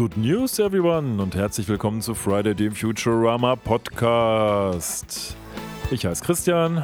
Good 0.00 0.16
news, 0.16 0.58
everyone, 0.58 1.20
und 1.20 1.34
herzlich 1.34 1.68
willkommen 1.68 2.00
zu 2.00 2.14
Friday, 2.14 2.54
dem 2.54 2.74
Futurama 2.74 3.54
Podcast. 3.54 5.36
Ich 5.90 6.06
heiße 6.06 6.24
Christian. 6.24 6.82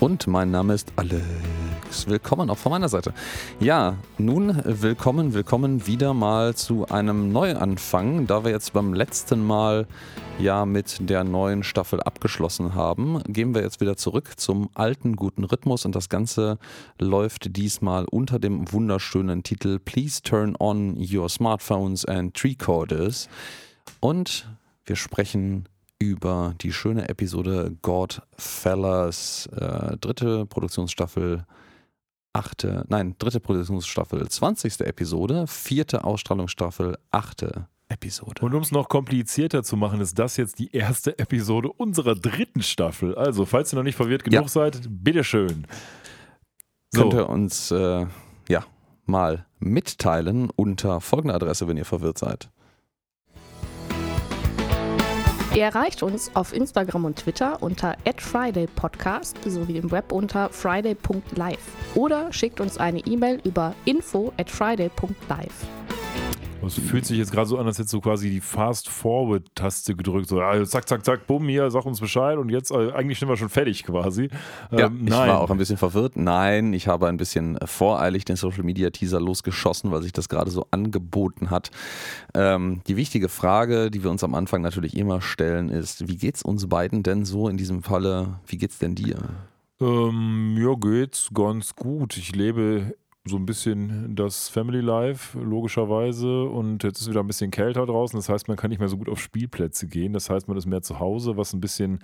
Und 0.00 0.26
mein 0.26 0.50
Name 0.50 0.72
ist 0.72 0.94
Alex. 0.96 2.06
Willkommen 2.06 2.48
auch 2.48 2.56
von 2.56 2.72
meiner 2.72 2.88
Seite. 2.88 3.12
Ja, 3.60 3.98
nun 4.16 4.58
willkommen, 4.64 5.34
willkommen 5.34 5.86
wieder 5.86 6.14
mal 6.14 6.54
zu 6.54 6.88
einem 6.88 7.32
Neuanfang, 7.32 8.26
da 8.26 8.42
wir 8.42 8.50
jetzt 8.50 8.72
beim 8.72 8.94
letzten 8.94 9.46
Mal 9.46 9.86
ja 10.38 10.64
mit 10.64 11.10
der 11.10 11.22
neuen 11.22 11.62
Staffel 11.62 12.00
abgeschlossen 12.00 12.74
haben, 12.74 13.22
gehen 13.24 13.54
wir 13.54 13.60
jetzt 13.60 13.82
wieder 13.82 13.98
zurück 13.98 14.32
zum 14.38 14.70
alten 14.72 15.16
guten 15.16 15.44
Rhythmus 15.44 15.84
und 15.84 15.94
das 15.94 16.08
Ganze 16.08 16.58
läuft 16.98 17.54
diesmal 17.58 18.06
unter 18.10 18.38
dem 18.38 18.72
wunderschönen 18.72 19.42
Titel 19.42 19.78
Please 19.78 20.22
turn 20.22 20.56
on 20.58 20.96
your 20.96 21.28
smartphones 21.28 22.06
and 22.06 22.32
tricorders 22.32 23.28
und 24.00 24.48
wir 24.86 24.96
sprechen 24.96 25.66
über 26.00 26.54
die 26.60 26.72
schöne 26.72 27.08
Episode 27.08 27.76
Godfellas, 27.82 29.48
äh, 29.54 29.96
dritte 29.98 30.46
Produktionsstaffel, 30.46 31.44
achte, 32.32 32.84
nein, 32.88 33.14
dritte 33.18 33.38
Produktionsstaffel, 33.38 34.28
zwanzigste 34.28 34.86
Episode, 34.86 35.46
vierte 35.46 36.04
Ausstrahlungsstaffel, 36.04 36.96
achte 37.10 37.68
Episode. 37.88 38.44
Und 38.44 38.54
um 38.54 38.62
es 38.62 38.70
noch 38.70 38.88
komplizierter 38.88 39.62
zu 39.62 39.76
machen, 39.76 40.00
ist 40.00 40.18
das 40.18 40.36
jetzt 40.36 40.58
die 40.58 40.72
erste 40.72 41.18
Episode 41.18 41.70
unserer 41.72 42.14
dritten 42.14 42.62
Staffel. 42.62 43.14
Also, 43.16 43.44
falls 43.44 43.72
ihr 43.72 43.76
noch 43.76 43.82
nicht 43.82 43.96
verwirrt 43.96 44.24
genug 44.24 44.42
ja. 44.42 44.48
seid, 44.48 44.80
bitteschön. 44.88 45.66
So. 46.92 47.02
Könnt 47.02 47.14
ihr 47.14 47.28
uns 47.28 47.70
äh, 47.72 48.06
ja 48.48 48.64
mal 49.06 49.46
mitteilen 49.58 50.50
unter 50.50 51.00
folgender 51.00 51.34
Adresse, 51.34 51.68
wenn 51.68 51.76
ihr 51.76 51.84
verwirrt 51.84 52.18
seid. 52.18 52.48
Ihr 55.54 55.64
erreicht 55.64 56.04
uns 56.04 56.30
auf 56.34 56.52
Instagram 56.52 57.04
und 57.06 57.16
Twitter 57.16 57.60
unter 57.60 57.96
@fridaypodcast 58.16 59.36
sowie 59.44 59.78
im 59.78 59.90
Web 59.90 60.12
unter 60.12 60.48
friday.live 60.48 61.58
oder 61.96 62.32
schickt 62.32 62.60
uns 62.60 62.78
eine 62.78 63.00
E-Mail 63.00 63.40
über 63.44 63.74
info 63.84 64.32
at 64.38 64.48
friday.live. 64.48 65.66
Es 66.66 66.74
fühlt 66.74 67.06
sich 67.06 67.18
jetzt 67.18 67.32
gerade 67.32 67.48
so 67.48 67.58
an, 67.58 67.66
als 67.66 67.78
hättest 67.78 67.94
du 67.94 68.00
quasi 68.00 68.30
die 68.30 68.40
Fast-Forward-Taste 68.40 69.94
gedrückt. 69.94 70.28
So, 70.28 70.40
also 70.40 70.64
zack, 70.66 70.88
zack, 70.88 71.04
zack, 71.04 71.26
bumm, 71.26 71.48
hier, 71.48 71.70
sag 71.70 71.86
uns 71.86 72.00
Bescheid 72.00 72.36
und 72.38 72.50
jetzt, 72.50 72.70
äh, 72.70 72.92
eigentlich 72.92 73.18
sind 73.18 73.28
wir 73.28 73.36
schon 73.36 73.48
fertig 73.48 73.84
quasi. 73.84 74.28
Ja, 74.70 74.86
ähm, 74.86 75.06
ich 75.06 75.12
war 75.12 75.40
auch 75.40 75.50
ein 75.50 75.58
bisschen 75.58 75.78
verwirrt. 75.78 76.16
Nein, 76.16 76.72
ich 76.72 76.86
habe 76.86 77.08
ein 77.08 77.16
bisschen 77.16 77.58
voreilig 77.64 78.24
den 78.24 78.36
Social-Media-Teaser 78.36 79.20
losgeschossen, 79.20 79.90
weil 79.90 80.02
sich 80.02 80.12
das 80.12 80.28
gerade 80.28 80.50
so 80.50 80.66
angeboten 80.70 81.50
hat. 81.50 81.70
Ähm, 82.34 82.82
die 82.86 82.96
wichtige 82.96 83.28
Frage, 83.28 83.90
die 83.90 84.02
wir 84.02 84.10
uns 84.10 84.22
am 84.22 84.34
Anfang 84.34 84.62
natürlich 84.62 84.96
immer 84.96 85.20
stellen, 85.20 85.70
ist, 85.70 86.08
wie 86.08 86.16
geht's 86.16 86.42
uns 86.42 86.68
beiden 86.68 87.02
denn 87.02 87.24
so 87.24 87.48
in 87.48 87.56
diesem 87.56 87.82
Falle? 87.82 88.38
Wie 88.46 88.58
geht's 88.58 88.78
denn 88.78 88.94
dir? 88.94 89.16
Ähm, 89.80 90.54
mir 90.54 90.76
geht's 90.76 91.30
ganz 91.32 91.74
gut. 91.74 92.16
Ich 92.16 92.36
lebe 92.36 92.94
so 93.30 93.36
ein 93.36 93.46
bisschen 93.46 94.14
das 94.14 94.48
Family 94.48 94.80
Life, 94.80 95.38
logischerweise. 95.38 96.44
Und 96.44 96.82
jetzt 96.82 97.00
ist 97.00 97.08
wieder 97.08 97.20
ein 97.20 97.26
bisschen 97.26 97.50
kälter 97.50 97.86
draußen. 97.86 98.18
Das 98.18 98.28
heißt, 98.28 98.48
man 98.48 98.56
kann 98.56 98.70
nicht 98.70 98.80
mehr 98.80 98.88
so 98.88 98.98
gut 98.98 99.08
auf 99.08 99.20
Spielplätze 99.20 99.86
gehen. 99.86 100.12
Das 100.12 100.28
heißt, 100.28 100.48
man 100.48 100.56
ist 100.56 100.66
mehr 100.66 100.82
zu 100.82 101.00
Hause, 101.00 101.36
was 101.36 101.52
ein 101.54 101.60
bisschen 101.60 102.00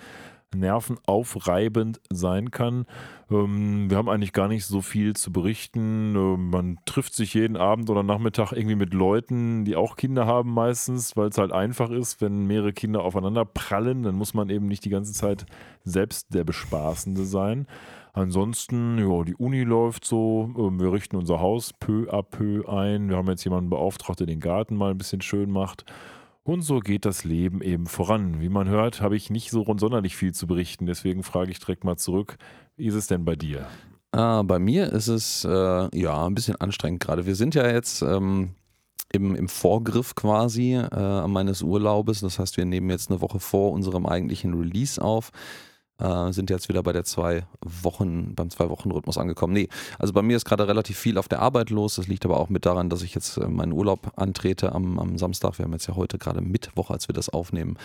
nervenaufreibend 0.54 2.00
sein 2.10 2.50
kann. 2.50 2.86
Ähm, 3.30 3.90
wir 3.90 3.96
haben 3.96 4.08
eigentlich 4.08 4.32
gar 4.32 4.48
nicht 4.48 4.64
so 4.64 4.80
viel 4.80 5.14
zu 5.14 5.32
berichten. 5.32 6.14
Äh, 6.14 6.36
man 6.36 6.78
trifft 6.86 7.14
sich 7.14 7.34
jeden 7.34 7.56
Abend 7.56 7.90
oder 7.90 8.02
Nachmittag 8.02 8.52
irgendwie 8.52 8.76
mit 8.76 8.94
Leuten, 8.94 9.64
die 9.64 9.76
auch 9.76 9.96
Kinder 9.96 10.26
haben 10.26 10.52
meistens, 10.52 11.16
weil 11.16 11.28
es 11.28 11.38
halt 11.38 11.52
einfach 11.52 11.90
ist, 11.90 12.20
wenn 12.20 12.46
mehrere 12.46 12.72
Kinder 12.72 13.02
aufeinander 13.02 13.44
prallen, 13.44 14.04
dann 14.04 14.14
muss 14.14 14.34
man 14.34 14.48
eben 14.48 14.66
nicht 14.66 14.84
die 14.84 14.90
ganze 14.90 15.12
Zeit 15.12 15.46
selbst 15.84 16.32
der 16.32 16.44
Bespaßende 16.44 17.24
sein. 17.24 17.66
Ansonsten, 18.16 18.96
ja, 18.96 19.24
die 19.24 19.34
Uni 19.34 19.62
läuft 19.62 20.06
so. 20.06 20.50
Ähm, 20.56 20.80
wir 20.80 20.90
richten 20.90 21.16
unser 21.16 21.38
Haus 21.38 21.74
peu 21.74 22.10
à 22.10 22.22
peu 22.22 22.66
ein. 22.66 23.10
Wir 23.10 23.16
haben 23.18 23.28
jetzt 23.28 23.44
jemanden 23.44 23.68
beauftragt, 23.68 24.20
der 24.20 24.26
den 24.26 24.40
Garten 24.40 24.74
mal 24.74 24.92
ein 24.92 24.96
bisschen 24.96 25.20
schön 25.20 25.50
macht. 25.50 25.84
Und 26.42 26.62
so 26.62 26.80
geht 26.80 27.04
das 27.04 27.24
Leben 27.24 27.60
eben 27.60 27.84
voran. 27.84 28.40
Wie 28.40 28.48
man 28.48 28.70
hört, 28.70 29.02
habe 29.02 29.16
ich 29.16 29.28
nicht 29.28 29.50
so 29.50 29.66
sonderlich 29.76 30.16
viel 30.16 30.32
zu 30.32 30.46
berichten. 30.46 30.86
Deswegen 30.86 31.24
frage 31.24 31.50
ich 31.50 31.58
direkt 31.58 31.84
mal 31.84 31.98
zurück, 31.98 32.38
wie 32.76 32.86
ist 32.86 32.94
es 32.94 33.06
denn 33.06 33.26
bei 33.26 33.36
dir? 33.36 33.66
Ah, 34.12 34.42
bei 34.44 34.58
mir 34.58 34.90
ist 34.94 35.08
es 35.08 35.44
äh, 35.44 35.98
ja 35.98 36.26
ein 36.26 36.34
bisschen 36.34 36.56
anstrengend 36.56 37.00
gerade. 37.00 37.26
Wir 37.26 37.34
sind 37.34 37.54
ja 37.54 37.68
jetzt 37.68 38.00
ähm, 38.00 38.54
im, 39.12 39.34
im 39.34 39.48
Vorgriff 39.50 40.14
quasi 40.14 40.72
äh, 40.72 41.26
meines 41.28 41.60
Urlaubes. 41.60 42.20
Das 42.20 42.38
heißt, 42.38 42.56
wir 42.56 42.64
nehmen 42.64 42.88
jetzt 42.88 43.10
eine 43.10 43.20
Woche 43.20 43.40
vor 43.40 43.72
unserem 43.72 44.06
eigentlichen 44.06 44.54
Release 44.54 45.02
auf. 45.02 45.32
Äh, 45.98 46.32
sind 46.32 46.50
jetzt 46.50 46.68
wieder 46.68 46.82
bei 46.82 46.92
der 46.92 47.04
zwei 47.04 47.46
Wochen, 47.64 48.34
beim 48.34 48.50
Zwei-Wochen-Rhythmus 48.50 49.16
angekommen. 49.16 49.54
Nee, 49.54 49.68
also 49.98 50.12
bei 50.12 50.20
mir 50.20 50.36
ist 50.36 50.44
gerade 50.44 50.68
relativ 50.68 50.98
viel 50.98 51.16
auf 51.16 51.26
der 51.28 51.40
Arbeit 51.40 51.70
los. 51.70 51.94
Das 51.94 52.06
liegt 52.06 52.26
aber 52.26 52.38
auch 52.38 52.50
mit 52.50 52.66
daran, 52.66 52.90
dass 52.90 53.00
ich 53.00 53.14
jetzt 53.14 53.38
äh, 53.38 53.48
meinen 53.48 53.72
Urlaub 53.72 54.12
antrete 54.16 54.72
am, 54.72 54.98
am 54.98 55.16
Samstag. 55.16 55.58
Wir 55.58 55.64
haben 55.64 55.72
jetzt 55.72 55.86
ja 55.86 55.96
heute 55.96 56.18
gerade 56.18 56.42
Mittwoch, 56.42 56.90
als 56.90 57.08
wir 57.08 57.14
das 57.14 57.30
aufnehmen. 57.30 57.78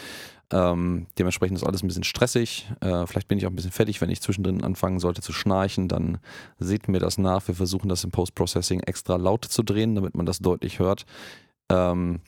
Ähm, 0.52 1.08
dementsprechend 1.18 1.58
ist 1.58 1.64
alles 1.64 1.84
ein 1.84 1.88
bisschen 1.88 2.04
stressig. 2.04 2.70
Äh, 2.82 3.08
vielleicht 3.08 3.30
bin 3.30 3.38
ich 3.38 3.46
auch 3.46 3.50
ein 3.50 3.56
bisschen 3.56 3.72
fertig, 3.72 4.02
wenn 4.02 4.10
ich 4.10 4.22
zwischendrin 4.22 4.62
anfangen 4.62 5.00
sollte 5.00 5.22
zu 5.22 5.32
schnarchen. 5.32 5.88
Dann 5.88 6.18
seht 6.60 6.90
mir 6.90 7.00
das 7.00 7.18
nach. 7.18 7.48
Wir 7.48 7.56
versuchen 7.56 7.88
das 7.88 8.04
im 8.04 8.12
Post-Processing 8.12 8.82
extra 8.82 9.16
laut 9.16 9.46
zu 9.46 9.64
drehen, 9.64 9.96
damit 9.96 10.16
man 10.16 10.26
das 10.26 10.40
deutlich 10.40 10.80
hört. 10.80 11.06
Ähm, 11.70 12.20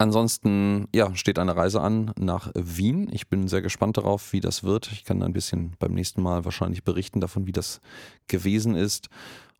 Ansonsten, 0.00 0.86
ja, 0.94 1.12
steht 1.16 1.40
eine 1.40 1.56
Reise 1.56 1.80
an 1.80 2.12
nach 2.16 2.52
Wien. 2.54 3.08
Ich 3.12 3.26
bin 3.26 3.48
sehr 3.48 3.62
gespannt 3.62 3.96
darauf, 3.96 4.32
wie 4.32 4.40
das 4.40 4.62
wird. 4.62 4.92
Ich 4.92 5.04
kann 5.04 5.24
ein 5.24 5.32
bisschen 5.32 5.72
beim 5.80 5.92
nächsten 5.92 6.22
Mal 6.22 6.44
wahrscheinlich 6.44 6.84
berichten 6.84 7.20
davon, 7.20 7.48
wie 7.48 7.52
das 7.52 7.80
gewesen 8.28 8.76
ist. 8.76 9.08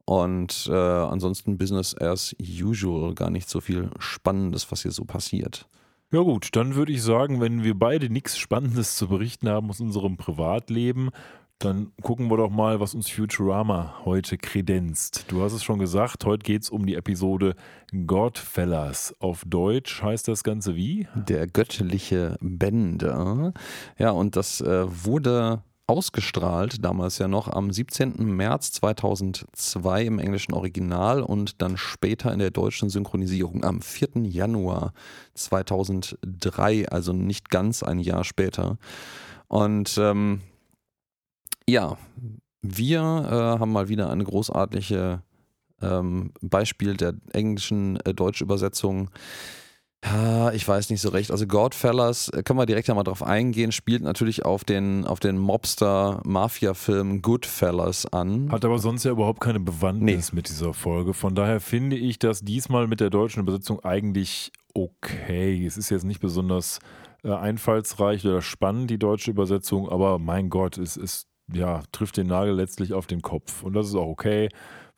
Und 0.04 0.69
äh, 0.71 0.72
ansonsten 0.72 1.59
Business 1.59 1.94
as 1.97 2.37
usual, 2.41 3.15
gar 3.15 3.31
nicht 3.31 3.50
so 3.50 3.60
viel 3.60 3.91
Spannendes, 3.98 4.71
was 4.71 4.82
hier 4.82 4.93
so 4.93 5.04
passiert. 5.04 5.66
Ja 6.12 6.21
gut, 6.21 6.50
dann 6.53 6.77
würde 6.77 6.93
ich 6.93 7.03
sagen, 7.03 7.41
wenn 7.41 7.65
wir 7.65 7.78
beide 7.78 8.09
nichts 8.09 8.38
Spannendes 8.38 8.97
zu 8.97 9.09
berichten 9.09 9.48
haben 9.48 9.69
aus 9.69 9.81
unserem 9.81 10.16
Privatleben, 10.16 11.10
dann 11.59 11.93
gucken 12.03 12.31
wir 12.31 12.37
doch 12.37 12.51
mal, 12.51 12.79
was 12.79 12.95
uns 12.95 13.11
Futurama 13.11 13.95
heute 14.05 14.39
kredenzt. 14.39 15.25
Du 15.29 15.43
hast 15.43 15.53
es 15.53 15.65
schon 15.65 15.81
gesagt, 15.81 16.25
heute 16.25 16.45
geht 16.45 16.63
es 16.63 16.71
um 16.71 16.87
die 16.87 16.95
Episode 16.95 17.57
Godfellas. 18.07 19.15
Auf 19.19 19.43
Deutsch 19.45 20.03
heißt 20.03 20.29
das 20.29 20.45
Ganze 20.45 20.77
wie? 20.77 21.09
Der 21.15 21.49
göttliche 21.49 22.37
Bände. 22.41 23.53
Ja, 23.99 24.11
und 24.11 24.37
das 24.37 24.61
äh, 24.61 24.87
wurde 25.05 25.63
ausgestrahlt, 25.89 26.85
damals 26.85 27.19
ja 27.19 27.29
noch 27.29 27.49
am 27.49 27.73
17. 27.73 28.15
März 28.19 28.73
2002 28.73 30.05
im 30.05 30.19
englischen 30.19 30.53
Original 30.53 31.23
und 31.23 31.63
dann 31.63 31.77
später 31.77 32.33
in 32.33 32.39
der 32.39 32.51
deutschen 32.51 32.91
Synchronisierung 32.91 33.65
am 33.65 33.81
4. 33.81 34.25
Januar 34.25 34.93
2003, 35.35 36.89
also 36.91 37.13
nicht 37.13 37.49
ganz 37.51 37.83
ein 37.83 37.99
Jahr 38.01 38.23
später. 38.23 38.77
Und 39.49 39.97
ähm, 39.99 40.43
ja, 41.69 41.99
wir 42.62 43.01
äh, 43.01 43.61
haben 43.61 43.73
mal 43.73 43.89
wieder 43.89 44.11
eine 44.11 44.25
großartige 44.25 45.23
ähm, 45.83 46.33
Beispiel 46.41 46.97
der 46.97 47.15
englischen 47.33 47.99
äh, 48.01 48.15
Deutschübersetzung. 48.15 49.11
Ja, 50.05 50.53
ich 50.53 50.67
weiß 50.67 50.91
nicht 50.91 51.01
so 51.01 51.11
recht. 51.11 51.31
Also 51.31 51.47
Godfellas, 51.47 52.31
äh, 52.31 52.43
können 52.43 52.59
wir 52.59 52.67
direkt 52.67 52.89
einmal 52.89 53.05
drauf 53.05 53.23
eingehen, 53.23 53.71
spielt 53.71 54.03
natürlich 54.03 54.45
auf 54.45 54.65
den, 54.65 55.07
auf 55.07 55.21
den 55.21 55.39
Mobster-Mafia-Film 55.39 57.21
Goodfellas 57.21 58.07
an. 58.07 58.51
Hat 58.51 58.65
aber 58.65 58.78
sonst 58.78 59.04
ja 59.04 59.10
überhaupt 59.10 59.41
keine 59.41 59.60
Bewandtnis 59.60 60.33
nee. 60.33 60.37
mit 60.37 60.48
dieser 60.48 60.72
Folge. 60.72 61.15
Von 61.15 61.34
daher 61.34 61.60
finde 61.60 61.97
ich 61.97 62.19
das 62.19 62.41
diesmal 62.41 62.87
mit 62.87 63.01
der 63.01 63.10
deutschen 63.10 63.41
Übersetzung 63.41 63.81
eigentlich 63.84 64.53
okay. 64.72 65.66
Es 65.66 65.77
ist 65.77 65.91
jetzt 65.91 66.04
nicht 66.04 66.21
besonders 66.21 66.78
äh, 67.25 67.33
einfallsreich 67.33 68.25
oder 68.25 68.41
spannend, 68.41 68.91
die 68.91 68.98
deutsche 68.98 69.33
Übersetzung, 69.33 69.89
aber 69.89 70.19
mein 70.19 70.48
Gott, 70.48 70.78
es 70.78 70.97
ist 70.97 71.27
ja, 71.53 71.83
trifft 71.92 72.16
den 72.16 72.28
Nagel 72.28 72.54
letztlich 72.54 72.92
auf 72.92 73.06
den 73.06 73.22
Kopf. 73.22 73.62
Und 73.62 73.74
das 73.74 73.89
ist 73.89 73.95
auch 73.95 74.09
okay. 74.09 74.48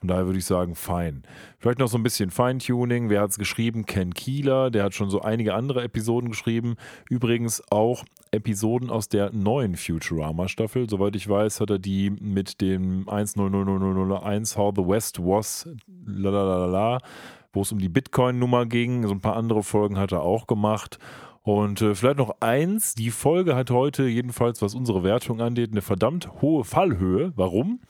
Von 0.01 0.09
daher 0.09 0.25
würde 0.25 0.39
ich 0.39 0.47
sagen, 0.47 0.75
fein. 0.75 1.25
Vielleicht 1.59 1.79
noch 1.79 1.89
so 1.89 1.99
ein 1.99 2.03
bisschen 2.03 2.31
Feintuning. 2.31 3.11
Wer 3.11 3.21
hat 3.21 3.31
es 3.33 3.39
geschrieben? 3.39 3.85
Ken 3.85 4.15
Kieler. 4.15 4.71
Der 4.71 4.85
hat 4.85 4.95
schon 4.95 5.11
so 5.11 5.21
einige 5.21 5.53
andere 5.53 5.83
Episoden 5.83 6.31
geschrieben. 6.31 6.77
Übrigens 7.11 7.63
auch 7.71 8.05
Episoden 8.31 8.89
aus 8.89 9.11
der 9.11 9.31
neuen 9.33 9.77
Futurama-Staffel. 9.77 10.89
Soweit 10.89 11.17
ich 11.17 11.29
weiß, 11.29 11.61
hat 11.61 11.69
er 11.69 11.79
die 11.79 12.09
mit 12.09 12.63
dem 12.63 13.07
100001 13.11 14.57
How 14.57 14.73
the 14.75 14.87
West 14.87 15.19
Was, 15.21 15.69
lalalala, 16.07 17.01
wo 17.53 17.61
es 17.61 17.71
um 17.71 17.79
die 17.79 17.91
Bitcoin-Nummer 17.91 18.65
ging. 18.65 19.07
So 19.07 19.13
ein 19.13 19.21
paar 19.21 19.37
andere 19.37 19.63
Folgen 19.63 19.99
hat 19.99 20.13
er 20.13 20.23
auch 20.23 20.47
gemacht. 20.47 20.99
Und 21.43 21.81
äh, 21.81 21.95
vielleicht 21.95 22.19
noch 22.19 22.37
eins, 22.41 22.95
die 22.95 23.11
Folge 23.11 23.57
hat 23.57 23.71
heute 23.71 24.05
jedenfalls, 24.05 24.61
was 24.61 24.75
unsere 24.75 25.03
Wertung 25.03 25.41
angeht, 25.41 25.71
eine 25.73 25.83
verdammt 25.83 26.31
hohe 26.43 26.65
Fallhöhe. 26.65 27.33
Warum? 27.35 27.81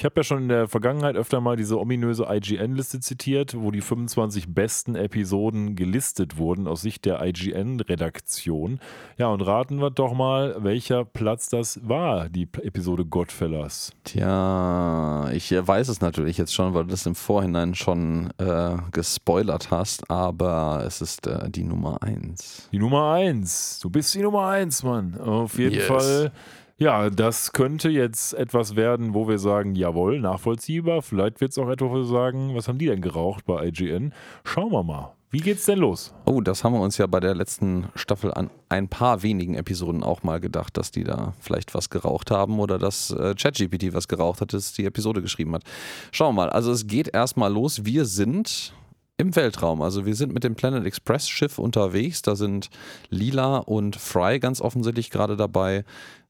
Ich 0.00 0.04
habe 0.06 0.14
ja 0.16 0.24
schon 0.24 0.44
in 0.44 0.48
der 0.48 0.66
Vergangenheit 0.66 1.14
öfter 1.14 1.42
mal 1.42 1.56
diese 1.56 1.78
ominöse 1.78 2.24
IGN-Liste 2.26 3.00
zitiert, 3.00 3.54
wo 3.54 3.70
die 3.70 3.82
25 3.82 4.46
besten 4.48 4.94
Episoden 4.94 5.76
gelistet 5.76 6.38
wurden 6.38 6.66
aus 6.66 6.80
Sicht 6.80 7.04
der 7.04 7.22
IGN-Redaktion. 7.22 8.80
Ja, 9.18 9.26
und 9.26 9.42
raten 9.42 9.78
wir 9.78 9.90
doch 9.90 10.14
mal, 10.14 10.56
welcher 10.60 11.04
Platz 11.04 11.50
das 11.50 11.86
war, 11.86 12.30
die 12.30 12.48
Episode 12.62 13.04
Godfellas. 13.04 13.92
Tja, 14.04 15.30
ich 15.32 15.50
weiß 15.50 15.88
es 15.88 16.00
natürlich 16.00 16.38
jetzt 16.38 16.54
schon, 16.54 16.72
weil 16.72 16.84
du 16.84 16.92
das 16.92 17.04
im 17.04 17.14
Vorhinein 17.14 17.74
schon 17.74 18.30
äh, 18.38 18.76
gespoilert 18.92 19.70
hast, 19.70 20.10
aber 20.10 20.82
es 20.86 21.02
ist 21.02 21.26
äh, 21.26 21.50
die 21.50 21.64
Nummer 21.64 22.02
1. 22.02 22.70
Die 22.72 22.78
Nummer 22.78 23.12
1. 23.12 23.80
Du 23.80 23.90
bist 23.90 24.14
die 24.14 24.22
Nummer 24.22 24.48
1, 24.48 24.82
Mann. 24.82 25.20
Auf 25.20 25.58
jeden 25.58 25.74
yes. 25.74 25.84
Fall. 25.84 26.32
Ja, 26.80 27.10
das 27.10 27.52
könnte 27.52 27.90
jetzt 27.90 28.32
etwas 28.32 28.74
werden, 28.74 29.12
wo 29.12 29.28
wir 29.28 29.38
sagen, 29.38 29.74
jawohl, 29.74 30.18
nachvollziehbar. 30.18 31.02
Vielleicht 31.02 31.42
wird 31.42 31.50
es 31.50 31.58
auch 31.58 31.68
etwas, 31.68 31.90
wo 31.90 31.94
wir 31.96 32.04
sagen, 32.06 32.54
was 32.54 32.68
haben 32.68 32.78
die 32.78 32.86
denn 32.86 33.02
geraucht 33.02 33.44
bei 33.44 33.66
IGN? 33.66 34.14
Schauen 34.44 34.72
wir 34.72 34.82
mal. 34.82 35.12
Wie 35.30 35.40
geht's 35.40 35.66
denn 35.66 35.78
los? 35.78 36.14
Oh, 36.24 36.40
das 36.40 36.64
haben 36.64 36.72
wir 36.72 36.80
uns 36.80 36.96
ja 36.96 37.06
bei 37.06 37.20
der 37.20 37.34
letzten 37.34 37.88
Staffel 37.94 38.32
an 38.32 38.48
ein 38.70 38.88
paar 38.88 39.22
wenigen 39.22 39.56
Episoden 39.56 40.02
auch 40.02 40.22
mal 40.22 40.40
gedacht, 40.40 40.78
dass 40.78 40.90
die 40.90 41.04
da 41.04 41.34
vielleicht 41.38 41.74
was 41.74 41.90
geraucht 41.90 42.30
haben 42.30 42.58
oder 42.58 42.78
dass 42.78 43.10
äh, 43.10 43.34
ChatGPT 43.34 43.92
was 43.92 44.08
geraucht 44.08 44.40
hat, 44.40 44.54
das 44.54 44.72
die 44.72 44.86
Episode 44.86 45.20
geschrieben 45.20 45.54
hat. 45.54 45.64
Schauen 46.12 46.34
wir 46.34 46.44
mal. 46.44 46.50
Also 46.50 46.72
es 46.72 46.86
geht 46.86 47.08
erstmal 47.12 47.52
los. 47.52 47.84
Wir 47.84 48.06
sind 48.06 48.72
im 49.20 49.36
Weltraum. 49.36 49.82
Also 49.82 50.06
wir 50.06 50.14
sind 50.14 50.32
mit 50.32 50.44
dem 50.44 50.54
Planet 50.54 50.84
Express 50.84 51.28
Schiff 51.28 51.58
unterwegs. 51.58 52.22
Da 52.22 52.34
sind 52.34 52.70
Lila 53.10 53.58
und 53.58 53.96
Fry 53.96 54.40
ganz 54.40 54.60
offensichtlich 54.60 55.10
gerade 55.10 55.36
dabei, 55.36 55.84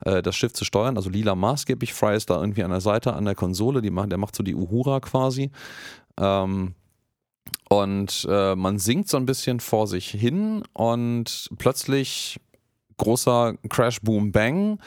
äh, 0.04 0.22
das 0.22 0.36
Schiff 0.36 0.52
zu 0.52 0.64
steuern. 0.64 0.96
Also 0.96 1.08
Lila 1.08 1.34
maßgeblich, 1.34 1.94
Fry 1.94 2.16
ist 2.16 2.30
da 2.30 2.40
irgendwie 2.40 2.64
an 2.64 2.70
der 2.70 2.80
Seite, 2.80 3.14
an 3.14 3.24
der 3.24 3.34
Konsole. 3.34 3.80
Die 3.80 3.90
macht, 3.90 4.10
der 4.10 4.18
macht 4.18 4.34
so 4.34 4.42
die 4.42 4.54
Uhura 4.54 5.00
quasi. 5.00 5.50
Ähm, 6.18 6.74
und 7.68 8.26
äh, 8.28 8.56
man 8.56 8.78
sinkt 8.78 9.08
so 9.08 9.16
ein 9.16 9.26
bisschen 9.26 9.60
vor 9.60 9.86
sich 9.86 10.10
hin 10.10 10.64
und 10.72 11.48
plötzlich 11.58 12.40
großer 12.96 13.54
Crash, 13.68 14.00
Boom, 14.00 14.32
Bang. 14.32 14.80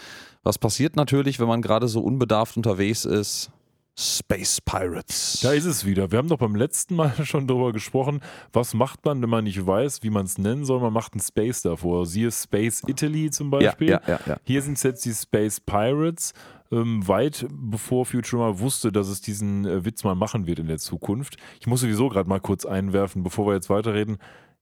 Was 0.43 0.57
passiert 0.57 0.97
natürlich, 0.97 1.39
wenn 1.39 1.47
man 1.47 1.61
gerade 1.61 1.87
so 1.87 2.01
unbedarft 2.01 2.57
unterwegs 2.57 3.05
ist? 3.05 3.49
Space 3.97 4.59
Pirates. 4.61 5.39
Da 5.43 5.53
ist 5.53 5.65
es 5.65 5.85
wieder. 5.85 6.11
Wir 6.11 6.17
haben 6.17 6.27
doch 6.27 6.39
beim 6.39 6.55
letzten 6.55 6.95
Mal 6.95 7.13
schon 7.25 7.47
darüber 7.47 7.71
gesprochen, 7.71 8.21
was 8.51 8.73
macht 8.73 9.05
man, 9.05 9.21
wenn 9.21 9.29
man 9.29 9.43
nicht 9.43 9.65
weiß, 9.65 10.01
wie 10.01 10.09
man 10.09 10.25
es 10.25 10.37
nennen 10.37 10.65
soll. 10.65 10.79
Man 10.79 10.93
macht 10.93 11.13
einen 11.13 11.21
Space 11.21 11.61
davor. 11.61 12.05
Siehe 12.05 12.31
Space 12.31 12.81
Italy 12.87 13.29
zum 13.29 13.51
Beispiel. 13.51 13.89
Ja, 13.89 14.01
ja, 14.07 14.19
ja, 14.25 14.37
Hier 14.43 14.61
sind 14.61 14.77
es 14.77 14.83
jetzt 14.83 15.05
die 15.05 15.13
Space 15.13 15.59
Pirates. 15.59 16.33
Ähm, 16.71 17.07
weit 17.07 17.45
bevor 17.51 18.05
Futurama 18.05 18.57
wusste, 18.57 18.91
dass 18.91 19.07
es 19.07 19.21
diesen 19.21 19.65
äh, 19.65 19.85
Witz 19.85 20.03
mal 20.03 20.15
machen 20.15 20.47
wird 20.47 20.57
in 20.57 20.67
der 20.67 20.79
Zukunft. 20.79 21.37
Ich 21.59 21.67
muss 21.67 21.81
sowieso 21.81 22.09
gerade 22.09 22.27
mal 22.27 22.39
kurz 22.39 22.65
einwerfen, 22.65 23.21
bevor 23.21 23.45
wir 23.45 23.53
jetzt 23.53 23.69
weiterreden 23.69 24.17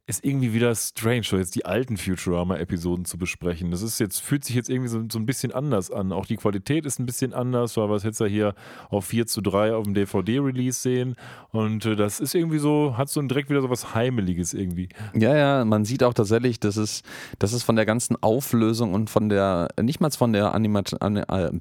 ist 0.07 0.25
irgendwie 0.25 0.53
wieder 0.53 0.73
strange, 0.75 1.23
so 1.23 1.37
jetzt 1.37 1.55
die 1.55 1.65
alten 1.65 1.95
Futurama-Episoden 1.95 3.05
zu 3.05 3.17
besprechen. 3.17 3.71
Das 3.71 3.81
ist 3.81 3.99
jetzt, 3.99 4.19
fühlt 4.19 4.43
sich 4.43 4.55
jetzt 4.55 4.69
irgendwie 4.69 4.89
so, 4.89 5.01
so, 5.09 5.19
ein 5.19 5.25
bisschen 5.25 5.51
anders 5.51 5.91
an. 5.91 6.11
Auch 6.11 6.25
die 6.25 6.37
Qualität 6.37 6.85
ist 6.85 6.99
ein 6.99 7.05
bisschen 7.05 7.33
anders, 7.33 7.77
weil 7.77 7.87
wir 7.87 7.95
es 7.95 8.03
jetzt 8.03 8.19
ja 8.19 8.25
hier 8.25 8.55
auf 8.89 9.05
4 9.05 9.27
zu 9.27 9.41
3 9.41 9.75
auf 9.75 9.85
dem 9.85 9.93
DVD-Release 9.93 10.81
sehen. 10.81 11.15
Und 11.51 11.85
äh, 11.85 11.95
das 11.95 12.19
ist 12.19 12.33
irgendwie 12.33 12.57
so, 12.57 12.97
hat 12.97 13.09
so 13.09 13.21
direkt 13.21 13.49
wieder 13.49 13.61
so 13.61 13.69
was 13.69 13.93
Heimeliges 13.93 14.53
irgendwie. 14.53 14.89
Ja, 15.13 15.35
ja, 15.35 15.65
man 15.65 15.85
sieht 15.85 16.03
auch 16.03 16.13
tatsächlich, 16.13 16.59
dass 16.59 16.77
es, 16.77 17.03
dass 17.39 17.53
es 17.53 17.63
von 17.63 17.75
der 17.75 17.85
ganzen 17.85 18.21
Auflösung 18.21 18.93
und 18.93 19.09
von 19.09 19.29
der, 19.29 19.69
nicht 19.81 20.01
mal 20.01 20.11
von 20.11 20.33
der 20.33 20.53
Animation, 20.53 21.17
äh, 21.17 21.51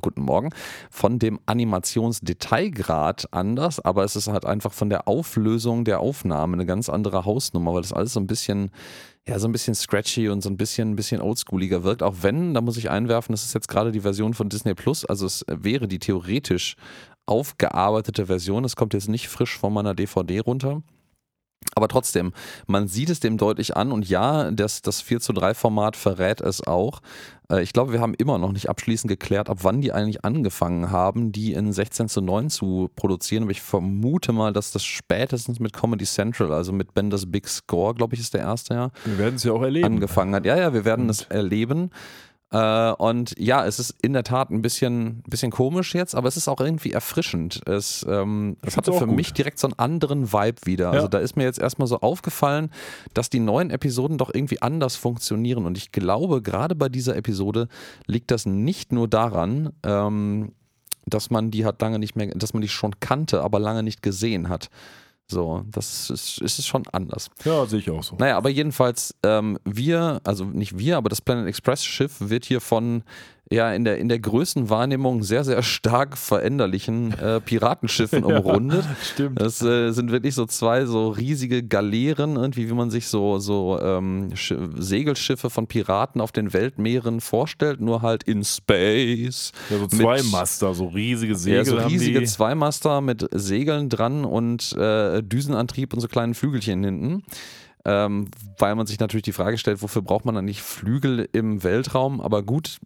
guten 0.00 0.22
Morgen, 0.22 0.50
von 0.90 1.18
dem 1.18 1.40
Animationsdetailgrad 1.46 3.28
anders, 3.32 3.80
aber 3.80 4.04
es 4.04 4.16
ist 4.16 4.28
halt 4.28 4.44
einfach 4.44 4.72
von 4.72 4.88
der 4.88 5.08
Auflösung 5.08 5.84
der 5.84 6.00
Aufnahme 6.00 6.54
eine 6.54 6.64
ganz 6.64 6.88
andere 6.88 7.24
Hausnummer, 7.24 7.74
weil 7.74 7.82
das 7.88 7.96
alles 7.96 8.12
so 8.12 8.20
ein 8.20 8.26
bisschen, 8.26 8.70
ja, 9.26 9.38
so 9.38 9.48
ein 9.48 9.52
bisschen 9.52 9.74
scratchy 9.74 10.28
und 10.28 10.42
so 10.42 10.50
ein 10.50 10.56
bisschen, 10.56 10.90
ein 10.90 10.96
bisschen 10.96 11.20
oldschooliger 11.20 11.84
wirkt. 11.84 12.02
Auch 12.02 12.16
wenn, 12.22 12.54
da 12.54 12.60
muss 12.60 12.76
ich 12.76 12.90
einwerfen, 12.90 13.32
das 13.32 13.44
ist 13.44 13.54
jetzt 13.54 13.68
gerade 13.68 13.92
die 13.92 14.00
Version 14.00 14.34
von 14.34 14.48
Disney 14.48 14.74
Plus, 14.74 15.04
also 15.04 15.26
es 15.26 15.44
wäre 15.48 15.88
die 15.88 15.98
theoretisch 15.98 16.76
aufgearbeitete 17.26 18.26
Version. 18.26 18.64
Es 18.64 18.76
kommt 18.76 18.94
jetzt 18.94 19.08
nicht 19.08 19.28
frisch 19.28 19.58
von 19.58 19.72
meiner 19.72 19.94
DVD 19.94 20.40
runter. 20.40 20.82
Aber 21.74 21.88
trotzdem, 21.88 22.32
man 22.66 22.88
sieht 22.88 23.10
es 23.10 23.20
dem 23.20 23.36
deutlich 23.36 23.76
an 23.76 23.92
und 23.92 24.08
ja, 24.08 24.50
das, 24.50 24.82
das 24.82 25.00
4 25.00 25.20
zu 25.20 25.32
3 25.32 25.54
Format 25.54 25.96
verrät 25.96 26.40
es 26.40 26.66
auch. 26.66 27.00
Äh, 27.50 27.62
ich 27.62 27.72
glaube, 27.72 27.92
wir 27.92 28.00
haben 28.00 28.14
immer 28.14 28.38
noch 28.38 28.52
nicht 28.52 28.68
abschließend 28.68 29.08
geklärt, 29.08 29.48
ab 29.48 29.58
wann 29.62 29.80
die 29.80 29.92
eigentlich 29.92 30.24
angefangen 30.24 30.90
haben, 30.90 31.32
die 31.32 31.52
in 31.52 31.72
16 31.72 32.08
zu 32.08 32.20
9 32.20 32.50
zu 32.50 32.90
produzieren. 32.96 33.44
Aber 33.44 33.52
ich 33.52 33.62
vermute 33.62 34.32
mal, 34.32 34.52
dass 34.52 34.72
das 34.72 34.84
spätestens 34.84 35.60
mit 35.60 35.72
Comedy 35.72 36.04
Central, 36.04 36.52
also 36.52 36.72
mit 36.72 36.94
Benders 36.94 37.30
Big 37.30 37.48
Score, 37.48 37.94
glaube 37.94 38.14
ich, 38.14 38.20
ist 38.20 38.34
der 38.34 38.42
erste 38.42 38.74
Jahr. 38.74 38.90
Wir 39.04 39.18
werden 39.18 39.36
es 39.36 39.44
ja 39.44 39.52
auch 39.52 39.62
erleben. 39.62 39.86
Angefangen 39.86 40.34
hat. 40.34 40.44
Ja, 40.46 40.56
ja, 40.56 40.72
wir 40.72 40.84
werden 40.84 41.08
es 41.08 41.22
erleben. 41.22 41.90
Äh, 42.50 42.92
und 42.92 43.34
ja, 43.38 43.66
es 43.66 43.78
ist 43.78 43.94
in 44.00 44.14
der 44.14 44.24
Tat 44.24 44.50
ein 44.50 44.62
bisschen, 44.62 45.22
bisschen 45.28 45.50
komisch 45.50 45.94
jetzt, 45.94 46.14
aber 46.14 46.28
es 46.28 46.36
ist 46.36 46.48
auch 46.48 46.60
irgendwie 46.60 46.92
erfrischend. 46.92 47.60
Es, 47.66 48.06
ähm, 48.08 48.56
es 48.62 48.76
hatte 48.76 48.92
für 48.92 49.06
gut. 49.06 49.16
mich 49.16 49.32
direkt 49.34 49.58
so 49.58 49.66
einen 49.66 49.78
anderen 49.78 50.32
Vibe 50.32 50.64
wieder. 50.64 50.86
Ja. 50.86 50.92
Also 50.92 51.08
da 51.08 51.18
ist 51.18 51.36
mir 51.36 51.44
jetzt 51.44 51.58
erstmal 51.58 51.88
so 51.88 52.00
aufgefallen, 52.00 52.70
dass 53.12 53.28
die 53.28 53.40
neuen 53.40 53.70
Episoden 53.70 54.16
doch 54.16 54.32
irgendwie 54.32 54.62
anders 54.62 54.96
funktionieren. 54.96 55.66
Und 55.66 55.76
ich 55.76 55.92
glaube, 55.92 56.40
gerade 56.40 56.74
bei 56.74 56.88
dieser 56.88 57.16
Episode 57.16 57.68
liegt 58.06 58.30
das 58.30 58.46
nicht 58.46 58.92
nur 58.92 59.08
daran, 59.08 59.72
ähm, 59.82 60.52
dass 61.04 61.30
man 61.30 61.50
die 61.50 61.64
hat 61.64 61.80
lange 61.82 61.98
nicht 61.98 62.16
mehr, 62.16 62.28
dass 62.28 62.54
man 62.54 62.62
die 62.62 62.68
schon 62.68 62.98
kannte, 63.00 63.42
aber 63.42 63.58
lange 63.58 63.82
nicht 63.82 64.02
gesehen 64.02 64.48
hat. 64.48 64.70
So, 65.30 65.62
das 65.70 66.08
ist, 66.08 66.40
ist 66.40 66.66
schon 66.66 66.84
anders. 66.90 67.28
Ja, 67.44 67.66
sehe 67.66 67.80
ich 67.80 67.90
auch 67.90 68.02
so. 68.02 68.16
Naja, 68.16 68.38
aber 68.38 68.48
jedenfalls, 68.48 69.14
ähm, 69.22 69.58
wir, 69.64 70.20
also 70.24 70.44
nicht 70.46 70.78
wir, 70.78 70.96
aber 70.96 71.10
das 71.10 71.20
Planet 71.20 71.46
Express 71.46 71.84
Schiff 71.84 72.16
wird 72.18 72.46
hier 72.46 72.62
von 72.62 73.02
ja 73.50 73.72
in 73.72 73.84
der, 73.84 73.98
in 73.98 74.08
der 74.08 74.18
Größenwahrnehmung 74.18 75.22
sehr, 75.22 75.44
sehr 75.44 75.62
stark 75.62 76.18
veränderlichen 76.18 77.12
äh, 77.18 77.40
Piratenschiffen 77.40 78.24
umrundet. 78.24 78.84
ja, 78.84 78.96
stimmt. 79.02 79.40
Das 79.40 79.62
äh, 79.62 79.92
sind 79.92 80.10
wirklich 80.10 80.34
so 80.34 80.46
zwei 80.46 80.84
so 80.84 81.08
riesige 81.08 81.62
Galeeren, 81.62 82.36
irgendwie, 82.36 82.68
wie 82.68 82.74
man 82.74 82.90
sich 82.90 83.06
so, 83.06 83.38
so 83.38 83.80
ähm, 83.80 84.30
Segelschiffe 84.76 85.50
von 85.50 85.66
Piraten 85.66 86.20
auf 86.20 86.32
den 86.32 86.52
Weltmeeren 86.52 87.20
vorstellt, 87.20 87.80
nur 87.80 88.02
halt 88.02 88.22
in 88.24 88.44
Space. 88.44 89.52
Ja, 89.70 89.78
so 89.78 89.86
Zweimaster, 89.86 90.74
so 90.74 90.86
riesige 90.86 91.34
Segel. 91.34 91.58
Ja, 91.58 91.64
so 91.64 91.76
riesige 91.76 92.22
Zweimaster 92.24 93.00
mit 93.00 93.26
Segeln 93.32 93.88
dran 93.88 94.24
und 94.24 94.72
äh, 94.76 95.22
Düsenantrieb 95.22 95.94
und 95.94 96.00
so 96.00 96.08
kleinen 96.08 96.34
Flügelchen 96.34 96.84
hinten. 96.84 97.22
Ähm, 97.84 98.28
weil 98.58 98.74
man 98.74 98.86
sich 98.86 98.98
natürlich 98.98 99.22
die 99.22 99.32
Frage 99.32 99.56
stellt, 99.56 99.80
wofür 99.80 100.02
braucht 100.02 100.26
man 100.26 100.34
dann 100.34 100.44
nicht 100.44 100.60
Flügel 100.60 101.28
im 101.32 101.62
Weltraum? 101.62 102.20
Aber 102.20 102.42
gut, 102.42 102.78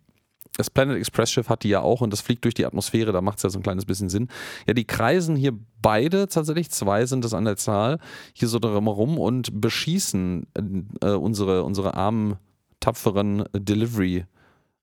das 0.57 0.71
Planet 0.71 0.97
Express 0.97 1.31
Schiff 1.31 1.49
hat 1.49 1.63
die 1.63 1.71
ja 1.71 1.81
auch 1.81 2.01
und 2.01 2.13
das 2.13 2.21
fliegt 2.21 2.45
durch 2.45 2.55
die 2.55 2.67
Atmosphäre, 2.67 3.13
da 3.13 3.21
macht 3.21 3.39
es 3.39 3.43
ja 3.43 3.51
so 3.51 3.59
ein 3.59 3.63
kleines 3.63 3.87
bisschen 3.87 4.09
Sinn. 4.09 4.29
Ja, 4.67 4.75
die 4.75 4.85
kreisen 4.85 5.37
hier 5.37 5.53
beide 5.81 6.29
tatsächlich, 6.29 6.71
zwei 6.71 7.07
sind 7.07 7.25
es 7.25 7.35
an 7.35 7.45
der 7.45 7.57
Zahl, 7.57 7.99
hier 8.35 8.49
so 8.49 8.59
drumherum 8.59 9.19
und 9.19 9.61
beschießen 9.61 10.47
äh, 11.01 11.11
unsere, 11.13 11.65
unsere 11.65 11.95
armen, 11.95 12.37
tapferen 12.81 13.45
Delivery- 13.55 14.27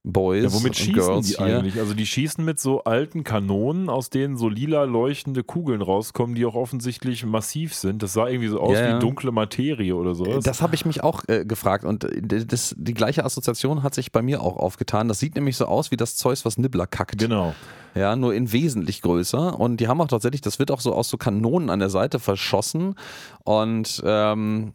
Boys 0.03 0.43
ja, 0.43 0.53
womit 0.53 0.77
schießen 0.77 0.93
Girls 0.93 1.27
die 1.27 1.35
hier. 1.35 1.57
eigentlich? 1.57 1.77
Also 1.77 1.93
die 1.93 2.05
schießen 2.05 2.43
mit 2.43 2.59
so 2.59 2.85
alten 2.85 3.25
Kanonen, 3.25 3.89
aus 3.89 4.09
denen 4.09 4.37
so 4.37 4.47
lila 4.47 4.85
leuchtende 4.85 5.43
Kugeln 5.43 5.81
rauskommen, 5.81 6.35
die 6.35 6.45
auch 6.45 6.55
offensichtlich 6.55 7.25
massiv 7.25 7.75
sind. 7.75 8.01
Das 8.01 8.13
sah 8.13 8.27
irgendwie 8.27 8.47
so 8.47 8.61
aus 8.61 8.77
ja, 8.77 8.95
wie 8.95 8.99
dunkle 8.99 9.31
Materie 9.31 9.93
oder 9.93 10.15
sowas. 10.15 10.43
Das 10.45 10.61
habe 10.61 10.73
ich 10.75 10.85
mich 10.85 11.03
auch 11.03 11.23
äh, 11.27 11.43
gefragt 11.45 11.83
und 11.83 12.05
äh, 12.05 12.45
das, 12.45 12.73
die 12.77 12.93
gleiche 12.93 13.25
Assoziation 13.25 13.83
hat 13.83 13.93
sich 13.93 14.13
bei 14.13 14.21
mir 14.21 14.41
auch 14.41 14.55
aufgetan. 14.55 15.09
Das 15.09 15.19
sieht 15.19 15.35
nämlich 15.35 15.57
so 15.57 15.65
aus 15.65 15.91
wie 15.91 15.97
das 15.97 16.15
Zeus, 16.15 16.45
was 16.45 16.57
Nibbler 16.57 16.87
kackt. 16.87 17.17
Genau. 17.17 17.53
Ja, 17.93 18.15
nur 18.15 18.33
in 18.33 18.51
wesentlich 18.53 19.01
größer. 19.01 19.59
Und 19.59 19.77
die 19.77 19.87
haben 19.87 19.99
auch 19.99 20.07
tatsächlich, 20.07 20.41
das 20.41 20.59
wird 20.59 20.71
auch 20.71 20.79
so 20.79 20.93
aus 20.93 21.09
so 21.09 21.17
Kanonen 21.17 21.69
an 21.69 21.79
der 21.79 21.89
Seite 21.89 22.19
verschossen. 22.19 22.95
Und 23.43 24.01
ähm, 24.05 24.73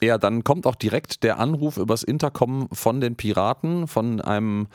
ja, 0.00 0.18
dann 0.18 0.44
kommt 0.44 0.66
auch 0.66 0.76
direkt 0.76 1.22
der 1.22 1.38
Anruf 1.38 1.76
übers 1.76 2.02
Intercom 2.02 2.68
von 2.72 3.00
den 3.00 3.16
Piraten, 3.16 3.88
von 3.88 4.20
einem 4.20 4.68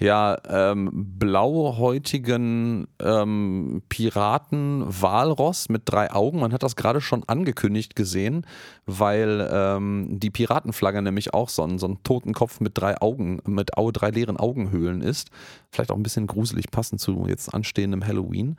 ja, 0.00 0.36
ähm, 0.48 0.90
blauhäutigen 0.92 2.88
ähm, 3.00 3.82
Piraten-Walross 3.88 5.68
mit 5.68 5.82
drei 5.84 6.12
Augen. 6.12 6.40
Man 6.40 6.52
hat 6.52 6.64
das 6.64 6.74
gerade 6.74 7.00
schon 7.00 7.22
angekündigt 7.28 7.94
gesehen, 7.94 8.44
weil 8.86 9.48
ähm, 9.52 10.18
die 10.18 10.30
Piratenflagge 10.30 11.00
nämlich 11.00 11.32
auch 11.32 11.48
so 11.48 11.62
ein, 11.62 11.78
so 11.78 11.86
ein 11.86 12.02
Totenkopf 12.02 12.58
mit 12.58 12.76
drei 12.76 13.00
Augen, 13.00 13.40
mit 13.46 13.70
drei 13.76 14.10
leeren 14.10 14.36
Augenhöhlen 14.36 15.00
ist. 15.00 15.30
Vielleicht 15.70 15.92
auch 15.92 15.96
ein 15.96 16.02
bisschen 16.02 16.26
gruselig 16.26 16.72
passend 16.72 17.00
zu 17.00 17.26
jetzt 17.28 17.54
anstehendem 17.54 18.04
Halloween. 18.04 18.56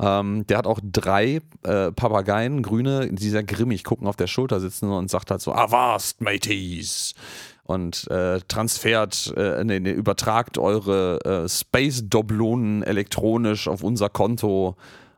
Ähm, 0.00 0.46
der 0.46 0.58
hat 0.58 0.66
auch 0.66 0.80
drei 0.82 1.40
äh, 1.64 1.90
Papageien, 1.92 2.62
grüne, 2.62 3.12
die 3.12 3.28
sehr 3.30 3.42
grimmig 3.42 3.84
gucken, 3.84 4.06
auf 4.06 4.16
der 4.16 4.28
Schulter 4.28 4.60
sitzen 4.60 4.90
und 4.90 5.10
sagt 5.10 5.30
halt 5.30 5.40
so, 5.40 5.52
Avast, 5.52 6.20
mateys! 6.20 7.14
und 7.68 8.10
äh, 8.10 8.40
transfert, 8.48 9.34
äh, 9.36 9.62
nee, 9.62 9.78
nee, 9.78 9.90
übertragt 9.90 10.56
eure 10.56 11.18
äh, 11.44 11.48
Space-Doblonen 11.48 12.82
elektronisch 12.82 13.68
auf 13.68 13.82
unser 13.82 14.08
Konto. 14.08 14.76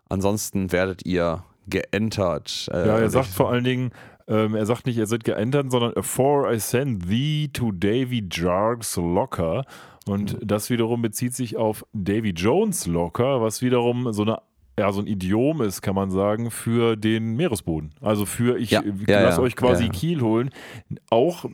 Ansonsten 0.08 0.72
werdet 0.72 1.06
ihr 1.06 1.44
geentert. 1.68 2.68
Äh, 2.72 2.88
ja, 2.88 2.99
er 2.99 3.10
sagt 3.10 3.28
vor 3.28 3.50
allen 3.50 3.62
Dingen, 3.62 3.92
ähm, 4.26 4.56
er 4.56 4.66
sagt 4.66 4.87
nicht, 4.87 4.99
er 4.99 5.08
wird 5.10 5.22
geentert, 5.22 5.70
sondern 5.70 5.94
Before 5.94 6.52
I 6.52 6.58
send 6.58 7.08
thee 7.08 7.49
to 7.52 7.70
Davy 7.70 8.26
Jargs 8.28 8.96
Locker. 8.96 9.64
Und 10.06 10.40
mhm. 10.40 10.46
das 10.46 10.70
wiederum 10.70 11.02
bezieht 11.02 11.34
sich 11.34 11.56
auf 11.56 11.87
Davy 11.92 12.30
Jones 12.30 12.87
Locker, 12.88 13.40
was 13.40 13.62
wiederum 13.62 14.12
so 14.12 14.22
eine 14.22 14.38
ja, 14.80 14.90
so 14.92 15.00
ein 15.00 15.06
Idiom 15.06 15.60
ist, 15.60 15.82
kann 15.82 15.94
man 15.94 16.10
sagen, 16.10 16.50
für 16.50 16.96
den 16.96 17.37
Meeresboden. 17.37 17.90
Also 18.00 18.25
für, 18.25 18.58
ich 18.58 18.70
ja, 18.70 18.82
ja, 19.06 19.20
lasse 19.20 19.38
ja, 19.38 19.42
euch 19.42 19.54
quasi 19.54 19.90
Kiel 19.90 20.22
holen. 20.22 20.50
Auch 21.10 21.44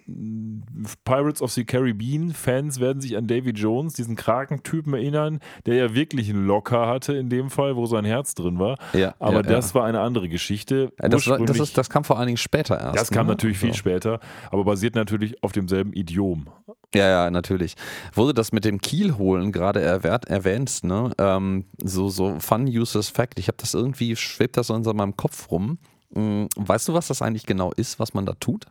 Pirates 1.04 1.42
of 1.42 1.50
the 1.50 1.64
Caribbean-Fans 1.64 2.78
werden 2.78 3.00
sich 3.00 3.16
an 3.16 3.26
Davy 3.26 3.50
Jones, 3.50 3.94
diesen 3.94 4.14
Krakentypen 4.14 4.94
erinnern, 4.94 5.40
der 5.66 5.74
ja 5.74 5.94
wirklich 5.94 6.30
einen 6.30 6.46
Locker 6.46 6.86
hatte 6.86 7.14
in 7.14 7.28
dem 7.28 7.50
Fall, 7.50 7.74
wo 7.74 7.86
sein 7.86 8.04
Herz 8.04 8.36
drin 8.36 8.60
war. 8.60 8.78
Aber 9.18 9.42
das 9.42 9.74
war 9.74 9.84
eine 9.84 10.00
andere 10.00 10.28
Geschichte. 10.28 10.92
Das, 10.98 11.26
war, 11.26 11.38
das, 11.38 11.58
ist, 11.58 11.76
das, 11.76 11.90
kam 11.90 12.04
vor 12.04 12.18
allen 12.18 12.26
Dingen 12.26 12.36
später 12.36 12.80
erst. 12.80 12.96
Das 12.96 13.10
kam 13.10 13.26
ne? 13.26 13.32
natürlich 13.32 13.58
viel 13.58 13.74
später, 13.74 14.20
aber 14.52 14.64
basiert 14.64 14.94
natürlich 14.94 15.42
auf 15.42 15.50
demselben 15.50 15.92
Idiom. 15.92 16.46
Ja, 16.94 17.08
ja, 17.08 17.30
natürlich. 17.30 17.74
Wurde 18.14 18.32
das 18.32 18.52
mit 18.52 18.64
dem 18.64 18.80
Kiel 18.80 19.16
holen 19.16 19.52
gerade 19.52 19.80
erwähnt, 19.82 20.82
ne? 20.82 21.12
Ähm, 21.18 21.64
so, 21.82 22.08
so 22.08 22.38
Fun 22.38 22.66
Uses 22.66 23.08
Fact. 23.08 23.38
Ich 23.38 23.48
habe 23.48 23.58
das 23.58 23.74
irgendwie, 23.74 24.16
schwebt 24.16 24.56
das 24.56 24.68
so 24.68 24.74
in 24.74 24.82
meinem 24.96 25.16
Kopf 25.16 25.50
rum. 25.50 25.78
Hm, 26.14 26.48
weißt 26.56 26.88
du, 26.88 26.94
was 26.94 27.08
das 27.08 27.22
eigentlich 27.22 27.44
genau 27.46 27.72
ist, 27.72 27.98
was 27.98 28.14
man 28.14 28.24
da 28.24 28.34
tut? 28.34 28.66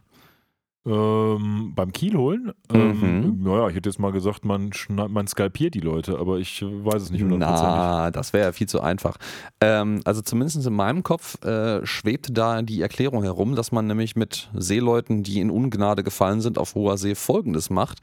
Ähm, 0.88 1.74
beim 1.76 1.92
Kiel 1.92 2.16
holen? 2.16 2.52
Ähm, 2.72 3.00
mhm. 3.00 3.44
naja, 3.44 3.70
ich 3.70 3.76
hätte 3.76 3.90
jetzt 3.90 3.98
mal 3.98 4.12
gesagt, 4.12 4.46
man, 4.46 4.70
man 4.90 5.26
skalpiert 5.26 5.74
die 5.74 5.80
Leute, 5.80 6.20
aber 6.20 6.38
ich 6.38 6.64
weiß 6.64 7.02
es 7.02 7.12
nicht 7.12 7.24
hundertprozentig. 7.24 7.76
Na, 7.76 8.12
das 8.12 8.34
wäre 8.34 8.46
ja 8.46 8.52
viel 8.52 8.68
zu 8.68 8.82
einfach. 8.82 9.18
Ähm, 9.62 10.02
also 10.06 10.22
zumindest 10.22 10.66
in 10.66 10.74
meinem 10.74 11.02
Kopf 11.02 11.44
äh, 11.44 11.84
schwebt 11.86 12.38
da 12.38 12.62
die 12.62 12.82
Erklärung 12.82 13.24
herum, 13.24 13.56
dass 13.56 13.72
man 13.72 13.88
nämlich 13.88 14.16
mit 14.16 14.50
Seeleuten, 14.54 15.24
die 15.24 15.40
in 15.40 15.50
Ungnade 15.50 16.04
gefallen 16.04 16.42
sind, 16.42 16.60
auf 16.60 16.76
hoher 16.76 16.98
See 16.98 17.16
folgendes 17.16 17.72
macht. 17.72 18.00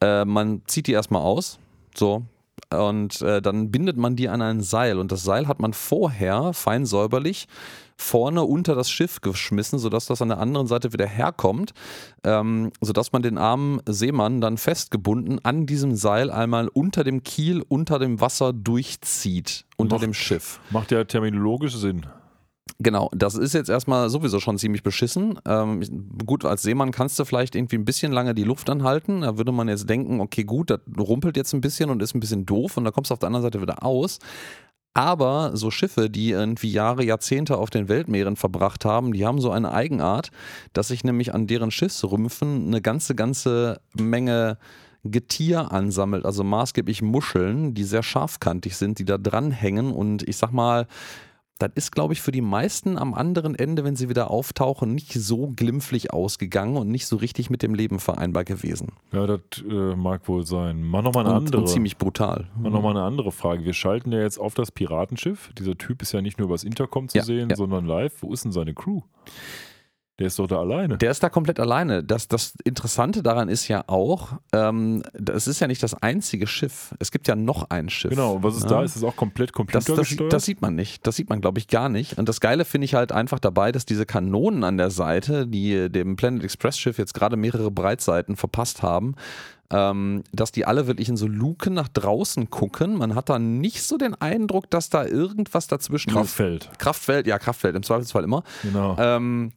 Äh, 0.00 0.24
man 0.24 0.62
zieht 0.66 0.86
die 0.86 0.92
erstmal 0.92 1.22
aus, 1.22 1.58
so, 1.96 2.22
und 2.70 3.20
äh, 3.22 3.42
dann 3.42 3.70
bindet 3.70 3.96
man 3.96 4.16
die 4.16 4.28
an 4.28 4.42
ein 4.42 4.60
Seil 4.60 4.98
und 4.98 5.12
das 5.12 5.22
Seil 5.22 5.48
hat 5.48 5.60
man 5.60 5.72
vorher 5.72 6.52
fein 6.52 6.86
säuberlich 6.86 7.48
vorne 8.02 8.42
unter 8.42 8.74
das 8.74 8.90
Schiff 8.90 9.20
geschmissen, 9.20 9.78
sodass 9.78 10.06
das 10.06 10.20
an 10.20 10.28
der 10.28 10.38
anderen 10.38 10.66
Seite 10.66 10.92
wieder 10.92 11.06
herkommt, 11.06 11.72
ähm, 12.24 12.72
sodass 12.80 13.12
man 13.12 13.22
den 13.22 13.38
armen 13.38 13.80
Seemann 13.86 14.40
dann 14.40 14.58
festgebunden 14.58 15.38
an 15.44 15.66
diesem 15.66 15.94
Seil 15.94 16.30
einmal 16.30 16.68
unter 16.68 17.04
dem 17.04 17.22
Kiel, 17.22 17.62
unter 17.68 17.98
dem 17.98 18.20
Wasser 18.20 18.52
durchzieht, 18.52 19.64
unter 19.76 19.96
macht, 19.96 20.02
dem 20.02 20.14
Schiff. 20.14 20.60
Macht 20.70 20.90
ja 20.90 21.04
terminologisch 21.04 21.76
Sinn. 21.76 22.06
Genau, 22.78 23.10
das 23.14 23.34
ist 23.34 23.54
jetzt 23.54 23.70
erstmal 23.70 24.08
sowieso 24.08 24.40
schon 24.40 24.58
ziemlich 24.58 24.82
beschissen. 24.82 25.38
Ähm, 25.46 25.82
gut, 26.26 26.44
als 26.44 26.62
Seemann 26.62 26.90
kannst 26.90 27.18
du 27.18 27.24
vielleicht 27.24 27.54
irgendwie 27.54 27.76
ein 27.76 27.84
bisschen 27.84 28.12
lange 28.12 28.34
die 28.34 28.44
Luft 28.44 28.70
anhalten. 28.70 29.22
Da 29.22 29.36
würde 29.36 29.52
man 29.52 29.68
jetzt 29.68 29.88
denken, 29.88 30.20
okay, 30.20 30.44
gut, 30.44 30.70
das 30.70 30.80
rumpelt 30.98 31.36
jetzt 31.36 31.52
ein 31.52 31.60
bisschen 31.60 31.90
und 31.90 32.02
ist 32.02 32.14
ein 32.14 32.20
bisschen 32.20 32.46
doof 32.46 32.76
und 32.76 32.84
da 32.84 32.90
kommst 32.90 33.10
du 33.10 33.14
auf 33.14 33.18
der 33.18 33.28
anderen 33.28 33.42
Seite 33.42 33.60
wieder 33.60 33.84
aus. 33.84 34.18
Aber 34.94 35.56
so 35.56 35.70
Schiffe, 35.70 36.10
die 36.10 36.30
irgendwie 36.30 36.70
Jahre, 36.70 37.04
Jahrzehnte 37.04 37.56
auf 37.56 37.70
den 37.70 37.88
Weltmeeren 37.88 38.36
verbracht 38.36 38.84
haben, 38.84 39.12
die 39.12 39.24
haben 39.24 39.40
so 39.40 39.50
eine 39.50 39.72
Eigenart, 39.72 40.30
dass 40.72 40.88
sich 40.88 41.02
nämlich 41.02 41.34
an 41.34 41.46
deren 41.46 41.70
Schiffsrümpfen 41.70 42.66
eine 42.66 42.82
ganze, 42.82 43.14
ganze 43.14 43.80
Menge 43.94 44.58
Getier 45.04 45.72
ansammelt, 45.72 46.24
also 46.24 46.44
maßgeblich 46.44 47.02
Muscheln, 47.02 47.74
die 47.74 47.84
sehr 47.84 48.02
scharfkantig 48.02 48.76
sind, 48.76 48.98
die 48.98 49.04
da 49.04 49.18
dranhängen 49.18 49.90
und 49.90 50.28
ich 50.28 50.36
sag 50.36 50.52
mal, 50.52 50.86
das 51.62 51.70
ist, 51.76 51.92
glaube 51.92 52.12
ich, 52.12 52.20
für 52.20 52.32
die 52.32 52.40
meisten 52.40 52.98
am 52.98 53.14
anderen 53.14 53.54
Ende, 53.54 53.84
wenn 53.84 53.94
sie 53.94 54.08
wieder 54.08 54.30
auftauchen, 54.30 54.94
nicht 54.94 55.12
so 55.12 55.52
glimpflich 55.54 56.12
ausgegangen 56.12 56.76
und 56.76 56.88
nicht 56.88 57.06
so 57.06 57.16
richtig 57.16 57.50
mit 57.50 57.62
dem 57.62 57.74
Leben 57.74 58.00
vereinbar 58.00 58.44
gewesen. 58.44 58.92
Ja, 59.12 59.26
das 59.26 59.40
äh, 59.68 59.94
mag 59.94 60.26
wohl 60.28 60.44
sein. 60.44 60.82
Mach 60.82 61.02
nochmal 61.02 61.24
eine 61.24 61.34
und, 61.34 61.46
andere. 61.46 61.62
Und 61.62 61.68
ziemlich 61.68 61.96
brutal. 61.98 62.48
Mach 62.60 62.70
nochmal 62.70 62.96
eine 62.96 63.04
andere 63.04 63.30
Frage. 63.30 63.64
Wir 63.64 63.74
schalten 63.74 64.10
ja 64.12 64.20
jetzt 64.20 64.38
auf 64.38 64.54
das 64.54 64.72
Piratenschiff. 64.72 65.50
Dieser 65.56 65.78
Typ 65.78 66.02
ist 66.02 66.12
ja 66.12 66.20
nicht 66.20 66.38
nur 66.38 66.48
übers 66.48 66.64
Intercom 66.64 67.08
zu 67.08 67.18
ja, 67.18 67.24
sehen, 67.24 67.50
ja. 67.50 67.56
sondern 67.56 67.86
live. 67.86 68.22
Wo 68.22 68.32
ist 68.32 68.44
denn 68.44 68.52
seine 68.52 68.74
Crew? 68.74 69.02
Der 70.18 70.26
ist 70.26 70.38
doch 70.38 70.46
da 70.46 70.60
alleine. 70.60 70.98
Der 70.98 71.10
ist 71.10 71.22
da 71.22 71.30
komplett 71.30 71.58
alleine. 71.58 72.04
Das, 72.04 72.28
das 72.28 72.54
Interessante 72.64 73.22
daran 73.22 73.48
ist 73.48 73.66
ja 73.68 73.84
auch, 73.86 74.34
ähm, 74.52 75.02
das 75.14 75.48
ist 75.48 75.60
ja 75.60 75.66
nicht 75.66 75.82
das 75.82 75.94
einzige 75.94 76.46
Schiff. 76.46 76.94
Es 76.98 77.10
gibt 77.10 77.28
ja 77.28 77.34
noch 77.34 77.70
ein 77.70 77.88
Schiff. 77.88 78.10
Genau, 78.10 78.34
und 78.34 78.42
was 78.42 78.56
ist 78.56 78.64
ja? 78.64 78.68
da? 78.68 78.82
Ist 78.82 78.94
es 78.94 79.04
auch 79.04 79.16
komplett 79.16 79.54
computergesteuert? 79.54 80.00
Das, 80.00 80.16
das, 80.16 80.28
das, 80.28 80.44
sieht 80.44 80.60
man 80.60 80.74
nicht. 80.74 81.06
Das 81.06 81.16
sieht 81.16 81.30
man, 81.30 81.40
glaube 81.40 81.58
ich, 81.58 81.66
gar 81.66 81.88
nicht. 81.88 82.18
Und 82.18 82.28
das 82.28 82.40
Geile 82.40 82.66
finde 82.66 82.84
ich 82.84 82.94
halt 82.94 83.10
einfach 83.10 83.38
dabei, 83.38 83.72
dass 83.72 83.86
diese 83.86 84.04
Kanonen 84.04 84.64
an 84.64 84.76
der 84.76 84.90
Seite, 84.90 85.46
die 85.46 85.90
dem 85.90 86.16
Planet 86.16 86.44
Express 86.44 86.78
Schiff 86.78 86.98
jetzt 86.98 87.14
gerade 87.14 87.36
mehrere 87.36 87.70
Breitseiten 87.70 88.36
verpasst 88.36 88.82
haben, 88.82 89.16
ähm, 89.72 90.22
dass 90.32 90.52
die 90.52 90.66
alle 90.66 90.86
wirklich 90.86 91.08
in 91.08 91.16
so 91.16 91.26
Luken 91.26 91.74
nach 91.74 91.88
draußen 91.88 92.50
gucken. 92.50 92.96
Man 92.96 93.14
hat 93.14 93.28
da 93.30 93.38
nicht 93.38 93.82
so 93.82 93.96
den 93.96 94.14
Eindruck, 94.14 94.70
dass 94.70 94.90
da 94.90 95.04
irgendwas 95.04 95.66
dazwischen 95.66 96.12
Kraftfeld. 96.12 96.64
ist. 96.64 96.78
Kraftfeld. 96.78 97.26
ja, 97.26 97.38
Kraftfeld, 97.38 97.74
im 97.74 97.82
Zweifelsfall 97.82 98.24
immer. 98.24 98.44
Genau. 98.62 98.96
Ähm, 98.98 99.52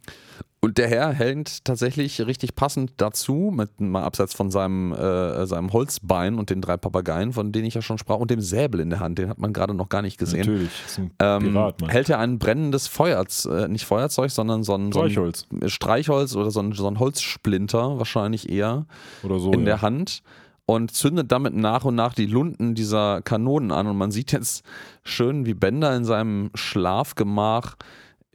und 0.65 0.79
der 0.79 0.87
Herr 0.87 1.13
hält 1.13 1.63
tatsächlich 1.63 2.25
richtig 2.25 2.55
passend 2.55 2.93
dazu, 2.97 3.53
mit, 3.55 3.79
mal 3.79 4.01
abseits 4.01 4.33
von 4.33 4.49
seinem, 4.49 4.93
äh, 4.93 5.45
seinem 5.45 5.71
Holzbein 5.71 6.39
und 6.39 6.49
den 6.49 6.59
drei 6.59 6.75
Papageien, 6.75 7.33
von 7.33 7.51
denen 7.51 7.65
ich 7.65 7.75
ja 7.75 7.83
schon 7.83 7.99
sprach, 7.99 8.17
und 8.17 8.31
dem 8.31 8.41
Säbel 8.41 8.79
in 8.79 8.89
der 8.89 8.99
Hand, 8.99 9.19
den 9.19 9.29
hat 9.29 9.37
man 9.37 9.53
gerade 9.53 9.75
noch 9.75 9.89
gar 9.89 10.01
nicht 10.01 10.17
gesehen. 10.17 10.39
Natürlich, 10.39 10.71
ist 10.87 10.97
ein 10.97 11.11
ähm, 11.19 11.53
Pirat, 11.53 11.81
ähm, 11.83 11.89
hält 11.89 12.09
er 12.09 12.17
ein 12.17 12.39
brennendes 12.39 12.87
Feuerzeug, 12.87 13.65
äh, 13.65 13.67
nicht 13.67 13.85
Feuerzeug, 13.85 14.31
sondern 14.31 14.63
so 14.63 14.73
ein, 14.73 14.91
Streichholz. 14.91 15.45
So 15.51 15.55
ein 15.55 15.69
Streichholz 15.69 16.35
oder 16.35 16.49
so 16.49 16.61
ein, 16.61 16.71
so 16.71 16.87
ein 16.87 16.97
Holzsplinter, 16.97 17.99
wahrscheinlich 17.99 18.49
eher, 18.49 18.87
oder 19.21 19.37
so, 19.37 19.51
in 19.51 19.59
ja. 19.59 19.65
der 19.65 19.81
Hand 19.83 20.23
und 20.65 20.89
zündet 20.89 21.31
damit 21.31 21.53
nach 21.53 21.85
und 21.85 21.93
nach 21.93 22.15
die 22.15 22.25
Lunden 22.25 22.73
dieser 22.73 23.21
Kanonen 23.21 23.71
an. 23.71 23.85
Und 23.85 23.97
man 23.97 24.09
sieht 24.09 24.31
jetzt 24.31 24.65
schön, 25.03 25.45
wie 25.45 25.53
Bender 25.53 25.95
in 25.95 26.05
seinem 26.05 26.49
Schlafgemach 26.55 27.75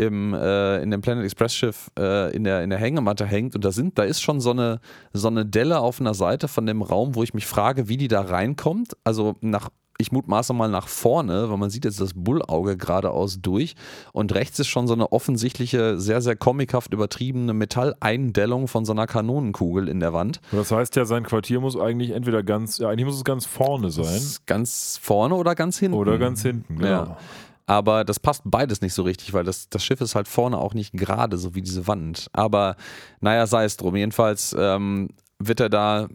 im, 0.00 0.32
äh, 0.32 0.82
in 0.82 0.90
dem 0.90 1.02
Planet 1.02 1.24
Express 1.24 1.54
Schiff 1.54 1.90
äh, 1.98 2.34
in, 2.34 2.44
der, 2.44 2.62
in 2.62 2.70
der 2.70 2.78
Hängematte 2.78 3.26
hängt 3.26 3.54
und 3.54 3.64
da 3.64 3.70
sind, 3.70 3.98
da 3.98 4.04
ist 4.04 4.22
schon 4.22 4.40
so 4.40 4.50
eine, 4.50 4.80
so 5.12 5.28
eine 5.28 5.44
Delle 5.44 5.80
auf 5.80 6.00
einer 6.00 6.14
Seite 6.14 6.48
von 6.48 6.64
dem 6.64 6.80
Raum, 6.80 7.14
wo 7.14 7.22
ich 7.22 7.34
mich 7.34 7.46
frage, 7.46 7.88
wie 7.88 7.98
die 7.98 8.08
da 8.08 8.22
reinkommt. 8.22 8.96
Also 9.04 9.36
nach 9.40 9.68
ich 9.98 10.12
mutmaße 10.12 10.54
mal 10.54 10.70
nach 10.70 10.88
vorne, 10.88 11.50
weil 11.50 11.58
man 11.58 11.68
sieht 11.68 11.84
jetzt 11.84 12.00
das 12.00 12.12
Bullauge 12.14 12.78
geradeaus 12.78 13.42
durch 13.42 13.74
und 14.14 14.34
rechts 14.34 14.58
ist 14.58 14.68
schon 14.68 14.86
so 14.86 14.94
eine 14.94 15.12
offensichtliche, 15.12 16.00
sehr, 16.00 16.22
sehr 16.22 16.36
comichaft 16.36 16.94
übertriebene 16.94 17.52
Metalleindellung 17.52 18.66
von 18.66 18.86
so 18.86 18.92
einer 18.92 19.06
Kanonenkugel 19.06 19.88
in 19.88 20.00
der 20.00 20.14
Wand. 20.14 20.40
Das 20.52 20.72
heißt 20.72 20.96
ja, 20.96 21.04
sein 21.04 21.24
Quartier 21.24 21.60
muss 21.60 21.78
eigentlich 21.78 22.12
entweder 22.12 22.42
ganz, 22.42 22.78
ja, 22.78 22.88
eigentlich 22.88 23.04
muss 23.04 23.16
es 23.16 23.24
ganz 23.24 23.44
vorne 23.44 23.90
sein. 23.90 24.22
Ganz 24.46 24.98
vorne 25.02 25.34
oder 25.34 25.54
ganz 25.54 25.78
hinten. 25.78 25.98
Oder 25.98 26.16
ganz 26.16 26.40
hinten, 26.40 26.76
genau. 26.76 26.88
Ja. 26.88 27.18
Aber 27.70 28.02
das 28.02 28.18
passt 28.18 28.42
beides 28.44 28.80
nicht 28.80 28.94
so 28.94 29.04
richtig, 29.04 29.32
weil 29.32 29.44
das, 29.44 29.68
das 29.68 29.84
Schiff 29.84 30.00
ist 30.00 30.16
halt 30.16 30.26
vorne 30.26 30.58
auch 30.58 30.74
nicht 30.74 30.92
gerade, 30.92 31.38
so 31.38 31.54
wie 31.54 31.62
diese 31.62 31.86
Wand. 31.86 32.26
Aber 32.32 32.74
naja, 33.20 33.46
sei 33.46 33.62
es 33.62 33.76
drum. 33.76 33.94
Jedenfalls 33.94 34.56
ähm, 34.58 35.10
wird 35.38 35.60
er 35.60 35.68
da 35.68 36.08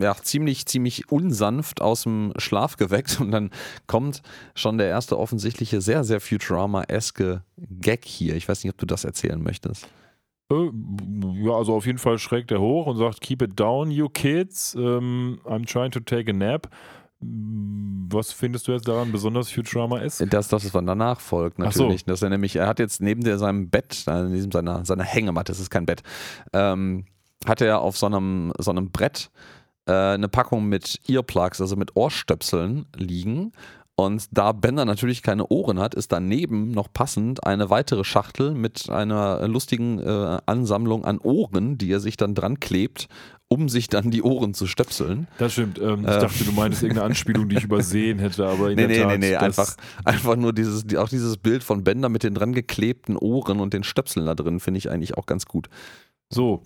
ja, 0.00 0.14
ziemlich, 0.14 0.64
ziemlich 0.64 1.12
unsanft 1.12 1.82
aus 1.82 2.04
dem 2.04 2.32
Schlaf 2.38 2.78
geweckt 2.78 3.20
und 3.20 3.30
dann 3.30 3.50
kommt 3.86 4.22
schon 4.54 4.78
der 4.78 4.88
erste 4.88 5.18
offensichtliche, 5.18 5.82
sehr, 5.82 6.02
sehr 6.02 6.18
Futurama-eske 6.18 7.42
Gag 7.58 8.06
hier. 8.06 8.34
Ich 8.34 8.48
weiß 8.48 8.64
nicht, 8.64 8.72
ob 8.72 8.78
du 8.78 8.86
das 8.86 9.04
erzählen 9.04 9.42
möchtest. 9.42 9.86
Äh, 10.50 10.70
ja, 11.44 11.52
also 11.52 11.74
auf 11.74 11.84
jeden 11.84 11.98
Fall 11.98 12.18
schrägt 12.18 12.50
er 12.52 12.62
hoch 12.62 12.86
und 12.86 12.96
sagt, 12.96 13.20
keep 13.20 13.42
it 13.42 13.60
down, 13.60 13.90
you 13.90 14.08
kids. 14.08 14.74
Um, 14.74 15.40
I'm 15.44 15.66
trying 15.66 15.90
to 15.90 16.00
take 16.00 16.30
a 16.30 16.34
nap. 16.34 16.70
Was 17.20 18.32
findest 18.32 18.68
du 18.68 18.72
jetzt 18.72 18.86
daran 18.86 19.10
besonders 19.10 19.50
Futurama 19.50 19.98
ist? 19.98 20.20
Das, 20.32 20.48
das, 20.48 20.72
was 20.72 20.84
danach 20.84 21.20
folgt, 21.20 21.58
natürlich. 21.58 22.02
So. 22.02 22.06
Dass 22.06 22.22
er 22.22 22.28
nämlich, 22.28 22.56
er 22.56 22.66
hat 22.66 22.78
jetzt 22.78 23.00
neben 23.00 23.24
der, 23.24 23.38
seinem 23.38 23.70
Bett, 23.70 24.04
in 24.06 24.32
diesem 24.32 24.52
seiner, 24.52 24.84
seiner 24.84 25.04
Hängematte, 25.04 25.52
das 25.52 25.60
ist 25.60 25.70
kein 25.70 25.86
Bett, 25.86 26.02
ähm, 26.52 27.06
hat 27.46 27.60
er 27.60 27.80
auf 27.80 27.96
so 27.96 28.06
einem, 28.06 28.52
so 28.58 28.70
einem 28.70 28.90
Brett 28.90 29.30
äh, 29.86 29.92
eine 29.92 30.28
Packung 30.28 30.66
mit 30.66 31.00
Earplugs, 31.08 31.60
also 31.60 31.76
mit 31.76 31.96
Ohrstöpseln 31.96 32.86
liegen. 32.94 33.52
Und 33.98 34.26
da 34.30 34.52
Bender 34.52 34.84
natürlich 34.84 35.22
keine 35.22 35.46
Ohren 35.46 35.78
hat, 35.78 35.94
ist 35.94 36.12
daneben 36.12 36.70
noch 36.70 36.92
passend 36.92 37.46
eine 37.46 37.70
weitere 37.70 38.04
Schachtel 38.04 38.52
mit 38.52 38.90
einer 38.90 39.48
lustigen 39.48 39.98
äh, 40.00 40.38
Ansammlung 40.44 41.06
an 41.06 41.18
Ohren, 41.18 41.78
die 41.78 41.90
er 41.90 42.00
sich 42.00 42.18
dann 42.18 42.34
dran 42.34 42.60
klebt 42.60 43.08
um 43.48 43.68
sich 43.68 43.88
dann 43.88 44.10
die 44.10 44.22
Ohren 44.22 44.54
zu 44.54 44.66
stöpseln. 44.66 45.28
Das 45.38 45.52
stimmt. 45.52 45.78
Ähm, 45.78 46.00
ich 46.00 46.10
äh, 46.10 46.18
dachte, 46.20 46.44
du 46.44 46.52
meintest 46.52 46.82
irgendeine 46.82 47.06
Anspielung, 47.06 47.48
die 47.48 47.56
ich 47.56 47.64
übersehen 47.64 48.18
hätte, 48.18 48.46
aber 48.46 48.70
in 48.70 48.76
nee, 48.76 48.86
der 48.86 48.88
nee, 48.88 48.98
Tat, 49.02 49.20
nee, 49.20 49.30
nee, 49.30 49.36
einfach, 49.36 49.76
einfach 50.04 50.36
nur 50.36 50.52
dieses, 50.52 50.84
auch 50.96 51.08
dieses 51.08 51.36
Bild 51.36 51.62
von 51.62 51.84
Bender 51.84 52.08
mit 52.08 52.24
den 52.24 52.34
dran 52.34 52.52
geklebten 52.52 53.16
Ohren 53.16 53.60
und 53.60 53.72
den 53.72 53.84
Stöpseln 53.84 54.26
da 54.26 54.34
drin 54.34 54.58
finde 54.58 54.78
ich 54.78 54.90
eigentlich 54.90 55.16
auch 55.16 55.26
ganz 55.26 55.46
gut. 55.46 55.68
So, 56.28 56.62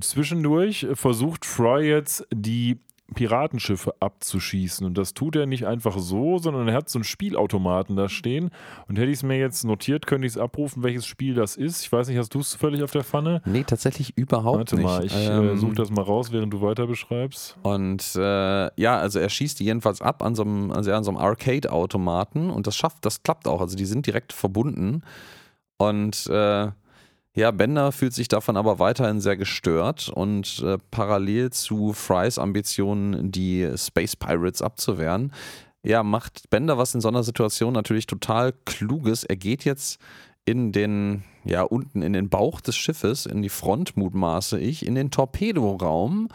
zwischendurch 0.00 0.86
versucht 0.94 1.44
Fry 1.44 1.86
jetzt 1.86 2.26
die 2.32 2.78
Piratenschiffe 3.14 3.94
abzuschießen. 4.00 4.86
Und 4.86 4.98
das 4.98 5.14
tut 5.14 5.36
er 5.36 5.46
nicht 5.46 5.66
einfach 5.66 5.98
so, 5.98 6.38
sondern 6.38 6.68
er 6.68 6.74
hat 6.74 6.88
so 6.88 6.98
einen 6.98 7.04
Spielautomaten 7.04 7.96
da 7.96 8.08
stehen. 8.08 8.50
Und 8.88 8.98
hätte 8.98 9.10
ich 9.10 9.18
es 9.18 9.22
mir 9.22 9.38
jetzt 9.38 9.64
notiert, 9.64 10.06
könnte 10.06 10.26
ich 10.26 10.32
es 10.32 10.38
abrufen, 10.38 10.82
welches 10.82 11.06
Spiel 11.06 11.34
das 11.34 11.56
ist. 11.56 11.82
Ich 11.82 11.92
weiß 11.92 12.08
nicht, 12.08 12.18
hast 12.18 12.34
du 12.34 12.40
es 12.40 12.54
völlig 12.54 12.82
auf 12.82 12.90
der 12.90 13.04
Pfanne? 13.04 13.42
Nee, 13.44 13.64
tatsächlich 13.64 14.16
überhaupt 14.18 14.58
Warte 14.58 14.76
nicht. 14.76 14.84
mal, 14.84 15.04
ich 15.04 15.14
Ähm, 15.14 15.50
äh, 15.50 15.56
suche 15.56 15.74
das 15.74 15.90
mal 15.90 16.02
raus, 16.02 16.32
während 16.32 16.52
du 16.52 16.60
weiter 16.62 16.86
beschreibst. 16.86 17.56
Und 17.62 18.14
äh, 18.16 18.80
ja, 18.80 18.98
also 18.98 19.18
er 19.18 19.28
schießt 19.28 19.60
die 19.60 19.64
jedenfalls 19.64 20.02
ab 20.02 20.22
an 20.22 20.34
so 20.34 20.42
einem, 20.42 20.72
also 20.72 20.92
an 20.92 21.04
so 21.04 21.10
einem 21.10 21.18
Arcade-Automaten 21.18 22.50
und 22.50 22.66
das 22.66 22.76
schafft, 22.76 23.04
das 23.04 23.22
klappt 23.22 23.46
auch. 23.46 23.60
Also 23.60 23.76
die 23.76 23.86
sind 23.86 24.06
direkt 24.06 24.32
verbunden. 24.32 25.02
Und 25.78 26.26
äh, 26.28 26.68
ja, 27.36 27.50
Bender 27.50 27.92
fühlt 27.92 28.14
sich 28.14 28.28
davon 28.28 28.56
aber 28.56 28.78
weiterhin 28.78 29.20
sehr 29.20 29.36
gestört 29.36 30.08
und 30.08 30.62
äh, 30.64 30.78
parallel 30.90 31.50
zu 31.50 31.92
Frys 31.92 32.38
Ambitionen, 32.38 33.30
die 33.30 33.70
Space 33.76 34.16
Pirates 34.16 34.62
abzuwehren, 34.62 35.32
ja, 35.84 36.02
macht 36.02 36.48
Bender 36.48 36.78
was 36.78 36.94
in 36.94 37.02
so 37.02 37.08
einer 37.08 37.22
Situation 37.22 37.74
natürlich 37.74 38.06
total 38.06 38.54
Kluges. 38.64 39.22
Er 39.22 39.36
geht 39.36 39.66
jetzt 39.66 40.00
in 40.46 40.72
den, 40.72 41.24
ja, 41.44 41.62
unten 41.62 42.00
in 42.00 42.14
den 42.14 42.30
Bauch 42.30 42.62
des 42.62 42.74
Schiffes, 42.74 43.26
in 43.26 43.42
die 43.42 43.50
Front 43.50 43.98
mutmaße 43.98 44.58
ich, 44.58 44.86
in 44.86 44.94
den 44.94 45.10
Torpedoraum 45.10 46.28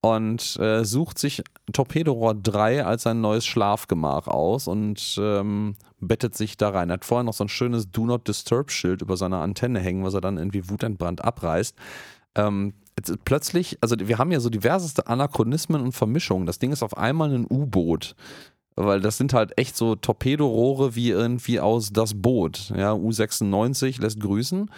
und 0.00 0.56
äh, 0.60 0.84
sucht 0.84 1.18
sich 1.18 1.42
Torpedorohr 1.72 2.34
3 2.34 2.84
als 2.84 3.02
sein 3.02 3.20
neues 3.20 3.44
Schlafgemach 3.46 4.28
aus 4.28 4.68
und 4.68 5.18
ähm, 5.20 5.74
bettet 6.00 6.36
sich 6.36 6.56
da 6.56 6.70
rein. 6.70 6.90
Er 6.90 6.94
hat 6.94 7.04
vorher 7.04 7.24
noch 7.24 7.34
so 7.34 7.44
ein 7.44 7.48
schönes 7.48 7.90
Do 7.90 8.06
Not 8.06 8.28
Disturb 8.28 8.70
Schild 8.70 9.02
über 9.02 9.16
seiner 9.16 9.40
Antenne 9.40 9.80
hängen, 9.80 10.04
was 10.04 10.14
er 10.14 10.20
dann 10.20 10.38
irgendwie 10.38 10.68
wutentbrannt 10.68 11.24
abreißt. 11.24 11.74
Ähm, 12.36 12.74
plötzlich, 13.24 13.78
also 13.80 13.96
wir 13.98 14.18
haben 14.18 14.30
ja 14.30 14.40
so 14.40 14.50
diverseste 14.50 15.08
Anachronismen 15.08 15.82
und 15.82 15.92
Vermischungen. 15.92 16.46
Das 16.46 16.58
Ding 16.58 16.72
ist 16.72 16.82
auf 16.82 16.96
einmal 16.96 17.32
ein 17.34 17.46
U-Boot. 17.48 18.14
Weil 18.80 19.00
das 19.00 19.16
sind 19.16 19.32
halt 19.32 19.58
echt 19.58 19.76
so 19.76 19.96
Torpedorohre 19.96 20.94
wie 20.94 21.10
irgendwie 21.10 21.58
aus 21.58 21.92
das 21.92 22.14
Boot. 22.14 22.72
Ja, 22.76 22.92
U96 22.92 24.00
lässt 24.00 24.20
grüßen. 24.20 24.70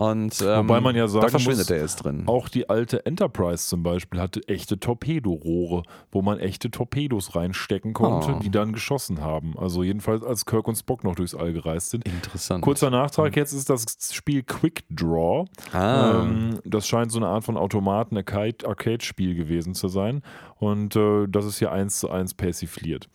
Und 0.00 0.40
ähm, 0.42 0.68
Wobei 0.68 0.80
man 0.80 0.94
ja 0.94 1.08
sagen 1.08 1.22
da 1.24 1.28
verschwindet 1.28 1.66
muss, 1.66 1.70
er 1.70 1.80
jetzt 1.80 1.96
drin. 1.96 2.22
Auch 2.26 2.48
die 2.48 2.68
alte 2.70 3.04
Enterprise 3.04 3.66
zum 3.66 3.82
Beispiel 3.82 4.20
hatte 4.20 4.46
echte 4.46 4.78
Torpedorohre, 4.78 5.82
wo 6.12 6.22
man 6.22 6.38
echte 6.38 6.70
Torpedos 6.70 7.34
reinstecken 7.34 7.94
konnte, 7.94 8.36
Oh. 8.36 8.38
die 8.38 8.50
dann 8.50 8.72
geschossen 8.72 9.20
haben. 9.22 9.58
Also 9.58 9.82
jedenfalls 9.82 10.22
als 10.22 10.46
Kirk 10.46 10.68
und 10.68 10.76
Spock 10.76 11.02
noch 11.02 11.16
durchs 11.16 11.34
All 11.34 11.52
gereist 11.52 11.90
sind. 11.90 12.06
Interessant. 12.06 12.62
Kurzer 12.62 12.90
Nachtrag 12.90 13.34
jetzt 13.34 13.52
ist 13.52 13.70
das 13.70 13.84
Spiel 14.12 14.44
Quick 14.44 14.84
Draw. 14.88 15.46
ah, 15.72 16.22
Ähm, 16.22 16.60
das 16.64 16.86
scheint 16.86 17.10
so 17.10 17.18
eine 17.18 17.26
Art 17.26 17.42
von 17.42 17.56
Automaten-Arcade-Spiel 17.56 19.34
gewesen 19.34 19.74
zu 19.74 19.88
sein. 19.88 20.22
Und 20.58 20.94
äh, 20.94 21.26
das 21.28 21.44
ist 21.44 21.58
hier 21.58 21.72
eins 21.72 21.98
zu 21.98 22.08
eins 22.08 22.34
persifliert. 22.34 23.08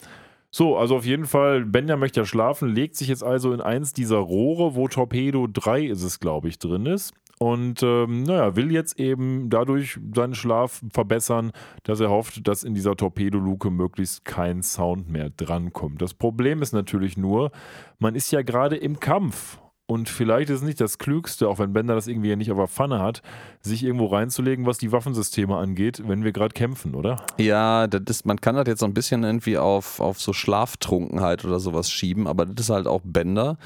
So, 0.56 0.78
also 0.78 0.98
auf 0.98 1.06
jeden 1.06 1.26
Fall, 1.26 1.66
Bender 1.66 1.98
möchte 1.98 2.20
ja 2.20 2.28
schlafen, 2.28 2.70
legt 2.70 2.96
sich 2.96 3.08
jetzt 3.08 3.24
also 3.24 3.54
in 3.54 3.60
eins 3.60 3.92
dieser 3.92 4.18
Rohre, 4.18 4.76
wo 4.76 4.88
Torpedo 4.88 5.48
3 5.52 5.86
ist 5.86 6.04
es, 6.04 6.20
glaube 6.20 6.48
ich, 6.48 6.60
drin 6.60 6.86
ist. 6.86 7.16
Und 7.40 7.82
ähm, 7.82 8.22
naja, 8.22 8.56
will 8.56 8.72
jetzt 8.72 9.00
eben 9.00 9.50
dadurch 9.50 10.00
seinen 10.16 10.36
Schlaf 10.36 10.84
verbessern, 10.94 11.54
dass 11.82 12.00
er 12.00 12.12
hofft, 12.12 12.48
dass 12.48 12.64
in 12.64 12.76
dieser 12.76 12.96
Torpedoluke 12.96 13.72
möglichst 13.72 14.26
kein 14.26 14.62
Sound 14.62 15.10
mehr 15.10 15.32
drankommt. 15.32 16.04
Das 16.04 16.14
Problem 16.14 16.62
ist 16.62 16.72
natürlich 16.72 17.18
nur, 17.18 17.50
man 17.98 18.14
ist 18.14 18.32
ja 18.32 18.44
gerade 18.44 18.76
im 18.76 19.00
Kampf. 19.00 19.58
Und 19.86 20.08
vielleicht 20.08 20.50
ist 20.50 20.58
es 20.58 20.64
nicht 20.64 20.80
das 20.80 20.98
Klügste, 20.98 21.50
auch 21.50 21.60
wenn 21.60 21.74
Bender 21.74 21.94
das 21.94 22.08
irgendwie 22.08 22.30
ja 22.30 22.38
nicht 22.38 22.52
auf 22.52 22.58
der 22.58 22.68
Pfanne 22.68 23.00
hat, 23.00 23.22
sich 23.62 23.84
irgendwo 23.84 24.06
reinzulegen, 24.06 24.66
was 24.66 24.78
die 24.78 24.94
Waffensysteme 24.94 25.58
angeht, 25.58 26.02
wenn 26.08 26.24
wir 26.24 26.32
gerade 26.32 26.54
kämpfen, 26.54 26.96
oder? 26.96 27.26
ja, 27.38 27.88
das 27.88 28.02
ist, 28.08 28.26
man 28.26 28.40
kann 28.40 28.56
das 28.56 28.66
jetzt 28.68 28.80
so 28.80 28.86
ein 28.86 28.94
bisschen 28.94 29.24
irgendwie 29.24 29.58
auf, 29.58 30.00
auf 30.00 30.22
so 30.22 30.32
Schlaftrunkenheit 30.32 31.44
oder 31.44 31.60
sowas 31.60 31.92
schieben, 31.92 32.28
aber 32.28 32.46
das 32.46 32.68
ist 32.68 32.70
halt 32.70 32.88
auch 32.88 33.02
Bender. 33.04 33.58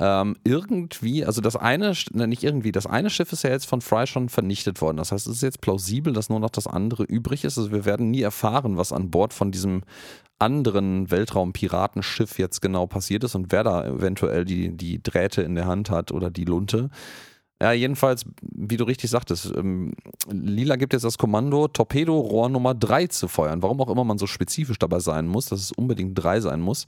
Ähm, 0.00 0.36
irgendwie, 0.44 1.24
also 1.24 1.40
das 1.40 1.56
eine, 1.56 1.92
ne, 2.12 2.28
nicht 2.28 2.44
irgendwie, 2.44 2.70
das 2.70 2.86
eine 2.86 3.10
Schiff 3.10 3.32
ist 3.32 3.42
ja 3.42 3.50
jetzt 3.50 3.66
von 3.66 3.80
Fry 3.80 4.06
schon 4.06 4.28
vernichtet 4.28 4.80
worden. 4.80 4.96
Das 4.96 5.10
heißt, 5.10 5.26
es 5.26 5.36
ist 5.36 5.42
jetzt 5.42 5.60
plausibel, 5.60 6.12
dass 6.12 6.28
nur 6.28 6.38
noch 6.38 6.50
das 6.50 6.68
andere 6.68 7.02
übrig 7.02 7.44
ist. 7.44 7.58
Also 7.58 7.72
wir 7.72 7.84
werden 7.84 8.10
nie 8.10 8.22
erfahren, 8.22 8.76
was 8.76 8.92
an 8.92 9.10
Bord 9.10 9.34
von 9.34 9.50
diesem 9.50 9.82
anderen 10.38 11.10
Weltraumpiratenschiff 11.10 12.38
jetzt 12.38 12.62
genau 12.62 12.86
passiert 12.86 13.24
ist 13.24 13.34
und 13.34 13.50
wer 13.50 13.64
da 13.64 13.84
eventuell 13.84 14.44
die, 14.44 14.76
die 14.76 15.02
Drähte 15.02 15.42
in 15.42 15.56
der 15.56 15.66
Hand 15.66 15.90
hat 15.90 16.12
oder 16.12 16.30
die 16.30 16.44
Lunte. 16.44 16.90
Ja, 17.60 17.72
jedenfalls, 17.72 18.24
wie 18.40 18.76
du 18.76 18.84
richtig 18.84 19.10
sagtest, 19.10 19.52
ähm, 19.56 19.94
Lila 20.30 20.76
gibt 20.76 20.92
jetzt 20.92 21.04
das 21.04 21.18
Kommando, 21.18 21.66
Torpedorohr 21.66 22.48
Nummer 22.48 22.72
3 22.72 23.08
zu 23.08 23.26
feuern. 23.26 23.62
Warum 23.62 23.80
auch 23.80 23.90
immer 23.90 24.04
man 24.04 24.16
so 24.16 24.28
spezifisch 24.28 24.78
dabei 24.78 25.00
sein 25.00 25.26
muss, 25.26 25.46
dass 25.46 25.60
es 25.60 25.72
unbedingt 25.72 26.16
3 26.16 26.40
sein 26.40 26.60
muss. 26.60 26.86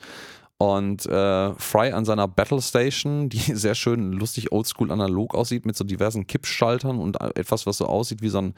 Und 0.61 1.07
äh, 1.07 1.55
Fry 1.55 1.91
an 1.93 2.05
seiner 2.05 2.29
Battle 2.29 2.61
Station, 2.61 3.29
die 3.31 3.39
sehr 3.39 3.75
schön 3.75 4.13
lustig 4.13 4.53
oldschool 4.53 4.93
analog 4.93 5.35
aussieht, 5.35 5.65
mit 5.65 5.75
so 5.75 5.85
diversen 5.85 6.27
Kippschaltern 6.27 6.99
und 6.99 7.19
etwas, 7.35 7.65
was 7.65 7.79
so 7.79 7.87
aussieht 7.87 8.21
wie 8.21 8.29
so 8.29 8.43
ein, 8.43 8.53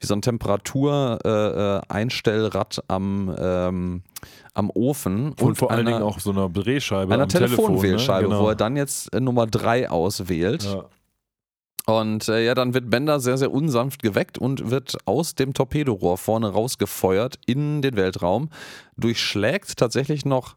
wie 0.00 0.06
so 0.06 0.16
ein 0.16 0.22
Temperatureinstellrad 0.22 2.82
am, 2.88 3.32
ähm, 3.38 4.02
am 4.52 4.68
Ofen. 4.70 5.32
Und, 5.40 5.54
vor 5.54 5.70
allen 5.70 5.86
einer, 5.86 5.98
Dingen 5.98 6.02
auch 6.02 6.18
so 6.18 6.32
einer 6.32 6.48
Drehscheibe. 6.48 7.14
einer 7.14 7.22
am 7.22 7.28
Telefon, 7.28 7.66
Telefonwählscheibe, 7.66 8.30
ne? 8.30 8.40
wo 8.40 8.48
er 8.48 8.56
dann 8.56 8.74
jetzt 8.74 9.14
äh, 9.14 9.20
Nummer 9.20 9.46
3 9.46 9.90
auswählt. 9.90 10.64
Ja. 10.64 10.86
Und 11.86 12.28
äh, 12.28 12.44
ja, 12.44 12.56
dann 12.56 12.74
wird 12.74 12.90
Bender 12.90 13.20
sehr, 13.20 13.38
sehr 13.38 13.52
unsanft 13.52 14.02
geweckt 14.02 14.38
und 14.38 14.72
wird 14.72 14.96
aus 15.04 15.36
dem 15.36 15.54
Torpedorohr 15.54 16.18
vorne 16.18 16.48
rausgefeuert 16.48 17.38
in 17.46 17.80
den 17.80 17.94
Weltraum, 17.94 18.48
durchschlägt 18.96 19.76
tatsächlich 19.76 20.24
noch 20.24 20.56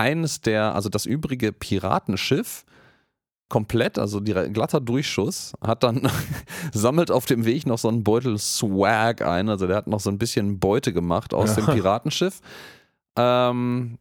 eines 0.00 0.40
der, 0.40 0.74
also 0.74 0.88
das 0.88 1.04
übrige 1.06 1.52
Piratenschiff 1.52 2.64
komplett, 3.48 3.98
also 3.98 4.20
die, 4.20 4.32
glatter 4.32 4.80
Durchschuss, 4.80 5.52
hat 5.60 5.82
dann, 5.82 6.08
sammelt 6.72 7.10
auf 7.10 7.26
dem 7.26 7.44
Weg 7.44 7.66
noch 7.66 7.78
so 7.78 7.88
einen 7.88 8.02
Beutel 8.04 8.38
Swag 8.38 9.22
ein, 9.22 9.48
also 9.48 9.66
der 9.66 9.76
hat 9.76 9.86
noch 9.88 10.00
so 10.00 10.08
ein 10.10 10.18
bisschen 10.18 10.58
Beute 10.60 10.92
gemacht 10.92 11.34
aus 11.34 11.56
Ja. 11.56 11.62
dem 11.64 11.74
Piratenschiff. 11.74 12.40
Ähm, 13.16 13.98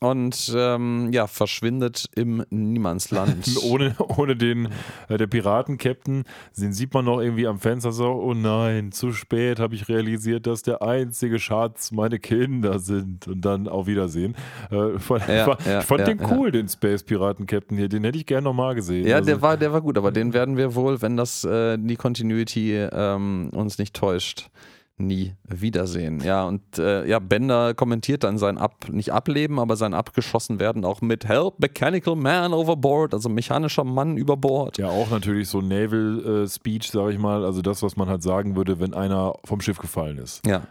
und 0.00 0.54
ähm, 0.54 1.10
ja, 1.12 1.26
verschwindet 1.26 2.08
im 2.14 2.44
Niemandsland. 2.50 3.58
ohne, 3.64 3.96
ohne 3.98 4.36
den 4.36 4.68
äh, 5.08 5.16
der 5.16 5.26
Piraten-Captain, 5.26 6.24
den 6.56 6.72
sieht 6.72 6.94
man 6.94 7.04
noch 7.04 7.20
irgendwie 7.20 7.46
am 7.46 7.58
Fenster 7.58 7.90
so, 7.90 8.06
oh 8.06 8.34
nein, 8.34 8.92
zu 8.92 9.12
spät 9.12 9.58
habe 9.58 9.74
ich 9.74 9.88
realisiert, 9.88 10.46
dass 10.46 10.62
der 10.62 10.82
einzige 10.82 11.38
Schatz 11.38 11.90
meine 11.90 12.18
Kinder 12.18 12.78
sind. 12.78 13.26
Und 13.26 13.40
dann 13.44 13.66
auf 13.66 13.86
Wiedersehen. 13.86 14.36
Äh, 14.70 14.98
von, 14.98 15.20
Ja, 15.28 15.46
war, 15.46 15.58
ja, 15.66 15.80
ich 15.80 15.84
fand 15.84 16.00
ja, 16.00 16.06
den 16.06 16.20
cool, 16.30 16.52
den 16.52 16.68
Space-Piraten-Captain 16.68 17.76
hier. 17.76 17.88
Den 17.88 18.04
hätte 18.04 18.18
ich 18.18 18.26
gerne 18.26 18.44
nochmal 18.44 18.74
gesehen. 18.74 19.06
Ja, 19.06 19.16
Also, 19.16 19.26
der 19.26 19.42
war, 19.42 19.56
der 19.56 19.72
war 19.72 19.80
gut, 19.80 19.98
aber 19.98 20.12
den 20.12 20.32
werden 20.32 20.56
wir 20.56 20.74
wohl, 20.74 21.02
wenn 21.02 21.16
das 21.16 21.44
äh, 21.44 21.76
die 21.76 21.96
Continuity 21.96 22.76
ähm, 22.76 23.50
uns 23.52 23.78
nicht 23.78 23.94
täuscht, 23.94 24.50
nie 24.98 25.34
wiedersehen. 25.44 26.20
Ja, 26.20 26.44
und 26.44 26.78
äh, 26.78 27.06
ja, 27.06 27.18
Bender 27.18 27.74
kommentiert 27.74 28.24
dann 28.24 28.38
sein 28.38 28.58
Ab, 28.58 28.86
nicht 28.90 29.12
Ableben, 29.12 29.58
aber 29.58 29.76
sein 29.76 29.94
Abgeschossen 29.94 30.60
werden 30.60 30.84
auch 30.84 31.00
mit 31.00 31.26
Help 31.26 31.58
Mechanical 31.58 32.16
Man 32.16 32.52
overboard, 32.52 33.14
also 33.14 33.28
mechanischer 33.28 33.84
Mann 33.84 34.16
über 34.16 34.36
Bord. 34.36 34.78
Ja, 34.78 34.88
auch 34.88 35.10
natürlich 35.10 35.48
so 35.48 35.60
Naval-Speech, 35.60 36.90
sage 36.90 37.12
ich 37.12 37.18
mal. 37.18 37.44
Also 37.44 37.62
das, 37.62 37.82
was 37.82 37.96
man 37.96 38.08
halt 38.08 38.22
sagen 38.22 38.56
würde, 38.56 38.80
wenn 38.80 38.94
einer 38.94 39.34
vom 39.44 39.60
Schiff 39.60 39.78
gefallen 39.78 40.18
ist. 40.18 40.46
Ja, 40.46 40.62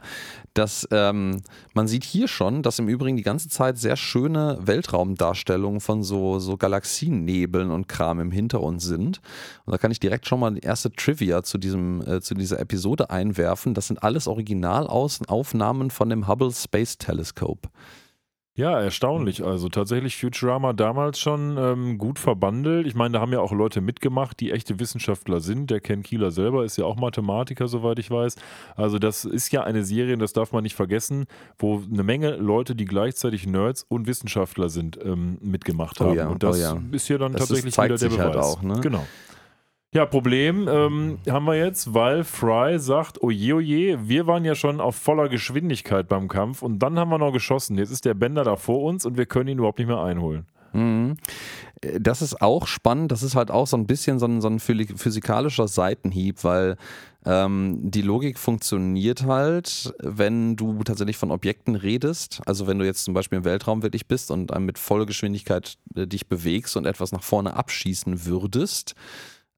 das, 0.57 0.87
ähm, 0.91 1.41
man 1.73 1.87
sieht 1.87 2.03
hier 2.03 2.27
schon, 2.27 2.63
dass 2.63 2.79
im 2.79 2.87
Übrigen 2.87 3.15
die 3.15 3.23
ganze 3.23 3.47
Zeit 3.47 3.77
sehr 3.77 3.95
schöne 3.95 4.57
Weltraumdarstellungen 4.61 5.79
von 5.81 6.01
so, 6.01 6.39
so 6.39 6.57
Galaxiennebeln 6.57 7.69
und 7.69 7.87
Kram 7.87 8.19
im 8.19 8.31
Hintergrund 8.31 8.81
sind. 8.81 9.21
Und 9.65 9.71
da 9.71 9.77
kann 9.77 9.91
ich 9.91 9.99
direkt 9.99 10.27
schon 10.27 10.39
mal 10.39 10.51
die 10.53 10.61
erste 10.61 10.91
Trivia 10.91 11.43
zu, 11.43 11.59
diesem, 11.59 12.01
äh, 12.01 12.21
zu 12.21 12.33
dieser 12.33 12.59
Episode 12.59 13.11
einwerfen. 13.11 13.75
Das 13.75 13.87
sind 13.87 14.01
alles 14.17 14.27
Originalaufnahmen 14.27 15.91
von 15.91 16.09
dem 16.09 16.27
Hubble 16.27 16.51
Space 16.51 16.97
Telescope. 16.97 17.69
Ja, 18.55 18.81
erstaunlich. 18.81 19.43
Also 19.45 19.69
tatsächlich 19.69 20.17
Futurama 20.17 20.73
damals 20.73 21.19
schon 21.19 21.57
ähm, 21.59 21.99
gut 21.99 22.17
verbandelt. 22.17 22.87
Ich 22.87 22.95
meine, 22.95 23.13
da 23.13 23.19
haben 23.21 23.31
ja 23.31 23.39
auch 23.39 23.51
Leute 23.51 23.81
mitgemacht, 23.81 24.39
die 24.39 24.49
echte 24.49 24.79
Wissenschaftler 24.79 25.41
sind. 25.41 25.69
Der 25.69 25.79
Ken 25.79 26.01
Kieler 26.01 26.31
selber 26.31 26.65
ist 26.65 26.75
ja 26.75 26.85
auch 26.85 26.95
Mathematiker, 26.95 27.67
soweit 27.67 27.99
ich 27.99 28.09
weiß. 28.09 28.35
Also 28.75 28.97
das 28.97 29.25
ist 29.25 29.51
ja 29.51 29.63
eine 29.63 29.83
Serie, 29.83 30.17
das 30.17 30.33
darf 30.33 30.53
man 30.53 30.63
nicht 30.63 30.73
vergessen, 30.75 31.25
wo 31.59 31.83
eine 31.93 32.01
Menge 32.01 32.35
Leute, 32.37 32.73
die 32.73 32.85
gleichzeitig 32.85 33.45
Nerds 33.45 33.85
und 33.87 34.07
Wissenschaftler 34.07 34.69
sind, 34.69 34.97
ähm, 35.05 35.37
mitgemacht 35.39 36.01
Oh 36.01 36.05
haben. 36.05 36.15
ja, 36.15 36.27
und 36.27 36.41
das 36.41 36.57
oh 36.57 36.59
ja. 36.59 36.81
ist 36.91 37.05
hier 37.05 37.19
dann 37.19 37.33
Das 37.33 37.43
ist- 37.43 37.47
tatsächlich 37.49 37.75
zeigt 37.75 37.93
wieder 38.01 38.09
der 38.09 38.17
halt 38.23 38.33
Beweis. 38.33 38.45
auch, 38.47 38.63
ne? 38.63 38.79
Genau. 38.81 39.05
Ja, 39.97 40.05
Problem 40.05 40.67
ähm, 40.69 41.17
haben 41.27 41.45
wir 41.45 41.55
jetzt, 41.55 41.91
weil 41.91 42.23
Fry 42.23 42.77
sagt, 42.77 43.23
oje, 43.23 43.55
oje, 43.55 44.07
wir 44.07 44.27
waren 44.27 44.45
ja 44.45 44.53
schon 44.53 44.79
auf 44.79 44.95
voller 44.95 45.27
Geschwindigkeit 45.27 46.07
beim 46.07 46.27
Kampf 46.27 46.61
und 46.61 46.77
dann 46.77 46.99
haben 46.99 47.09
wir 47.09 47.17
noch 47.17 47.31
geschossen. 47.31 47.79
Jetzt 47.79 47.89
ist 47.89 48.05
der 48.05 48.13
Bender 48.13 48.43
da 48.43 48.57
vor 48.57 48.83
uns 48.83 49.07
und 49.07 49.17
wir 49.17 49.25
können 49.25 49.49
ihn 49.49 49.57
überhaupt 49.57 49.79
nicht 49.79 49.87
mehr 49.87 50.03
einholen. 50.03 50.45
Mhm. 50.73 51.17
Das 51.99 52.21
ist 52.21 52.43
auch 52.43 52.67
spannend. 52.67 53.11
Das 53.11 53.23
ist 53.23 53.33
halt 53.33 53.49
auch 53.49 53.65
so 53.65 53.75
ein 53.75 53.87
bisschen 53.87 54.19
so 54.19 54.27
ein, 54.27 54.39
so 54.39 54.47
ein 54.47 54.59
physikalischer 54.59 55.67
Seitenhieb, 55.67 56.43
weil 56.43 56.77
ähm, 57.25 57.79
die 57.81 58.03
Logik 58.03 58.37
funktioniert 58.37 59.25
halt, 59.25 59.95
wenn 59.97 60.55
du 60.55 60.83
tatsächlich 60.83 61.17
von 61.17 61.31
Objekten 61.31 61.73
redest. 61.73 62.41
Also 62.45 62.67
wenn 62.67 62.77
du 62.77 62.85
jetzt 62.85 63.03
zum 63.03 63.15
Beispiel 63.15 63.39
im 63.39 63.45
Weltraum 63.45 63.81
wirklich 63.81 64.07
bist 64.07 64.29
und 64.29 64.55
mit 64.59 64.77
voller 64.77 65.07
Geschwindigkeit 65.07 65.79
äh, 65.95 66.05
dich 66.05 66.27
bewegst 66.27 66.77
und 66.77 66.85
etwas 66.85 67.11
nach 67.11 67.23
vorne 67.23 67.55
abschießen 67.55 68.27
würdest, 68.27 68.93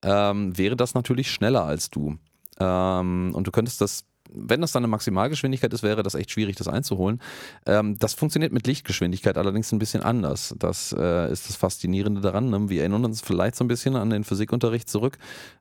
ähm, 0.03 0.57
wäre 0.57 0.75
das 0.75 0.93
natürlich 0.93 1.31
schneller 1.31 1.63
als 1.63 1.89
du. 1.89 2.17
Ähm, 2.59 3.31
und 3.33 3.47
du 3.47 3.51
könntest 3.51 3.81
das 3.81 4.05
wenn 4.31 4.61
das 4.61 4.71
dann 4.71 4.83
eine 4.83 4.91
Maximalgeschwindigkeit 4.91 5.73
ist, 5.73 5.83
wäre 5.83 6.03
das 6.03 6.15
echt 6.15 6.31
schwierig, 6.31 6.55
das 6.55 6.67
einzuholen. 6.67 7.19
Ähm, 7.65 7.97
das 7.99 8.13
funktioniert 8.13 8.51
mit 8.51 8.67
Lichtgeschwindigkeit 8.67 9.37
allerdings 9.37 9.71
ein 9.71 9.79
bisschen 9.79 10.03
anders. 10.03 10.53
Das 10.57 10.95
äh, 10.97 11.31
ist 11.31 11.49
das 11.49 11.55
Faszinierende 11.55 12.21
daran. 12.21 12.49
Ne? 12.49 12.69
Wir 12.69 12.81
erinnern 12.81 13.05
uns 13.05 13.21
vielleicht 13.21 13.55
so 13.55 13.63
ein 13.63 13.67
bisschen 13.67 13.95
an 13.95 14.09
den 14.09 14.23
Physikunterricht 14.23 14.89
zurück. 14.89 15.17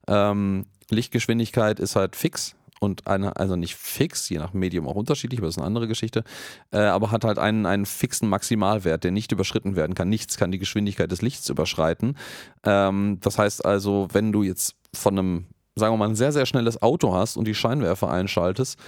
Ähm, 0.06 0.66
Lichtgeschwindigkeit 0.90 1.80
ist 1.80 1.96
halt 1.96 2.16
fix 2.16 2.56
und 2.80 3.06
eine, 3.06 3.36
also 3.36 3.56
nicht 3.56 3.76
fix, 3.76 4.28
je 4.28 4.38
nach 4.38 4.52
Medium 4.52 4.86
auch 4.86 4.94
unterschiedlich, 4.94 5.40
aber 5.40 5.46
das 5.46 5.56
ist 5.56 5.58
eine 5.58 5.66
andere 5.66 5.88
Geschichte, 5.88 6.24
äh, 6.70 6.78
aber 6.78 7.10
hat 7.10 7.24
halt 7.24 7.38
einen, 7.38 7.66
einen 7.66 7.86
fixen 7.86 8.28
Maximalwert, 8.28 9.04
der 9.04 9.10
nicht 9.10 9.32
überschritten 9.32 9.76
werden 9.76 9.94
kann. 9.94 10.08
Nichts 10.08 10.36
kann 10.36 10.52
die 10.52 10.58
Geschwindigkeit 10.58 11.10
des 11.10 11.22
Lichts 11.22 11.48
überschreiten. 11.48 12.16
Ähm, 12.64 13.18
das 13.20 13.38
heißt 13.38 13.64
also, 13.64 14.08
wenn 14.12 14.32
du 14.32 14.42
jetzt 14.42 14.74
von 14.94 15.18
einem, 15.18 15.46
sagen 15.76 15.94
wir 15.94 15.98
mal, 15.98 16.08
ein 16.08 16.16
sehr, 16.16 16.32
sehr 16.32 16.46
schnelles 16.46 16.80
Auto 16.82 17.14
hast 17.14 17.36
und 17.36 17.46
die 17.46 17.54
Scheinwerfer 17.54 18.10
einschaltest, 18.10 18.78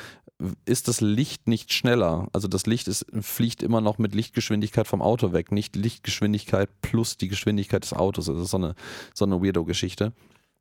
ist 0.65 0.89
das 0.89 1.01
Licht 1.01 1.49
nicht 1.49 1.73
schneller. 1.73 2.29
Also 2.33 2.49
das 2.49 2.67
Licht 2.67 2.89
ist, 2.89 3.07
fliegt 3.21 3.63
immer 3.63 3.81
noch 3.81 3.99
mit 3.99 4.15
Lichtgeschwindigkeit 4.15 4.87
vom 4.87 5.03
Auto 5.03 5.33
weg, 5.33 5.53
nicht 5.53 5.77
Lichtgeschwindigkeit 5.77 6.71
plus 6.81 7.17
die 7.17 7.29
Geschwindigkeit 7.29 7.83
des 7.83 7.93
Autos. 7.93 8.27
Das 8.27 8.39
ist 8.39 8.51
so 8.51 8.57
eine, 8.57 8.75
so 9.15 9.27
eine 9.27 9.43
Weirdo-Geschichte. 9.43 10.13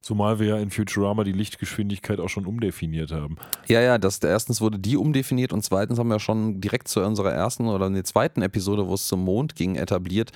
Zumal 0.02 0.40
wir 0.40 0.48
ja 0.48 0.58
in 0.58 0.72
Futurama 0.72 1.26
die 1.26 1.34
Lichtgeschwindigkeit 1.34 2.22
auch 2.22 2.30
schon 2.30 2.46
umdefiniert 2.46 3.12
haben. 3.12 3.36
Ja, 3.68 3.82
ja, 3.82 3.98
das, 3.98 4.20
erstens 4.20 4.62
wurde 4.62 4.80
die 4.80 4.96
umdefiniert 4.96 5.52
und 5.52 5.62
zweitens 5.62 6.00
haben 6.00 6.08
wir 6.08 6.20
schon 6.20 6.62
direkt 6.62 6.88
zu 6.88 7.02
unserer 7.04 7.34
ersten 7.34 7.68
oder 7.68 7.88
in 7.88 7.96
der 7.96 8.06
zweiten 8.06 8.42
Episode, 8.42 8.88
wo 8.88 8.94
es 8.94 9.08
zum 9.08 9.24
Mond 9.26 9.56
ging, 9.56 9.76
etabliert, 9.76 10.32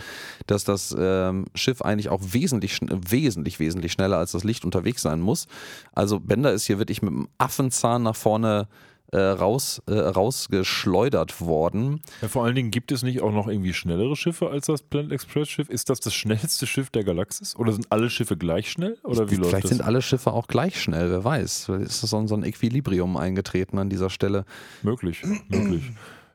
dass 0.47 0.65
das 0.65 0.93
ähm, 0.99 1.45
Schiff 1.56 1.82
eigentlich 1.82 2.10
auch 2.10 2.21
wesentlich, 2.21 2.78
wesentlich, 2.82 3.60
wesentlich 3.60 3.93
schneller 3.93 4.17
als 4.17 4.34
das 4.34 4.43
Licht 4.43 4.65
unterwegs 4.65 5.02
sein 5.02 5.21
muss. 5.21 5.47
Also 5.93 6.19
Bender 6.19 6.52
ist 6.52 6.65
hier 6.65 6.78
wirklich 6.78 7.02
mit 7.02 7.13
dem 7.13 7.30
Affenzahn 7.38 8.04
nach 8.04 8.17
vorne 8.17 8.67
äh, 9.13 9.19
raus, 9.19 9.82
äh, 9.88 9.93
rausgeschleudert 9.93 11.39
worden. 11.39 12.02
Ja, 12.21 12.28
vor 12.28 12.45
allen 12.45 12.56
Dingen 12.56 12.71
gibt 12.71 12.91
es 12.91 13.04
nicht 13.04 13.21
auch 13.21 13.32
noch 13.32 13.47
irgendwie 13.47 13.73
schnellere 13.73 14.15
Schiffe 14.15 14.49
als 14.49 14.65
das 14.65 14.82
Planet 14.82 15.12
Express 15.12 15.49
Schiff? 15.49 15.69
Ist 15.69 15.89
das 15.89 15.99
das 15.99 16.13
schnellste 16.13 16.65
Schiff 16.65 16.89
der 16.89 17.04
Galaxis? 17.04 17.56
Oder 17.56 17.73
sind 17.73 17.91
alle 17.91 18.10
Schiffe 18.10 18.38
gleich 18.38 18.71
schnell? 18.71 18.97
Oder 19.04 19.30
wie 19.30 19.36
Vielleicht 19.36 19.52
läuft 19.52 19.63
das? 19.65 19.69
sind 19.69 19.82
alle 19.82 20.02
Schiffe 20.02 20.34
auch 20.34 20.47
gleich 20.47 20.82
schnell, 20.82 21.12
wer 21.12 21.23
weiß. 21.23 21.69
Ist 21.69 22.02
so 22.02 22.17
ein, 22.17 22.28
so 22.28 22.36
ein 22.36 22.43
Equilibrium 22.43 23.15
eingetreten 23.15 23.78
an 23.78 23.89
dieser 23.89 24.10
Stelle? 24.10 24.45
Möglich, 24.82 25.21
möglich. 25.47 25.84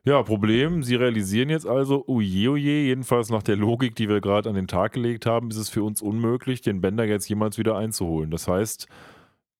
Ja, 0.05 0.23
Problem, 0.23 0.83
Sie 0.85 0.95
realisieren 0.95 1.51
jetzt 1.51 1.67
also, 1.67 2.05
oje, 2.07 2.51
oje, 2.51 2.85
jedenfalls 2.85 3.29
nach 3.29 3.43
der 3.43 3.57
Logik, 3.57 3.95
die 3.97 4.09
wir 4.09 4.21
gerade 4.21 4.49
an 4.49 4.55
den 4.55 4.69
Tag 4.69 4.93
gelegt 4.93 5.27
haben, 5.27 5.51
ist 5.51 5.57
es 5.57 5.69
für 5.69 5.83
uns 5.83 6.01
unmöglich, 6.01 6.63
den 6.63 6.81
Bender 6.81 7.05
jetzt 7.05 7.29
jemals 7.29 7.59
wieder 7.59 7.77
einzuholen. 7.77 8.31
Das 8.31 8.49
heißt, 8.49 8.87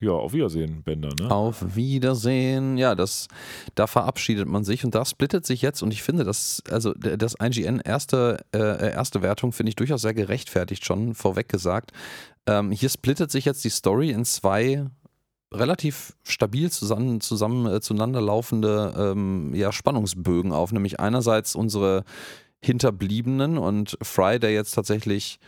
ja, 0.01 0.13
auf 0.13 0.33
Wiedersehen, 0.33 0.83
Bender, 0.85 1.11
ne? 1.19 1.31
Auf 1.31 1.75
Wiedersehen. 1.75 2.79
Ja, 2.79 2.95
das, 2.95 3.27
da 3.75 3.89
verabschiedet 3.89 4.47
man 4.47 4.63
sich 4.63 4.85
und 4.85 4.95
da 4.95 5.05
splittet 5.05 5.45
sich 5.45 5.61
jetzt 5.61 5.83
und 5.83 5.93
ich 5.93 6.05
finde, 6.05 6.23
das, 6.23 6.63
also 6.71 6.95
das 6.95 7.35
IGN 7.43 7.81
erste, 7.81 8.45
äh, 8.55 8.93
erste 8.93 9.23
Wertung 9.23 9.51
finde 9.51 9.71
ich 9.71 9.77
durchaus 9.77 10.03
sehr 10.03 10.15
gerechtfertigt 10.15 10.85
schon, 10.85 11.15
vorweg 11.15 11.49
gesagt. 11.49 11.91
Ähm, 12.47 12.71
hier 12.71 12.89
splittet 12.91 13.33
sich 13.33 13.45
jetzt 13.45 13.65
die 13.65 13.71
Story 13.71 14.11
in 14.11 14.25
zwei 14.25 14.87
relativ 15.53 16.15
stabil 16.23 16.71
zusammen, 16.71 17.21
zusammen 17.21 17.67
äh, 17.67 17.81
zueinander 17.81 18.21
laufende 18.21 18.95
ähm, 18.97 19.53
ja, 19.55 19.73
Spannungsbögen 19.73 20.53
auf, 20.53 20.73
nämlich 20.73 21.01
einerseits 21.01 21.57
unsere 21.57 22.05
Hinterbliebenen 22.63 23.59
und 23.59 23.99
Fry, 24.03 24.39
der 24.39 24.53
jetzt 24.53 24.73
tatsächlich 24.73 25.41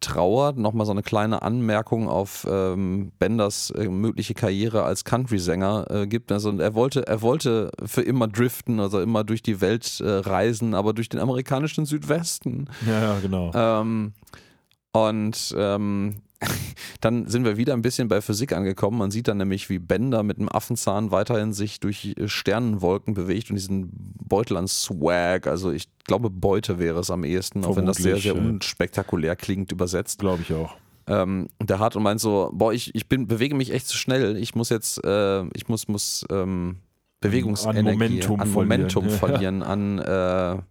trauert. 0.00 0.58
Nochmal 0.58 0.86
so 0.86 0.92
eine 0.92 1.02
kleine 1.02 1.42
Anmerkung 1.42 2.08
auf 2.08 2.46
ähm, 2.48 3.12
Benders 3.18 3.70
äh, 3.70 3.88
mögliche 3.88 4.34
Karriere 4.34 4.84
als 4.84 5.04
Country-Sänger 5.04 5.86
äh, 5.90 6.06
gibt. 6.06 6.32
Also 6.32 6.56
er 6.58 6.74
wollte, 6.74 7.06
er 7.06 7.22
wollte 7.22 7.70
für 7.84 8.02
immer 8.02 8.28
driften, 8.28 8.80
also 8.80 9.00
immer 9.00 9.24
durch 9.24 9.42
die 9.42 9.60
Welt 9.60 10.00
äh, 10.00 10.08
reisen, 10.08 10.74
aber 10.74 10.92
durch 10.92 11.08
den 11.08 11.20
amerikanischen 11.20 11.86
Südwesten. 11.86 12.68
Ja, 12.86 13.00
ja 13.00 13.18
genau. 13.20 13.50
Ähm, 13.54 14.12
und 14.92 15.54
ähm, 15.56 16.16
dann 17.00 17.26
sind 17.26 17.44
wir 17.44 17.56
wieder 17.56 17.72
ein 17.72 17.82
bisschen 17.82 18.08
bei 18.08 18.20
Physik 18.20 18.52
angekommen. 18.52 18.98
Man 18.98 19.10
sieht 19.10 19.28
dann 19.28 19.38
nämlich, 19.38 19.68
wie 19.70 19.78
Bender 19.78 20.22
mit 20.22 20.38
einem 20.38 20.48
Affenzahn 20.48 21.10
weiterhin 21.10 21.52
sich 21.52 21.80
durch 21.80 22.14
Sternenwolken 22.26 23.14
bewegt 23.14 23.50
und 23.50 23.56
diesen 23.56 23.90
Beutel 23.92 24.56
an 24.56 24.68
Swag, 24.68 25.46
also 25.46 25.70
ich 25.70 25.88
glaube 26.04 26.30
Beute 26.30 26.78
wäre 26.78 27.00
es 27.00 27.10
am 27.10 27.24
ehesten, 27.24 27.64
auch 27.64 27.76
wenn 27.76 27.86
das 27.86 27.98
sehr, 27.98 28.18
sehr 28.18 28.36
unspektakulär 28.36 29.36
klingt, 29.36 29.72
übersetzt. 29.72 30.18
Glaube 30.18 30.42
ich 30.42 30.52
auch. 30.52 30.76
Ähm, 31.08 31.48
der 31.62 31.78
hat 31.78 31.94
und 31.94 32.02
meint 32.02 32.20
so, 32.20 32.50
boah, 32.52 32.72
ich, 32.72 32.94
ich 32.94 33.08
bin, 33.08 33.28
bewege 33.28 33.54
mich 33.54 33.72
echt 33.72 33.86
zu 33.86 33.96
schnell. 33.96 34.36
Ich 34.36 34.54
muss 34.54 34.70
jetzt, 34.70 35.04
äh, 35.04 35.44
ich 35.54 35.68
muss, 35.68 35.86
muss 35.86 36.24
ähm, 36.30 36.78
Bewegungsenergie, 37.20 37.88
an 37.88 37.94
Momentum 37.94 38.40
an, 38.40 38.50
Momentum 38.50 39.08
verlieren, 39.10 39.62
verlieren 39.62 39.62
an 39.62 40.58
äh, 40.58 40.62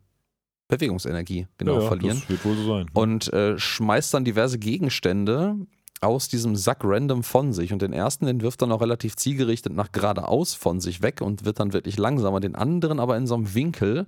Bewegungsenergie, 0.67 1.47
genau, 1.57 1.79
ja, 1.79 1.87
verlieren. 1.87 2.19
Das 2.19 2.29
wird 2.29 2.45
wohl 2.45 2.55
so 2.55 2.67
sein. 2.67 2.85
Und 2.93 3.31
äh, 3.33 3.57
schmeißt 3.57 4.13
dann 4.13 4.25
diverse 4.25 4.57
Gegenstände 4.57 5.57
aus 6.01 6.27
diesem 6.27 6.55
Sack 6.55 6.79
random 6.83 7.23
von 7.23 7.53
sich. 7.53 7.71
Und 7.71 7.81
den 7.81 7.93
ersten, 7.93 8.25
den 8.25 8.41
wirft 8.41 8.61
er 8.61 8.67
noch 8.67 8.81
relativ 8.81 9.15
zielgerichtet 9.15 9.73
nach 9.73 9.91
geradeaus 9.91 10.53
von 10.53 10.79
sich 10.79 11.01
weg 11.01 11.21
und 11.21 11.45
wird 11.45 11.59
dann 11.59 11.73
wirklich 11.73 11.97
langsamer. 11.97 12.39
Den 12.39 12.55
anderen 12.55 12.99
aber 12.99 13.17
in 13.17 13.27
so 13.27 13.35
einem 13.35 13.53
Winkel. 13.53 13.99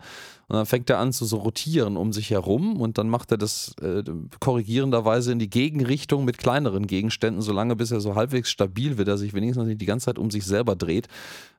Und 0.48 0.56
dann 0.56 0.66
fängt 0.66 0.90
er 0.90 1.00
an 1.00 1.14
zu 1.14 1.26
so 1.26 1.38
rotieren 1.38 1.98
um 1.98 2.14
sich 2.14 2.30
herum 2.30 2.80
und 2.80 2.98
dann 2.98 3.10
macht 3.10 3.32
er 3.32 3.38
das 3.38 3.74
äh, 3.82 4.04
korrigierenderweise 4.40 5.32
in 5.32 5.40
die 5.40 5.50
Gegenrichtung 5.50 6.26
mit 6.26 6.38
kleineren 6.38 6.88
Gegenständen, 6.88 7.42
solange 7.42 7.76
bis 7.76 7.92
er 7.92 8.00
so 8.00 8.16
halbwegs 8.16 8.50
stabil 8.50 8.98
wird, 8.98 9.08
er 9.08 9.18
sich 9.18 9.34
wenigstens 9.34 9.68
nicht 9.68 9.82
die 9.82 9.86
ganze 9.86 10.06
Zeit 10.06 10.20
um 10.20 10.30
sich 10.30 10.46
selber 10.46 10.76
dreht. 10.76 11.08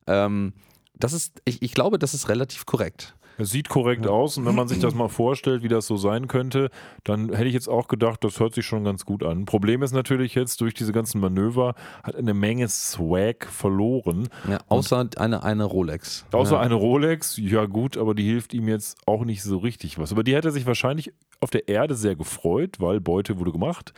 Ähm, 0.06 0.52
das 0.94 1.12
ist, 1.12 1.40
ich, 1.44 1.62
ich 1.62 1.74
glaube, 1.74 1.98
das 1.98 2.14
ist 2.14 2.28
relativ 2.28 2.66
korrekt. 2.66 3.14
Es 3.38 3.50
sieht 3.50 3.68
korrekt 3.68 4.04
ja. 4.04 4.10
aus 4.10 4.36
und 4.36 4.44
wenn 4.44 4.54
man 4.54 4.68
sich 4.68 4.80
das 4.80 4.94
mal 4.94 5.08
vorstellt, 5.08 5.62
wie 5.62 5.68
das 5.68 5.86
so 5.86 5.96
sein 5.96 6.26
könnte, 6.26 6.70
dann 7.04 7.32
hätte 7.32 7.46
ich 7.46 7.54
jetzt 7.54 7.68
auch 7.68 7.88
gedacht, 7.88 8.24
das 8.24 8.40
hört 8.40 8.52
sich 8.52 8.66
schon 8.66 8.84
ganz 8.84 9.04
gut 9.04 9.22
an. 9.22 9.44
Problem 9.44 9.82
ist 9.82 9.92
natürlich 9.92 10.34
jetzt, 10.34 10.60
durch 10.60 10.74
diese 10.74 10.92
ganzen 10.92 11.20
Manöver 11.20 11.74
hat 12.02 12.16
eine 12.16 12.34
Menge 12.34 12.68
Swag 12.68 13.46
verloren. 13.46 14.28
Ja, 14.48 14.58
außer 14.68 15.08
eine, 15.16 15.44
eine 15.44 15.64
Rolex. 15.64 16.26
Außer 16.32 16.56
ja. 16.56 16.60
eine 16.60 16.74
Rolex, 16.74 17.36
ja 17.36 17.66
gut, 17.66 17.96
aber 17.96 18.14
die 18.14 18.24
hilft 18.24 18.52
ihm 18.54 18.68
jetzt 18.68 18.98
auch 19.06 19.24
nicht 19.24 19.42
so 19.42 19.58
richtig 19.58 19.98
was. 19.98 20.10
Aber 20.10 20.24
die 20.24 20.34
hätte 20.34 20.50
sich 20.50 20.66
wahrscheinlich 20.66 21.12
auf 21.40 21.50
der 21.50 21.68
Erde 21.68 21.94
sehr 21.94 22.16
gefreut, 22.16 22.76
weil 22.80 23.00
Beute 23.00 23.38
wurde 23.38 23.52
gemacht. 23.52 23.92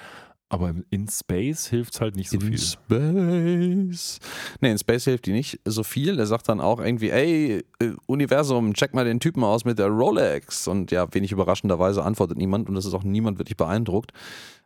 Aber 0.53 0.75
in 0.91 1.07
Space 1.07 1.69
hilft 1.69 1.95
es 1.95 2.01
halt 2.01 2.17
nicht 2.17 2.29
so 2.29 2.35
in 2.35 2.41
viel. 2.41 2.51
In 2.51 3.93
Space. 3.93 4.19
Nee, 4.61 4.73
in 4.73 4.79
Space 4.79 5.05
hilft 5.05 5.27
die 5.27 5.33
nicht 5.33 5.61
so 5.65 5.85
viel. 5.85 6.19
Er 6.19 6.27
sagt 6.27 6.49
dann 6.49 6.61
auch 6.61 6.81
irgendwie, 6.81 7.11
ey, 7.11 7.65
äh, 7.79 7.93
Universum, 8.07 8.75
check 8.75 8.93
mal 8.93 9.05
den 9.05 9.21
Typen 9.21 9.45
aus 9.45 9.65
mit 9.65 9.79
der 9.79 9.87
Rolex. 9.87 10.67
Und 10.67 10.91
ja, 10.91 11.07
wenig 11.15 11.31
überraschenderweise 11.31 12.03
antwortet 12.03 12.37
niemand 12.37 12.69
und 12.69 12.77
es 12.77 12.85
ist 12.85 12.95
auch 12.95 13.05
niemand 13.05 13.39
wirklich 13.39 13.57
beeindruckt. 13.57 14.13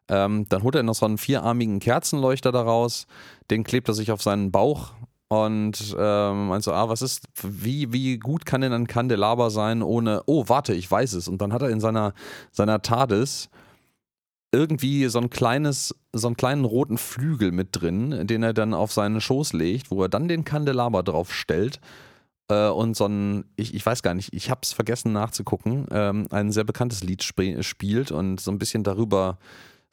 Ähm, 0.08 0.46
dann 0.48 0.62
holt 0.62 0.74
er 0.74 0.82
noch 0.82 0.94
so 0.94 1.04
einen 1.04 1.18
vierarmigen 1.18 1.80
Kerzenleuchter 1.80 2.50
daraus, 2.50 3.06
den 3.50 3.62
klebt 3.62 3.88
er 3.88 3.94
sich 3.94 4.10
auf 4.10 4.22
seinen 4.22 4.50
Bauch 4.50 4.92
und 5.28 5.96
ähm, 5.98 6.48
meint 6.48 6.64
so, 6.64 6.72
ah, 6.72 6.88
was 6.88 7.02
ist, 7.02 7.26
wie, 7.42 7.92
wie 7.92 8.18
gut 8.18 8.46
kann 8.46 8.62
denn 8.62 8.72
ein 8.72 8.86
Kandelaber 8.86 9.50
sein 9.50 9.82
ohne, 9.82 10.22
oh, 10.26 10.44
warte, 10.48 10.74
ich 10.74 10.90
weiß 10.90 11.14
es. 11.14 11.28
Und 11.28 11.42
dann 11.42 11.52
hat 11.52 11.62
er 11.62 11.70
in 11.70 11.80
seiner, 11.80 12.14
seiner 12.52 12.82
TARDIS 12.82 13.50
irgendwie 14.54 15.06
so 15.08 15.18
ein 15.18 15.30
kleines, 15.30 15.94
so 16.12 16.28
einen 16.28 16.36
kleinen 16.36 16.64
roten 16.64 16.96
Flügel 16.96 17.50
mit 17.50 17.68
drin, 17.72 18.26
den 18.26 18.44
er 18.44 18.54
dann 18.54 18.72
auf 18.72 18.92
seinen 18.92 19.20
Schoß 19.20 19.52
legt, 19.52 19.90
wo 19.90 20.02
er 20.02 20.08
dann 20.08 20.28
den 20.28 20.44
Kandelaber 20.44 21.02
drauf 21.02 21.34
stellt 21.34 21.80
äh, 22.48 22.68
und 22.68 22.96
so 22.96 23.06
ein, 23.06 23.44
ich, 23.56 23.74
ich 23.74 23.84
weiß 23.84 24.02
gar 24.02 24.14
nicht, 24.14 24.32
ich 24.32 24.50
hab's 24.50 24.72
vergessen 24.72 25.12
nachzugucken, 25.12 25.86
ähm, 25.90 26.26
ein 26.30 26.52
sehr 26.52 26.64
bekanntes 26.64 27.02
Lied 27.02 27.22
sp 27.26 27.62
spielt 27.62 28.12
und 28.12 28.40
so 28.40 28.52
ein 28.52 28.58
bisschen 28.58 28.84
darüber 28.84 29.38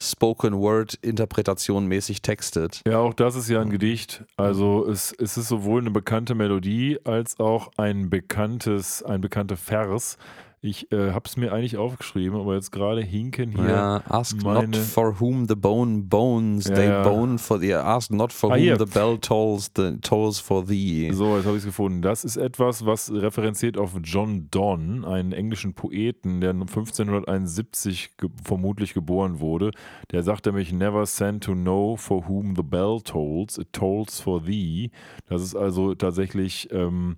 Spoken 0.00 0.58
Word 0.58 0.94
Interpretation 0.94 1.86
mäßig 1.86 2.22
textet. 2.22 2.82
Ja, 2.86 2.98
auch 2.98 3.14
das 3.14 3.36
ist 3.36 3.48
ja 3.48 3.60
ein 3.60 3.70
Gedicht. 3.70 4.24
Also 4.36 4.88
es, 4.88 5.12
es 5.12 5.36
ist 5.36 5.48
sowohl 5.48 5.80
eine 5.80 5.92
bekannte 5.92 6.34
Melodie 6.34 6.98
als 7.04 7.38
auch 7.38 7.70
ein 7.76 8.10
bekanntes, 8.10 9.02
ein 9.02 9.20
bekannter 9.20 9.56
Vers 9.56 10.18
Ich 10.64 10.92
äh, 10.92 11.10
habe 11.10 11.24
es 11.26 11.36
mir 11.36 11.52
eigentlich 11.52 11.76
aufgeschrieben, 11.76 12.38
aber 12.38 12.54
jetzt 12.54 12.70
gerade 12.70 13.02
hinken 13.02 13.50
hier. 13.50 13.68
Ja, 13.68 14.02
ask 14.08 14.40
meine- 14.44 14.68
not 14.68 14.76
for 14.76 15.20
whom 15.20 15.48
the 15.48 15.56
bone 15.56 16.02
bones, 16.04 16.68
Ja, 16.68 16.74
they 16.76 16.86
ja. 16.88 17.02
bone 17.02 17.38
for 17.38 17.58
the. 17.58 17.74
Ask 17.74 18.12
not 18.12 18.32
for 18.32 18.52
Ah, 18.52 18.54
whom 18.54 18.60
hier. 18.62 18.78
the 18.78 18.84
bell 18.86 19.18
tolls, 19.18 19.72
the 19.74 19.96
tolls 20.02 20.38
for 20.38 20.64
thee. 20.64 21.10
So, 21.12 21.34
jetzt 21.36 21.46
habe 21.46 21.56
ich 21.56 21.62
es 21.62 21.66
gefunden. 21.66 22.00
Das 22.00 22.24
ist 22.24 22.36
etwas, 22.36 22.86
was 22.86 23.12
referenziert 23.12 23.76
auf 23.76 23.90
John 24.04 24.46
Donne, 24.52 25.04
einen 25.04 25.32
englischen 25.32 25.74
Poeten, 25.74 26.40
der 26.40 26.54
1571 26.54 28.16
ge 28.16 28.30
vermutlich 28.44 28.94
geboren 28.94 29.40
wurde. 29.40 29.72
Der 30.12 30.22
sagt 30.22 30.46
nämlich, 30.46 30.72
never 30.72 31.06
send 31.06 31.42
to 31.42 31.54
know 31.54 31.96
for 31.96 32.28
whom 32.28 32.54
the 32.54 32.62
bell 32.62 33.00
tolls, 33.02 33.58
it 33.58 33.72
tolls 33.72 34.20
for 34.20 34.44
thee. 34.44 34.90
Das 35.28 35.42
ist 35.42 35.56
also 35.56 35.96
tatsächlich 35.96 36.68
ähm, 36.70 37.16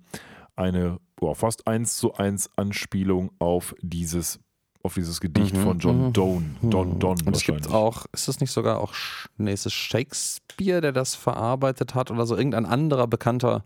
eine 0.55 0.99
boah, 1.15 1.35
fast 1.35 1.67
eins 1.67 1.97
zu 1.97 2.13
eins 2.13 2.49
Anspielung 2.55 3.31
auf 3.39 3.75
dieses, 3.81 4.39
auf 4.83 4.93
dieses 4.93 5.19
Gedicht 5.19 5.55
Mhm, 5.55 5.63
von 5.63 5.79
John 5.79 6.07
mhm. 6.07 6.13
Donne. 6.13 6.45
Don, 6.61 6.99
Donne 6.99 7.21
Und 7.25 7.35
es 7.35 7.43
gibt 7.43 7.69
auch, 7.71 8.05
ist 8.11 8.27
es 8.27 8.39
nicht 8.39 8.51
sogar 8.51 8.79
auch, 8.79 8.93
nee, 9.37 9.53
ist 9.53 9.65
es 9.65 9.73
Shakespeare, 9.73 10.81
der 10.81 10.91
das 10.91 11.15
verarbeitet 11.15 11.95
hat 11.95 12.11
oder 12.11 12.25
so? 12.25 12.35
Irgendein 12.35 12.65
anderer 12.65 13.07
bekannter 13.07 13.63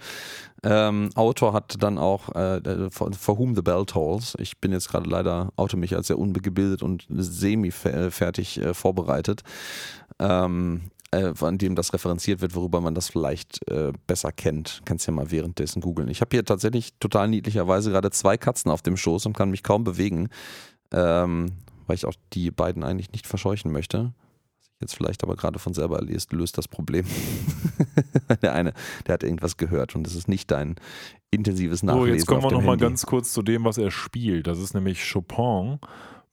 ähm, 0.64 1.10
Autor 1.16 1.54
hat 1.54 1.76
dann 1.80 1.98
auch 1.98 2.36
äh, 2.36 2.90
for, 2.92 3.12
for 3.14 3.38
Whom 3.38 3.56
the 3.56 3.62
Bell 3.62 3.86
Tolls. 3.86 4.36
Ich 4.40 4.60
bin 4.60 4.72
jetzt 4.72 4.90
gerade 4.90 5.10
leider, 5.10 5.52
oute 5.56 5.78
mich 5.78 5.96
als 5.96 6.08
sehr 6.08 6.20
ungebildet 6.20 6.84
und 6.84 7.06
semi-fertig 7.10 8.62
äh, 8.62 8.74
vorbereitet. 8.74 9.44
Ähm, 10.20 10.92
äh, 11.12 11.34
an 11.40 11.58
dem 11.58 11.76
das 11.76 11.94
referenziert 11.94 12.42
wird, 12.42 12.56
worüber 12.56 12.82
man 12.82 12.94
das 12.94 13.10
vielleicht 13.10 13.68
äh, 13.70 13.92
besser 14.08 14.32
kennt. 14.32 14.82
Kannst 14.86 15.08
ja 15.08 15.14
mal 15.14 15.32
währenddessen 15.32 15.82
googeln. 15.82 16.10
Ich 16.10 16.22
habe 16.22 16.30
hier 16.32 16.46
tatsächlich 16.46 16.94
total 17.00 17.28
niedlicherweise 17.28 17.92
gerade 17.92 18.12
zwei 18.12 18.38
Katzen 18.38 18.72
auf 18.72 18.82
dem 18.82 18.98
Schoß 18.98 19.26
und 19.26 19.36
kann 19.36 19.50
mich 19.50 19.64
kaum 19.64 19.84
bewegen, 19.84 20.30
ähm, 20.92 21.48
weil 21.88 21.96
ich 21.96 22.06
auch 22.06 22.14
die 22.34 22.52
beiden 22.52 22.84
eigentlich 22.84 23.12
nicht 23.12 23.28
verscheuchen 23.28 23.72
möchte. 23.72 24.14
Was 24.60 24.68
ich 24.68 24.82
jetzt 24.82 24.96
vielleicht 24.96 25.24
aber 25.24 25.36
gerade 25.36 25.60
von 25.60 25.74
selber 25.74 26.02
löst, 26.02 26.32
löst 26.32 26.58
das 26.58 26.68
Problem. 26.68 27.06
der 28.42 28.54
eine, 28.54 28.74
der 29.08 29.14
hat 29.14 29.24
irgendwas 29.24 29.58
gehört 29.58 29.96
und 29.96 30.06
es 30.06 30.16
ist 30.16 30.28
nicht 30.28 30.52
dein 30.52 30.76
intensives 31.32 31.84
Nachlesen 31.84 32.08
So, 32.08 32.14
jetzt 32.14 32.28
kommen 32.28 32.44
wir 32.44 32.52
nochmal 32.52 32.78
ganz 32.78 33.06
kurz 33.06 33.34
zu 33.34 33.42
dem, 33.42 33.66
was 33.66 33.78
er 33.78 33.92
spielt. 33.92 34.48
Das 34.48 34.60
ist 34.60 34.74
nämlich 34.74 35.12
Chopin, 35.12 35.80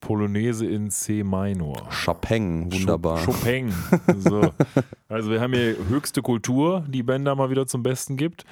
Polonaise 0.00 0.62
in 0.64 0.90
C 0.90 1.22
Minor. 1.24 1.88
Chopin, 1.90 2.72
wunderbar. 2.72 3.18
Cho- 3.24 3.32
Chopin. 3.32 3.72
So. 4.18 4.52
Also 5.08 5.30
wir 5.30 5.40
haben 5.40 5.52
hier 5.54 5.76
höchste 5.88 6.20
Kultur, 6.20 6.84
die 6.88 7.04
Bender 7.04 7.36
mal 7.36 7.48
wieder 7.48 7.66
zum 7.68 7.84
Besten 7.84 8.16
gibt. 8.16 8.44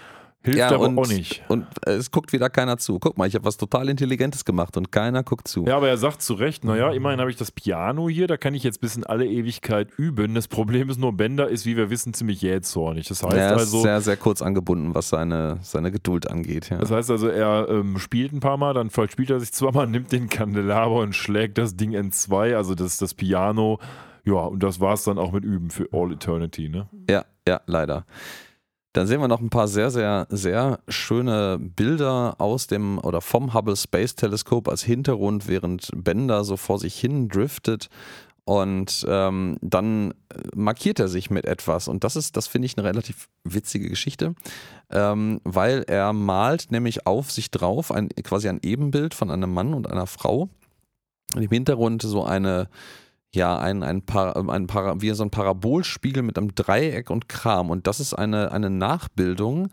Hilft 0.44 0.59
Ja, 0.59 0.68
aber 0.70 0.87
und- 0.88 0.98
auch 0.98 1.09
nicht. 1.09 1.42
Und 1.48 1.66
es 1.87 2.11
guckt 2.11 2.35
wieder 2.35 2.50
keiner 2.50 2.76
zu. 2.76 2.98
Guck 2.98 3.16
mal, 3.16 3.26
ich 3.26 3.35
habe 3.35 3.46
was 3.46 3.57
total 3.57 3.88
Intelligentes 3.88 4.44
gemacht 4.44 4.76
und 4.76 4.92
keiner 4.92 5.22
guckt 5.22 5.48
zu. 5.48 5.64
Ja, 5.64 5.78
aber 5.78 5.88
er 5.88 5.96
sagt 5.96 6.20
zu 6.20 6.35
Recht, 6.35 6.64
naja, 6.64 6.90
immerhin 6.92 7.18
habe 7.18 7.30
ich 7.30 7.37
das 7.37 7.50
Piano 7.50 8.11
hier, 8.11 8.26
da 8.26 8.37
kann 8.37 8.52
ich 8.54 8.62
jetzt 8.62 8.83
bis 8.83 8.94
in 8.94 9.04
alle 9.04 9.26
Ewigkeit 9.26 9.88
üben. 9.96 10.35
Das 10.35 10.46
Problem 10.46 10.90
ist 10.90 11.00
nur, 11.00 11.14
Bender 11.14 11.48
ist, 11.48 11.64
wie 11.64 11.78
wir 11.78 11.88
wissen, 11.88 12.12
ziemlich 12.12 12.42
jähzornig. 12.42 13.09
Das 13.09 13.22
heißt 13.22 13.35
er 13.35 13.54
ist 13.54 13.61
also, 13.61 13.80
sehr, 13.80 14.02
sehr 14.02 14.18
kurz 14.18 14.42
angebunden, 14.42 14.94
was 14.94 15.09
seine, 15.09 15.59
seine 15.62 15.90
Geduld 15.90 16.30
angeht. 16.30 16.68
Ja. 16.68 16.76
das 16.76 16.90
heißt 16.90 17.11
also, 17.11 17.28
er 17.28 17.66
ähm, 17.70 17.98
spielt 17.98 18.33
ein 18.35 18.40
paar 18.40 18.59
Mal, 18.59 18.74
dann 18.74 18.90
verspielt 18.90 19.30
er 19.30 19.40
sich 19.40 19.52
zweimal, 19.52 19.87
nimmt 19.88 20.12
den 20.12 20.28
Kandelaber 20.28 20.96
und 20.96 21.14
schlägt 21.14 21.57
das 21.57 21.74
Ding 21.76 21.92
in 21.92 22.12
zwei, 22.12 22.54
also 22.54 22.74
das, 22.74 22.98
das 22.98 23.14
Piano. 23.14 23.78
Ja, 24.26 24.35
und 24.35 24.62
das 24.62 24.80
war 24.80 24.94
es 24.94 25.04
dann 25.04 25.18
auch 25.18 25.33
mit 25.33 25.44
Üben 25.44 25.70
für 25.70 25.88
All 25.92 26.12
Eternity, 26.12 26.68
ne? 26.68 26.87
Ja, 27.09 27.24
ja, 27.46 27.61
leider. 27.66 28.04
Dann 28.94 29.09
sehen 29.09 29.20
wir 29.20 29.26
noch 29.26 29.40
ein 29.40 29.50
paar 29.50 29.66
sehr, 29.66 29.90
sehr, 29.90 30.28
sehr 30.30 30.78
schöne 30.87 31.59
Bilder 31.59 32.37
aus 32.38 32.68
dem 32.68 32.98
oder 32.98 33.20
vom 33.20 33.52
Hubble 33.52 33.76
Space 33.76 34.14
Teleskop 34.14 34.68
als 34.68 34.85
Hintergrund, 34.85 35.48
während 35.48 35.90
Bender 35.96 36.44
so 36.44 36.57
vor 36.57 36.78
sich 36.78 36.98
hin 36.98 37.28
driftet. 37.28 37.88
Und 38.44 39.04
ähm, 39.09 39.57
dann 39.62 40.12
äh, 40.12 40.14
markiert 40.54 41.00
er 41.00 41.09
sich 41.09 41.28
mit 41.28 41.44
etwas. 41.44 41.88
Und 41.88 42.04
das 42.04 42.14
ist, 42.14 42.37
das 42.37 42.46
finde 42.46 42.66
ich 42.66 42.78
eine 42.78 42.87
relativ 42.87 43.28
witzige 43.42 43.88
Geschichte, 43.88 44.37
ähm, 44.90 45.40
weil 45.42 45.83
er 45.88 46.12
malt 46.12 46.70
nämlich 46.70 47.04
auf 47.04 47.33
sich 47.33 47.50
drauf 47.50 47.90
ein, 47.90 48.11
quasi 48.22 48.48
ein 48.48 48.61
Ebenbild 48.62 49.14
von 49.14 49.30
einem 49.30 49.52
Mann 49.52 49.74
und 49.74 49.90
einer 49.90 50.07
Frau. 50.07 50.50
Und 51.35 51.42
im 51.42 51.50
Hintergrund 51.50 52.02
so 52.02 52.22
eine, 52.22 52.68
ja, 53.35 53.59
ein, 53.59 53.83
ein, 53.83 54.03
Par, 54.03 54.37
ein 54.49 54.66
Para, 54.66 55.01
wie 55.01 55.11
so 55.11 55.25
ein 55.25 55.31
Parabolspiegel 55.31 56.23
mit 56.23 56.38
einem 56.38 56.55
Dreieck 56.55 57.11
und 57.11 57.29
Kram. 57.29 57.70
Und 57.70 57.87
das 57.87 58.01
ist 58.01 58.14
eine, 58.14 58.53
eine 58.53 58.70
Nachbildung 58.70 59.68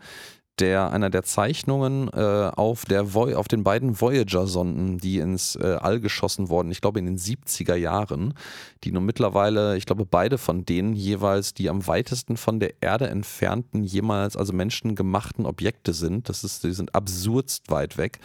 der, 0.58 0.92
einer 0.92 1.10
der 1.10 1.22
Zeichnungen 1.22 2.08
äh, 2.12 2.50
auf, 2.54 2.84
der 2.84 3.14
Voy 3.14 3.34
auf 3.34 3.48
den 3.48 3.64
beiden 3.64 4.00
Voyager-Sonden, 4.00 4.98
die 4.98 5.18
ins 5.18 5.56
äh, 5.56 5.78
All 5.80 5.98
geschossen 5.98 6.50
wurden, 6.50 6.70
ich 6.70 6.80
glaube 6.80 6.98
in 6.98 7.06
den 7.06 7.18
70er 7.18 7.74
Jahren, 7.74 8.34
die 8.84 8.92
nun 8.92 9.04
mittlerweile, 9.04 9.76
ich 9.76 9.86
glaube 9.86 10.04
beide 10.04 10.36
von 10.38 10.66
denen 10.66 10.92
jeweils 10.92 11.54
die 11.54 11.70
am 11.70 11.86
weitesten 11.86 12.36
von 12.36 12.60
der 12.60 12.74
Erde 12.82 13.08
entfernten 13.08 13.82
jemals, 13.82 14.36
also 14.36 14.52
menschengemachten 14.52 15.46
Objekte 15.46 15.94
sind. 15.94 16.28
Das 16.28 16.44
ist, 16.44 16.64
die 16.64 16.72
sind 16.72 16.94
absurdst 16.94 17.70
weit 17.70 17.96
weg. 17.96 18.20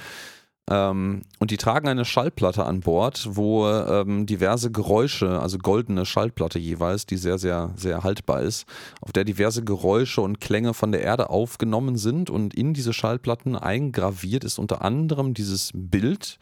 Ähm, 0.69 1.21
und 1.39 1.51
die 1.51 1.57
tragen 1.57 1.87
eine 1.87 2.03
Schallplatte 2.03 2.65
an 2.65 2.81
Bord, 2.81 3.27
wo 3.31 3.67
ähm, 3.67 4.25
diverse 4.25 4.71
Geräusche, 4.71 5.39
also 5.39 5.57
goldene 5.57 6.05
Schallplatte 6.05 6.59
jeweils, 6.59 7.05
die 7.05 7.17
sehr, 7.17 7.37
sehr, 7.37 7.73
sehr 7.77 8.03
haltbar 8.03 8.41
ist, 8.41 8.65
auf 9.01 9.13
der 9.13 9.23
diverse 9.23 9.63
Geräusche 9.63 10.21
und 10.21 10.41
Klänge 10.41 10.73
von 10.73 10.91
der 10.91 11.01
Erde 11.01 11.29
aufgenommen 11.29 11.97
sind. 11.97 12.29
Und 12.29 12.53
in 12.53 12.73
diese 12.73 12.93
Schallplatten 12.93 13.55
eingraviert 13.55 14.43
ist 14.43 14.59
unter 14.59 14.81
anderem 14.81 15.33
dieses 15.33 15.71
Bild 15.73 16.37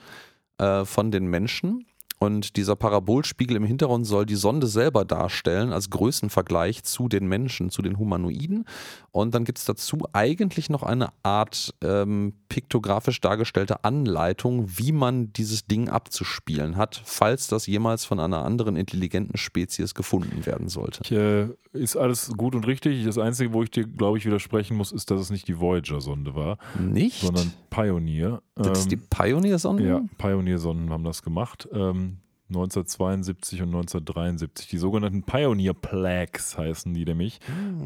äh, 0.58 0.86
von 0.86 1.12
den 1.12 1.28
Menschen. 1.28 1.86
Und 2.26 2.56
dieser 2.58 2.76
Parabolspiegel 2.76 3.56
im 3.58 3.64
Hintergrund 3.64 4.06
soll 4.08 4.26
die 4.26 4.36
Sonde 4.36 4.68
selber 4.68 5.06
darstellen 5.06 5.72
als 5.72 5.90
Größenvergleich 5.90 6.84
zu 6.84 7.08
den 7.08 7.28
Menschen, 7.28 7.70
zu 7.70 7.82
den 7.82 8.00
Humanoiden. 8.00 8.66
Und 9.12 9.34
dann 9.36 9.46
gibt 9.46 9.60
es 9.60 9.66
dazu 9.66 10.00
eigentlich 10.14 10.70
noch 10.70 10.84
eine 10.84 11.10
Art 11.24 11.74
ähm, 11.82 12.34
piktografisch 12.50 13.22
dargestellte 13.22 13.84
Anleitung, 13.84 14.66
wie 14.78 14.92
man 14.92 15.32
dieses 15.34 15.66
Ding 15.68 15.88
abzuspielen 15.90 16.76
hat, 16.78 17.02
falls 17.06 17.48
das 17.48 17.68
jemals 17.68 18.06
von 18.06 18.20
einer 18.20 18.44
anderen 18.44 18.76
intelligenten 18.76 19.38
Spezies 19.38 19.94
gefunden 19.94 20.46
werden 20.46 20.68
sollte. 20.68 21.02
Ich, 21.04 21.12
äh, 21.12 21.48
ist 21.74 21.96
alles 21.98 22.32
gut 22.36 22.56
und 22.56 22.66
richtig. 22.68 23.06
Das 23.06 23.18
Einzige, 23.18 23.54
wo 23.54 23.62
ich 23.64 23.70
dir, 23.72 23.86
glaube 23.86 24.18
ich, 24.18 24.26
widersprechen 24.26 24.76
muss, 24.78 24.92
ist, 24.92 25.12
dass 25.12 25.20
es 25.22 25.30
nicht 25.30 25.48
die 25.48 25.60
Voyager-Sonde 25.60 26.34
war, 26.36 26.58
Nicht? 26.80 27.22
sondern 27.22 27.54
Pioneer. 27.70 28.42
das 28.56 28.80
ist 28.80 28.92
die 28.92 28.96
Ähm, 28.96 29.04
Pioneer-Sonde? 29.10 29.86
ja, 29.88 30.02
Pioneer-Sonden 30.18 30.90
haben 30.90 31.04
das 31.04 31.22
gemacht. 31.22 31.68
Ähm, 31.74 32.15
1972 32.50 33.62
und 33.62 33.70
1973. 33.70 34.68
Die 34.68 34.78
sogenannten 34.78 35.24
Pioneer 35.24 35.74
Plaques 35.74 36.58
heißen 36.58 36.94
die 36.94 37.04
nämlich. 37.04 37.40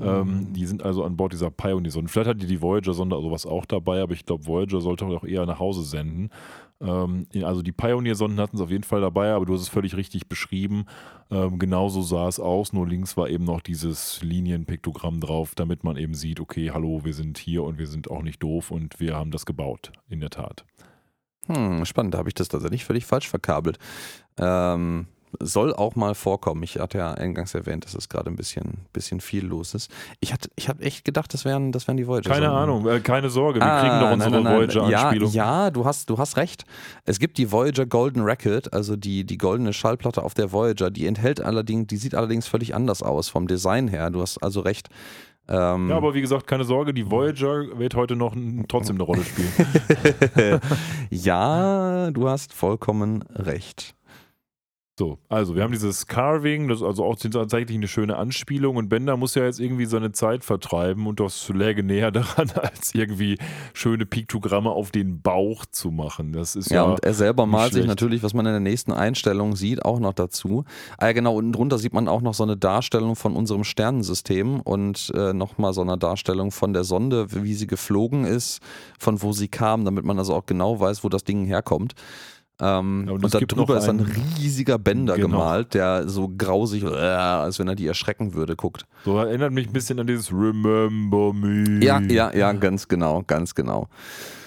Ähm, 0.04 0.52
die 0.54 0.66
sind 0.66 0.84
also 0.84 1.04
an 1.06 1.16
Bord 1.16 1.32
dieser 1.32 1.50
Pioneer-Sonde. 1.50 2.12
Vielleicht 2.12 2.30
hat 2.30 2.42
die 2.42 2.48
die 2.48 2.62
Voyager-Sonde 2.62 3.16
sowas 3.22 3.46
auch 3.46 3.66
dabei, 3.66 4.02
aber 4.02 4.14
ich 4.14 4.26
glaube, 4.26 4.46
Voyager 4.46 4.82
sollte 4.82 5.06
auch 5.06 5.24
eher 5.24 5.46
nach 5.46 5.60
Hause 5.60 5.84
senden. 5.84 6.30
Ähm, 6.82 7.28
also 7.42 7.62
die 7.62 7.72
Pioneer-Sonden 7.72 8.40
hatten 8.40 8.58
es 8.58 8.62
auf 8.62 8.72
jeden 8.72 8.84
Fall 8.84 9.02
dabei, 9.02 9.32
aber 9.32 9.46
du 9.46 9.54
hast 9.54 9.62
es 9.62 9.70
völlig 9.70 9.96
richtig 9.96 10.28
beschrieben. 10.28 10.86
Ähm, 11.32 11.60
genauso 11.60 12.02
sah 12.02 12.28
es 12.28 12.40
aus, 12.40 12.74
nur 12.74 12.88
links 12.88 13.16
war 13.18 13.30
eben 13.30 13.44
noch 13.44 13.62
dieses 13.62 14.22
Linienpiktogramm 14.22 15.22
drauf, 15.22 15.56
damit 15.56 15.84
man 15.84 15.96
eben 15.96 16.14
sieht, 16.14 16.40
okay, 16.40 16.72
hallo, 16.72 17.02
wir 17.04 17.14
sind 17.14 17.38
hier 17.38 17.64
und 17.64 17.78
wir 17.78 17.88
sind 17.88 18.10
auch 18.10 18.24
nicht 18.24 18.42
doof 18.44 18.72
und 18.72 19.00
wir 19.00 19.16
haben 19.16 19.32
das 19.32 19.46
gebaut, 19.46 19.92
in 20.10 20.20
der 20.20 20.32
Tat. 20.32 20.66
Hm, 21.48 21.86
spannend, 21.86 22.14
da 22.14 22.20
habe 22.20 22.30
ich 22.30 22.36
das 22.36 22.48
tatsächlich 22.48 22.86
völlig 22.86 23.06
falsch 23.06 23.28
verkabelt. 23.28 23.80
Ähm, 24.38 25.08
soll 25.40 25.74
auch 25.74 25.96
mal 25.96 26.16
vorkommen. 26.16 26.64
Ich 26.64 26.80
hatte 26.80 26.98
ja 26.98 27.12
eingangs 27.14 27.54
erwähnt, 27.54 27.86
dass 27.86 27.94
es 27.94 28.10
gerade 28.10 28.30
ein 28.30 28.36
bisschen, 28.36 28.86
bisschen 28.94 29.22
viel 29.22 29.46
los 29.46 29.76
ist. 29.76 29.92
Ich 30.20 30.34
hatte, 30.34 30.50
ich 30.56 30.70
habe 30.70 30.84
echt 30.84 31.06
gedacht, 31.06 31.34
das 31.34 31.46
wären, 31.46 31.72
das 31.72 31.88
wären 31.88 31.98
die 31.98 32.08
Voyager. 32.08 32.30
Keine 32.32 32.50
Ahnung, 32.50 32.88
äh, 32.88 33.00
keine 33.00 33.30
Sorge, 33.30 33.60
wir 33.60 33.80
kriegen 33.80 34.00
doch 34.00 34.12
unsere 34.12 34.38
Ah. 34.40 34.58
Voyager-Anspielung. 34.58 35.32
Ja, 35.32 35.66
ja 35.66 35.72
du, 35.72 35.86
hast, 35.86 36.10
du 36.10 36.18
hast 36.18 36.38
recht. 36.38 36.66
Es 37.06 37.20
gibt 37.20 37.38
die 37.38 37.52
Voyager 37.52 37.86
Golden 37.86 38.22
Record, 38.24 38.74
also 38.74 38.96
die, 38.96 39.24
die 39.24 39.38
goldene 39.38 39.74
Schallplatte 39.74 40.24
auf 40.24 40.34
der 40.34 40.52
Voyager. 40.52 40.90
Die 40.90 41.06
enthält 41.06 41.42
allerdings, 41.42 41.88
die 41.88 41.98
sieht 41.98 42.16
allerdings 42.16 42.48
völlig 42.48 42.74
anders 42.74 43.04
aus 43.04 43.30
vom 43.30 43.48
Design 43.48 43.88
her. 43.88 44.10
Du 44.10 44.22
hast 44.22 44.40
also 44.40 44.62
recht. 44.62 44.90
Ähm, 45.50 45.90
Ja, 45.90 45.98
aber 45.98 46.14
wie 46.14 46.22
gesagt, 46.22 46.46
keine 46.48 46.64
Sorge, 46.64 46.94
die 46.94 47.10
Voyager 47.10 47.78
wird 47.80 47.96
heute 47.96 48.16
noch 48.16 48.36
trotzdem 48.68 48.96
eine 48.98 49.04
Rolle 49.04 49.24
spielen. 49.24 49.52
ja, 51.10 52.12
du 52.12 52.30
hast 52.30 52.54
vollkommen 52.54 53.24
recht. 53.34 53.96
So, 55.00 55.18
also 55.30 55.56
wir 55.56 55.64
haben 55.64 55.72
dieses 55.72 56.08
Carving, 56.08 56.68
das 56.68 56.80
ist 56.80 56.84
also 56.86 57.06
auch 57.06 57.16
tatsächlich 57.16 57.78
eine 57.78 57.88
schöne 57.88 58.18
Anspielung 58.18 58.76
und 58.76 58.90
Bender 58.90 59.16
muss 59.16 59.34
ja 59.34 59.46
jetzt 59.46 59.62
irgendwie 59.62 59.86
seine 59.86 60.12
Zeit 60.12 60.44
vertreiben 60.44 61.08
und 61.08 61.22
das 61.22 61.48
läge 61.48 61.84
näher 61.84 62.12
daran, 62.12 62.52
als 62.52 62.94
irgendwie 62.94 63.38
schöne 63.74 64.06
Piktogramme 64.06 64.70
auf 64.70 64.92
den 64.92 65.22
Bauch 65.22 65.66
zu 65.66 65.92
machen. 65.92 66.34
Das 66.34 66.58
ist 66.58 66.70
Ja, 66.70 66.76
ja, 66.76 66.84
und 66.84 67.02
er 67.02 67.14
selber 67.14 67.46
malt 67.46 67.72
sich 67.72 67.84
schlecht. 67.84 67.88
natürlich, 67.88 68.24
was 68.24 68.34
man 68.34 68.46
in 68.46 68.52
der 68.52 68.60
nächsten 68.60 68.92
Einstellung 68.92 69.56
sieht, 69.56 69.86
auch 69.86 70.02
noch 70.02 70.12
dazu. 70.12 70.66
Ah 70.98 71.06
ja, 71.06 71.14
genau, 71.14 71.34
unten 71.36 71.54
drunter 71.54 71.78
sieht 71.78 71.94
man 71.94 72.10
auch 72.10 72.20
noch 72.20 72.34
so 72.34 72.44
eine 72.44 72.58
Darstellung 72.58 73.16
von 73.16 73.38
unserem 73.38 73.64
Sternensystem 73.64 74.60
und 74.60 75.14
äh, 75.16 75.32
nochmal 75.32 75.72
so 75.72 75.80
eine 75.80 75.98
Darstellung 75.98 76.52
von 76.52 76.74
der 76.74 76.84
Sonde, 76.84 77.28
wie 77.32 77.54
sie 77.54 77.68
geflogen 77.68 78.26
ist, 78.26 78.60
von 79.00 79.22
wo 79.22 79.32
sie 79.32 79.48
kam, 79.48 79.86
damit 79.86 80.04
man 80.04 80.20
also 80.20 80.36
auch 80.36 80.46
genau 80.46 80.78
weiß, 80.78 81.06
wo 81.06 81.08
das 81.08 81.24
Ding 81.24 81.46
herkommt. 81.46 81.96
Ähm, 82.62 83.04
Ja, 83.08 83.14
und 83.14 83.20
und 83.20 83.26
es 83.26 83.32
da 83.32 83.40
gibt 83.40 83.54
drüber 83.54 83.76
noch 83.76 83.82
ist 83.82 83.90
ein 83.90 84.00
riesiger 84.38 84.78
Bänder 84.78 85.16
Genau. 85.16 85.28
gemalt, 85.28 85.74
der 85.74 86.08
so 86.10 86.30
grausig, 86.38 86.84
äh, 86.84 86.88
als 86.88 87.60
wenn 87.60 87.68
er 87.68 87.76
die 87.76 87.88
erschrecken 87.88 88.34
würde, 88.34 88.56
guckt. 88.56 88.86
So 89.06 89.18
erinnert 89.18 89.52
mich 89.54 89.68
ein 89.68 89.74
bisschen 89.74 90.00
an 90.00 90.08
dieses 90.08 90.32
Remember 90.32 91.34
Me. 91.34 91.80
Ja, 91.84 92.00
ja, 92.02 92.34
ja, 92.36 92.52
ganz 92.54 92.88
genau, 92.88 93.24
ganz 93.26 93.56
genau. 93.56 93.88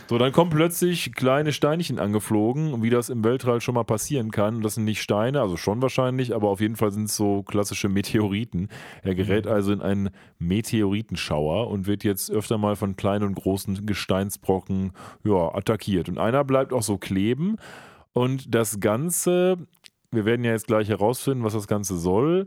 So, 0.08 0.18
dann 0.18 0.32
kommen 0.32 0.50
plötzlich 0.50 1.14
kleine 1.14 1.54
Steinchen 1.54 1.98
angeflogen, 1.98 2.82
wie 2.82 2.90
das 2.90 3.08
im 3.08 3.24
Weltall 3.24 3.62
schon 3.62 3.76
mal 3.76 3.84
passieren 3.84 4.30
kann. 4.30 4.60
Das 4.60 4.74
sind 4.74 4.84
nicht 4.84 5.00
Steine, 5.00 5.40
also 5.40 5.56
schon 5.56 5.80
wahrscheinlich, 5.80 6.34
aber 6.34 6.48
auf 6.50 6.60
jeden 6.60 6.76
Fall 6.76 6.90
sind 6.90 7.04
es 7.04 7.16
so 7.16 7.42
klassische 7.44 7.88
Meteoriten. 7.88 8.68
Er 9.02 9.14
gerät 9.14 9.46
also 9.46 9.72
in 9.72 9.80
einen 9.80 10.10
Meteoritenschauer 10.38 11.68
und 11.68 11.86
wird 11.86 12.04
jetzt 12.04 12.30
öfter 12.30 12.58
mal 12.58 12.76
von 12.76 12.96
kleinen 12.96 13.24
und 13.24 13.34
großen 13.36 13.86
Gesteinsbrocken 13.86 14.92
ja, 15.24 15.54
attackiert. 15.54 16.08
Und 16.10 16.18
einer 16.18 16.44
bleibt 16.44 16.72
auch 16.74 16.82
so 16.82 16.98
kleben. 16.98 17.56
Und 18.12 18.54
das 18.54 18.80
Ganze, 18.80 19.56
wir 20.10 20.24
werden 20.24 20.44
ja 20.44 20.52
jetzt 20.52 20.66
gleich 20.66 20.88
herausfinden, 20.88 21.44
was 21.44 21.54
das 21.54 21.66
Ganze 21.66 21.96
soll, 21.98 22.46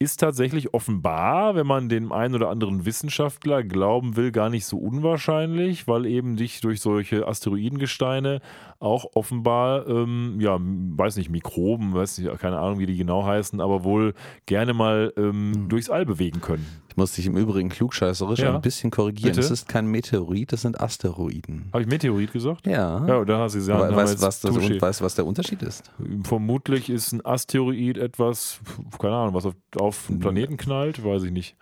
ist 0.00 0.20
tatsächlich 0.20 0.74
offenbar, 0.74 1.56
wenn 1.56 1.66
man 1.66 1.88
dem 1.88 2.12
einen 2.12 2.36
oder 2.36 2.50
anderen 2.50 2.86
Wissenschaftler 2.86 3.64
glauben 3.64 4.14
will, 4.14 4.30
gar 4.30 4.48
nicht 4.48 4.64
so 4.64 4.78
unwahrscheinlich, 4.78 5.88
weil 5.88 6.06
eben 6.06 6.36
dich 6.36 6.60
durch 6.60 6.80
solche 6.80 7.26
Asteroidengesteine 7.26 8.40
auch 8.80 9.06
offenbar, 9.14 9.86
ähm, 9.88 10.36
ja, 10.40 10.56
weiß 10.60 11.16
nicht, 11.16 11.30
Mikroben, 11.30 11.94
weiß 11.94 12.18
nicht, 12.18 12.38
keine 12.38 12.58
Ahnung, 12.58 12.78
wie 12.78 12.86
die 12.86 12.96
genau 12.96 13.24
heißen, 13.24 13.60
aber 13.60 13.82
wohl 13.84 14.14
gerne 14.46 14.72
mal 14.72 15.12
ähm, 15.16 15.66
durchs 15.68 15.90
All 15.90 16.06
bewegen 16.06 16.40
können. 16.40 16.64
Ich 16.88 16.96
muss 16.96 17.12
dich 17.12 17.26
im 17.26 17.36
Übrigen 17.36 17.68
klugscheißerisch 17.68 18.40
Ja. 18.40 18.54
ein 18.54 18.60
bisschen 18.60 18.90
korrigieren. 18.90 19.30
Bitte? 19.30 19.40
Es 19.40 19.50
ist 19.50 19.68
kein 19.68 19.86
Meteorit, 19.86 20.52
das 20.52 20.62
sind 20.62 20.80
Asteroiden. 20.80 21.68
Habe 21.72 21.82
ich 21.82 21.88
Meteorit 21.88 22.32
gesagt? 22.32 22.66
Ja. 22.66 23.04
Ja, 23.06 23.24
da 23.24 23.38
hast 23.40 23.54
du 23.54 23.58
gesagt. 23.58 23.82
Aber 23.82 23.96
weißt, 23.96 24.12
jetzt 24.14 24.22
was 24.22 24.40
das, 24.40 24.54
weißt, 24.56 25.02
was 25.02 25.14
der 25.14 25.26
Unterschied 25.26 25.62
ist? 25.62 25.90
Vermutlich 26.24 26.88
ist 26.90 27.12
ein 27.12 27.24
Asteroid 27.24 27.98
etwas, 27.98 28.60
keine 28.98 29.14
Ahnung, 29.16 29.34
was 29.34 29.46
auf, 29.46 29.54
auf 29.78 30.08
einen 30.08 30.20
Planeten 30.20 30.56
knallt, 30.56 31.04
weiß 31.04 31.24
ich 31.24 31.32
nicht. 31.32 31.56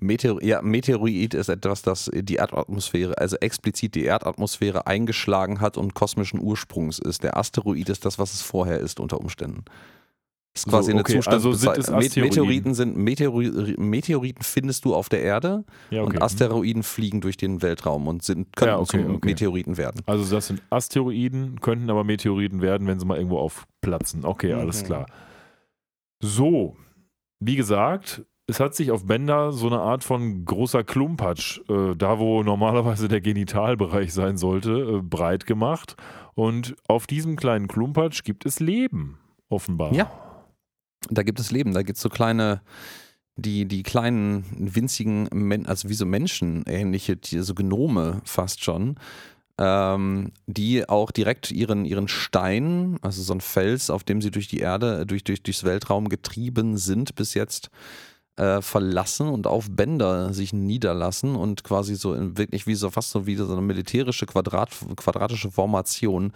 Meteor 0.00 0.42
ja, 0.42 0.62
Meteoroid 0.62 1.34
ist 1.34 1.48
etwas, 1.48 1.82
das 1.82 2.10
die 2.14 2.36
Erdatmosphäre, 2.36 3.18
also 3.18 3.36
explizit 3.36 3.94
die 3.94 4.04
Erdatmosphäre 4.04 4.86
eingeschlagen 4.86 5.60
hat 5.60 5.76
und 5.76 5.94
kosmischen 5.94 6.40
Ursprungs 6.40 6.98
ist. 6.98 7.22
Der 7.22 7.36
Asteroid 7.36 7.88
ist 7.88 8.04
das, 8.04 8.18
was 8.18 8.32
es 8.34 8.42
vorher 8.42 8.78
ist 8.78 9.00
unter 9.00 9.20
Umständen. 9.20 9.64
Das 10.52 10.62
ist 10.62 10.64
So, 10.64 10.70
quasi 10.70 10.90
eine 10.90 11.00
okay, 11.00 11.20
also 11.24 11.52
sind 11.52 11.52
es 11.52 11.60
Zustandsbezeichnung. 11.60 12.00
Asteroiden. 12.00 12.28
Meteoriten 12.42 12.74
sind 12.74 12.96
Meteori 12.96 13.74
Meteoriten 13.78 14.42
findest 14.42 14.84
du 14.84 14.94
auf 14.96 15.08
der 15.08 15.22
Erde 15.22 15.64
Ja, 15.90 16.02
okay. 16.02 16.16
und 16.16 16.22
Asteroiden 16.22 16.82
fliegen 16.82 17.20
durch 17.20 17.36
den 17.36 17.62
Weltraum 17.62 18.08
und 18.08 18.24
sind 18.24 18.56
können 18.56 18.72
Ja, 18.72 18.78
okay, 18.80 19.04
okay. 19.08 19.26
Meteoriten 19.28 19.76
werden. 19.76 20.00
Also 20.06 20.34
das 20.34 20.48
sind 20.48 20.60
Asteroiden, 20.70 21.60
könnten 21.60 21.88
aber 21.88 22.02
Meteoriten 22.02 22.62
werden, 22.62 22.88
wenn 22.88 22.98
sie 22.98 23.06
mal 23.06 23.16
irgendwo 23.18 23.38
aufplatzen. 23.38 24.24
Okay, 24.24 24.52
alles 24.54 24.82
Mhm. 24.82 24.86
klar. 24.86 25.06
So, 26.20 26.76
wie 27.38 27.56
gesagt, 27.56 28.24
es 28.50 28.58
hat 28.58 28.74
sich 28.74 28.90
auf 28.90 29.06
Bender 29.06 29.52
so 29.52 29.68
eine 29.68 29.78
Art 29.78 30.02
von 30.02 30.44
großer 30.44 30.82
Klumpatsch, 30.82 31.60
äh, 31.68 31.94
da 31.96 32.18
wo 32.18 32.42
normalerweise 32.42 33.06
der 33.06 33.20
Genitalbereich 33.20 34.12
sein 34.12 34.36
sollte, 34.36 34.72
äh, 34.72 35.02
breit 35.02 35.46
gemacht. 35.46 35.96
Und 36.34 36.74
auf 36.88 37.06
diesem 37.06 37.36
kleinen 37.36 37.68
Klumpatsch 37.68 38.24
gibt 38.24 38.44
es 38.44 38.60
Leben, 38.60 39.18
offenbar. 39.48 39.94
Ja. 39.94 40.10
Da 41.08 41.22
gibt 41.22 41.38
es 41.38 41.50
Leben, 41.50 41.72
da 41.72 41.82
gibt 41.82 41.96
es 41.96 42.02
so 42.02 42.08
kleine, 42.08 42.60
die, 43.36 43.66
die 43.66 43.84
kleinen, 43.84 44.44
winzigen, 44.58 45.28
Men 45.32 45.66
also 45.66 45.88
wie 45.88 45.94
so 45.94 46.04
Menschen 46.04 46.64
ähnliche 46.66 47.18
Tiere, 47.18 47.44
so 47.44 47.54
Gnome 47.54 48.20
fast 48.24 48.64
schon, 48.64 48.96
ähm, 49.58 50.32
die 50.46 50.88
auch 50.88 51.12
direkt 51.12 51.52
ihren, 51.52 51.84
ihren 51.84 52.08
Stein, 52.08 52.98
also 53.00 53.22
so 53.22 53.32
ein 53.32 53.40
Fels, 53.40 53.90
auf 53.90 54.02
dem 54.02 54.20
sie 54.20 54.30
durch 54.30 54.48
die 54.48 54.58
Erde, 54.58 55.06
durch, 55.06 55.22
durch, 55.22 55.42
durchs 55.42 55.64
Weltraum 55.64 56.08
getrieben 56.08 56.76
sind, 56.76 57.14
bis 57.14 57.34
jetzt 57.34 57.70
äh, 58.40 58.62
verlassen 58.62 59.28
und 59.28 59.46
auf 59.46 59.70
Bänder 59.70 60.32
sich 60.32 60.54
niederlassen 60.54 61.36
und 61.36 61.62
quasi 61.62 61.94
so 61.94 62.14
in, 62.14 62.38
wirklich 62.38 62.66
wie 62.66 62.74
so 62.74 62.88
fast 62.88 63.10
so 63.10 63.26
wie 63.26 63.36
so 63.36 63.52
eine 63.52 63.60
militärische 63.60 64.24
Quadrat, 64.24 64.70
quadratische 64.96 65.50
Formation 65.50 66.32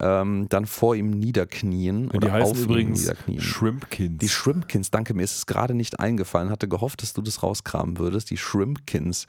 ähm, 0.00 0.46
dann 0.48 0.66
vor 0.66 0.94
ihm 0.94 1.10
niederknien 1.10 2.10
Und 2.12 2.22
die 2.22 2.28
oder 2.28 2.32
heißen 2.32 2.62
übrigens 2.62 3.00
niederknien. 3.00 3.40
Shrimpkins. 3.40 4.18
Die 4.18 4.28
Shrimpkins, 4.28 4.92
danke, 4.92 5.14
mir 5.14 5.24
ist 5.24 5.36
es 5.36 5.46
gerade 5.46 5.74
nicht 5.74 5.98
eingefallen, 5.98 6.50
hatte 6.50 6.68
gehofft, 6.68 7.02
dass 7.02 7.12
du 7.12 7.22
das 7.22 7.42
rauskramen 7.42 7.98
würdest. 7.98 8.30
Die 8.30 8.36
Shrimpkins, 8.36 9.26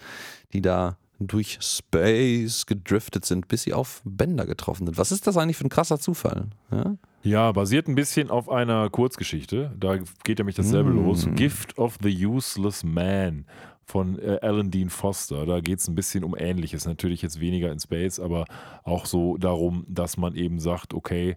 die 0.54 0.62
da 0.62 0.98
durch 1.20 1.58
Space 1.62 2.66
gedriftet 2.66 3.26
sind, 3.26 3.48
bis 3.48 3.64
sie 3.64 3.74
auf 3.74 4.02
Bänder 4.06 4.46
getroffen 4.46 4.86
sind. 4.88 4.98
Was 4.98 5.12
ist 5.12 5.28
das 5.28 5.38
eigentlich 5.38 5.58
für 5.58 5.66
ein 5.66 5.70
krasser 5.70 6.00
Zufall? 6.00 6.46
Ja? 6.72 6.96
Ja, 7.24 7.52
basiert 7.52 7.88
ein 7.88 7.96
bisschen 7.96 8.30
auf 8.30 8.50
einer 8.50 8.90
Kurzgeschichte. 8.90 9.72
Da 9.78 9.98
geht 10.24 10.38
nämlich 10.40 10.56
dasselbe 10.56 10.92
Mm. 10.92 11.06
los. 11.06 11.28
Gift 11.36 11.78
of 11.78 11.98
the 12.02 12.26
Useless 12.26 12.84
Man 12.86 13.46
von 13.84 14.18
äh, 14.20 14.40
Alan 14.42 14.72
Dean 14.72 14.90
Foster. 14.90 15.46
Da 15.46 15.60
geht 15.60 15.80
es 15.80 15.88
ein 15.90 15.96
bisschen 15.96 16.24
um 16.24 16.36
Ähnliches. 16.38 16.86
Natürlich 16.86 17.22
jetzt 17.22 17.40
weniger 17.42 17.72
in 17.72 17.80
Space, 17.80 18.20
aber 18.20 18.46
auch 18.84 19.06
so 19.06 19.36
darum, 19.38 19.84
dass 19.90 20.16
man 20.16 20.36
eben 20.36 20.60
sagt, 20.60 20.94
okay, 20.94 21.36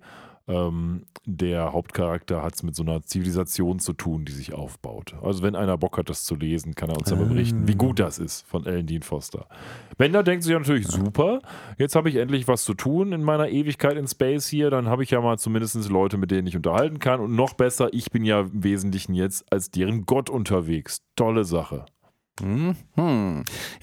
ähm, 0.48 1.04
der 1.24 1.72
Hauptcharakter 1.72 2.42
hat 2.42 2.54
es 2.54 2.62
mit 2.62 2.74
so 2.74 2.82
einer 2.82 3.02
Zivilisation 3.02 3.78
zu 3.78 3.92
tun, 3.92 4.24
die 4.24 4.32
sich 4.32 4.54
aufbaut. 4.54 5.14
Also 5.22 5.42
wenn 5.42 5.54
einer 5.54 5.78
Bock 5.78 5.98
hat, 5.98 6.10
das 6.10 6.24
zu 6.24 6.34
lesen, 6.34 6.74
kann 6.74 6.90
er 6.90 6.98
uns 6.98 7.12
aber 7.12 7.24
berichten, 7.24 7.68
wie 7.68 7.74
gut 7.74 8.00
das 8.00 8.18
ist 8.18 8.46
von 8.46 8.66
Alan 8.66 8.86
Dean 8.86 9.02
Foster. 9.02 9.46
Bender 9.96 10.22
denkt 10.22 10.42
sich 10.42 10.52
ja 10.52 10.58
natürlich, 10.58 10.88
super, 10.88 11.40
jetzt 11.78 11.94
habe 11.94 12.08
ich 12.08 12.16
endlich 12.16 12.48
was 12.48 12.64
zu 12.64 12.74
tun 12.74 13.12
in 13.12 13.22
meiner 13.22 13.48
Ewigkeit 13.48 13.96
in 13.96 14.08
Space 14.08 14.48
hier, 14.48 14.70
dann 14.70 14.88
habe 14.88 15.02
ich 15.02 15.10
ja 15.10 15.20
mal 15.20 15.38
zumindest 15.38 15.88
Leute, 15.88 16.18
mit 16.18 16.30
denen 16.30 16.46
ich 16.46 16.56
unterhalten 16.56 16.98
kann 16.98 17.20
und 17.20 17.34
noch 17.34 17.54
besser, 17.54 17.90
ich 17.92 18.10
bin 18.10 18.24
ja 18.24 18.40
im 18.40 18.64
Wesentlichen 18.64 19.14
jetzt 19.14 19.50
als 19.52 19.70
deren 19.70 20.06
Gott 20.06 20.28
unterwegs. 20.28 21.02
Tolle 21.16 21.44
Sache. 21.44 21.84
Mhm. 22.40 22.76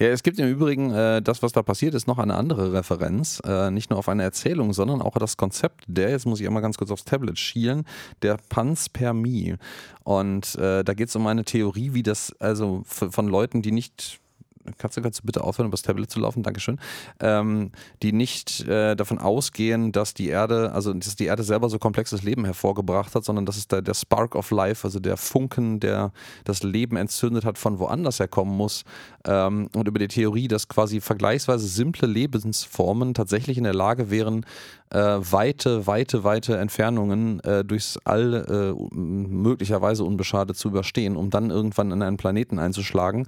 Ja, 0.00 0.08
es 0.08 0.22
gibt 0.22 0.38
im 0.38 0.48
Übrigen, 0.48 0.90
äh, 0.90 1.22
das, 1.22 1.42
was 1.42 1.52
da 1.52 1.62
passiert 1.62 1.94
ist, 1.94 2.08
noch 2.08 2.18
eine 2.18 2.34
andere 2.34 2.72
Referenz. 2.72 3.40
Äh, 3.44 3.70
nicht 3.70 3.90
nur 3.90 3.98
auf 3.98 4.08
eine 4.08 4.24
Erzählung, 4.24 4.72
sondern 4.72 5.02
auch 5.02 5.16
das 5.18 5.36
Konzept 5.36 5.84
der, 5.86 6.10
jetzt 6.10 6.26
muss 6.26 6.40
ich 6.40 6.46
einmal 6.46 6.62
ganz 6.62 6.76
kurz 6.76 6.90
aufs 6.90 7.04
Tablet 7.04 7.38
schielen, 7.38 7.84
der 8.22 8.38
Panspermie. 8.48 9.56
Und 10.02 10.56
äh, 10.56 10.82
da 10.82 10.94
geht 10.94 11.08
es 11.08 11.16
um 11.16 11.26
eine 11.26 11.44
Theorie, 11.44 11.94
wie 11.94 12.02
das, 12.02 12.34
also 12.40 12.82
von 12.84 13.28
Leuten, 13.28 13.62
die 13.62 13.72
nicht. 13.72 14.20
Du, 14.64 14.72
kannst 14.76 14.96
du 14.96 15.22
bitte 15.22 15.42
aufhören, 15.42 15.68
übers 15.68 15.82
Tablet 15.82 16.10
zu 16.10 16.20
laufen? 16.20 16.42
Dankeschön. 16.42 16.78
Ähm, 17.20 17.70
die 18.02 18.12
nicht 18.12 18.66
äh, 18.68 18.94
davon 18.94 19.18
ausgehen, 19.18 19.90
dass 19.90 20.12
die 20.12 20.28
Erde, 20.28 20.72
also 20.72 20.92
dass 20.92 21.16
die 21.16 21.24
Erde 21.24 21.42
selber 21.42 21.70
so 21.70 21.78
komplexes 21.78 22.22
Leben 22.22 22.44
hervorgebracht 22.44 23.14
hat, 23.14 23.24
sondern 23.24 23.46
dass 23.46 23.56
es 23.56 23.68
der, 23.68 23.80
der 23.80 23.94
Spark 23.94 24.34
of 24.34 24.50
Life, 24.50 24.86
also 24.86 25.00
der 25.00 25.16
Funken, 25.16 25.80
der 25.80 26.12
das 26.44 26.62
Leben 26.62 26.96
entzündet 26.96 27.44
hat, 27.44 27.56
von 27.56 27.78
woanders 27.78 28.20
herkommen 28.20 28.54
muss. 28.54 28.84
Ähm, 29.24 29.70
und 29.74 29.88
über 29.88 29.98
die 29.98 30.08
Theorie, 30.08 30.46
dass 30.46 30.68
quasi 30.68 31.00
vergleichsweise 31.00 31.66
simple 31.66 32.06
Lebensformen 32.06 33.14
tatsächlich 33.14 33.56
in 33.56 33.64
der 33.64 33.74
Lage 33.74 34.10
wären, 34.10 34.44
äh, 34.90 34.98
weite, 34.98 35.86
weite, 35.86 36.24
weite 36.24 36.58
Entfernungen 36.58 37.40
äh, 37.40 37.64
durchs 37.64 37.96
All 38.04 38.34
äh, 38.34 38.96
möglicherweise 38.96 40.04
unbeschadet 40.04 40.56
zu 40.56 40.68
überstehen, 40.68 41.16
um 41.16 41.30
dann 41.30 41.50
irgendwann 41.50 41.92
in 41.92 42.02
einen 42.02 42.16
Planeten 42.16 42.58
einzuschlagen, 42.58 43.26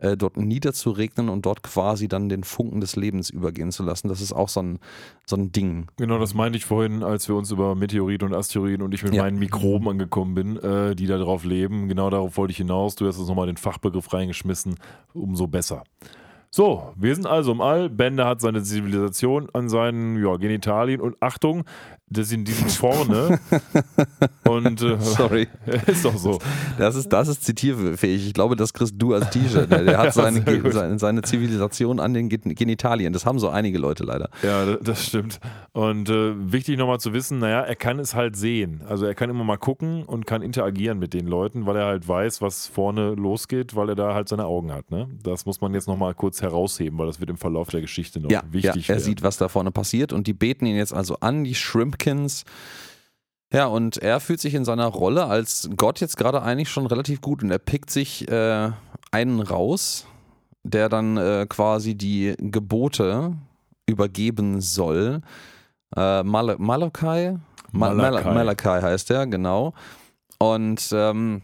äh, 0.00 0.16
dort 0.16 0.36
niederzuregnen 0.36 1.28
und 1.28 1.46
dort 1.46 1.62
quasi 1.62 2.08
dann 2.08 2.28
den 2.28 2.44
Funken 2.44 2.80
des 2.80 2.96
Lebens 2.96 3.30
übergehen 3.30 3.70
zu 3.70 3.82
lassen. 3.82 4.08
Das 4.08 4.20
ist 4.20 4.32
auch 4.32 4.48
so 4.48 4.60
ein, 4.60 4.78
so 5.26 5.36
ein 5.36 5.52
Ding. 5.52 5.86
Genau, 5.96 6.18
das 6.18 6.34
meinte 6.34 6.58
ich 6.58 6.64
vorhin, 6.64 7.02
als 7.02 7.28
wir 7.28 7.36
uns 7.36 7.50
über 7.50 7.74
Meteoriten 7.74 8.28
und 8.28 8.34
Asteroiden 8.34 8.82
und 8.82 8.92
ich 8.94 9.02
mit 9.02 9.14
Ja. 9.14 9.22
meinen 9.22 9.38
Mikroben 9.38 9.88
angekommen 9.88 10.34
bin, 10.34 10.56
äh, 10.56 10.94
die 10.96 11.06
da 11.06 11.18
drauf 11.18 11.44
leben. 11.44 11.88
Genau 11.88 12.10
darauf 12.10 12.36
wollte 12.36 12.50
ich 12.52 12.56
hinaus. 12.58 12.96
Du 12.96 13.06
hast 13.06 13.18
uns 13.18 13.28
nochmal 13.28 13.46
den 13.46 13.56
Fachbegriff 13.56 14.12
reingeschmissen. 14.12 14.76
Umso 15.12 15.46
besser. 15.46 15.84
So, 16.52 16.92
wir 16.96 17.14
sind 17.14 17.26
also 17.28 17.52
im 17.52 17.60
All. 17.60 17.88
Bender 17.88 18.26
hat 18.26 18.40
seine 18.40 18.62
Zivilisation 18.64 19.48
an 19.52 19.68
seinen 19.68 20.20
ja, 20.20 20.36
Genitalien 20.36 21.00
und 21.00 21.16
Achtung, 21.20 21.62
das 22.10 22.28
sind 22.28 22.46
die 22.48 22.52
sind 22.52 22.70
vorne. 22.72 23.38
und 24.48 24.82
äh, 24.82 24.98
Sorry. 25.00 25.48
ist 25.86 26.04
doch 26.04 26.16
so. 26.16 26.38
Das 26.78 26.96
ist, 26.96 27.08
das 27.12 27.28
ist 27.28 27.44
zitierfähig. 27.44 28.26
Ich 28.26 28.34
glaube, 28.34 28.56
das 28.56 28.72
kriegst 28.72 28.94
du 28.98 29.14
als 29.14 29.30
T-Shirt. 29.30 29.70
Der, 29.70 29.84
der 29.84 29.98
hat 29.98 30.12
seine, 30.14 30.42
seine, 30.72 30.98
seine 30.98 31.22
Zivilisation 31.22 32.00
an 32.00 32.14
den 32.14 32.28
Gen- 32.28 32.54
Genitalien. 32.54 33.12
Das 33.12 33.26
haben 33.26 33.38
so 33.38 33.48
einige 33.48 33.78
Leute 33.78 34.04
leider. 34.04 34.28
Ja, 34.42 34.64
da- 34.66 34.76
das 34.82 35.06
stimmt. 35.06 35.38
Und 35.72 36.08
äh, 36.10 36.32
wichtig 36.52 36.78
nochmal 36.78 36.98
zu 37.00 37.12
wissen, 37.12 37.38
naja, 37.38 37.60
er 37.60 37.76
kann 37.76 37.98
es 37.98 38.14
halt 38.14 38.36
sehen. 38.36 38.82
Also 38.88 39.06
er 39.06 39.14
kann 39.14 39.30
immer 39.30 39.44
mal 39.44 39.56
gucken 39.58 40.02
und 40.04 40.26
kann 40.26 40.42
interagieren 40.42 40.98
mit 40.98 41.14
den 41.14 41.26
Leuten, 41.26 41.66
weil 41.66 41.76
er 41.76 41.86
halt 41.86 42.06
weiß, 42.08 42.40
was 42.42 42.66
vorne 42.66 43.14
losgeht, 43.14 43.76
weil 43.76 43.88
er 43.90 43.94
da 43.94 44.14
halt 44.14 44.28
seine 44.28 44.46
Augen 44.46 44.72
hat. 44.72 44.90
Ne? 44.90 45.08
Das 45.22 45.46
muss 45.46 45.60
man 45.60 45.74
jetzt 45.74 45.86
nochmal 45.86 46.14
kurz 46.14 46.42
herausheben, 46.42 46.98
weil 46.98 47.06
das 47.06 47.20
wird 47.20 47.30
im 47.30 47.36
Verlauf 47.36 47.68
der 47.68 47.80
Geschichte 47.80 48.20
noch 48.20 48.30
Ja, 48.30 48.42
ja 48.44 48.52
wichtig 48.52 48.88
er 48.88 48.96
werden. 48.96 49.04
sieht, 49.04 49.22
was 49.22 49.36
da 49.36 49.48
vorne 49.48 49.70
passiert 49.70 50.12
und 50.12 50.26
die 50.26 50.32
beten 50.32 50.66
ihn 50.66 50.76
jetzt 50.76 50.92
also 50.92 51.16
an, 51.20 51.44
die 51.44 51.54
Shrimpkins. 52.00 52.44
Ja, 53.52 53.66
und 53.66 53.98
er 53.98 54.20
fühlt 54.20 54.40
sich 54.40 54.54
in 54.54 54.64
seiner 54.64 54.86
Rolle 54.86 55.26
als 55.26 55.68
Gott 55.76 56.00
jetzt 56.00 56.16
gerade 56.16 56.42
eigentlich 56.42 56.68
schon 56.68 56.86
relativ 56.86 57.20
gut 57.20 57.42
und 57.42 57.50
er 57.50 57.58
pickt 57.58 57.90
sich 57.90 58.28
äh, 58.30 58.70
einen 59.10 59.40
raus, 59.40 60.06
der 60.62 60.88
dann 60.88 61.16
äh, 61.16 61.46
quasi 61.48 61.96
die 61.96 62.34
Gebote 62.38 63.36
übergeben 63.86 64.60
soll 64.60 65.20
Äh, 65.96 66.22
Mal 66.22 66.54
Malakai? 66.58 67.38
Ma 67.72 67.92
Malakai. 67.92 68.32
Malakai 68.32 68.80
heißt 68.80 69.10
der, 69.10 69.26
genau. 69.26 69.74
Und 70.38 70.88
ähm, 70.92 71.42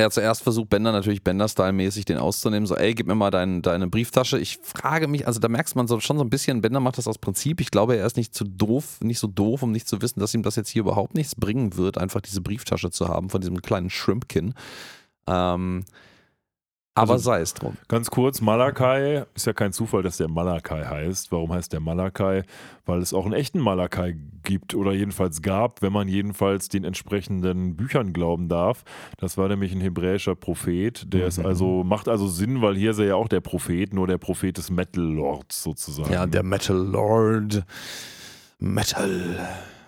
er 0.00 0.06
hat 0.06 0.14
zuerst 0.14 0.42
versucht, 0.42 0.70
Bender 0.70 0.92
natürlich 0.92 1.22
Bender-Style-mäßig 1.22 2.06
den 2.06 2.16
auszunehmen. 2.16 2.66
So, 2.66 2.74
ey, 2.74 2.94
gib 2.94 3.06
mir 3.06 3.14
mal 3.14 3.30
dein, 3.30 3.60
deine 3.60 3.86
Brieftasche. 3.86 4.38
Ich 4.38 4.58
frage 4.62 5.08
mich, 5.08 5.26
also 5.26 5.40
da 5.40 5.48
merkst 5.48 5.76
man 5.76 5.86
so, 5.86 6.00
schon 6.00 6.16
so 6.16 6.24
ein 6.24 6.30
bisschen, 6.30 6.62
Bender 6.62 6.80
macht 6.80 6.98
das 6.98 7.06
aus 7.06 7.18
Prinzip. 7.18 7.60
Ich 7.60 7.70
glaube, 7.70 7.96
er 7.96 8.06
ist 8.06 8.16
nicht 8.16 8.34
zu 8.34 8.44
doof, 8.44 8.98
nicht 9.02 9.18
so 9.18 9.26
doof, 9.26 9.62
um 9.62 9.72
nicht 9.72 9.86
zu 9.86 10.00
wissen, 10.00 10.20
dass 10.20 10.34
ihm 10.34 10.42
das 10.42 10.56
jetzt 10.56 10.70
hier 10.70 10.80
überhaupt 10.80 11.14
nichts 11.14 11.34
bringen 11.34 11.76
wird, 11.76 11.98
einfach 11.98 12.22
diese 12.22 12.40
Brieftasche 12.40 12.90
zu 12.90 13.08
haben 13.08 13.30
von 13.30 13.40
diesem 13.40 13.60
kleinen 13.60 13.90
Shrimpkin. 13.90 14.54
Ähm, 15.26 15.84
aber 16.94 17.12
Also- 17.12 17.24
sei 17.30 17.40
es 17.40 17.54
drum. 17.54 17.76
Ganz 17.88 18.10
kurz, 18.10 18.40
Malakai 18.40 19.24
ist 19.34 19.46
ja 19.46 19.52
kein 19.52 19.72
Zufall, 19.72 20.02
dass 20.02 20.16
der 20.18 20.28
Malakai 20.28 20.84
heißt. 20.84 21.30
Warum 21.32 21.52
heißt 21.52 21.72
der 21.72 21.80
Malakai? 21.80 22.42
Weil 22.84 23.00
es 23.00 23.14
auch 23.14 23.24
einen 23.24 23.34
echten 23.34 23.60
Malakai 23.60 24.16
gibt 24.42 24.74
oder 24.74 24.92
jedenfalls 24.92 25.40
gab, 25.42 25.82
wenn 25.82 25.92
man 25.92 26.08
jedenfalls 26.08 26.68
den 26.68 26.84
entsprechenden 26.84 27.76
Büchern 27.76 28.12
glauben 28.12 28.48
darf. 28.48 28.84
Das 29.18 29.38
war 29.38 29.48
nämlich 29.48 29.72
ein 29.72 29.80
hebräischer 29.80 30.34
Prophet. 30.34 31.12
Der 31.12 31.26
ist 31.28 31.38
Mhm. 31.38 31.46
also, 31.46 31.84
macht 31.84 32.08
also 32.08 32.26
Sinn, 32.26 32.60
weil 32.62 32.76
hier 32.76 32.90
ist 32.90 32.98
er 32.98 33.06
ja 33.06 33.14
auch 33.14 33.28
der 33.28 33.40
Prophet, 33.40 33.94
nur 33.94 34.06
der 34.06 34.18
Prophet 34.18 34.56
des 34.58 34.70
Metal 34.70 35.04
Lords 35.04 35.62
sozusagen. 35.62 36.12
Ja, 36.12 36.26
der 36.26 36.42
Metal 36.42 36.76
Lord. 36.76 37.64
Metal. 38.58 39.38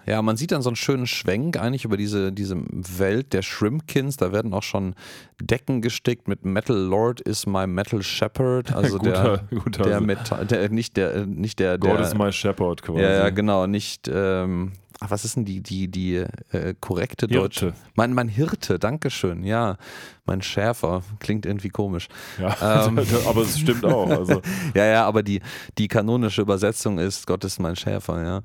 Ja, 0.06 0.20
man 0.22 0.36
sieht 0.36 0.52
dann 0.52 0.62
so 0.62 0.68
einen 0.70 0.76
schönen 0.76 1.06
Schwenk 1.06 1.58
eigentlich 1.58 1.84
über 1.84 1.96
diese, 1.96 2.32
diese 2.32 2.56
Welt 2.70 3.32
der 3.32 3.42
Shrimpkins. 3.42 4.16
Da 4.16 4.32
werden 4.32 4.52
auch 4.52 4.62
schon 4.62 4.94
Decken 5.40 5.80
gestickt 5.82 6.28
mit 6.28 6.44
Metal 6.44 6.76
Lord 6.76 7.20
is 7.20 7.46
my 7.46 7.66
Metal 7.66 8.02
Shepherd. 8.02 8.72
Also 8.82 8.98
guter, 8.98 9.38
der, 9.50 9.58
guter 9.58 9.82
der, 9.84 10.00
Metall, 10.00 10.46
der 10.46 10.68
nicht 10.68 10.96
der, 10.96 11.26
nicht 11.26 11.58
der, 11.60 11.78
God 11.78 11.98
der 11.98 12.00
is 12.00 12.14
my 12.14 12.32
shepherd 12.32 12.82
quasi. 12.82 13.00
ja, 13.00 13.10
ja, 13.10 13.30
genau, 13.30 13.66
nicht, 13.66 14.10
ähm, 14.12 14.72
ach, 14.98 15.10
was 15.10 15.24
ist 15.24 15.36
denn 15.36 15.44
die, 15.44 15.60
die, 15.60 15.88
die 15.88 16.24
äh, 16.50 16.74
korrekte 16.80 17.28
deutsche? 17.28 17.66
Hirte. 17.66 17.78
Mein, 17.94 18.12
mein 18.14 18.28
Hirte, 18.28 18.78
Dankeschön, 18.78 19.44
ja. 19.44 19.76
Mein 20.24 20.42
Schäfer, 20.42 21.02
klingt 21.20 21.46
irgendwie 21.46 21.68
komisch. 21.68 22.08
Ja, 22.40 22.86
Ähm. 22.88 22.98
aber 23.26 23.42
es 23.42 23.58
stimmt 23.58 23.84
auch. 23.84 24.08
Also, 24.08 24.40
Ja, 24.74 24.86
ja, 24.86 25.06
aber 25.06 25.22
die, 25.22 25.40
die 25.78 25.88
kanonische 25.88 26.42
Übersetzung 26.42 26.98
ist 26.98 27.26
Gott 27.26 27.44
ist 27.44 27.60
mein 27.60 27.76
Schäfer, 27.76 28.22
ja. 28.22 28.40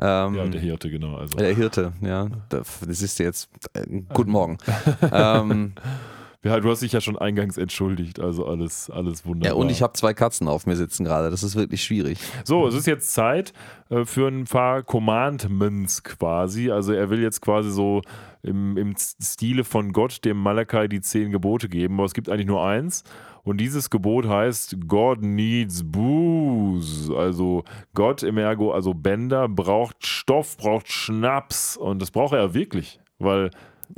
Ähm, 0.00 0.34
ja, 0.34 0.46
der 0.46 0.60
Hirte, 0.60 0.90
genau. 0.90 1.16
Also. 1.16 1.36
der 1.38 1.54
Hirte, 1.54 1.92
ja. 2.00 2.28
Das 2.48 2.82
ist 2.82 3.18
jetzt. 3.18 3.50
Äh, 3.72 4.02
guten 4.12 4.30
Morgen. 4.30 4.58
ähm, 5.12 5.72
Ja, 6.44 6.60
du 6.60 6.70
hast 6.70 6.82
dich 6.82 6.92
ja 6.92 7.00
schon 7.00 7.18
eingangs 7.18 7.56
entschuldigt, 7.56 8.20
also 8.20 8.46
alles, 8.46 8.90
alles 8.90 9.26
wunderbar. 9.26 9.56
ja, 9.56 9.60
und 9.60 9.70
ich 9.70 9.82
habe 9.82 9.94
zwei 9.94 10.14
Katzen 10.14 10.46
auf 10.46 10.66
mir 10.66 10.76
sitzen 10.76 11.04
gerade. 11.04 11.30
Das 11.30 11.42
ist 11.42 11.56
wirklich 11.56 11.82
schwierig. 11.82 12.18
So, 12.44 12.66
es 12.68 12.74
ist 12.74 12.86
jetzt 12.86 13.12
Zeit 13.12 13.52
äh, 13.90 14.04
für 14.04 14.28
ein 14.28 14.44
paar 14.44 14.84
Commandments 14.84 16.04
quasi. 16.04 16.70
Also 16.70 16.92
er 16.92 17.10
will 17.10 17.20
jetzt 17.20 17.40
quasi 17.40 17.72
so 17.72 18.02
im, 18.42 18.76
im 18.76 18.94
Stile 18.96 19.64
von 19.64 19.92
Gott 19.92 20.24
dem 20.24 20.36
Malakai 20.36 20.86
die 20.86 21.00
zehn 21.00 21.32
Gebote 21.32 21.68
geben, 21.68 21.94
aber 21.94 22.04
es 22.04 22.14
gibt 22.14 22.28
eigentlich 22.28 22.46
nur 22.46 22.64
eins. 22.64 23.02
Und 23.44 23.58
dieses 23.60 23.88
Gebot 23.90 24.26
heißt 24.26 24.76
God 24.88 25.22
needs 25.22 25.82
booze. 25.84 27.14
Also 27.16 27.64
Gott 27.94 28.22
im 28.22 28.38
Ergo, 28.38 28.72
also 28.72 28.94
Bender, 28.94 29.48
braucht 29.48 30.06
Stoff, 30.06 30.56
braucht 30.56 30.88
Schnaps. 30.88 31.76
Und 31.76 32.00
das 32.02 32.10
braucht 32.10 32.34
er 32.34 32.54
wirklich, 32.54 33.00
weil 33.18 33.50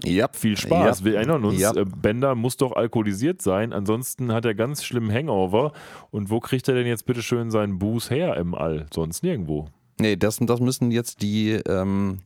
Ja. 0.05 0.28
viel 0.32 0.57
Spaß. 0.57 1.01
Ja. 1.01 1.05
Wir 1.05 1.16
erinnern 1.16 1.45
uns, 1.45 1.61
Ja. 1.61 1.74
äh, 1.74 1.84
Bender 1.84 2.34
muss 2.36 2.57
doch 2.57 2.72
alkoholisiert 2.72 3.43
sein, 3.43 3.72
ansonsten 3.72 4.32
hat 4.32 4.45
er 4.45 4.55
ganz 4.55 4.84
schlimmen 4.84 5.12
Hangover. 5.12 5.72
Und 6.12 6.30
wo 6.30 6.38
kriegt 6.38 6.68
er 6.68 6.74
denn 6.74 6.86
jetzt 6.86 7.07
bitte 7.07 7.22
schön 7.22 7.51
seinen 7.51 7.78
Booze 7.80 8.14
her 8.14 8.36
im 8.36 8.55
All? 8.55 8.86
Sonst 8.95 9.22
nirgendwo. 9.24 9.66
Nee, 10.01 10.17
das, 10.17 10.39
das 10.41 10.61
müssen 10.61 10.91
jetzt 10.91 11.23
die, 11.23 11.51
ähm, 11.69 12.19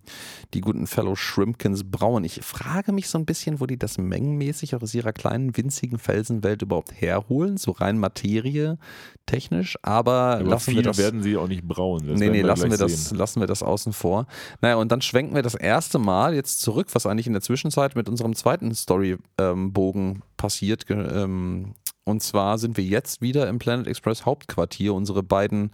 die 0.54 0.60
guten 0.60 0.86
Fellow 0.86 1.16
Shrimpkins 1.16 1.84
brauen. 1.84 2.24
Ich 2.24 2.40
frage 2.42 2.92
mich 2.92 3.08
so 3.08 3.18
ein 3.18 3.26
bisschen, 3.26 3.60
wo 3.60 3.66
die 3.66 3.78
das 3.78 3.98
mengenmäßig 3.98 4.74
aus 4.76 4.94
ihrer 4.94 5.12
kleinen, 5.12 5.56
winzigen 5.56 5.98
Felsenwelt 5.98 6.62
überhaupt 6.62 6.92
herholen. 7.00 7.56
So 7.56 7.72
rein 7.72 7.98
Materie 7.98 8.78
technisch. 9.26 9.76
Aber, 9.82 10.12
Aber 10.38 10.42
lassen 10.44 10.74
wir 10.74 10.82
das. 10.82 10.98
werden 10.98 11.22
sie 11.22 11.36
auch 11.36 11.48
nicht 11.48 11.64
brauen. 11.66 12.06
Das 12.06 12.20
nee, 12.20 12.28
nee, 12.30 12.42
lassen 12.42 12.70
wir, 12.70 12.78
das, 12.78 13.08
sehen. 13.08 13.18
lassen 13.18 13.40
wir 13.40 13.46
das 13.46 13.62
außen 13.62 13.92
vor. 13.92 14.26
Naja, 14.60 14.76
und 14.76 14.92
dann 14.92 15.00
schwenken 15.02 15.34
wir 15.34 15.42
das 15.42 15.54
erste 15.54 15.98
Mal 15.98 16.34
jetzt 16.34 16.60
zurück, 16.60 16.88
was 16.92 17.06
eigentlich 17.06 17.26
in 17.26 17.32
der 17.32 17.42
Zwischenzeit 17.42 17.96
mit 17.96 18.08
unserem 18.08 18.34
zweiten 18.34 18.74
Storybogen 18.74 20.22
passiert. 20.36 20.86
ge- 20.86 20.94
Ähm, 21.04 21.74
und 22.06 22.22
zwar 22.22 22.58
sind 22.58 22.76
wir 22.76 22.84
jetzt 22.84 23.22
wieder 23.22 23.48
im 23.48 23.58
Planet 23.58 23.86
Express 23.86 24.26
Hauptquartier. 24.26 24.92
Unsere 24.92 25.22
beiden 25.22 25.70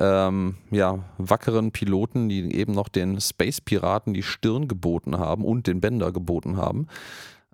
ähm, 0.00 0.56
ja, 0.70 0.98
wackeren 1.18 1.72
Piloten, 1.72 2.28
die 2.28 2.54
eben 2.54 2.72
noch 2.72 2.88
den 2.88 3.20
Space 3.20 3.60
Piraten 3.60 4.14
die 4.14 4.22
Stirn 4.22 4.66
geboten 4.66 5.18
haben 5.18 5.44
und 5.44 5.66
den 5.66 5.80
Bänder 5.80 6.10
geboten 6.10 6.56
haben, 6.56 6.88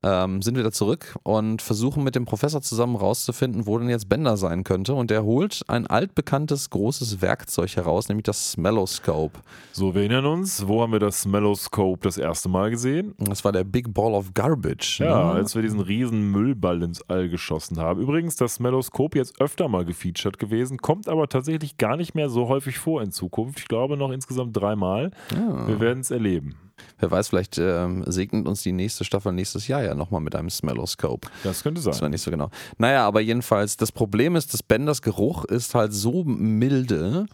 ähm, 0.03 0.42
sind 0.42 0.57
wieder 0.57 0.72
zurück 0.72 1.16
und 1.22 1.62
versuchen 1.62 2.05
mit 2.05 2.14
dem 2.14 2.24
Professor 2.24 2.61
zusammen 2.61 2.97
rauszufinden, 2.97 3.66
wo 3.66 3.78
denn 3.78 3.88
jetzt 3.88 4.09
Bender 4.09 4.36
sein 4.36 4.64
könnte. 4.64 4.94
Und 4.94 5.11
der 5.11 5.24
holt 5.24 5.62
ein 5.68 5.86
altbekanntes 5.86 6.70
großes 6.70 7.22
Werkzeug 7.22 7.74
heraus, 7.76 8.09
nämlich 8.09 8.24
das 8.24 8.53
Smelloscope. 8.53 9.38
So, 9.72 9.94
wir 9.94 10.03
erinnern 10.03 10.26
uns, 10.26 10.66
wo 10.66 10.82
haben 10.82 10.92
wir 10.92 10.99
das 10.99 11.22
Smelloscope 11.22 12.01
das 12.03 12.18
erste 12.18 12.49
Mal 12.49 12.70
gesehen? 12.70 13.14
Das 13.18 13.44
war 13.44 13.53
der 13.53 13.64
Big 13.64 13.92
Ball 13.92 14.12
of 14.12 14.34
Garbage. 14.34 15.01
Ja, 15.01 15.32
ne? 15.32 15.40
als 15.40 15.55
wir 15.55 15.62
diesen 15.62 15.80
riesen 15.80 16.30
Müllball 16.30 16.82
ins 16.82 17.03
All 17.09 17.28
geschossen 17.28 17.78
haben. 17.78 18.01
Übrigens, 18.01 18.36
das 18.36 18.55
Smelloskop 18.55 19.14
jetzt 19.14 19.40
öfter 19.40 19.68
mal 19.68 19.84
gefeatured 19.84 20.38
gewesen, 20.38 20.78
kommt 20.78 21.09
aber 21.09 21.28
tatsächlich 21.28 21.78
gar 21.78 21.97
nicht 21.97 22.14
mehr 22.14 22.28
so 22.28 22.49
häufig 22.49 22.78
vor 22.78 23.03
in 23.03 23.12
Zukunft. 23.12 23.59
Ich 23.61 23.68
glaube 23.68 23.97
noch 23.97 24.11
insgesamt 24.11 24.57
dreimal. 24.57 25.11
Ja. 25.32 25.66
Wir 25.66 25.80
werden 25.80 26.01
es 26.01 26.11
erleben. 26.11 26.57
Wer 26.98 27.10
weiß, 27.10 27.28
vielleicht 27.28 27.58
ähm, 27.58 28.04
segnet 28.06 28.46
uns 28.46 28.62
die 28.62 28.72
nächste 28.72 29.04
Staffel 29.04 29.32
nächstes 29.32 29.68
Jahr 29.68 29.82
ja 29.82 29.94
nochmal 29.94 30.20
mit 30.20 30.34
einem 30.34 30.50
Smelloscope. 30.50 31.28
Das 31.44 31.62
könnte 31.62 31.80
Das 31.80 31.86
war 31.86 31.94
sein. 31.94 32.10
nicht 32.10 32.22
so 32.22 32.30
genau. 32.30 32.50
Naja, 32.78 33.06
aber 33.06 33.20
jedenfalls, 33.20 33.76
das 33.76 33.92
Problem 33.92 34.36
ist, 34.36 34.52
dass 34.54 34.62
Benders 34.62 35.02
Geruch 35.02 35.44
ist 35.44 35.74
halt 35.74 35.92
so 35.92 36.24
milde, 36.24 37.26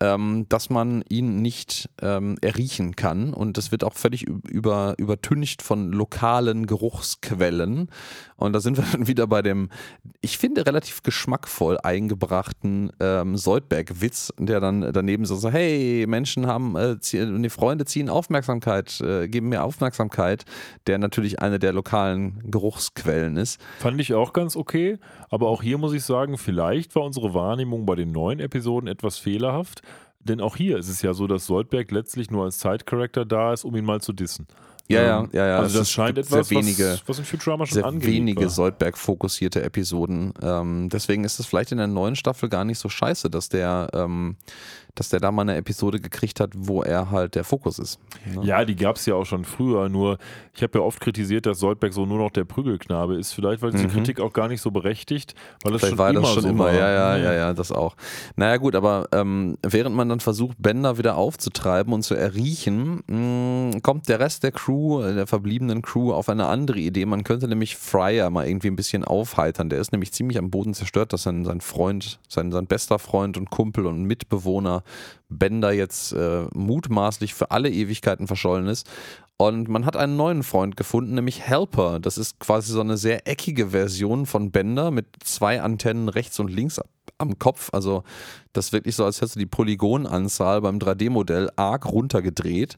ähm, 0.00 0.46
dass 0.48 0.70
man 0.70 1.02
ihn 1.08 1.42
nicht 1.42 1.88
ähm, 2.00 2.36
erriechen 2.40 2.96
kann. 2.96 3.34
Und 3.34 3.56
das 3.58 3.70
wird 3.70 3.84
auch 3.84 3.94
völlig 3.94 4.22
über, 4.26 4.94
übertüncht 4.98 5.62
von 5.62 5.92
lokalen 5.92 6.66
Geruchsquellen. 6.66 7.88
Und 8.36 8.52
da 8.54 8.60
sind 8.60 8.76
wir 8.78 8.84
dann 8.92 9.06
wieder 9.06 9.26
bei 9.26 9.42
dem, 9.42 9.68
ich 10.20 10.38
finde, 10.38 10.66
relativ 10.66 11.02
geschmackvoll 11.02 11.78
eingebrachten 11.82 12.90
ähm, 13.00 13.36
Soldberg-Witz, 13.36 14.32
der 14.38 14.60
dann 14.60 14.92
daneben 14.92 15.24
so, 15.26 15.36
so 15.36 15.50
hey, 15.50 16.06
Menschen 16.08 16.46
haben, 16.46 16.76
äh, 16.76 16.96
zie- 17.00 17.26
nee, 17.26 17.48
Freunde 17.50 17.84
ziehen 17.84 18.08
Aufmerksamkeit, 18.08 19.00
äh, 19.00 19.28
geben 19.28 19.50
mir 19.50 19.62
Aufmerksamkeit, 19.62 20.44
der 20.86 20.98
natürlich 20.98 21.40
eine 21.40 21.58
der 21.58 21.72
lokalen 21.72 22.40
Geruchsquellen 22.50 23.36
ist. 23.36 23.60
Fand 23.78 24.00
ich 24.00 24.14
auch 24.14 24.32
ganz 24.32 24.56
okay. 24.56 24.98
Aber 25.28 25.48
auch 25.48 25.62
hier 25.62 25.78
muss 25.78 25.92
ich 25.92 26.04
sagen, 26.04 26.38
vielleicht 26.38 26.94
war 26.96 27.04
unsere 27.04 27.34
Wahrnehmung 27.34 27.86
bei 27.86 27.94
den 27.94 28.10
neuen 28.12 28.40
Episoden 28.40 28.88
etwas 28.88 29.18
fehlerhaft. 29.18 29.82
Denn 30.22 30.40
auch 30.40 30.56
hier 30.56 30.76
ist 30.78 30.88
es 30.88 31.00
ja 31.02 31.14
so, 31.14 31.26
dass 31.26 31.46
Soldberg 31.46 31.90
letztlich 31.90 32.30
nur 32.30 32.44
als 32.44 32.60
Side-Character 32.60 33.24
da 33.24 33.52
ist, 33.54 33.64
um 33.64 33.74
ihn 33.76 33.84
mal 33.84 34.00
zu 34.00 34.12
dissen. 34.12 34.46
Ja, 34.88 35.02
ja, 35.02 35.20
Ähm, 35.20 35.28
ja, 35.32 35.46
ja. 35.46 35.56
Also 35.58 35.66
es 35.66 35.72
das 35.74 35.82
ist- 35.82 35.90
scheint 35.92 36.18
etwas, 36.18 36.48
sehr 36.48 36.58
wenige, 36.58 36.84
was, 36.92 37.02
was 37.08 37.18
in 37.20 37.24
Futurama 37.24 37.64
schon 37.64 37.74
sehr 37.74 38.02
wenige. 38.02 38.48
Soldberg-fokussierte 38.48 39.62
Episoden. 39.62 40.34
Ähm, 40.42 40.88
deswegen 40.90 41.24
ist 41.24 41.38
es 41.38 41.46
vielleicht 41.46 41.72
in 41.72 41.78
der 41.78 41.86
neuen 41.86 42.16
Staffel 42.16 42.48
gar 42.48 42.64
nicht 42.64 42.78
so 42.78 42.88
scheiße, 42.88 43.30
dass 43.30 43.48
der, 43.48 43.88
ähm, 43.94 44.36
dass 44.94 45.08
der 45.08 45.20
da 45.20 45.30
mal 45.32 45.42
eine 45.42 45.56
Episode 45.56 46.00
gekriegt 46.00 46.40
hat, 46.40 46.50
wo 46.56 46.82
er 46.82 47.10
halt 47.10 47.34
der 47.34 47.44
Fokus 47.44 47.78
ist. 47.78 47.98
Ne? 48.34 48.44
Ja, 48.44 48.64
die 48.64 48.76
gab 48.76 48.96
es 48.96 49.06
ja 49.06 49.14
auch 49.14 49.24
schon 49.26 49.44
früher, 49.44 49.88
nur 49.88 50.18
ich 50.54 50.62
habe 50.62 50.78
ja 50.78 50.84
oft 50.84 51.00
kritisiert, 51.00 51.46
dass 51.46 51.58
Soldberg 51.60 51.92
so 51.92 52.06
nur 52.06 52.18
noch 52.18 52.30
der 52.30 52.44
Prügelknabe 52.44 53.16
ist. 53.16 53.32
Vielleicht 53.32 53.62
war 53.62 53.70
diese 53.70 53.84
Mhm. 53.84 53.90
Kritik 53.92 54.20
auch 54.20 54.32
gar 54.32 54.48
nicht 54.48 54.60
so 54.60 54.70
berechtigt, 54.70 55.34
weil 55.62 55.72
das 55.72 55.80
Vielleicht 55.80 55.90
schon 55.92 55.98
war 55.98 56.10
immer 56.10 56.20
das 56.22 56.30
schon 56.34 56.42
so 56.42 56.48
immer, 56.48 56.64
war. 56.64 56.74
ja, 56.74 56.90
ja, 56.90 57.16
ja, 57.16 57.32
ja, 57.32 57.52
das 57.54 57.72
auch. 57.72 57.96
Naja, 58.36 58.56
gut, 58.58 58.74
aber 58.74 59.08
ähm, 59.12 59.56
während 59.62 59.96
man 59.96 60.08
dann 60.08 60.20
versucht, 60.20 60.56
Bender 60.60 60.98
wieder 60.98 61.16
aufzutreiben 61.16 61.92
und 61.92 62.02
zu 62.02 62.14
erriechen, 62.14 63.02
mh, 63.06 63.80
kommt 63.82 64.08
der 64.08 64.20
Rest 64.20 64.42
der 64.42 64.52
Crew, 64.52 65.02
äh, 65.02 65.14
der 65.14 65.26
verbliebenen 65.26 65.82
Crew, 65.82 66.12
auf 66.12 66.28
eine 66.28 66.46
andere 66.46 66.78
Idee. 66.78 67.06
Man 67.06 67.24
könnte 67.24 67.48
nämlich 67.48 67.76
Fryer 67.76 68.30
mal 68.30 68.46
irgendwie 68.46 68.68
ein 68.68 68.76
bisschen 68.76 69.04
aufheitern. 69.04 69.68
Der 69.70 69.78
ist 69.80 69.92
nämlich 69.92 70.12
ziemlich 70.12 70.38
am 70.38 70.50
Boden 70.50 70.74
zerstört, 70.74 71.12
dass 71.12 71.22
sein, 71.22 71.44
sein 71.44 71.60
Freund, 71.60 72.18
sein, 72.28 72.50
sein 72.52 72.66
bester 72.66 72.98
Freund 72.98 73.36
und 73.36 73.50
Kumpel 73.50 73.86
und 73.86 74.02
Mitbewohner 74.04 74.79
Bender 75.28 75.72
jetzt 75.72 76.12
äh, 76.12 76.46
mutmaßlich 76.52 77.34
für 77.34 77.50
alle 77.50 77.70
Ewigkeiten 77.70 78.26
verschollen 78.26 78.66
ist. 78.66 78.88
Und 79.36 79.68
man 79.68 79.86
hat 79.86 79.96
einen 79.96 80.16
neuen 80.16 80.42
Freund 80.42 80.76
gefunden, 80.76 81.14
nämlich 81.14 81.40
Helper. 81.40 81.98
Das 81.98 82.18
ist 82.18 82.40
quasi 82.40 82.72
so 82.72 82.80
eine 82.80 82.98
sehr 82.98 83.26
eckige 83.26 83.68
Version 83.68 84.26
von 84.26 84.50
Bender 84.50 84.90
mit 84.90 85.06
zwei 85.24 85.62
Antennen 85.62 86.10
rechts 86.10 86.38
und 86.40 86.48
links 86.48 86.78
am 87.16 87.38
Kopf. 87.38 87.70
Also 87.72 88.04
das 88.52 88.72
wirklich 88.72 88.96
so, 88.96 89.04
als 89.04 89.16
hättest 89.22 89.36
du 89.36 89.40
die 89.40 89.46
Polygonanzahl 89.46 90.60
beim 90.60 90.78
3D-Modell 90.78 91.50
arg 91.56 91.86
runtergedreht. 91.86 92.76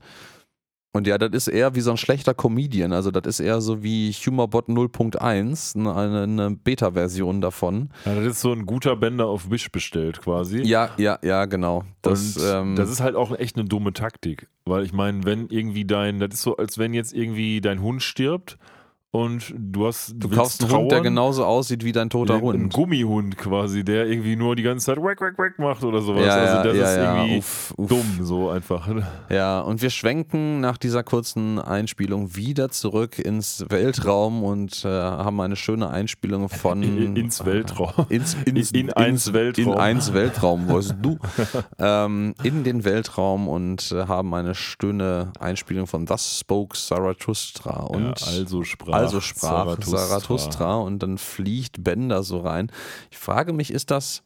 Und 0.95 1.07
ja, 1.07 1.17
das 1.17 1.31
ist 1.33 1.49
eher 1.49 1.75
wie 1.75 1.81
so 1.81 1.91
ein 1.91 1.97
schlechter 1.97 2.35
Comedian. 2.35 2.93
Also, 2.93 3.11
das 3.11 3.27
ist 3.27 3.41
eher 3.41 3.63
so 3.63 3.83
wie 3.83 4.13
Humorbot 4.13 4.69
0.1, 4.69 5.79
ne, 5.79 5.95
eine, 5.95 6.23
eine 6.25 6.51
Beta-Version 6.51 7.41
davon. 7.41 7.89
Ja, 8.05 8.15
das 8.15 8.27
ist 8.27 8.41
so 8.43 8.53
ein 8.53 8.67
guter 8.67 8.95
Bänder 8.97 9.27
auf 9.27 9.51
Wish 9.51 9.73
bestellt 9.73 10.21
quasi. 10.21 10.61
Ja, 10.63 10.91
ja, 10.99 11.19
ja, 11.23 11.47
genau. 11.47 11.85
Das, 12.03 12.37
und 12.37 12.45
ähm, 12.47 12.77
das 12.77 12.91
ist 12.91 13.01
halt 13.01 13.17
auch 13.17 13.35
echt 13.39 13.57
eine 13.57 13.65
dumme 13.65 13.95
Taktik. 13.95 14.49
Weil 14.67 14.85
ich 14.85 14.93
meine, 14.93 15.25
wenn 15.25 15.49
irgendwie 15.49 15.87
dein, 15.87 16.21
das 16.21 16.35
ist 16.35 16.43
so, 16.43 16.57
als 16.57 16.77
wenn 16.77 16.93
jetzt 16.93 17.15
irgendwie 17.15 17.63
dein 17.63 17.81
Hund 17.81 18.03
stirbt 18.03 18.59
und 19.15 19.53
du 19.55 19.87
hast 19.87 20.15
du 20.17 20.31
kaufst 20.31 20.63
einen 20.63 20.71
trauern, 20.71 20.83
Hund, 20.85 20.93
der 20.93 21.01
genauso 21.03 21.45
aussieht 21.45 21.85
wie 21.85 21.93
dein 21.93 22.09
toter 22.09 22.41
Hund. 22.41 22.59
Ein 22.59 22.69
Gummihund 22.71 23.37
quasi, 23.37 23.85
der 23.85 24.07
irgendwie 24.07 24.37
nur 24.37 24.57
die 24.57 24.63
ganze 24.63 24.87
Zeit 24.87 24.97
wack 24.97 25.21
wack 25.21 25.37
wack 25.37 25.59
macht 25.59 25.85
oder 25.85 26.01
sowas. 26.01 26.25
Ja, 26.25 26.35
also 26.35 26.69
das 26.71 26.77
ja, 26.79 26.85
ist 26.85 26.97
ja. 26.97 27.17
irgendwie 27.17 27.39
uff, 27.39 27.75
uff. 27.77 27.89
dumm 27.91 28.19
so 28.23 28.49
einfach. 28.49 28.89
Ja, 29.29 29.61
und 29.61 29.83
wir 29.83 29.91
schwenken 29.91 30.61
nach 30.61 30.79
dieser 30.79 31.03
kurzen 31.03 31.59
Einspielung 31.59 32.35
wieder 32.35 32.71
zurück 32.71 33.19
ins 33.19 33.67
Weltraum 33.69 34.43
und 34.43 34.83
äh, 34.87 34.89
haben 34.89 35.39
eine 35.43 35.57
schöne 35.57 35.91
Einspielung 35.91 36.49
von 36.49 36.83
in, 36.83 37.15
ins 37.15 37.45
Weltraum. 37.45 38.07
Ins, 38.09 38.35
ins, 38.47 38.71
in, 38.71 38.89
in 38.89 38.93
eins 38.95 39.35
Weltraum. 39.35 39.75
In 39.75 39.79
eins 39.79 40.15
Weltraum, 40.15 40.71
weißt 40.71 40.95
du. 41.03 41.19
ähm, 41.79 42.35
in 42.43 42.65
den 42.65 42.87
Weltraum 42.87 43.47
und 43.47 43.93
äh, 43.93 44.07
haben 44.07 44.33
eine 44.33 44.55
schöne 44.55 45.35
Einspielung 45.39 45.87
von 45.87 46.07
Thus 46.07 46.41
Spoke 46.41 46.79
Zarathustra 46.79 47.83
und 47.83 48.19
ja, 48.19 48.27
also 48.27 48.65
sprach 48.65 49.02
also 49.03 49.21
sprach 49.21 49.65
Zarathustra. 49.65 49.99
Zarathustra 49.99 50.75
und 50.77 51.03
dann 51.03 51.19
fliegt 51.19 51.85
Bender 51.85 52.23
so 52.23 52.41
rein. 52.41 52.71
Ich 53.11 53.19
frage 53.19 53.53
mich, 53.53 53.71
ist 53.71 53.91
das, 53.91 54.23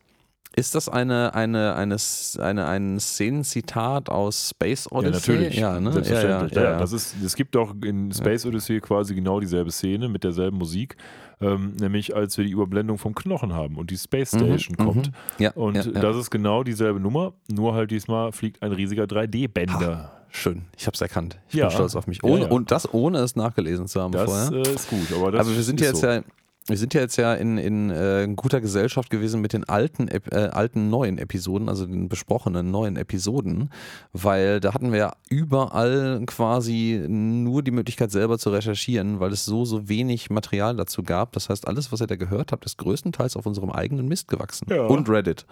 ist 0.57 0.75
das 0.75 0.89
eine, 0.89 1.35
eine, 1.35 1.75
eine, 1.75 1.97
eine, 2.39 2.67
ein 2.67 2.99
Szenenzitat 2.99 4.09
aus 4.09 4.51
Space 4.51 4.91
Odyssey? 4.91 5.13
Ja, 5.13 5.39
natürlich. 5.41 5.57
Ja, 5.59 5.81
ne? 5.81 5.93
Selbstverständlich. 5.93 6.53
Ja, 6.53 6.63
ja, 6.63 6.71
ja, 6.73 6.79
Das 6.79 6.93
ist, 6.93 7.15
es 7.23 7.37
gibt 7.37 7.57
auch 7.57 7.75
in 7.85 8.11
Space 8.11 8.47
Odyssey 8.47 8.81
quasi 8.81 9.15
genau 9.15 9.39
dieselbe 9.39 9.71
Szene 9.71 10.09
mit 10.09 10.25
derselben 10.25 10.57
Musik. 10.57 10.97
Ähm, 11.43 11.75
nämlich 11.79 12.17
als 12.17 12.39
wir 12.39 12.47
die 12.47 12.53
Überblendung 12.53 12.97
vom 12.97 13.15
Knochen 13.15 13.53
haben 13.53 13.77
und 13.77 13.91
die 13.91 13.99
Space 13.99 14.33
mhm, 14.33 14.39
Station 14.39 14.77
mhm, 14.79 14.85
kommt. 14.85 15.11
Ja, 15.39 15.51
und 15.53 15.77
das 15.95 16.17
ist 16.17 16.31
genau 16.31 16.65
dieselbe 16.65 16.99
Nummer, 16.99 17.35
nur 17.53 17.75
halt 17.75 17.91
diesmal 17.91 18.33
fliegt 18.33 18.63
ein 18.63 18.73
riesiger 18.73 19.05
3D-Bänder. 19.05 20.13
Schön, 20.31 20.63
ich 20.77 20.87
habe 20.87 20.95
es 20.95 21.01
erkannt. 21.03 21.39
Ich 21.49 21.61
bin 21.61 21.71
stolz 21.71 21.95
auf 21.95 22.07
mich. 22.07 22.25
Ohne. 22.25 22.49
Und 22.49 22.71
das 22.71 22.93
ohne 22.93 23.19
es 23.19 23.37
nachgelesen 23.37 23.87
zu 23.87 24.01
haben 24.01 24.13
das, 24.13 24.25
vorher. 24.25 24.51
Das 24.51 24.69
äh, 24.69 24.75
ist 24.75 24.89
gut, 24.89 25.13
aber, 25.15 25.39
aber 25.39 25.55
wir 25.55 25.63
sind 25.63 25.81
ja 25.81 25.89
jetzt 25.89 26.01
so. 26.01 26.07
ja 26.07 26.23
wir 26.67 26.77
sind 26.77 26.95
ja 26.95 27.01
jetzt 27.01 27.17
ja 27.17 27.35
in, 27.35 27.59
in 27.59 27.91
äh, 27.91 28.29
guter 28.35 28.61
Gesellschaft 28.61 29.11
gewesen 29.11 29.41
mit 29.41 29.53
den 29.53 29.65
alten, 29.65 30.09
äh, 30.09 30.21
alten 30.53 30.91
neuen 30.91 31.19
Episoden, 31.19 31.69
also 31.69 31.87
den 31.87 32.09
besprochenen 32.09 32.71
neuen 32.71 32.97
Episoden, 32.97 33.71
weil 34.13 34.61
da 34.61 34.75
hatten 34.75 34.93
wir 34.93 34.99
ja 34.99 35.13
überall 35.29 36.23
quasi 36.27 37.05
nur 37.09 37.63
die 37.63 37.71
Möglichkeit 37.71 38.11
selber 38.11 38.39
zu 38.39 38.51
recherchieren, 38.51 39.21
weil 39.21 39.33
es 39.33 39.45
so, 39.45 39.65
so 39.65 39.89
wenig 39.89 40.31
Material 40.31 40.77
dazu 40.77 41.03
gab. 41.03 41.33
Das 41.33 41.49
heißt, 41.49 41.67
alles, 41.69 41.93
was 41.93 42.01
ihr 42.01 42.07
da 42.07 42.17
gehört 42.17 42.53
habt, 42.53 42.65
ist 42.65 42.79
größtenteils 42.79 43.37
auf 43.37 43.47
unserem 43.47 43.71
eigenen 43.71 44.09
Mist 44.09 44.29
gewachsen. 44.29 44.67
Ja. 44.69 44.87
Und 44.87 45.09
Reddit. 45.09 45.47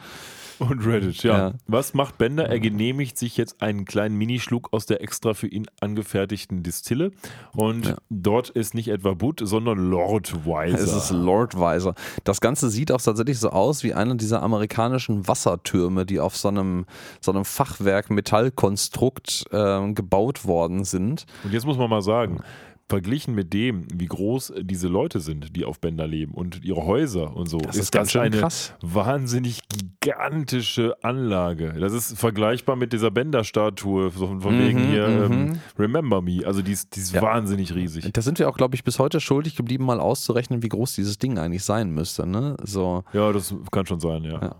Und 0.58 0.86
Reddit, 0.86 1.22
ja. 1.22 1.36
ja. 1.36 1.54
Was 1.66 1.94
macht 1.94 2.18
Bender? 2.18 2.48
Er 2.48 2.60
genehmigt 2.60 3.18
sich 3.18 3.36
jetzt 3.36 3.62
einen 3.62 3.84
kleinen 3.84 4.16
Minischluck 4.16 4.72
aus 4.72 4.86
der 4.86 5.02
extra 5.02 5.34
für 5.34 5.48
ihn 5.48 5.66
angefertigten 5.80 6.62
Distille. 6.62 7.12
Und 7.52 7.86
ja. 7.86 7.96
dort 8.10 8.50
ist 8.50 8.74
nicht 8.74 8.88
etwa 8.88 9.14
Bud, 9.14 9.40
sondern 9.42 9.78
Lord 9.78 10.46
Weiser. 10.46 10.78
Es 10.78 10.92
ist 10.94 11.10
Lord 11.10 11.58
Weiser. 11.58 11.94
Das 12.24 12.40
Ganze 12.40 12.70
sieht 12.70 12.92
auch 12.92 13.00
tatsächlich 13.00 13.38
so 13.38 13.50
aus 13.50 13.82
wie 13.82 13.94
einer 13.94 14.14
dieser 14.14 14.42
amerikanischen 14.42 15.26
Wassertürme, 15.26 16.06
die 16.06 16.20
auf 16.20 16.36
so 16.36 16.48
einem, 16.48 16.86
so 17.20 17.32
einem 17.32 17.44
Fachwerk 17.44 18.10
Metallkonstrukt 18.10 19.46
äh, 19.50 19.92
gebaut 19.92 20.44
worden 20.44 20.84
sind. 20.84 21.26
Und 21.42 21.52
jetzt 21.52 21.66
muss 21.66 21.78
man 21.78 21.90
mal 21.90 22.02
sagen, 22.02 22.40
verglichen 22.88 23.34
mit 23.34 23.52
dem, 23.52 23.86
wie 23.92 24.06
groß 24.06 24.54
diese 24.60 24.88
Leute 24.88 25.20
sind, 25.20 25.56
die 25.56 25.64
auf 25.64 25.80
Bänder 25.80 26.06
leben 26.06 26.34
und 26.34 26.62
ihre 26.62 26.84
Häuser 26.84 27.34
und 27.34 27.48
so, 27.48 27.58
das 27.58 27.76
ist, 27.76 27.84
ist 27.84 27.94
das 27.94 28.16
eine 28.16 28.38
krass. 28.38 28.74
wahnsinnig 28.82 29.60
gigantische 29.68 30.94
Anlage. 31.02 31.74
Das 31.80 31.92
ist 31.92 32.18
vergleichbar 32.18 32.76
mit 32.76 32.92
dieser 32.92 33.10
Bänder-Statue 33.10 34.10
von, 34.10 34.42
von 34.42 34.56
mhm, 34.56 34.60
wegen 34.60 34.78
hier 34.86 35.08
mhm. 35.08 35.32
ähm, 35.32 35.60
Remember 35.78 36.20
Me. 36.20 36.42
Also 36.44 36.60
die 36.60 36.72
ist, 36.72 36.94
die 36.94 37.00
ist 37.00 37.14
ja. 37.14 37.22
wahnsinnig 37.22 37.74
riesig. 37.74 38.12
Da 38.12 38.20
sind 38.20 38.38
wir 38.38 38.48
auch, 38.48 38.56
glaube 38.56 38.74
ich, 38.74 38.84
bis 38.84 38.98
heute 38.98 39.20
schuldig 39.20 39.56
geblieben, 39.56 39.86
mal 39.86 40.00
auszurechnen, 40.00 40.62
wie 40.62 40.68
groß 40.68 40.94
dieses 40.94 41.18
Ding 41.18 41.38
eigentlich 41.38 41.64
sein 41.64 41.90
müsste. 41.90 42.26
Ne? 42.26 42.56
So. 42.62 43.04
Ja, 43.14 43.32
das 43.32 43.54
kann 43.70 43.86
schon 43.86 44.00
sein, 44.00 44.24
ja. 44.24 44.40
ja 44.40 44.56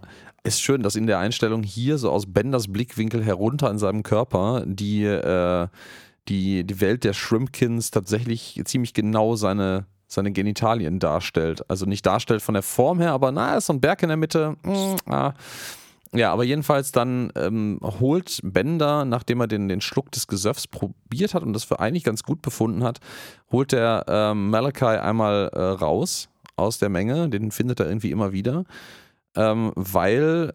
ist 0.46 0.60
schön, 0.60 0.82
dass 0.82 0.94
in 0.94 1.06
der 1.06 1.18
Einstellung 1.18 1.62
hier 1.62 1.96
so 1.96 2.10
aus 2.10 2.26
Benders 2.26 2.70
Blickwinkel 2.70 3.24
herunter 3.24 3.70
an 3.70 3.78
seinem 3.78 4.02
Körper 4.02 4.62
die 4.66 5.04
äh, 5.04 5.68
die, 6.28 6.64
die 6.64 6.80
Welt 6.80 7.04
der 7.04 7.12
Shrimpkins 7.12 7.90
tatsächlich 7.90 8.60
ziemlich 8.64 8.94
genau 8.94 9.36
seine, 9.36 9.86
seine 10.06 10.32
Genitalien 10.32 10.98
darstellt. 10.98 11.68
Also 11.68 11.86
nicht 11.86 12.06
darstellt 12.06 12.42
von 12.42 12.54
der 12.54 12.62
Form 12.62 13.00
her, 13.00 13.12
aber 13.12 13.32
na, 13.32 13.56
ist 13.56 13.66
so 13.66 13.72
ein 13.72 13.80
Berg 13.80 14.02
in 14.02 14.08
der 14.08 14.16
Mitte. 14.16 14.56
Mm, 14.62 15.10
ah. 15.10 15.34
Ja, 16.14 16.32
aber 16.32 16.44
jedenfalls 16.44 16.92
dann 16.92 17.32
ähm, 17.34 17.80
holt 17.82 18.40
Bender, 18.44 19.04
nachdem 19.04 19.40
er 19.40 19.48
den, 19.48 19.68
den 19.68 19.80
Schluck 19.80 20.12
des 20.12 20.28
Gesöffs 20.28 20.68
probiert 20.68 21.34
hat 21.34 21.42
und 21.42 21.52
das 21.52 21.64
für 21.64 21.80
eigentlich 21.80 22.04
ganz 22.04 22.22
gut 22.22 22.40
befunden 22.40 22.84
hat, 22.84 23.00
holt 23.50 23.72
der 23.72 24.04
ähm, 24.06 24.50
Malachi 24.50 24.84
einmal 24.84 25.50
äh, 25.52 25.60
raus 25.60 26.28
aus 26.54 26.78
der 26.78 26.88
Menge. 26.88 27.28
Den 27.28 27.50
findet 27.50 27.80
er 27.80 27.88
irgendwie 27.88 28.12
immer 28.12 28.32
wieder, 28.32 28.64
ähm, 29.34 29.72
weil 29.74 30.52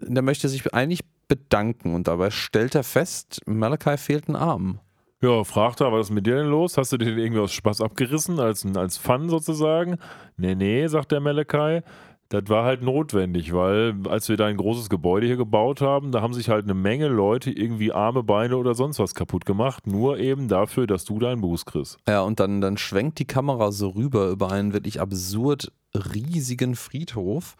der 0.00 0.22
möchte 0.22 0.48
sich 0.48 0.74
eigentlich 0.74 1.04
bedanken 1.28 1.94
und 1.94 2.08
dabei 2.08 2.30
stellt 2.30 2.74
er 2.74 2.84
fest, 2.84 3.40
Malachi 3.46 3.96
fehlt 3.96 4.28
ein 4.28 4.36
Arm. 4.36 4.80
Ja, 5.22 5.44
fragt 5.44 5.80
er, 5.80 5.92
was 5.92 6.08
ist 6.08 6.12
mit 6.12 6.26
dir 6.26 6.36
denn 6.36 6.48
los? 6.48 6.76
Hast 6.76 6.92
du 6.92 6.98
dir 6.98 7.16
irgendwie 7.16 7.40
aus 7.40 7.52
Spaß 7.52 7.80
abgerissen, 7.80 8.38
als, 8.38 8.66
als 8.76 8.98
Fun 8.98 9.30
sozusagen? 9.30 9.96
Nee, 10.36 10.54
nee, 10.54 10.86
sagt 10.88 11.12
der 11.12 11.20
Malachi. 11.20 11.80
Das 12.28 12.42
war 12.48 12.64
halt 12.64 12.82
notwendig, 12.82 13.52
weil 13.54 13.94
als 14.08 14.28
wir 14.28 14.36
da 14.36 14.46
ein 14.46 14.56
großes 14.56 14.88
Gebäude 14.88 15.26
hier 15.28 15.36
gebaut 15.36 15.80
haben, 15.80 16.10
da 16.10 16.22
haben 16.22 16.34
sich 16.34 16.48
halt 16.48 16.64
eine 16.64 16.74
Menge 16.74 17.06
Leute 17.06 17.52
irgendwie 17.52 17.92
Arme, 17.92 18.24
Beine 18.24 18.56
oder 18.56 18.74
sonst 18.74 18.98
was 18.98 19.14
kaputt 19.14 19.46
gemacht, 19.46 19.86
nur 19.86 20.18
eben 20.18 20.48
dafür, 20.48 20.88
dass 20.88 21.04
du 21.04 21.20
deinen 21.20 21.40
Buß 21.40 21.64
kriegst. 21.66 21.98
Ja, 22.08 22.22
und 22.22 22.40
dann, 22.40 22.60
dann 22.60 22.78
schwenkt 22.78 23.20
die 23.20 23.26
Kamera 23.26 23.70
so 23.70 23.90
rüber 23.90 24.28
über 24.30 24.50
einen 24.50 24.72
wirklich 24.72 25.00
absurd 25.00 25.72
riesigen 25.94 26.74
Friedhof 26.74 27.54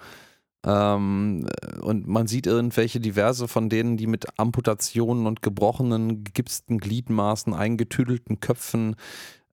ähm, 0.64 1.46
und 1.80 2.07
man 2.07 2.26
sieht 2.26 2.46
irgendwelche 2.46 3.00
diverse 3.00 3.48
von 3.48 3.68
denen, 3.68 3.96
die 3.96 4.07
mit 4.07 4.38
Amputationen 4.38 5.26
und 5.26 5.42
gebrochenen, 5.42 6.24
gegipsten 6.24 6.78
Gliedmaßen, 6.78 7.54
eingetüdelten 7.54 8.40
Köpfen 8.40 8.96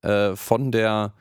äh, 0.02 0.34
von 0.36 0.72
der 0.72 1.14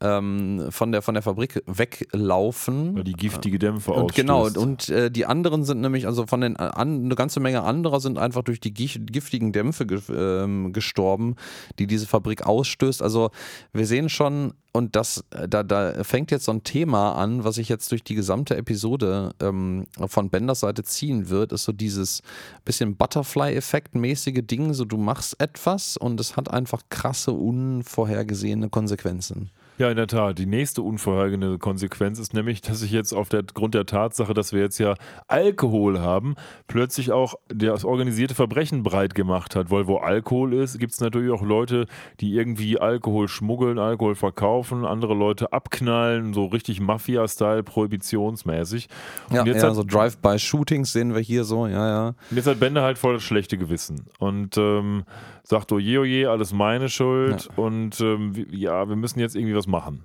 ähm, 0.00 0.66
von, 0.70 0.92
der, 0.92 1.02
von 1.02 1.14
der 1.14 1.22
Fabrik 1.22 1.62
weglaufen. 1.66 2.96
Weil 2.96 3.04
die 3.04 3.12
giftige 3.12 3.58
Dämpfe 3.58 3.92
und 3.92 4.14
Genau, 4.14 4.48
und 4.48 4.88
äh, 4.88 5.10
die 5.10 5.26
anderen 5.26 5.64
sind 5.64 5.80
nämlich, 5.80 6.06
also 6.06 6.26
von 6.26 6.40
den, 6.40 6.56
an, 6.56 7.04
eine 7.04 7.14
ganze 7.14 7.40
Menge 7.40 7.62
anderer 7.62 8.00
sind 8.00 8.18
einfach 8.18 8.42
durch 8.42 8.60
die 8.60 8.74
giftigen 8.74 9.52
Dämpfe 9.52 9.86
ge, 9.86 10.00
ähm, 10.10 10.72
gestorben, 10.72 11.36
die 11.78 11.86
diese 11.86 12.06
Fabrik 12.06 12.46
ausstößt. 12.46 13.02
Also 13.02 13.30
wir 13.72 13.86
sehen 13.86 14.08
schon, 14.08 14.54
und 14.72 14.96
das, 14.96 15.24
da, 15.30 15.62
da 15.62 16.02
fängt 16.02 16.32
jetzt 16.32 16.46
so 16.46 16.52
ein 16.52 16.64
Thema 16.64 17.12
an, 17.12 17.44
was 17.44 17.54
sich 17.54 17.68
jetzt 17.68 17.92
durch 17.92 18.02
die 18.02 18.16
gesamte 18.16 18.56
Episode 18.56 19.32
ähm, 19.40 19.86
von 20.06 20.30
Benders 20.30 20.60
Seite 20.60 20.82
ziehen 20.82 21.28
wird, 21.30 21.52
ist 21.52 21.64
so 21.64 21.72
dieses 21.72 22.22
bisschen 22.64 22.96
Butterfly-Effekt-mäßige 22.96 24.42
Ding, 24.42 24.74
so 24.74 24.84
du 24.84 24.96
machst 24.96 25.40
etwas 25.40 25.96
und 25.96 26.18
es 26.18 26.36
hat 26.36 26.50
einfach 26.50 26.82
krasse, 26.90 27.30
unvorhergesehene 27.30 28.68
Konsequenzen. 28.68 29.50
Ja, 29.76 29.90
in 29.90 29.96
der 29.96 30.06
Tat. 30.06 30.38
Die 30.38 30.46
nächste 30.46 30.82
unvorhergesehene 30.82 31.58
Konsequenz 31.58 32.20
ist 32.20 32.32
nämlich, 32.32 32.60
dass 32.60 32.80
sich 32.80 32.92
jetzt 32.92 33.12
aufgrund 33.12 33.74
der 33.74 33.86
Tatsache, 33.86 34.32
dass 34.32 34.52
wir 34.52 34.60
jetzt 34.60 34.78
ja 34.78 34.94
Alkohol 35.26 35.98
haben, 35.98 36.36
plötzlich 36.68 37.10
auch 37.10 37.34
das 37.48 37.84
organisierte 37.84 38.36
Verbrechen 38.36 38.84
breit 38.84 39.16
gemacht 39.16 39.56
hat. 39.56 39.72
Weil 39.72 39.88
wo 39.88 39.96
Alkohol 39.96 40.54
ist, 40.54 40.78
gibt 40.78 40.92
es 40.92 41.00
natürlich 41.00 41.32
auch 41.32 41.42
Leute, 41.42 41.86
die 42.20 42.34
irgendwie 42.34 42.78
Alkohol 42.78 43.26
schmuggeln, 43.26 43.80
Alkohol 43.80 44.14
verkaufen, 44.14 44.84
andere 44.84 45.14
Leute 45.14 45.52
abknallen, 45.52 46.34
so 46.34 46.46
richtig 46.46 46.80
Mafia-Style, 46.80 47.64
prohibitionsmäßig. 47.64 48.88
Und 49.30 49.36
ja, 49.36 49.44
jetzt 49.44 49.62
ja, 49.62 49.70
hat, 49.70 49.74
so 49.74 49.82
Drive-by-Shootings 49.82 50.92
sehen 50.92 51.14
wir 51.14 51.20
hier 51.20 51.42
so, 51.42 51.66
ja, 51.66 51.88
ja. 51.88 52.14
Jetzt 52.30 52.46
hat 52.46 52.60
Bender 52.60 52.82
halt 52.82 52.98
voll 52.98 53.14
das 53.14 53.24
schlechte 53.24 53.58
Gewissen. 53.58 54.06
Und 54.20 54.56
ähm, 54.56 55.04
sagt, 55.44 55.72
oje, 55.72 56.00
oje, 56.00 56.30
alles 56.30 56.52
meine 56.52 56.88
Schuld 56.88 57.48
ja. 57.50 57.62
und 57.62 58.00
ähm, 58.00 58.32
ja, 58.50 58.88
wir 58.88 58.96
müssen 58.96 59.20
jetzt 59.20 59.36
irgendwie 59.36 59.54
was 59.54 59.63
machen. 59.66 60.04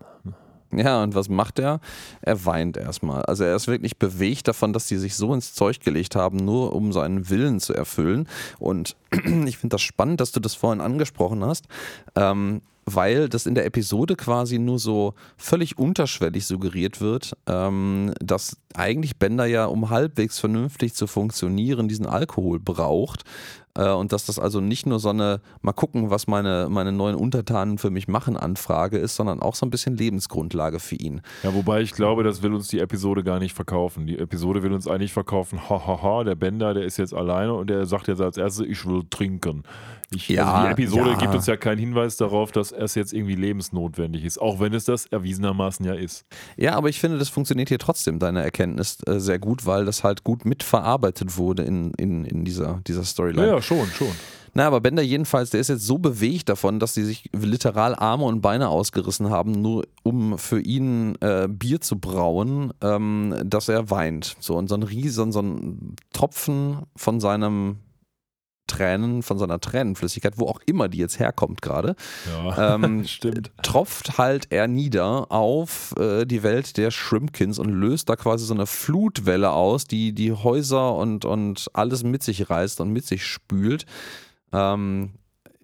Ja, 0.71 1.01
und 1.01 1.15
was 1.15 1.29
macht 1.29 1.57
er? 1.57 1.79
Er 2.21 2.45
weint 2.45 2.77
erstmal. 2.77 3.23
Also 3.23 3.43
er 3.43 3.55
ist 3.55 3.67
wirklich 3.67 3.97
bewegt 3.97 4.47
davon, 4.47 4.71
dass 4.71 4.85
die 4.85 4.97
sich 4.97 5.15
so 5.15 5.33
ins 5.33 5.53
Zeug 5.53 5.79
gelegt 5.79 6.15
haben, 6.15 6.37
nur 6.37 6.75
um 6.75 6.93
seinen 6.93 7.29
Willen 7.29 7.59
zu 7.59 7.73
erfüllen. 7.73 8.27
Und 8.59 8.95
ich 9.45 9.57
finde 9.57 9.73
das 9.73 9.81
spannend, 9.81 10.21
dass 10.21 10.31
du 10.31 10.39
das 10.39 10.53
vorhin 10.53 10.81
angesprochen 10.81 11.43
hast. 11.43 11.65
Ähm, 12.15 12.61
weil 12.85 13.29
das 13.29 13.45
in 13.45 13.55
der 13.55 13.65
Episode 13.65 14.15
quasi 14.15 14.57
nur 14.57 14.79
so 14.79 15.13
völlig 15.37 15.77
unterschwellig 15.77 16.47
suggeriert 16.47 17.01
wird, 17.01 17.33
ähm, 17.45 18.13
dass 18.19 18.57
eigentlich 18.73 19.17
Bender 19.17 19.45
ja, 19.45 19.65
um 19.65 19.89
halbwegs 19.91 20.39
vernünftig 20.39 20.95
zu 20.95 21.05
funktionieren, 21.05 21.87
diesen 21.87 22.07
Alkohol 22.07 22.59
braucht 22.59 23.25
und 23.85 24.11
dass 24.11 24.25
das 24.25 24.39
also 24.39 24.59
nicht 24.61 24.85
nur 24.85 24.99
so 24.99 25.09
eine, 25.09 25.41
mal 25.61 25.73
gucken, 25.73 26.09
was 26.09 26.27
meine, 26.27 26.67
meine 26.69 26.91
neuen 26.91 27.15
Untertanen 27.15 27.77
für 27.77 27.89
mich 27.89 28.07
machen, 28.07 28.37
Anfrage 28.37 28.97
ist, 28.97 29.15
sondern 29.15 29.41
auch 29.41 29.55
so 29.55 29.65
ein 29.65 29.69
bisschen 29.69 29.95
Lebensgrundlage 29.95 30.79
für 30.79 30.95
ihn. 30.95 31.21
Ja, 31.43 31.53
wobei 31.53 31.81
ich 31.81 31.93
glaube, 31.93 32.23
das 32.23 32.41
will 32.41 32.53
uns 32.53 32.67
die 32.67 32.79
Episode 32.79 33.23
gar 33.23 33.39
nicht 33.39 33.55
verkaufen. 33.55 34.07
Die 34.07 34.17
Episode 34.17 34.63
will 34.63 34.73
uns 34.73 34.87
eigentlich 34.87 35.13
verkaufen, 35.13 35.69
hahaha, 35.69 35.87
ha, 35.87 36.03
ha, 36.03 36.23
der 36.23 36.35
Bender, 36.35 36.73
der 36.73 36.83
ist 36.83 36.97
jetzt 36.97 37.13
alleine 37.13 37.53
und 37.53 37.69
der 37.69 37.85
sagt 37.85 38.07
jetzt 38.07 38.21
als 38.21 38.37
erstes, 38.37 38.65
ich 38.67 38.85
will 38.85 39.03
trinken. 39.09 39.63
Ich, 40.11 40.27
Ja, 40.27 40.51
also 40.51 40.65
die 40.65 40.81
Episode 40.81 41.11
ja. 41.11 41.17
gibt 41.17 41.35
uns 41.35 41.45
ja 41.45 41.55
keinen 41.55 41.77
Hinweis 41.77 42.17
darauf, 42.17 42.51
dass 42.51 42.71
es 42.71 42.95
jetzt 42.95 43.13
irgendwie 43.13 43.35
lebensnotwendig 43.35 44.25
ist, 44.25 44.41
auch 44.41 44.59
wenn 44.59 44.73
es 44.73 44.85
das 44.85 45.05
erwiesenermaßen 45.05 45.85
ja 45.85 45.93
ist. 45.93 46.25
Ja, 46.57 46.75
aber 46.75 46.89
ich 46.89 46.99
finde, 46.99 47.19
das 47.19 47.29
funktioniert 47.29 47.69
hier 47.69 47.77
trotzdem, 47.77 48.17
deine 48.17 48.41
Erkenntnis, 48.41 48.97
äh, 49.05 49.19
sehr 49.19 49.37
gut, 49.37 49.67
weil 49.67 49.85
das 49.85 50.03
halt 50.03 50.23
gut 50.23 50.45
mitverarbeitet 50.45 51.37
wurde 51.37 51.63
in, 51.63 51.93
in, 51.93 52.25
in 52.25 52.43
dieser, 52.43 52.81
dieser 52.87 53.03
Storyline. 53.03 53.47
Ja, 53.47 53.55
ja, 53.55 53.61
schon, 53.69 53.87
schon. 53.91 54.15
Na, 54.55 54.65
aber 54.65 54.81
Bender 54.81 55.03
jedenfalls, 55.03 55.51
der 55.51 55.59
ist 55.59 55.67
jetzt 55.67 55.85
so 55.85 55.99
bewegt 55.99 56.49
davon, 56.49 56.79
dass 56.79 56.95
sie 56.95 57.03
sich 57.03 57.29
literal 57.33 57.93
Arme 57.93 58.25
und 58.25 58.41
Beine 58.41 58.69
ausgerissen 58.69 59.29
haben, 59.29 59.51
nur 59.51 59.85
um 60.01 60.39
für 60.39 60.59
ihn 60.59 61.15
äh, 61.21 61.47
Bier 61.47 61.79
zu 61.79 61.99
brauen, 61.99 62.73
ähm, 62.81 63.35
dass 63.45 63.69
er 63.69 63.91
weint. 63.91 64.37
So, 64.39 64.55
und 64.55 64.67
so 64.67 64.75
ein 64.75 64.81
riesen, 64.81 65.31
so 65.31 65.41
ein 65.41 65.95
Tropfen 66.13 66.79
von 66.95 67.19
seinem 67.19 67.77
Tränen, 68.69 69.23
von 69.23 69.37
seiner 69.37 69.59
Tränenflüssigkeit, 69.59 70.35
wo 70.37 70.45
auch 70.47 70.61
immer 70.65 70.87
die 70.87 70.99
jetzt 70.99 71.19
herkommt 71.19 71.61
gerade, 71.61 71.95
Ja, 72.31 72.75
ähm, 72.75 73.03
stimmt. 73.07 73.51
tropft 73.63 74.17
halt 74.17 74.47
er 74.51 74.67
nieder 74.69 75.31
auf 75.31 75.93
äh, 75.99 76.25
die 76.25 76.43
Welt 76.43 76.77
der 76.77 76.91
Shrimpkins 76.91 77.59
und 77.59 77.69
löst 77.69 78.07
da 78.07 78.15
quasi 78.15 78.45
so 78.45 78.53
eine 78.53 78.65
Flutwelle 78.65 79.51
aus, 79.51 79.85
die 79.85 80.13
die 80.13 80.31
Häuser 80.31 80.95
und, 80.95 81.25
und 81.25 81.69
alles 81.73 82.03
mit 82.03 82.23
sich 82.23 82.49
reißt 82.49 82.79
und 82.79 82.91
mit 82.93 83.05
sich 83.05 83.25
spült. 83.25 83.85
Ähm, 84.53 85.11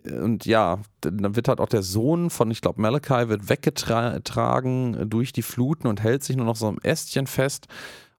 und 0.05 0.45
ja, 0.45 0.79
dann 1.01 1.35
wird 1.35 1.47
halt 1.47 1.59
auch 1.59 1.69
der 1.69 1.81
Sohn 1.81 2.29
von, 2.29 2.51
ich 2.51 2.61
glaube, 2.61 2.79
Malachi 2.81 3.27
wird 3.27 3.49
weggetragen 3.49 5.09
durch 5.09 5.33
die 5.33 5.41
Fluten 5.41 5.87
und 5.87 6.03
hält 6.03 6.23
sich 6.23 6.35
nur 6.35 6.45
noch 6.45 6.55
so 6.55 6.67
am 6.67 6.77
Ästchen 6.83 7.27
fest. 7.27 7.67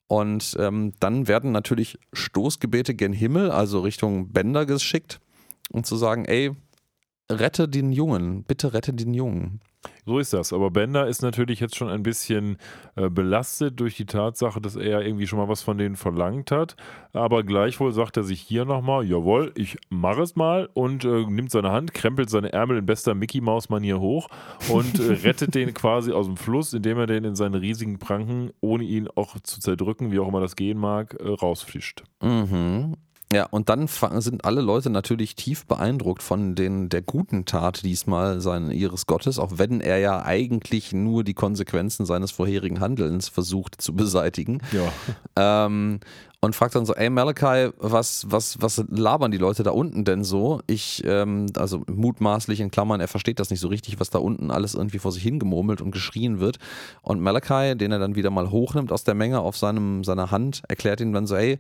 Und 0.09 0.57
ähm, 0.61 0.93
dann 1.01 1.27
werden 1.27 1.53
natürlich 1.53 1.99
Stoßgebete 2.13 2.95
gen 2.95 3.13
Himmel, 3.13 3.51
also 3.51 3.81
Richtung 3.81 4.33
Bender 4.33 4.65
geschickt, 4.65 5.21
um 5.71 5.83
zu 5.83 5.97
sagen, 5.97 6.25
ey, 6.27 6.53
rette 7.31 7.69
den 7.69 7.91
Jungen, 7.93 8.45
bitte 8.45 8.73
rette 8.73 8.93
den 8.93 9.15
Jungen. 9.15 9.61
So 10.05 10.19
ist 10.19 10.33
das. 10.33 10.53
Aber 10.53 10.71
Bender 10.71 11.07
ist 11.07 11.23
natürlich 11.23 11.61
jetzt 11.61 11.77
schon 11.77 11.89
ein 11.89 12.03
bisschen 12.03 12.59
äh, 12.95 13.11
belastet 13.11 13.81
durch 13.81 13.97
die 13.97 14.07
Tatsache, 14.07 14.61
dass 14.61 14.77
er 14.77 15.05
irgendwie 15.05 15.27
schon 15.27 15.39
mal 15.39 15.49
was 15.49 15.63
von 15.63 15.79
denen 15.79 15.97
verlangt 15.97 16.51
hat. 16.51 16.77
Aber 17.13 17.43
gleichwohl 17.43 17.93
sagt 17.93 18.17
er 18.17 18.23
sich 18.23 18.41
hier 18.41 18.65
nochmal: 18.65 19.05
Jawohl, 19.05 19.53
ich 19.57 19.79
mache 19.89 20.23
es 20.23 20.37
mal 20.37 20.69
und 20.75 21.05
äh, 21.05 21.25
nimmt 21.27 21.51
seine 21.51 21.73
Hand, 21.73 21.95
krempelt 21.95 22.31
seine 22.31 22.53
Ärmel 22.53 22.79
in 22.79 22.87
bester 22.87 23.15
Mickey-Maus-Manier 23.15 24.01
hoch 24.01 24.29
und 24.71 24.99
äh, 25.01 25.13
rettet 25.25 25.55
den 25.55 25.75
quasi 25.75 26.13
aus 26.13 26.27
dem 26.27 26.37
Fluss, 26.37 26.73
indem 26.73 26.99
er 26.99 27.07
den 27.07 27.25
in 27.25 27.35
seine 27.35 27.61
riesigen 27.61 27.99
Pranken, 27.99 28.51
ohne 28.61 28.85
ihn 28.85 29.09
auch 29.15 29.39
zu 29.41 29.61
zerdrücken, 29.61 30.13
wie 30.13 30.19
auch 30.19 30.29
immer 30.29 30.41
das 30.41 30.57
gehen 30.57 30.79
mag, 30.79 31.15
äh, 31.21 31.29
rausfischt. 31.29 32.05
Mhm. 32.23 32.97
Ja, 33.33 33.47
und 33.47 33.69
dann 33.69 33.89
sind 33.89 34.45
alle 34.45 34.61
Leute 34.61 34.89
natürlich 34.89 35.35
tief 35.35 35.67
beeindruckt 35.67 36.23
von 36.23 36.55
den, 36.55 36.89
der 36.89 37.03
guten 37.03 37.45
Tat 37.45 37.83
diesmal 37.83 38.41
sein, 38.41 38.71
ihres 38.71 39.07
Gottes, 39.07 39.41
auch 39.41 39.53
wenn 39.57 39.81
er 39.81 39.99
ja 39.99 40.23
eigentlich 40.25 40.93
nur 40.93 41.25
die 41.25 41.35
Konsequenzen 41.35 42.07
seines 42.07 42.31
vorherigen 42.31 42.79
Handelns 42.79 43.29
versucht 43.29 43.81
zu 43.81 43.95
beseitigen. 43.95 44.61
Ja. 44.71 45.67
Ähm, 45.67 45.99
und 46.41 46.55
fragt 46.55 46.77
dann 46.77 46.87
so, 46.87 46.95
ey 46.95 47.11
Malachi, 47.11 47.73
was, 47.79 48.27
was, 48.29 48.61
was 48.61 48.85
labern 48.89 49.33
die 49.33 49.39
Leute 49.39 49.65
da 49.65 49.73
unten 49.73 50.05
denn 50.05 50.23
so? 50.23 50.61
Ich, 50.69 51.03
ähm, 51.05 51.47
also 51.57 51.83
mutmaßlich 51.89 52.61
in 52.61 52.71
Klammern, 52.71 53.01
er 53.01 53.09
versteht 53.09 53.41
das 53.41 53.51
nicht 53.51 53.59
so 53.59 53.67
richtig, 53.67 53.99
was 53.99 54.11
da 54.11 54.21
unten 54.21 54.53
alles 54.53 54.75
irgendwie 54.75 55.01
vor 55.01 55.11
sich 55.11 55.25
hingemurmelt 55.25 55.81
und 55.81 55.91
geschrien 55.91 56.39
wird. 56.39 56.59
Und 57.03 57.21
Malachi, 57.21 57.77
den 57.77 57.91
er 57.91 57.99
dann 57.99 58.15
wieder 58.15 58.31
mal 58.31 58.53
hochnimmt 58.53 58.93
aus 58.93 59.03
der 59.03 59.15
Menge 59.15 59.41
auf 59.41 59.57
seinem, 59.57 60.05
seiner 60.05 60.31
Hand, 60.31 60.63
erklärt 60.69 61.01
ihm 61.01 61.13
dann 61.13 61.27
so, 61.27 61.35
ey, 61.35 61.59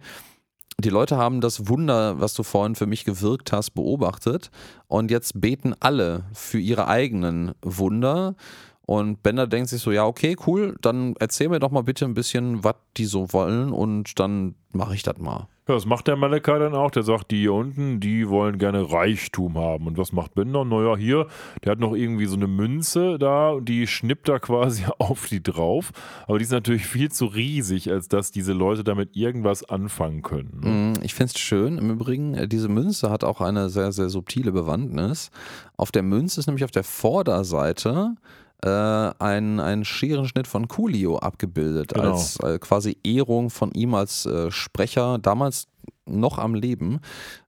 die 0.79 0.91
Leute 0.91 1.17
haben 1.17 1.41
das 1.41 1.69
Wunder, 1.69 2.21
was 2.21 2.35
du 2.35 2.43
vorhin 2.43 2.75
für 2.75 2.87
mich 2.87 3.05
gewirkt 3.05 3.53
hast, 3.53 3.71
beobachtet 3.71 4.51
und 4.89 5.11
jetzt 5.11 5.41
beten 5.41 5.75
alle 5.81 6.25
für 6.33 6.59
ihre 6.59 6.87
eigenen 6.87 7.55
Wunder. 7.63 8.35
Und 8.83 9.23
Bender 9.23 9.49
denkt 9.49 9.69
sich 9.69 9.83
so, 9.83 9.91
ja, 9.91 10.05
okay, 10.05 10.37
cool, 10.47 10.77
dann 10.81 11.15
erzähl 11.19 11.49
mir 11.49 11.59
doch 11.59 11.73
mal 11.73 11.83
bitte 11.83 12.05
ein 12.05 12.15
bisschen, 12.15 12.63
was 12.63 12.77
die 12.97 13.07
so 13.07 13.33
wollen 13.33 13.73
und 13.73 14.21
dann 14.21 14.55
mache 14.71 14.95
ich 14.95 15.03
das 15.03 15.19
mal. 15.19 15.49
Ja, 15.69 15.75
das 15.75 15.85
macht 15.85 16.07
der 16.07 16.15
Malachi 16.15 16.59
dann 16.61 16.75
auch. 16.75 16.93
Der 16.93 17.03
sagt, 17.03 17.33
die 17.33 17.41
hier 17.41 17.53
unten, 17.53 17.99
die 17.99 18.29
wollen 18.29 18.57
gerne 18.59 18.89
Reichtum 18.93 19.59
haben. 19.59 19.89
Und 19.89 19.99
was 19.99 20.13
macht 20.13 20.35
Bender? 20.37 20.65
Naja, 20.65 20.97
hier, 20.97 21.27
der 21.65 21.73
hat 21.73 21.81
noch 21.81 21.93
irgendwie 21.95 22.27
so 22.27 22.37
eine 22.37 22.47
Münze 22.47 23.19
da 23.19 23.51
und 23.51 23.69
die 23.69 23.89
schnippt 23.89 24.29
da 24.29 24.39
quasi 24.39 24.85
auf 24.99 25.27
die 25.27 25.43
drauf. 25.43 25.91
Aber 26.29 26.39
die 26.39 26.45
ist 26.45 26.53
natürlich 26.53 26.87
viel 26.87 27.11
zu 27.11 27.27
riesig, 27.27 27.91
als 27.91 28.07
dass 28.09 28.31
diese 28.31 28.53
Leute 28.53 28.85
damit 28.85 29.17
irgendwas 29.17 29.65
anfangen 29.69 30.23
können. 30.23 30.61
ne? 30.63 30.69
Mm, 30.99 31.03
Ich 31.03 31.15
finde 31.15 31.33
es 31.35 31.41
schön. 31.41 31.79
Im 31.79 31.91
Übrigen, 31.91 32.35
äh, 32.35 32.47
diese 32.47 32.69
Münze 32.69 33.11
hat 33.11 33.25
auch 33.25 33.41
eine 33.41 33.69
sehr, 33.69 33.91
sehr 33.91 34.09
subtile 34.09 34.53
Bewandtnis. 34.53 35.31
Auf 35.77 35.91
der 35.91 36.05
Münze 36.05 36.39
ist 36.39 36.47
nämlich 36.47 36.65
auf 36.65 36.71
der 36.71 36.85
Vorderseite 36.85 38.15
äh, 38.63 38.69
ein, 38.69 39.61
ein 39.61 39.85
Scherenschnitt 39.85 40.47
von 40.47 40.69
Coolio 40.69 41.19
abgebildet, 41.19 41.95
Genau. 41.95 42.13
als 42.13 42.39
äh, 42.41 42.59
quasi 42.59 42.97
Ehrung 43.05 43.51
von 43.51 43.71
ihm 43.73 43.95
als 43.95 44.27
äh, 44.27 44.51
Sprecher, 44.51 45.19
damals 45.19 45.67
noch 46.07 46.39
am 46.39 46.55
Leben, 46.55 47.01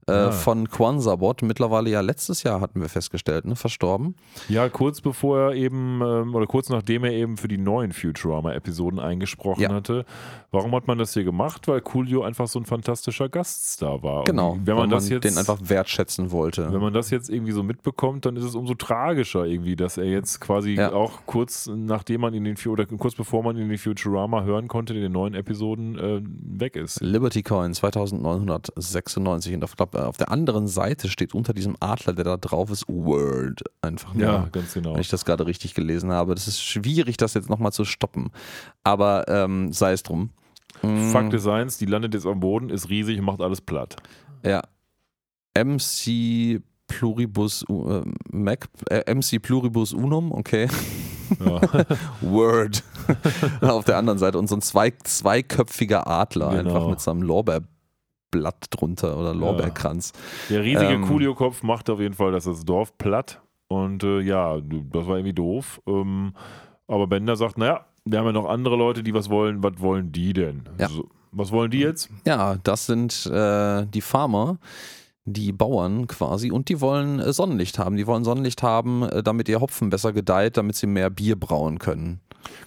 Ah. 0.09 0.33
von 0.33 0.69
Quanzabot. 0.69 1.43
Mittlerweile 1.43 1.91
ja 1.91 2.01
letztes 2.01 2.43
Jahr 2.43 2.61
hatten 2.61 2.81
wir 2.81 2.89
festgestellt, 2.89 3.45
ne? 3.45 3.57
verstorben. 3.57 4.15
Ja, 4.49 4.69
kurz 4.69 5.01
bevor 5.01 5.39
er 5.39 5.55
eben, 5.55 6.01
ähm, 6.03 6.35
oder 6.35 6.47
kurz 6.47 6.69
nachdem 6.69 7.05
er 7.05 7.13
eben 7.13 7.37
für 7.37 7.49
die 7.49 7.59
neuen 7.59 7.93
Futurama-Episoden 7.93 8.99
eingesprochen 8.99 9.63
Ja. 9.63 9.73
hatte. 9.73 10.05
Warum 10.51 10.75
hat 10.75 10.87
man 10.87 10.99
das 10.99 11.13
hier 11.15 11.25
gemacht? 11.25 11.69
Weil 11.69 11.81
Coolio 11.83 12.23
einfach 12.23 12.49
so 12.49 12.59
ein 12.59 12.65
fantastischer 12.65 13.29
Gaststar 13.29 14.03
war. 14.03 14.25
Genau, 14.25 14.53
Und 14.53 14.67
wenn 14.67 14.77
man 14.77 14.89
das 14.91 15.09
jetzt 15.09 15.25
den 15.25 15.37
einfach 15.37 15.59
wertschätzen 15.63 16.31
wollte. 16.31 16.73
Wenn 16.73 16.81
man 16.81 16.93
das 16.95 17.11
jetzt 17.11 17.29
irgendwie 17.29 17.53
so 17.53 17.63
mitbekommt, 17.63 18.25
dann 18.25 18.37
ist 18.37 18.45
es 18.45 18.55
umso 18.55 18.75
tragischer 18.75 19.45
irgendwie, 19.45 19.77
dass 19.77 19.99
er 19.99 20.05
jetzt 20.07 20.41
quasi 20.41 20.73
Ja. 20.75 20.93
auch 20.93 21.21
kurz 21.27 21.69
nachdem 21.73 22.23
man 22.23 22.35
in 22.35 22.45
den 22.45 22.57
oder 22.67 22.87
kurz 22.87 23.15
bevor 23.15 23.43
man 23.43 23.57
in 23.57 23.69
den 23.69 23.79
Futurama 23.79 24.43
hören 24.43 24.69
konnte, 24.69 24.95
in 24.95 25.01
den 25.03 25.13
neuen 25.13 25.35
Episoden 25.35 25.99
äh, 25.99 26.21
weg 26.61 26.77
ist. 26.77 27.01
Liberty 27.01 27.43
Coin 27.43 27.73
2996 27.75 29.55
und 29.55 29.65
auf, 29.65 29.77
glaub, 29.77 29.95
auf 30.07 30.17
der 30.17 30.31
anderen 30.31 30.69
Seite 30.69 31.09
steht 31.09 31.35
unter 31.35 31.53
diesem 31.53 31.77
Adler, 31.81 32.13
der 32.13 32.25
da 32.25 32.37
drauf 32.37 32.71
ist, 32.71 32.87
Word. 32.89 33.63
Einfach 33.83 34.15
nur. 34.15 34.23
Ja, 34.23 34.49
ganz 34.53 34.75
genau. 34.75 34.95
Wenn 34.95 35.01
ich 35.01 35.09
das 35.09 35.25
gerade 35.25 35.47
richtig 35.47 35.75
gelesen 35.75 36.13
habe. 36.13 36.35
Das 36.35 36.49
ist 36.49 36.63
schwierig, 36.63 37.17
das 37.17 37.35
jetzt 37.35 37.49
nochmal 37.51 37.73
zu 37.73 37.85
stoppen. 37.85 38.31
Aber 38.85 39.27
ähm, 39.29 39.73
sei 39.73 39.93
es 39.93 40.03
drum. 40.03 40.31
Mm, 40.83 41.11
Fakt 41.11 41.35
ist 41.35 41.47
eins, 41.47 41.79
die 41.79 41.87
landet 41.87 42.15
jetzt 42.15 42.27
am 42.27 42.41
Boden, 42.41 42.71
ist 42.71 42.89
riesig 42.89 43.21
macht 43.21 43.41
alles 43.41 43.61
platt. 43.61 43.97
Ja. 44.45 44.63
MC 45.57 46.61
Pluribus 46.87 47.65
äh, 47.69 48.03
Mac, 48.31 48.69
äh, 48.91 49.13
MC 49.13 49.41
Pluribus 49.43 49.93
Unum, 49.93 50.33
okay. 50.33 50.69
Ja. 51.41 51.61
Word. 52.21 52.83
auf 53.61 53.85
der 53.85 53.97
anderen 53.97 54.19
Seite. 54.19 54.39
Und 54.39 54.49
so 54.49 54.57
ein 54.57 54.63
zwei, 54.63 54.93
zweiköpfiger 55.03 56.07
Adler, 56.07 56.51
Genau. 56.51 56.75
einfach 56.75 56.89
mit 56.91 57.01
so 57.01 57.11
einem 57.11 57.23
Lorbeerblatt 58.33 58.67
drunter 58.71 59.19
oder 59.19 59.35
Lorbeerkranz. 59.35 60.13
Der 60.51 60.63
riesige 60.63 60.93
Ähm. 60.93 61.07
Coolio-Kopf 61.07 61.63
macht 61.63 61.91
auf 61.91 62.01
jeden 62.01 62.15
Fall 62.15 62.33
dass 62.33 62.45
das 62.45 62.65
Dorf 62.65 62.97
platt. 62.99 63.41
Und 63.69 64.03
äh, 64.03 64.21
ja, 64.21 64.59
das 64.61 65.07
war 65.07 65.17
irgendwie 65.17 65.35
doof. 65.35 65.81
Ähm, 65.87 66.33
aber 66.87 67.07
Bender 67.07 67.37
sagt, 67.37 67.59
naja, 67.59 67.85
wir 68.05 68.19
haben 68.19 68.27
ja 68.27 68.33
noch 68.33 68.49
andere 68.49 68.77
Leute, 68.77 69.03
die 69.03 69.13
was 69.13 69.29
wollen. 69.29 69.63
Was 69.63 69.79
wollen 69.81 70.11
die 70.13 70.33
denn? 70.33 70.63
Ja. 70.79 70.89
So, 70.89 71.09
was 71.33 71.53
wollen 71.53 71.71
die 71.71 71.81
jetzt? 71.81 72.09
Ja, 72.27 72.57
das 72.63 72.87
sind 72.87 73.27
äh, 73.27 73.85
die 73.87 74.01
Farmer, 74.01 74.59
die 75.27 75.53
Bauern 75.53 76.07
quasi 76.07 76.51
und 76.51 76.71
die 76.71 76.81
wollen 76.81 77.21
äh, 77.21 77.33
Sonnenlicht 77.35 77.79
haben. 77.79 77.97
Die 77.97 78.07
wollen 78.07 78.25
Sonnenlicht 78.25 78.63
haben, 78.63 79.03
äh, 79.03 79.23
damit 79.23 79.51
ihr 79.51 79.61
Hopfen 79.61 79.91
besser 79.91 80.15
gedeiht, 80.15 80.57
damit 80.57 80.77
sie 80.77 80.87
mehr 80.87 81.11
Bier 81.11 81.39
brauen 81.39 81.79
können. 81.79 82.21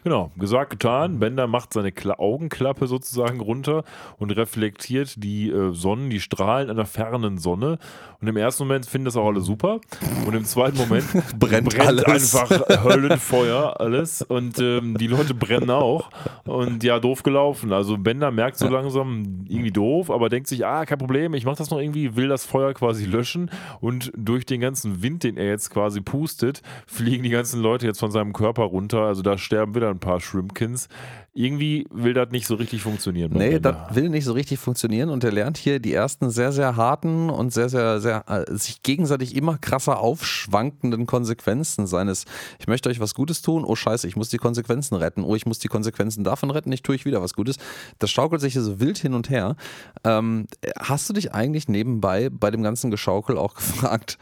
Genau, 0.04 0.32
gesagt, 0.38 0.72
getan. 0.72 1.20
Bender 1.20 1.48
macht 1.48 1.74
seine 1.74 1.92
Kla 1.92 2.18
Augenklappe 2.18 2.88
sozusagen 2.88 3.40
runter 3.40 3.84
und 4.18 4.32
reflektiert 4.32 5.24
die 5.24 5.50
äh, 5.50 5.74
Sonnen, 5.74 6.10
die 6.10 6.20
Strahlen 6.20 6.70
einer 6.70 6.86
fernen 6.86 7.38
Sonne. 7.38 7.78
Und 8.22 8.28
im 8.28 8.38
ersten 8.38 8.64
Moment 8.64 8.86
finden 8.86 9.06
das 9.06 9.18
auch 9.18 9.28
alle 9.28 9.42
super. 9.42 9.80
Und 10.28 10.36
im 10.36 10.46
zweiten 10.46 10.78
Moment 10.78 11.06
Brennt 11.40 11.80
alles. 11.80 12.36
einfach 12.36 12.84
Höllenfeuer 12.84 13.80
alles. 13.80 14.22
Und 14.22 14.60
ähm, 14.60 14.96
die 14.98 15.08
Leute 15.08 15.34
brennen 15.34 15.72
auch. 15.72 16.10
Und 16.46 16.84
ja, 16.84 17.00
doof 17.00 17.24
gelaufen. 17.24 17.74
Also 17.74 17.98
Bender 17.98 18.30
merkt 18.30 18.58
so 18.58 18.68
langsam 18.68 19.46
irgendwie 19.48 19.72
doof, 19.72 20.12
aber 20.12 20.30
denkt 20.30 20.48
sich, 20.48 20.66
ah, 20.66 20.86
kein 20.86 21.00
Problem, 21.00 21.34
ich 21.34 21.46
mach 21.46 21.56
das 21.56 21.72
noch 21.72 21.80
irgendwie, 21.80 22.16
will 22.16 22.28
das 22.28 22.46
Feuer 22.46 22.74
quasi 22.74 23.06
löschen. 23.06 23.50
Und 23.80 24.12
durch 24.16 24.46
den 24.46 24.62
ganzen 24.62 25.02
Wind, 25.02 25.24
den 25.24 25.38
er 25.38 25.48
jetzt 25.48 25.72
quasi 25.72 26.02
pustet, 26.02 26.62
fliegen 26.86 27.24
die 27.24 27.30
ganzen 27.30 27.60
Leute 27.62 27.88
jetzt 27.88 28.00
von 28.00 28.12
seinem 28.12 28.34
Körper 28.34 28.64
runter. 28.64 29.02
Also 29.02 29.24
da 29.24 29.40
sterben 29.40 29.71
haben 29.72 29.76
wir 29.76 29.82
da 29.82 29.90
ein 29.90 30.00
paar 30.00 30.20
Shrimpkins. 30.20 30.90
Irgendwie 31.34 31.88
will 31.92 32.14
das 32.14 32.30
nicht 32.32 32.46
so 32.46 32.56
richtig 32.56 32.82
funktionieren. 32.82 33.32
Nee, 33.34 33.60
das 33.60 33.96
will 33.96 34.10
nicht 34.10 34.26
so 34.26 34.34
richtig 34.34 34.60
funktionieren 34.60 35.10
und 35.10 35.24
er 35.24 35.32
lernt 35.32 35.58
hier 35.58 35.80
die 35.80 35.94
ersten 35.94 36.30
sehr, 36.30 36.52
sehr 36.52 36.76
harten 36.76 37.30
und 37.30 37.54
sehr, 37.54 37.70
sehr, 37.70 38.02
sehr 38.02 38.30
äh, 38.30 38.54
sich 38.54 38.84
gegenseitig 38.84 39.34
immer 39.36 39.58
krasser 39.58 40.00
aufschwankenden 40.00 41.06
Konsequenzen 41.06 41.88
seines, 41.88 42.26
ich 42.60 42.68
möchte 42.68 42.90
euch 42.90 43.00
was 43.00 43.16
Gutes 43.16 43.42
tun, 43.42 43.64
oh 43.64 43.76
scheiße, 43.76 44.08
ich 44.10 44.18
muss 44.18 44.28
die 44.28 44.40
Konsequenzen 44.40 44.96
retten, 44.96 45.24
oh 45.24 45.36
ich 45.36 45.46
muss 45.46 45.60
die 45.60 45.70
Konsequenzen 45.70 46.26
davon 46.26 46.52
retten, 46.52 46.72
ich 46.74 46.84
tue 46.84 46.96
ich 46.96 47.06
wieder 47.06 47.22
was 47.22 47.34
Gutes. 47.34 47.56
Das 48.00 48.12
schaukelt 48.12 48.42
sich 48.42 48.54
hier 48.54 48.62
so 48.62 48.82
wild 48.82 48.98
hin 48.98 49.14
und 49.14 49.30
her. 49.30 49.56
Ähm, 50.04 50.48
hast 50.78 51.08
du 51.08 51.14
dich 51.14 51.34
eigentlich 51.34 51.70
nebenbei 51.70 52.30
bei 52.30 52.52
dem 52.52 52.62
ganzen 52.62 52.92
Geschaukel 52.92 53.38
auch 53.38 53.54
gefragt, 53.56 54.18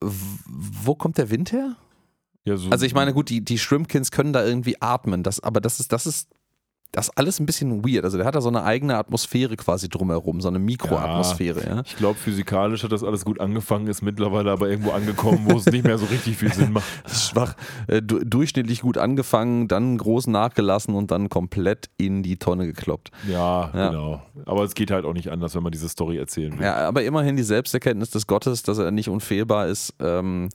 wo 0.00 0.94
kommt 0.94 1.18
der 1.18 1.30
Wind 1.30 1.50
her? 1.50 1.76
Ja, 2.44 2.56
so- 2.56 2.70
Also 2.70 2.84
ich 2.86 2.94
meine, 2.94 3.12
gut, 3.12 3.28
die, 3.30 3.44
die 3.44 3.58
Shrimpkins 3.58 4.10
können 4.10 4.32
da 4.32 4.44
irgendwie 4.44 4.80
atmen, 4.80 5.22
das, 5.22 5.40
aber 5.40 5.60
das 5.60 5.80
ist, 5.80 5.92
das 5.92 6.06
ist 6.06 6.28
das 6.94 7.08
alles 7.16 7.40
ein 7.40 7.46
bisschen 7.46 7.82
weird. 7.86 8.04
Also 8.04 8.18
der 8.18 8.26
hat 8.26 8.34
da 8.34 8.42
so 8.42 8.50
eine 8.50 8.64
eigene 8.64 8.98
Atmosphäre 8.98 9.56
quasi 9.56 9.88
drumherum, 9.88 10.42
so 10.42 10.48
eine 10.48 10.58
Mikroatmosphäre, 10.58 11.66
ja. 11.66 11.82
Ich 11.86 11.96
glaube, 11.96 12.18
physikalisch 12.18 12.84
hat 12.84 12.92
das 12.92 13.02
alles 13.02 13.24
gut 13.24 13.40
angefangen, 13.40 13.86
ist 13.86 14.02
mittlerweile 14.02 14.50
aber 14.50 14.68
irgendwo 14.68 14.90
angekommen, 14.90 15.46
wo 15.50 15.56
es 15.56 15.64
nicht 15.64 15.84
mehr 15.84 15.96
so 15.96 16.04
richtig 16.04 16.36
viel 16.36 16.52
Sinn 16.52 16.70
macht. 16.72 16.84
Schwach, 17.10 17.54
äh, 17.86 18.02
du, 18.02 18.18
durchschnittlich 18.22 18.82
gut 18.82 18.98
angefangen, 18.98 19.68
dann 19.68 19.96
groß 19.96 20.26
nachgelassen 20.26 20.94
und 20.94 21.10
dann 21.10 21.30
komplett 21.30 21.88
in 21.96 22.22
die 22.22 22.36
Tonne 22.36 22.66
gekloppt. 22.66 23.10
Ja, 23.26 23.70
Ja. 23.74 23.88
genau. 23.88 24.22
Aber 24.44 24.62
es 24.64 24.74
geht 24.74 24.90
halt 24.90 25.06
auch 25.06 25.14
nicht 25.14 25.30
anders, 25.30 25.54
wenn 25.54 25.62
man 25.62 25.72
diese 25.72 25.88
Story 25.88 26.18
erzählen 26.18 26.52
will. 26.58 26.62
Ja, 26.66 26.76
aber 26.88 27.04
immerhin 27.04 27.36
die 27.36 27.42
Selbsterkenntnis 27.42 28.10
des 28.10 28.26
Gottes, 28.26 28.64
dass 28.64 28.76
er 28.76 28.90
nicht 28.90 29.08
unfehlbar 29.08 29.66
ist, 29.68 29.94
ähm, 29.98 30.50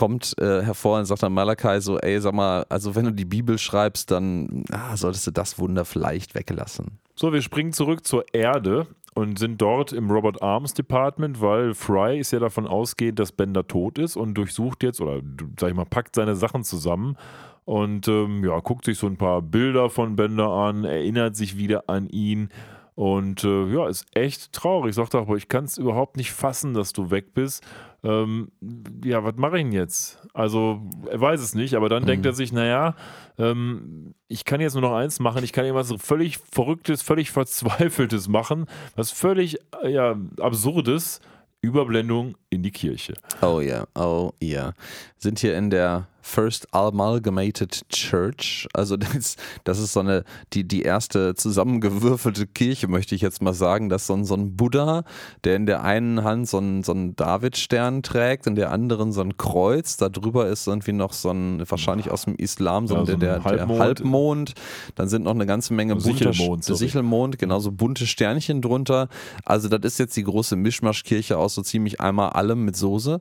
kommt 0.00 0.34
äh, 0.40 0.62
hervor 0.62 0.98
und 0.98 1.04
sagt 1.04 1.22
dann 1.22 1.34
Malachi 1.34 1.78
so, 1.82 1.98
ey, 1.98 2.18
sag 2.22 2.32
mal, 2.32 2.64
also 2.70 2.94
wenn 2.94 3.04
du 3.04 3.12
die 3.12 3.26
Bibel 3.26 3.58
schreibst, 3.58 4.10
dann 4.10 4.64
ah, 4.72 4.96
solltest 4.96 5.26
du 5.26 5.30
das 5.30 5.58
Wunder 5.58 5.84
vielleicht 5.84 6.34
weglassen. 6.34 6.98
So, 7.14 7.34
wir 7.34 7.42
springen 7.42 7.74
zurück 7.74 8.06
zur 8.06 8.24
Erde 8.32 8.86
und 9.14 9.38
sind 9.38 9.60
dort 9.60 9.92
im 9.92 10.10
Robert 10.10 10.40
Arms 10.40 10.72
Department, 10.72 11.42
weil 11.42 11.74
Fry 11.74 12.18
ist 12.18 12.30
ja 12.30 12.38
davon 12.38 12.66
ausgehend, 12.66 13.18
dass 13.18 13.30
Bender 13.30 13.68
tot 13.68 13.98
ist 13.98 14.16
und 14.16 14.32
durchsucht 14.32 14.82
jetzt 14.84 15.02
oder 15.02 15.20
sag 15.58 15.68
ich 15.68 15.76
mal, 15.76 15.84
packt 15.84 16.14
seine 16.14 16.34
Sachen 16.34 16.64
zusammen 16.64 17.18
und 17.66 18.08
ähm, 18.08 18.42
ja, 18.42 18.58
guckt 18.60 18.86
sich 18.86 18.96
so 18.96 19.06
ein 19.06 19.18
paar 19.18 19.42
Bilder 19.42 19.90
von 19.90 20.16
Bender 20.16 20.48
an, 20.48 20.84
erinnert 20.84 21.36
sich 21.36 21.58
wieder 21.58 21.90
an 21.90 22.08
ihn 22.08 22.48
und 22.94 23.44
äh, 23.44 23.66
ja, 23.66 23.88
ist 23.88 24.06
echt 24.14 24.52
traurig. 24.52 24.94
Sagt 24.94 25.14
aber, 25.14 25.36
ich 25.36 25.48
kann 25.48 25.64
es 25.64 25.78
überhaupt 25.78 26.16
nicht 26.16 26.32
fassen, 26.32 26.74
dass 26.74 26.92
du 26.92 27.10
weg 27.10 27.32
bist. 27.32 27.64
Ähm, 28.02 28.50
ja, 29.04 29.22
was 29.24 29.36
mache 29.36 29.58
ich 29.58 29.64
denn 29.64 29.72
jetzt? 29.72 30.18
Also, 30.32 30.80
er 31.10 31.20
weiß 31.20 31.40
es 31.40 31.54
nicht, 31.54 31.74
aber 31.74 31.88
dann 31.88 32.06
denkt 32.06 32.24
er 32.24 32.32
sich, 32.32 32.52
naja, 32.52 32.94
ähm, 33.38 34.14
ich 34.28 34.44
kann 34.44 34.60
jetzt 34.60 34.74
nur 34.74 34.82
noch 34.82 34.94
eins 34.94 35.20
machen, 35.20 35.44
ich 35.44 35.52
kann 35.52 35.64
irgendwas 35.64 35.92
völlig 36.02 36.38
Verrücktes, 36.38 37.02
völlig 37.02 37.30
Verzweifeltes 37.30 38.28
machen, 38.28 38.66
was 38.96 39.10
völlig 39.10 39.58
äh, 39.82 39.92
ja, 39.92 40.16
Absurdes, 40.40 41.20
Überblendung 41.62 42.36
in 42.48 42.62
die 42.62 42.70
Kirche. 42.70 43.14
Oh 43.42 43.60
ja, 43.60 43.84
oh 43.94 44.32
ja. 44.40 44.72
Sind 45.18 45.40
hier 45.40 45.56
in 45.58 45.68
der 45.68 46.06
First 46.30 46.72
Amalgamated 46.72 47.88
Church. 47.88 48.68
Also 48.72 48.96
das, 48.96 49.36
das 49.64 49.78
ist 49.78 49.92
so 49.92 50.00
eine, 50.00 50.24
die, 50.52 50.66
die 50.66 50.82
erste 50.82 51.34
zusammengewürfelte 51.34 52.46
Kirche, 52.46 52.86
möchte 52.86 53.14
ich 53.14 53.20
jetzt 53.20 53.42
mal 53.42 53.52
sagen. 53.52 53.88
Das 53.88 54.02
ist 54.02 54.06
so 54.06 54.14
ein, 54.14 54.24
so 54.24 54.34
ein 54.34 54.56
Buddha, 54.56 55.02
der 55.44 55.56
in 55.56 55.66
der 55.66 55.82
einen 55.82 56.22
Hand 56.22 56.48
so 56.48 56.58
einen, 56.58 56.84
so 56.84 56.92
einen 56.92 57.16
Davidstern 57.16 58.02
trägt, 58.02 58.46
in 58.46 58.54
der 58.54 58.70
anderen 58.70 59.12
so 59.12 59.22
ein 59.22 59.36
Kreuz. 59.36 59.96
Da 59.96 60.08
drüber 60.08 60.46
ist 60.46 60.66
irgendwie 60.66 60.92
noch 60.92 61.12
so 61.12 61.30
ein, 61.30 61.68
wahrscheinlich 61.68 62.10
aus 62.10 62.24
dem 62.24 62.36
Islam, 62.36 62.86
so, 62.86 62.94
Ja, 62.94 63.00
ein, 63.00 63.06
so 63.06 63.16
der, 63.16 63.34
der, 63.34 63.44
Halbmond. 63.44 63.70
der 63.70 63.78
Halbmond. 63.86 64.54
Dann 64.94 65.08
sind 65.08 65.24
noch 65.24 65.34
eine 65.34 65.46
ganze 65.46 65.74
Menge 65.74 65.96
bunter 65.96 66.32
Sichelmond. 66.32 66.64
Sichelmond, 66.64 67.38
genau 67.38 67.58
so 67.58 67.72
bunte 67.72 68.06
Sternchen 68.06 68.62
drunter. 68.62 69.08
Also 69.44 69.68
das 69.68 69.80
ist 69.92 69.98
jetzt 69.98 70.16
die 70.16 70.24
große 70.24 70.54
Mischmaschkirche 70.54 71.36
aus 71.36 71.54
so 71.54 71.62
ziemlich 71.62 72.00
einmal 72.00 72.30
allem 72.30 72.64
mit 72.64 72.76
Soße. 72.76 73.20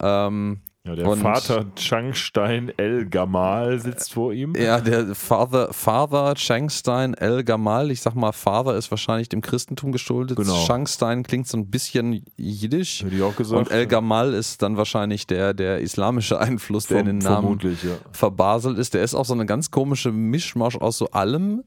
Ähm, 0.00 0.60
Ja, 0.86 0.94
der 0.94 1.08
Und- 1.08 1.18
Vater 1.20 1.66
Changstein 1.74 2.70
El 2.76 3.06
Gamal 3.06 3.80
sitzt 3.80 4.12
vor 4.12 4.32
ihm. 4.32 4.54
ja, 4.54 4.80
der 4.80 5.14
Father, 5.16 5.72
Father 5.72 6.34
Changstein 6.36 7.14
El 7.14 7.42
Gamal, 7.42 7.90
ich 7.90 8.00
sag 8.00 8.14
mal, 8.14 8.30
Father 8.30 8.76
ist 8.76 8.90
wahrscheinlich 8.92 9.28
dem 9.28 9.40
Christentum 9.40 9.90
geschuldet. 9.90 10.36
Genau. 10.36 10.64
Changstein 10.66 11.24
klingt 11.24 11.48
so 11.48 11.56
ein 11.58 11.68
bisschen 11.70 12.22
jiddisch. 12.36 13.02
Hätte 13.02 13.16
ich 13.16 13.22
auch 13.22 13.34
gesagt. 13.34 13.58
Und 13.68 13.70
El 13.72 13.86
Gamal 13.88 14.32
ist 14.32 14.62
dann 14.62 14.76
wahrscheinlich 14.76 15.26
der, 15.26 15.54
der 15.54 15.80
islamische 15.80 16.38
Einfluss, 16.40 16.86
der 16.86 17.00
in 17.00 17.06
den 17.06 17.20
Verm- 17.20 17.42
Namen 17.42 17.58
ja. 17.62 17.96
verbaselt 18.12 18.78
ist. 18.78 18.94
Der 18.94 19.02
ist 19.02 19.14
auch 19.14 19.24
so 19.24 19.34
eine 19.34 19.44
ganz 19.46 19.72
komische 19.72 20.12
Mischmasch 20.12 20.76
aus 20.76 20.98
so 20.98 21.10
allem. 21.10 21.64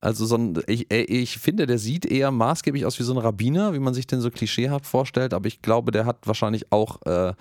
Also 0.00 0.26
so 0.26 0.36
ein, 0.36 0.60
ich, 0.66 0.90
ich 0.90 1.38
finde, 1.38 1.66
der 1.66 1.78
sieht 1.78 2.06
eher 2.06 2.30
maßgeblich 2.32 2.84
aus 2.86 2.98
wie 2.98 3.04
so 3.04 3.12
ein 3.14 3.18
Rabbiner, 3.18 3.72
wie 3.72 3.78
man 3.78 3.94
sich 3.94 4.06
den 4.06 4.20
so 4.20 4.30
klischeehaft 4.30 4.84
vorstellt, 4.86 5.32
aber 5.32 5.46
ich 5.46 5.62
glaube, 5.62 5.92
der 5.92 6.06
hat 6.06 6.26
wahrscheinlich 6.26 6.72
auch 6.72 7.00
äh, 7.06 7.34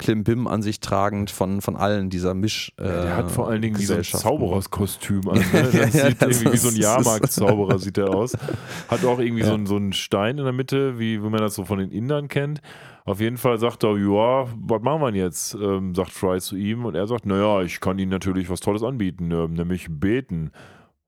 Klimbim 0.00 0.46
an 0.46 0.62
sich 0.62 0.80
tragend 0.80 1.30
von, 1.30 1.60
von 1.60 1.76
allen 1.76 2.08
dieser 2.08 2.32
Misch. 2.32 2.72
Äh, 2.78 2.84
Der 2.84 3.16
hat 3.16 3.30
vor 3.30 3.48
allen 3.48 3.60
Dingen 3.60 3.78
wie 3.78 3.84
so 3.84 3.94
ein. 3.94 4.02
Zaubererskostüm 4.02 5.28
an. 5.28 5.36
Ne? 5.52 5.62
Das 5.72 5.74
Ja, 5.74 5.80
ja, 6.00 6.08
sieht 6.08 6.22
das 6.22 6.40
irgendwie 6.40 6.52
wie 6.54 6.56
so 6.56 6.68
ein 6.68 6.76
Jahrmarktzauberer 6.76 7.78
sieht 7.78 7.98
er 7.98 8.14
aus. 8.14 8.36
Hat 8.88 9.04
auch 9.04 9.18
irgendwie 9.18 9.42
so, 9.42 9.52
einen, 9.52 9.66
so 9.66 9.76
einen 9.76 9.92
Stein 9.92 10.38
in 10.38 10.44
der 10.44 10.52
Mitte, 10.52 10.98
wie, 10.98 11.22
wie 11.22 11.28
man 11.28 11.40
das 11.40 11.54
so 11.54 11.64
von 11.64 11.78
den 11.78 11.90
Indern 11.90 12.28
kennt. 12.28 12.60
Auf 13.04 13.20
jeden 13.20 13.36
Fall 13.36 13.58
sagt 13.58 13.84
er, 13.84 13.96
ja, 13.96 14.46
was 14.58 14.82
machen 14.82 15.02
wir 15.02 15.14
jetzt? 15.14 15.54
Ähm, 15.54 15.94
sagt 15.94 16.12
Fry 16.12 16.40
zu 16.40 16.56
ihm 16.56 16.84
und 16.86 16.94
er 16.94 17.06
sagt, 17.06 17.26
naja, 17.26 17.62
ich 17.62 17.80
kann 17.80 17.98
Ihnen 17.98 18.10
natürlich 18.10 18.48
was 18.48 18.60
Tolles 18.60 18.82
anbieten, 18.82 19.30
ähm, 19.32 19.52
nämlich 19.54 19.86
beten. 19.90 20.50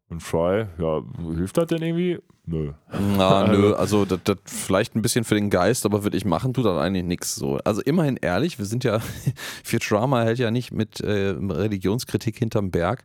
Und 0.09 0.22
Fry, 0.22 0.66
ja, 0.78 1.01
hilft 1.34 1.57
das 1.57 1.66
denn 1.66 1.80
irgendwie? 1.82 2.18
Nö. 2.45 2.72
Na, 3.16 3.47
nö, 3.53 3.74
also 3.74 4.05
das, 4.05 4.18
das 4.24 4.36
vielleicht 4.45 4.97
ein 4.97 5.03
bisschen 5.03 5.24
für 5.24 5.36
den 5.36 5.49
Geist, 5.49 5.86
aber 5.86 6.03
würde 6.03 6.16
ich 6.16 6.24
machen, 6.24 6.53
tut 6.53 6.64
das 6.64 6.76
eigentlich 6.76 7.05
nichts 7.05 7.36
so. 7.36 7.59
Also 7.64 7.80
immerhin 7.82 8.16
ehrlich, 8.16 8.59
wir 8.59 8.66
sind 8.66 8.82
ja, 8.82 8.99
Futurama 9.64 10.22
hält 10.22 10.38
ja 10.38 10.51
nicht 10.51 10.72
mit 10.72 11.01
äh, 11.01 11.34
Religionskritik 11.38 12.36
hinterm 12.36 12.72
Berg. 12.72 13.05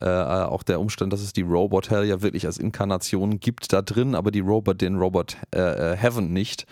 Äh, 0.00 0.08
auch 0.08 0.62
der 0.62 0.80
Umstand, 0.80 1.12
dass 1.12 1.20
es 1.20 1.34
die 1.34 1.42
Robot 1.42 1.90
Hell 1.90 2.04
ja 2.04 2.22
wirklich 2.22 2.46
als 2.46 2.56
Inkarnation 2.56 3.40
gibt 3.40 3.72
da 3.72 3.82
drin, 3.82 4.14
aber 4.14 4.30
die 4.30 4.40
Robot, 4.40 4.80
den 4.80 4.96
Robot 4.96 5.36
äh, 5.54 5.92
äh, 5.92 5.96
Heaven 5.96 6.32
nicht. 6.32 6.66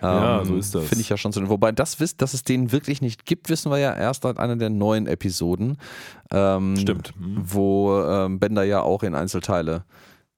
Ja, 0.00 0.44
so 0.44 0.54
ist 0.54 0.76
das. 0.76 0.84
Finde 0.84 1.02
ich 1.02 1.08
ja 1.08 1.16
schon 1.16 1.32
so. 1.32 1.48
Wobei 1.48 1.72
das 1.72 1.98
wisst, 1.98 2.22
dass 2.22 2.32
es 2.32 2.44
den 2.44 2.70
wirklich 2.70 3.02
nicht 3.02 3.26
gibt, 3.26 3.48
wissen 3.48 3.72
wir 3.72 3.78
ja 3.78 3.92
erst 3.96 4.22
seit 4.22 4.38
einer 4.38 4.54
der 4.54 4.70
neuen 4.70 5.08
Episoden. 5.08 5.76
Ähm, 6.30 6.76
Stimmt. 6.76 7.14
Mhm. 7.18 7.42
Wo 7.42 8.00
ähm, 8.02 8.38
Bender 8.38 8.62
ja 8.62 8.80
auch 8.80 9.02
in 9.02 9.16
Einzelteile 9.16 9.82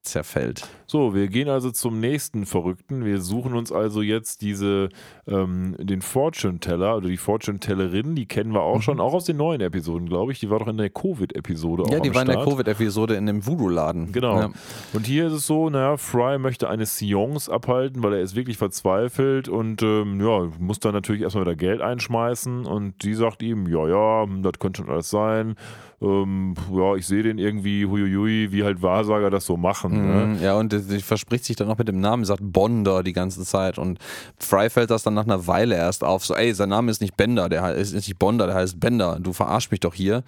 zerfällt. 0.03 0.67
So, 0.87 1.15
wir 1.15 1.29
gehen 1.29 1.49
also 1.49 1.71
zum 1.71 2.01
nächsten 2.01 2.47
Verrückten. 2.47 3.05
Wir 3.05 3.21
suchen 3.21 3.55
uns 3.55 3.71
also 3.71 4.03
jetzt 4.03 4.41
diese, 4.41 4.89
ähm, 5.27 5.77
den 5.79 6.01
Fortune 6.03 6.59
Teller 6.59 6.97
oder 6.97 7.09
die 7.09 7.17
Fortune 7.17 7.61
Tellerin, 7.61 8.15
die 8.15 8.27
kennen 8.27 8.53
wir 8.53 8.63
auch 8.63 8.83
schon, 8.83 8.99
auch 8.99 9.13
aus 9.13 9.25
den 9.25 9.37
neuen 9.37 9.61
Episoden, 9.61 10.09
glaube 10.09 10.33
ich. 10.33 10.41
Die 10.41 10.51
war 10.51 10.59
doch 10.59 10.69
in 10.69 10.79
der 10.79 10.91
Covid-Episode 10.91 11.85
auch 11.85 11.91
Ja, 11.91 12.01
die 12.01 12.15
war 12.15 12.23
in 12.23 12.29
der 12.29 12.35
Start. 12.35 12.49
Covid-Episode 12.49 13.15
in 13.15 13.27
dem 13.27 13.47
Voodoo-Laden. 13.47 14.13
Genau. 14.13 14.41
Ja. 14.41 14.51
Und 14.93 15.07
hier 15.07 15.27
ist 15.27 15.35
es 15.35 15.47
so, 15.47 15.69
naja, 15.69 15.97
Fry 15.97 16.39
möchte 16.39 16.69
eine 16.69 16.87
Seance 16.87 17.53
abhalten, 17.53 18.03
weil 18.03 18.15
er 18.15 18.21
ist 18.21 18.35
wirklich 18.35 18.57
verzweifelt 18.57 19.49
und 19.49 19.83
ähm, 19.83 20.21
ja, 20.21 20.49
muss 20.59 20.81
dann 20.81 20.93
natürlich 20.93 21.23
erstmal 21.23 21.45
wieder 21.45 21.57
Geld 21.57 21.81
einschmeißen 21.83 22.65
und 22.65 23.03
die 23.03 23.15
sagt 23.15 23.43
ihm, 23.43 23.67
ja, 23.69 23.87
ja, 23.87 24.27
das 24.43 24.59
könnte 24.59 24.83
schon 24.83 24.91
alles 24.91 25.11
sein. 25.11 25.57
Ähm, 26.03 26.55
ja, 26.73 26.95
ich 26.97 27.07
sehe 27.07 27.23
den 27.23 27.39
irgendwie, 27.39 27.85
huiuiui, 27.85 28.53
wie 28.53 28.65
halt 28.65 28.81
Wahrsager 28.81 29.29
das 29.29 29.45
so 29.45 29.59
machen. 29.59 29.93
Ne? 29.93 30.27
Mhm, 30.27 30.43
Ja, 30.43 30.55
und 30.55 30.73
sie 30.73 31.01
verspricht 31.01 31.45
sich 31.45 31.57
dann 31.57 31.69
noch 31.69 31.77
mit 31.77 31.89
dem 31.89 32.01
Namen, 32.01 32.25
sagt 32.25 32.41
Bonder 32.43 33.03
die 33.03 33.13
ganze 33.13 33.45
Zeit. 33.45 33.79
Und 33.79 33.99
Fry 34.39 34.71
fällt 34.71 34.91
das 34.91 35.03
dann 35.03 35.13
nach 35.15 35.25
einer 35.25 35.47
Weile 35.47 35.75
erst 35.75 36.03
auf. 36.03 36.25
So, 36.25 36.35
ey, 36.35 36.55
sein 36.55 36.71
Name 36.71 36.91
ist 36.91 37.03
nicht 37.03 37.17
Bender, 37.19 37.49
der 37.51 37.75
ist 37.75 37.93
nicht 37.93 38.19
Bonder, 38.19 38.47
der 38.47 38.55
heißt 38.57 38.81
Bender. 38.81 39.19
Du 39.21 39.33
verarsch 39.35 39.71
mich 39.71 39.81
doch 39.81 39.95
hier. 39.95 40.23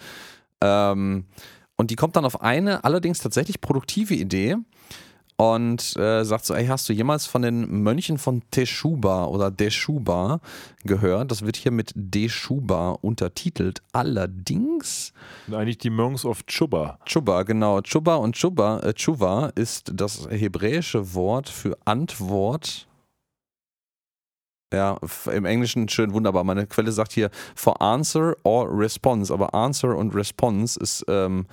Ähm, 0.60 1.24
und 1.76 1.90
die 1.90 1.96
kommt 1.96 2.16
dann 2.16 2.26
auf 2.26 2.42
eine 2.42 2.84
allerdings 2.84 3.20
tatsächlich 3.20 3.60
produktive 3.62 4.14
Idee 4.14 4.56
und 5.42 5.96
äh, 5.96 6.24
sagt 6.24 6.44
so, 6.44 6.54
ey, 6.54 6.66
hast 6.66 6.88
du 6.88 6.92
jemals 6.92 7.26
von 7.26 7.42
den 7.42 7.82
Mönchen 7.82 8.16
von 8.16 8.42
Teshuba 8.52 9.24
oder 9.24 9.50
Deshuba 9.50 10.38
gehört? 10.84 11.32
Das 11.32 11.44
wird 11.44 11.56
hier 11.56 11.72
mit 11.72 11.90
Deshuba 11.96 12.90
untertitelt. 13.00 13.82
Allerdings 13.90 15.12
eigentlich 15.50 15.78
die 15.78 15.90
Monks 15.90 16.24
of 16.24 16.46
Chuba. 16.46 17.00
Chuba, 17.06 17.42
genau. 17.42 17.80
Chuba 17.80 18.14
und 18.16 18.36
Chuba, 18.36 18.78
äh, 18.84 18.94
Chuva 18.94 19.50
ist 19.56 19.90
das 19.92 20.28
hebräische 20.30 21.12
Wort 21.12 21.48
für 21.48 21.76
Antwort. 21.84 22.86
Ja, 24.72 24.96
im 25.26 25.44
Englischen 25.44 25.88
schön 25.88 26.12
wunderbar. 26.12 26.44
Meine 26.44 26.68
Quelle 26.68 26.92
sagt 26.92 27.10
hier 27.10 27.30
for 27.56 27.82
answer 27.82 28.36
or 28.44 28.68
response, 28.70 29.34
aber 29.34 29.54
answer 29.54 29.96
und 29.96 30.14
response 30.14 30.78
ist 30.78 31.04
ähm, 31.08 31.46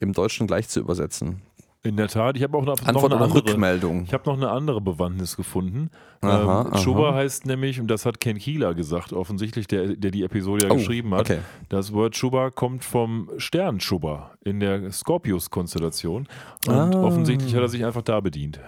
im 0.00 0.12
Deutschen 0.12 0.48
gleich 0.48 0.68
zu 0.68 0.80
übersetzen. 0.80 1.47
In 1.88 1.96
der 1.96 2.08
Tat, 2.08 2.36
ich 2.36 2.42
habe 2.42 2.56
auch 2.58 2.64
noch, 2.66 2.76
noch 2.80 2.86
Antwort 2.86 3.06
eine 3.12 3.14
oder 3.16 3.24
andere, 3.24 3.44
Rückmeldung? 3.48 4.02
Ich 4.04 4.12
habe 4.12 4.28
noch 4.28 4.36
eine 4.36 4.50
andere 4.50 4.80
Bewandtnis 4.82 5.36
gefunden. 5.36 5.88
Aha, 6.20 6.42
ähm, 6.42 6.48
aha. 6.72 6.78
Schuber 6.78 7.14
heißt 7.14 7.46
nämlich, 7.46 7.80
und 7.80 7.88
das 7.88 8.04
hat 8.04 8.20
Ken 8.20 8.36
Kieler 8.36 8.74
gesagt, 8.74 9.14
offensichtlich, 9.14 9.66
der, 9.68 9.96
der 9.96 10.10
die 10.10 10.22
Episode 10.22 10.66
ja 10.66 10.70
Oh, 10.70 10.76
geschrieben 10.76 11.14
hat. 11.14 11.20
okay. 11.20 11.38
Das 11.70 11.94
Wort 11.94 12.14
Schuber 12.14 12.50
kommt 12.50 12.84
vom 12.84 13.30
Stern 13.38 13.80
Schuber 13.80 14.32
in 14.44 14.60
der 14.60 14.92
Scorpius-Konstellation. 14.92 16.28
Und 16.66 16.74
Ah. 16.74 17.02
offensichtlich 17.02 17.54
hat 17.54 17.62
er 17.62 17.68
sich 17.68 17.84
einfach 17.86 18.02
da 18.02 18.20
bedient. 18.20 18.60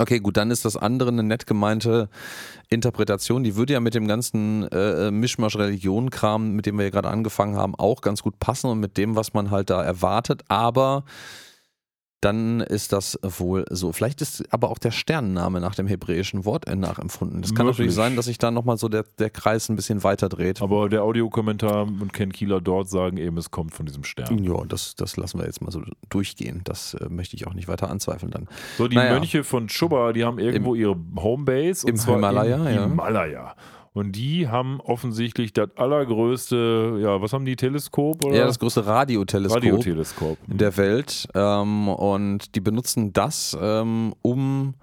Okay, 0.00 0.18
gut, 0.20 0.36
dann 0.36 0.50
ist 0.50 0.64
das 0.64 0.76
andere 0.76 1.10
eine 1.10 1.22
nett 1.22 1.46
gemeinte 1.46 2.08
Interpretation. 2.70 3.44
Die 3.44 3.54
würde 3.56 3.72
ja 3.74 3.80
mit 3.80 3.94
dem 3.94 4.08
ganzen 4.08 4.66
äh, 4.72 5.10
Mischmasch-Religion-Kram, 5.12 6.52
mit 6.52 6.66
dem 6.66 6.76
wir 6.78 6.84
ja 6.86 6.90
gerade 6.90 7.08
angefangen 7.08 7.56
haben, 7.56 7.74
auch 7.76 8.00
ganz 8.00 8.22
gut 8.22 8.38
passen 8.40 8.68
und 8.68 8.80
mit 8.80 8.96
dem, 8.96 9.14
was 9.16 9.32
man 9.34 9.50
halt 9.50 9.70
da 9.70 9.82
erwartet. 9.82 10.42
Aber 10.48 11.04
dann 12.20 12.60
ist 12.60 12.92
das 12.92 13.18
wohl 13.22 13.64
so. 13.70 13.92
Vielleicht 13.92 14.20
ist 14.20 14.44
aber 14.52 14.70
auch 14.70 14.78
der 14.78 14.90
Sternenname 14.90 15.60
nach 15.60 15.76
dem 15.76 15.86
hebräischen 15.86 16.44
Wort 16.44 16.66
nachempfunden. 16.66 17.42
Das 17.42 17.54
kann 17.54 17.66
Möglich. 17.66 17.78
natürlich 17.78 17.94
sein, 17.94 18.16
dass 18.16 18.24
sich 18.26 18.38
da 18.38 18.50
nochmal 18.50 18.76
so 18.76 18.88
der, 18.88 19.04
der 19.18 19.30
Kreis 19.30 19.68
ein 19.68 19.76
bisschen 19.76 20.02
weiter 20.02 20.28
dreht. 20.28 20.60
Aber 20.60 20.88
der 20.88 21.02
Audiokommentar 21.04 21.82
und 21.82 22.12
Ken 22.12 22.32
Kieler 22.32 22.60
dort 22.60 22.88
sagen 22.88 23.18
eben, 23.18 23.36
es 23.36 23.50
kommt 23.52 23.72
von 23.72 23.86
diesem 23.86 24.02
Stern. 24.02 24.42
Ja, 24.42 24.64
das, 24.66 24.96
das 24.96 25.16
lassen 25.16 25.38
wir 25.38 25.46
jetzt 25.46 25.62
mal 25.62 25.70
so 25.70 25.82
durchgehen. 26.08 26.62
Das 26.64 26.94
äh, 26.94 27.08
möchte 27.08 27.36
ich 27.36 27.46
auch 27.46 27.54
nicht 27.54 27.68
weiter 27.68 27.88
anzweifeln 27.88 28.32
dann. 28.32 28.48
So, 28.76 28.88
die 28.88 28.96
Naja. 28.96 29.12
Mönche 29.12 29.44
von 29.44 29.68
Schuba, 29.68 30.12
die 30.12 30.24
haben 30.24 30.38
irgendwo 30.40 30.74
ihre 30.74 30.96
Homebase. 31.16 31.88
im 31.88 31.98
Himalaya, 32.00 32.56
im 32.68 32.74
ja. 32.74 32.82
Himalaya. 32.84 33.54
Und 33.92 34.12
die 34.12 34.48
haben 34.48 34.80
offensichtlich 34.80 35.52
das 35.52 35.70
allergrößte, 35.76 36.98
ja, 37.00 37.20
was 37.20 37.32
haben 37.32 37.44
die, 37.44 37.56
Teleskop? 37.56 38.24
Oder? 38.24 38.36
Ja, 38.36 38.46
das 38.46 38.58
größte 38.58 38.86
Radioteleskop. 38.86 39.56
Radioteleskop. 39.56 40.38
der 40.46 40.76
Welt 40.76 41.28
ähm, 41.34 41.88
und 41.88 42.54
die 42.54 42.60
benutzen 42.60 43.12
das, 43.12 43.56
ähm, 43.60 44.14
um 44.22 44.74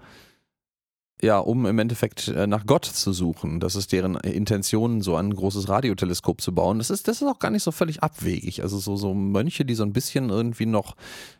ja, 1.22 1.38
um 1.38 1.64
im 1.64 1.78
Endeffekt 1.78 2.28
äh, 2.28 2.46
nach 2.46 2.66
Gott 2.66 2.84
zu 2.84 3.12
suchen. 3.12 3.58
Das 3.58 3.74
ist 3.74 3.92
deren 3.92 4.16
Intention, 4.16 5.00
so 5.00 5.16
ein 5.16 5.34
großes 5.34 5.68
Radioteleskop 5.68 6.42
zu 6.42 6.54
bauen. 6.54 6.78
Das 6.78 6.90
ist, 6.90 7.08
das 7.08 7.22
ist 7.22 7.28
auch 7.28 7.38
gar 7.38 7.50
nicht 7.50 7.62
so 7.62 7.72
völlig 7.72 8.02
abwegig. 8.02 8.62
Also 8.62 8.78
so, 8.78 8.96
so 8.96 9.14
Mönche, 9.14 9.64
die 9.64 9.74
so 9.74 9.82
ein 9.82 9.94
bisschen 9.94 10.28
irgendwie 10.28 10.66
noch 10.66 10.94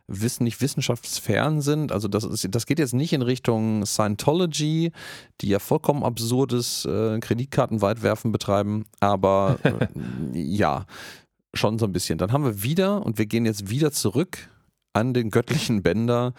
wissen, 0.07 0.45
nicht 0.45 0.63
wissenschaftsfern 0.63 1.61
sind. 1.61 1.93
Also 1.93 2.09
das, 2.09 2.25
ist, 2.25 2.47
das 2.55 2.65
geht 2.65 2.79
jetzt 2.79 2.95
nicht 2.95 3.13
in 3.13 3.21
Richtung 3.21 3.85
Scientology, 3.85 4.93
die 5.43 5.49
ja 5.49 5.59
vollkommen 5.59 6.05
absurdes 6.05 6.87
äh, 6.87 7.19
Kreditkartenweitwerfen 7.21 8.33
betreiben, 8.33 8.87
aber 9.01 9.59
äh, 9.63 9.89
ja, 10.33 10.87
schon 11.53 11.79
so 11.79 11.85
ein 11.85 11.93
bisschen. 11.93 12.17
Dann 12.17 12.33
haben 12.33 12.45
wir 12.45 12.63
wieder, 12.63 13.05
und 13.05 13.19
wir 13.19 13.27
gehen 13.27 13.45
jetzt 13.45 13.69
wieder 13.69 13.93
zurück 13.93 14.49
an 14.95 15.13
den 15.13 15.31
göttlichen 15.31 15.83
Bänder, 15.83 16.33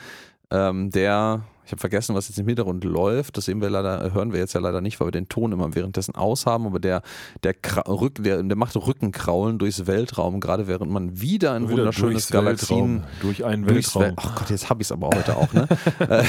ähm, 0.49 0.89
der, 0.89 1.43
ich 1.68 1.72
habe 1.74 1.82
vergessen, 1.82 2.15
was 2.15 2.30
jetzt 2.30 2.39
im 2.39 2.47
Hintergrund 2.47 2.86
läuft, 2.86 3.36
das 3.36 3.43
sehen 3.43 3.59
wir 3.59 3.70
leider, 3.70 4.13
hören 4.13 4.32
wir 4.32 4.39
jetzt 4.39 4.53
ja 4.53 4.61
leider 4.61 4.80
nicht, 4.80 5.01
weil 5.01 5.07
wir 5.07 5.11
den 5.11 5.28
Ton 5.28 5.51
immer 5.51 5.76
währenddessen 5.76 6.15
aushaben, 6.15 6.65
aber 6.65 6.80
der, 6.80 7.01
der, 7.43 7.55
Rück, 7.89 8.24
der, 8.24 8.41
der 8.41 8.55
macht 8.55 8.78
Rückenkraulen 8.78 9.59
durchs 9.59 9.86
Weltraum, 9.86 10.39
gerade 10.39 10.68
während 10.68 10.91
man 10.91 11.20
wieder 11.20 11.51
ein 11.51 11.63
Wieder 11.68 11.80
wunderschönes 11.80 12.30
Galaxien 12.30 13.01
Weltraum, 13.01 13.03
durch 13.20 13.43
einen 13.43 13.68
Weltraum. 13.68 14.01
Wel 14.01 14.13
Ach 14.15 14.36
Gott, 14.36 14.49
jetzt 14.49 14.70
habe 14.70 14.82
ich 14.82 14.88
es 14.88 14.93
aber 14.93 15.07
heute 15.07 15.36
auch, 15.36 15.51
ne? 15.53 15.68
Äh, 15.99 16.24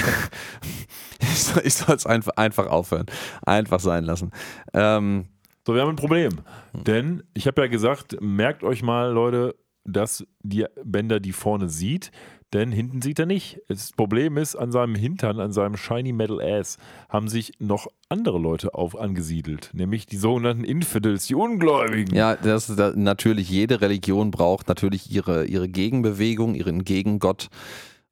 ich 1.65 1.75
soll- 1.75 1.95
es 1.95 2.05
einfach, 2.07 2.33
einfach 2.37 2.67
aufhören. 2.67 3.07
Einfach 3.47 3.79
sein 3.79 4.03
lassen. 4.05 4.33
Ähm, 4.75 5.27
So, 5.65 5.75
wir 5.75 5.83
haben 5.83 5.91
ein 5.91 5.97
Problem. 5.97 6.41
Denn 6.73 7.23
ich 7.35 7.47
habe 7.47 7.63
ja 7.63 7.69
gesagt, 7.69 8.17
merkt 8.21 8.65
euch 8.65 8.83
mal, 8.83 9.13
Leute, 9.13 9.55
dass 9.85 10.25
die 10.43 10.67
Bänder 10.85 11.21
die 11.21 11.33
vorne 11.33 11.69
sieht, 11.69 12.11
denn 12.53 12.73
hinten 12.73 13.03
sieht 13.03 13.19
er 13.19 13.27
nicht. 13.27 13.61
Das 13.69 13.93
Problem 13.93 14.37
ist, 14.37 14.57
an 14.57 14.73
seinem 14.73 14.95
Hintern, 14.95 15.41
an 15.41 15.53
seinem 15.53 15.77
Shiny 15.77 16.13
Metal 16.13 16.41
Ass, 16.41 16.79
haben 17.09 17.29
sich 17.29 17.53
noch 17.59 17.89
andere 18.09 18.39
Leute 18.39 18.75
auf 18.75 18.99
angesiedelt, 18.99 19.71
nämlich 19.73 20.07
die 20.07 20.17
sogenannten 20.17 20.65
Infidels, 20.65 21.27
die 21.27 21.35
Ungläubigen. 21.35 22.15
Ja, 22.15 22.37
das 22.37 22.71
ist 22.71 22.79
natürlich, 22.97 23.51
jede 23.51 23.81
Religion 23.81 24.31
braucht 24.31 24.69
natürlich 24.69 25.13
ihre, 25.13 25.45
ihre 25.45 25.69
Gegenbewegung, 25.69 26.55
ihren 26.55 26.85
Gegengott 26.85 27.49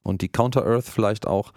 und 0.02 0.22
die 0.22 0.28
Counter-Earth 0.28 0.86
vielleicht 0.88 1.26
auch. 1.26 1.52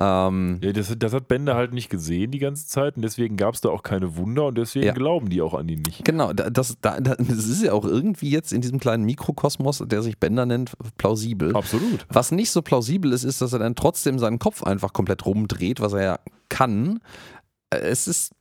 Ähm, 0.00 0.58
Ja, 0.60 0.72
das, 0.72 0.92
das 0.98 1.12
hat 1.12 1.28
Bender 1.28 1.54
halt 1.54 1.72
nicht 1.72 1.88
gesehen 1.88 2.32
die 2.32 2.40
ganze 2.40 2.66
Zeit 2.66 2.96
und 2.96 3.02
deswegen 3.02 3.36
gab 3.36 3.54
es 3.54 3.60
da 3.60 3.68
auch 3.68 3.84
keine 3.84 4.16
Wunder 4.16 4.46
und 4.46 4.58
deswegen 4.58 4.86
Ja. 4.86 4.92
glauben 4.92 5.30
die 5.30 5.40
auch 5.40 5.54
an 5.54 5.68
ihn 5.68 5.82
nicht. 5.86 6.04
genau, 6.04 6.32
da- 6.32 6.50
das, 6.50 6.76
da, 6.80 6.98
da- 7.00 7.14
das 7.14 7.46
ist 7.46 7.62
ja 7.62 7.72
auch 7.72 7.84
irgendwie 7.84 8.28
jetzt 8.30 8.52
in 8.52 8.60
diesem 8.60 8.80
kleinen 8.80 9.04
Mikrokosmos, 9.04 9.84
der 9.86 10.02
sich 10.02 10.18
Bender 10.18 10.46
nennt, 10.46 10.72
plausibel. 10.98 11.54
Absolut. 11.54 12.06
Was 12.08 12.32
nicht 12.32 12.50
so 12.50 12.60
plausibel 12.62 13.12
ist, 13.12 13.22
ist, 13.22 13.40
dass 13.40 13.52
er 13.52 13.60
dann 13.60 13.76
trotzdem 13.76 14.18
seinen 14.18 14.40
Kopf 14.40 14.64
einfach 14.64 14.92
komplett 14.92 15.24
rumdreht, 15.26 15.80
was 15.80 15.92
er 15.92 16.02
ja 16.02 16.18
kann. 16.48 16.98
Äh, 17.70 17.76
Es 17.78 18.08
ist. 18.08 18.32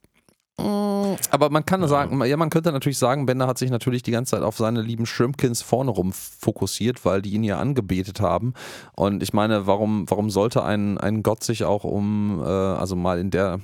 Aber 0.58 1.50
man 1.50 1.66
kann 1.66 1.88
sagen, 1.88 2.24
ja, 2.26 2.38
man 2.38 2.50
könnte 2.50 2.72
natürlich 2.72 2.98
sagen, 2.98 3.26
Bender 3.26 3.48
hat 3.48 3.58
sich 3.58 3.72
natürlich 3.72 4.04
die 4.04 4.12
ganze 4.12 4.32
Zeit 4.32 4.44
auf 4.44 4.58
seine 4.58 4.82
lieben 4.82 5.06
Shrimpkins 5.06 5.62
vorne 5.62 5.92
rum 5.92 6.14
fokussiert, 6.14 7.06
weil 7.06 7.22
die 7.22 7.32
ihn 7.32 7.44
ja 7.44 7.58
angebetet 7.60 8.20
haben. 8.20 8.54
Und 8.96 9.24
ich 9.24 9.34
meine, 9.34 9.68
warum, 9.68 10.06
warum 10.10 10.30
sollte 10.30 10.64
ein, 10.64 10.98
ein 10.98 11.24
Gott 11.24 11.44
sich 11.44 11.64
auch 11.64 11.84
um, 11.84 12.42
äh, 12.44 12.48
also 12.48 12.96
mal 12.96 13.20
in 13.20 13.32
der 13.32 13.60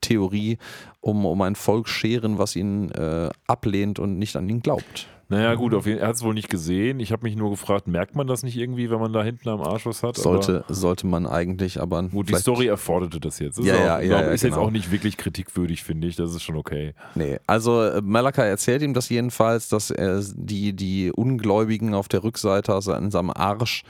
Theorie, 0.00 0.58
um, 1.00 1.26
um 1.26 1.42
ein 1.42 1.56
Volk 1.56 1.88
scheren, 1.88 2.38
was 2.38 2.56
ihn 2.56 2.90
äh, 2.92 3.28
ablehnt 3.46 3.98
und 3.98 4.18
nicht 4.18 4.36
an 4.36 4.48
ihn 4.48 4.60
glaubt? 4.60 5.08
Naja, 5.30 5.54
gut, 5.56 5.74
auf 5.74 5.86
jeden, 5.86 6.00
er 6.00 6.08
hat 6.08 6.16
es 6.16 6.22
wohl 6.22 6.32
nicht 6.32 6.48
gesehen. 6.48 7.00
Ich 7.00 7.12
habe 7.12 7.24
mich 7.24 7.36
nur 7.36 7.50
gefragt, 7.50 7.86
merkt 7.86 8.16
man 8.16 8.26
das 8.26 8.42
nicht 8.42 8.56
irgendwie, 8.56 8.90
wenn 8.90 8.98
man 8.98 9.12
da 9.12 9.22
hinten 9.22 9.48
am 9.50 9.60
Arsch 9.60 9.84
was 9.84 10.02
hat? 10.02 10.16
Sollte, 10.16 10.64
sollte 10.68 11.06
man 11.06 11.26
eigentlich, 11.26 11.80
aber. 11.80 11.98
Aber, 11.98 12.08
gut, 12.08 12.28
die 12.28 12.34
Story 12.34 12.66
erforderte 12.66 13.20
das 13.20 13.38
jetzt. 13.38 13.58
Ist, 13.58 13.66
Ja, 13.66 13.74
auch, 13.74 13.78
ja, 13.78 14.00
ja, 14.00 14.06
glaub, 14.06 14.20
ja, 14.20 14.26
ist 14.28 14.42
jetzt 14.42 14.54
genau. 14.54 14.66
auch 14.66 14.70
nicht 14.70 14.90
wirklich 14.90 15.16
kritikwürdig, 15.16 15.82
finde 15.82 16.06
ich. 16.06 16.16
Das 16.16 16.34
ist 16.34 16.42
schon 16.42 16.56
okay. 16.56 16.94
Nee, 17.14 17.38
also 17.46 17.82
äh, 17.82 18.00
Malaka 18.02 18.44
erzählt 18.44 18.82
ihm 18.82 18.94
das 18.94 19.08
jedenfalls, 19.08 19.68
dass 19.68 19.90
er 19.90 20.22
die, 20.34 20.74
die 20.74 21.12
Ungläubigen 21.12 21.94
auf 21.94 22.08
der 22.08 22.22
Rückseite, 22.24 22.72
also 22.74 22.92
an 22.92 23.10
seinem 23.10 23.30
Arsch, 23.30 23.84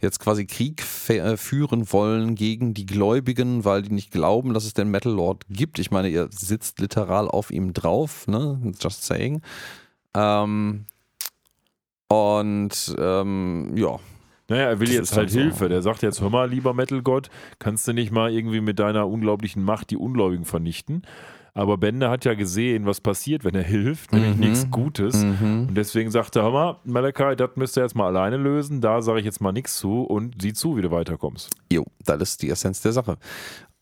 jetzt 0.00 0.18
quasi 0.18 0.46
Krieg 0.46 0.82
äh, 1.08 1.36
führen 1.36 1.92
wollen 1.92 2.34
gegen 2.34 2.74
die 2.74 2.86
Gläubigen, 2.86 3.64
weil 3.64 3.82
die 3.82 3.92
nicht 3.92 4.10
glauben, 4.10 4.54
dass 4.54 4.64
es 4.64 4.74
den 4.74 4.90
Metal 4.90 5.12
Lord 5.12 5.44
gibt. 5.48 5.78
Ich 5.78 5.90
meine, 5.90 6.08
ihr 6.08 6.28
sitzt 6.30 6.80
literal 6.80 7.28
auf 7.28 7.50
ihm 7.50 7.72
drauf, 7.72 8.26
ne? 8.26 8.60
Just 8.80 9.04
saying. 9.04 9.42
Ähm, 10.14 10.86
und 12.08 12.94
ähm, 12.98 13.72
ja, 13.76 13.98
Naja, 14.48 14.64
er 14.64 14.80
will 14.80 14.88
Das 14.88 14.96
jetzt 14.96 15.16
halt 15.16 15.30
so. 15.30 15.38
Hilfe. 15.40 15.68
Der 15.68 15.80
sagt 15.82 16.02
jetzt, 16.02 16.20
hör 16.20 16.28
mal, 16.30 16.48
lieber 16.50 16.74
Metal-Gott, 16.74 17.30
kannst 17.58 17.88
du 17.88 17.92
nicht 17.92 18.12
mal 18.12 18.30
irgendwie 18.32 18.60
mit 18.60 18.78
deiner 18.78 19.08
unglaublichen 19.08 19.64
Macht 19.64 19.90
die 19.90 19.96
Ungläubigen 19.96 20.44
vernichten? 20.44 21.02
Aber 21.54 21.76
Bender 21.76 22.08
hat 22.08 22.24
ja 22.24 22.32
gesehen, 22.32 22.86
was 22.86 23.02
passiert, 23.02 23.44
wenn 23.44 23.54
er 23.54 23.62
hilft, 23.62 24.12
nämlich 24.12 24.34
Mhm. 24.34 24.40
nichts 24.40 24.70
Gutes. 24.70 25.22
mhm. 25.22 25.66
Und 25.68 25.74
deswegen 25.74 26.10
sagt 26.10 26.34
er, 26.36 26.42
hör 26.44 26.50
mal, 26.50 26.76
Malachi, 26.84 27.36
das 27.36 27.50
müsst 27.56 27.76
ihr 27.76 27.82
jetzt 27.82 27.94
mal 27.94 28.06
alleine 28.06 28.38
lösen. 28.38 28.80
Da 28.80 29.02
sage 29.02 29.18
ich 29.20 29.26
jetzt 29.26 29.40
mal 29.42 29.52
nichts 29.52 29.76
zu 29.78 30.02
und 30.02 30.40
sieh 30.40 30.54
zu, 30.54 30.76
wie 30.78 30.82
du 30.82 30.90
weiterkommst. 30.90 31.50
Jo, 31.70 31.84
das 32.06 32.20
ist 32.22 32.42
die 32.42 32.48
Essenz 32.50 32.80
der 32.80 32.92
Sache. 32.92 33.18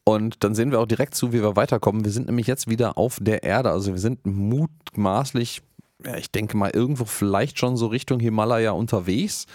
Und 0.04 0.42
dann 0.42 0.56
sehen 0.56 0.72
wir 0.72 0.80
auch 0.80 0.86
direkt 0.86 1.14
zu, 1.14 1.32
wie 1.32 1.42
wir 1.42 1.54
weiterkommen. 1.54 2.04
Wir 2.04 2.10
sind 2.10 2.26
nämlich 2.26 2.48
jetzt 2.48 2.68
wieder 2.68 2.98
auf 2.98 3.18
der 3.20 3.44
Erde. 3.44 3.70
Also 3.70 3.92
wir 3.92 3.98
sind 4.00 4.26
mutmaßlich, 4.26 5.62
ja, 6.04 6.16
ich 6.16 6.30
denke 6.30 6.56
mal, 6.56 6.70
irgendwo 6.70 7.04
vielleicht 7.04 7.58
schon 7.58 7.76
so 7.76 7.86
Richtung 7.86 8.20
Himalaya 8.20 8.72
unterwegs. 8.72 9.46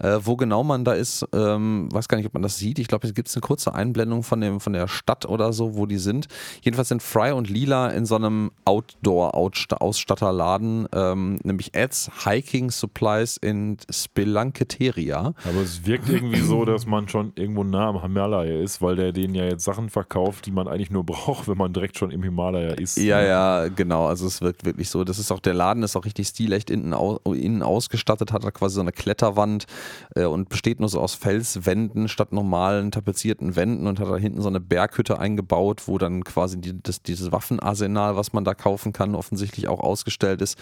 Äh, 0.00 0.18
wo 0.22 0.36
genau 0.36 0.64
man 0.64 0.84
da 0.84 0.92
ist, 0.92 1.26
ähm, 1.32 1.88
weiß 1.92 2.08
gar 2.08 2.16
nicht, 2.16 2.26
ob 2.26 2.34
man 2.34 2.42
das 2.42 2.56
sieht. 2.56 2.78
Ich 2.78 2.88
glaube, 2.88 3.06
es 3.06 3.12
gibt 3.14 3.30
eine 3.32 3.40
kurze 3.40 3.74
Einblendung 3.74 4.22
von, 4.22 4.40
dem, 4.40 4.60
von 4.60 4.72
der 4.72 4.88
Stadt 4.88 5.26
oder 5.26 5.52
so, 5.52 5.76
wo 5.76 5.84
die 5.86 5.98
sind. 5.98 6.28
Jedenfalls 6.62 6.88
sind 6.88 7.02
Fry 7.02 7.32
und 7.32 7.50
Lila 7.50 7.90
in 7.90 8.06
so 8.06 8.16
einem 8.16 8.50
Outdoor-Ausstatterladen, 8.64 10.88
ähm, 10.94 11.38
nämlich 11.42 11.76
Ads 11.76 12.10
Hiking 12.24 12.70
Supplies 12.70 13.36
in 13.36 13.76
Spelunketeria. 13.90 15.34
Aber 15.44 15.60
es 15.62 15.84
wirkt 15.84 16.08
irgendwie 16.08 16.40
so, 16.40 16.64
dass 16.64 16.86
man 16.86 17.06
schon 17.08 17.32
irgendwo 17.34 17.64
nah 17.64 17.88
am 17.88 18.00
Himalaya 18.00 18.62
ist, 18.62 18.80
weil 18.80 18.96
der 18.96 19.12
denen 19.12 19.34
ja 19.34 19.44
jetzt 19.44 19.64
Sachen 19.64 19.90
verkauft, 19.90 20.46
die 20.46 20.50
man 20.50 20.66
eigentlich 20.66 20.90
nur 20.90 21.04
braucht, 21.04 21.46
wenn 21.46 21.58
man 21.58 21.74
direkt 21.74 21.98
schon 21.98 22.10
im 22.10 22.22
Himalaya 22.22 22.70
ist. 22.70 22.96
Ja, 22.96 23.20
ja, 23.20 23.68
genau. 23.68 24.06
Also 24.06 24.26
es 24.26 24.40
wirkt 24.40 24.64
wirklich 24.64 24.88
so. 24.88 25.04
Das 25.04 25.18
ist 25.18 25.30
auch, 25.30 25.40
der 25.40 25.52
Laden 25.54 25.82
ist 25.82 25.94
auch 25.96 26.06
richtig 26.06 26.28
stilecht 26.28 26.70
innen, 26.70 26.94
au, 26.94 27.18
innen 27.24 27.62
ausgestattet, 27.62 28.32
hat 28.32 28.44
er 28.44 28.52
quasi 28.52 28.76
so 28.76 28.80
eine 28.80 28.92
Kletterwand 28.92 29.66
äh, 30.14 30.24
und 30.24 30.48
besteht 30.48 30.80
nur 30.80 30.88
so 30.88 31.00
aus 31.00 31.14
Felswänden 31.14 32.08
statt 32.08 32.32
normalen 32.32 32.90
tapezierten 32.90 33.56
Wänden 33.56 33.86
und 33.86 34.00
hat 34.00 34.08
da 34.08 34.16
hinten 34.16 34.42
so 34.42 34.48
eine 34.48 34.60
Berghütte 34.60 35.18
eingebaut, 35.18 35.82
wo 35.86 35.98
dann 35.98 36.24
quasi 36.24 36.60
die, 36.60 36.80
das, 36.82 37.02
dieses 37.02 37.32
Waffenarsenal, 37.32 38.16
was 38.16 38.32
man 38.32 38.44
da 38.44 38.54
kaufen 38.54 38.92
kann, 38.92 39.14
offensichtlich 39.14 39.68
auch 39.68 39.80
ausgestellt 39.80 40.42
ist. 40.42 40.58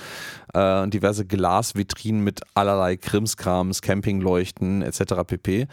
Äh, 0.54 0.88
diverse 0.88 1.26
Glasvitrinen 1.26 2.22
mit 2.22 2.40
allerlei 2.54 2.96
Krimskrams, 2.96 3.82
Campingleuchten 3.82 4.82
etc. 4.82 5.24
pp. 5.26 5.66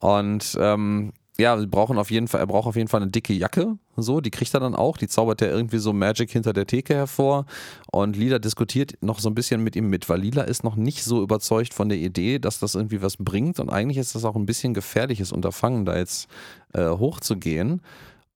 Und 0.00 0.56
ähm, 0.60 1.12
ja, 1.40 1.56
wir 1.58 1.68
brauchen 1.68 1.98
auf 1.98 2.10
jeden 2.10 2.26
Fall, 2.26 2.40
er 2.40 2.48
braucht 2.48 2.66
auf 2.66 2.74
jeden 2.74 2.88
Fall 2.88 3.00
eine 3.00 3.10
dicke 3.12 3.32
Jacke. 3.32 3.78
So, 3.96 4.20
die 4.20 4.30
kriegt 4.30 4.52
er 4.54 4.60
dann 4.60 4.74
auch. 4.74 4.96
Die 4.96 5.06
zaubert 5.06 5.40
er 5.40 5.50
irgendwie 5.50 5.78
so 5.78 5.92
Magic 5.92 6.30
hinter 6.30 6.52
der 6.52 6.66
Theke 6.66 6.94
hervor. 6.94 7.46
Und 7.92 8.16
Lila 8.16 8.40
diskutiert 8.40 8.94
noch 9.02 9.20
so 9.20 9.30
ein 9.30 9.36
bisschen 9.36 9.62
mit 9.62 9.76
ihm 9.76 9.88
mit, 9.88 10.08
weil 10.08 10.20
Lila 10.20 10.42
ist 10.42 10.64
noch 10.64 10.74
nicht 10.74 11.04
so 11.04 11.22
überzeugt 11.22 11.74
von 11.74 11.88
der 11.88 11.98
Idee, 11.98 12.40
dass 12.40 12.58
das 12.58 12.74
irgendwie 12.74 13.02
was 13.02 13.16
bringt. 13.16 13.60
Und 13.60 13.70
eigentlich 13.70 13.98
ist 13.98 14.16
das 14.16 14.24
auch 14.24 14.34
ein 14.34 14.46
bisschen 14.46 14.74
gefährliches 14.74 15.30
Unterfangen, 15.30 15.84
da 15.84 15.96
jetzt 15.96 16.28
äh, 16.74 16.88
hochzugehen 16.88 17.82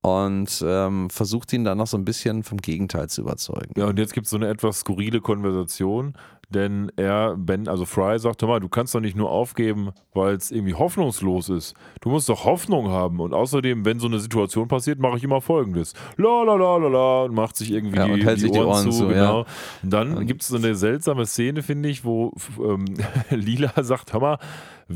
und 0.02 0.64
ähm, 0.66 1.10
versucht 1.10 1.52
ihn 1.52 1.64
dann 1.64 1.78
noch 1.78 1.86
so 1.86 1.96
ein 1.96 2.04
bisschen 2.04 2.42
vom 2.42 2.58
Gegenteil 2.58 3.08
zu 3.08 3.22
überzeugen. 3.22 3.72
Ja, 3.76 3.86
und 3.86 3.98
jetzt 3.98 4.12
gibt 4.12 4.26
es 4.26 4.30
so 4.30 4.36
eine 4.36 4.48
etwas 4.48 4.80
skurrile 4.80 5.20
Konversation, 5.20 6.14
denn 6.52 6.92
er, 6.96 7.36
Ben, 7.36 7.68
also 7.68 7.84
Fry 7.84 8.18
sagt, 8.18 8.42
hör 8.42 8.48
mal, 8.48 8.60
du 8.60 8.68
kannst 8.68 8.94
doch 8.94 9.00
nicht 9.00 9.16
nur 9.16 9.30
aufgeben, 9.30 9.90
weil 10.14 10.34
es 10.34 10.50
irgendwie 10.50 10.74
hoffnungslos 10.74 11.48
ist. 11.48 11.74
Du 12.00 12.10
musst 12.10 12.28
doch 12.28 12.44
Hoffnung 12.44 12.88
haben. 12.88 13.20
Und 13.20 13.34
außerdem, 13.34 13.84
wenn 13.84 13.98
so 13.98 14.06
eine 14.06 14.20
Situation 14.20 14.68
passiert, 14.68 14.98
mache 14.98 15.16
ich 15.16 15.24
immer 15.24 15.40
folgendes. 15.40 15.94
La 16.16 16.42
la 16.44 16.54
la 16.54 16.76
la 16.76 16.88
la 16.88 17.22
und 17.24 17.34
macht 17.34 17.56
sich 17.56 17.72
irgendwie 17.72 17.96
Ja, 17.96 18.04
und 18.04 18.16
die, 18.16 18.24
hält 18.24 18.36
die, 18.36 18.42
sich 18.42 18.50
die 18.52 18.58
Ohren, 18.58 18.68
Ohren 18.68 18.92
zu. 18.92 18.98
zu, 18.98 19.08
genau. 19.08 19.40
ja. 19.40 19.46
Und 19.82 19.90
dann 19.92 20.26
gibt 20.26 20.42
es 20.42 20.48
so 20.48 20.56
eine 20.56 20.74
seltsame 20.74 21.26
Szene, 21.26 21.62
finde 21.62 21.88
ich, 21.88 22.04
wo 22.04 22.32
ähm, 22.62 22.84
Lila 23.30 23.72
sagt, 23.82 24.12
hör 24.12 24.20
mal, 24.20 24.38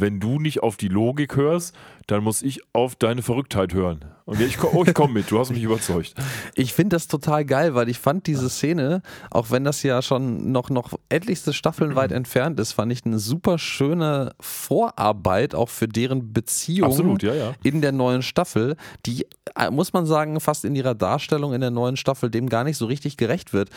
wenn 0.00 0.20
du 0.20 0.38
nicht 0.38 0.62
auf 0.62 0.76
die 0.76 0.88
Logik 0.88 1.36
hörst, 1.36 1.74
dann 2.06 2.22
muss 2.22 2.42
ich 2.42 2.60
auf 2.72 2.94
deine 2.94 3.22
Verrücktheit 3.22 3.74
hören. 3.74 4.04
Und 4.24 4.40
ich, 4.40 4.62
oh, 4.62 4.84
ich 4.84 4.94
komme 4.94 5.14
mit, 5.14 5.30
du 5.30 5.38
hast 5.38 5.50
mich 5.50 5.62
überzeugt. 5.62 6.14
Ich 6.54 6.72
finde 6.72 6.96
das 6.96 7.06
total 7.06 7.44
geil, 7.44 7.74
weil 7.74 7.88
ich 7.88 7.98
fand 7.98 8.26
diese 8.26 8.48
Szene, 8.48 9.02
auch 9.30 9.50
wenn 9.50 9.64
das 9.64 9.82
ja 9.82 10.00
schon 10.00 10.52
noch, 10.52 10.70
noch 10.70 10.94
etlichste 11.08 11.52
Staffeln 11.52 11.94
weit 11.94 12.12
entfernt 12.12 12.58
ist, 12.58 12.72
fand 12.72 12.90
ich 12.92 13.04
eine 13.04 13.18
super 13.18 13.58
schöne 13.58 14.32
Vorarbeit 14.40 15.54
auch 15.54 15.68
für 15.68 15.86
deren 15.86 16.32
Beziehung 16.32 16.90
Absolut, 16.90 17.22
ja, 17.22 17.34
ja. 17.34 17.54
in 17.62 17.82
der 17.82 17.92
neuen 17.92 18.22
Staffel, 18.22 18.76
die, 19.04 19.26
äh, 19.54 19.70
muss 19.70 19.92
man 19.92 20.06
sagen, 20.06 20.40
fast 20.40 20.64
in 20.64 20.74
ihrer 20.74 20.94
Darstellung 20.94 21.52
in 21.52 21.60
der 21.60 21.70
neuen 21.70 21.96
Staffel 21.96 22.30
dem 22.30 22.48
gar 22.48 22.64
nicht 22.64 22.78
so 22.78 22.86
richtig 22.86 23.16
gerecht 23.16 23.52
wird. 23.52 23.70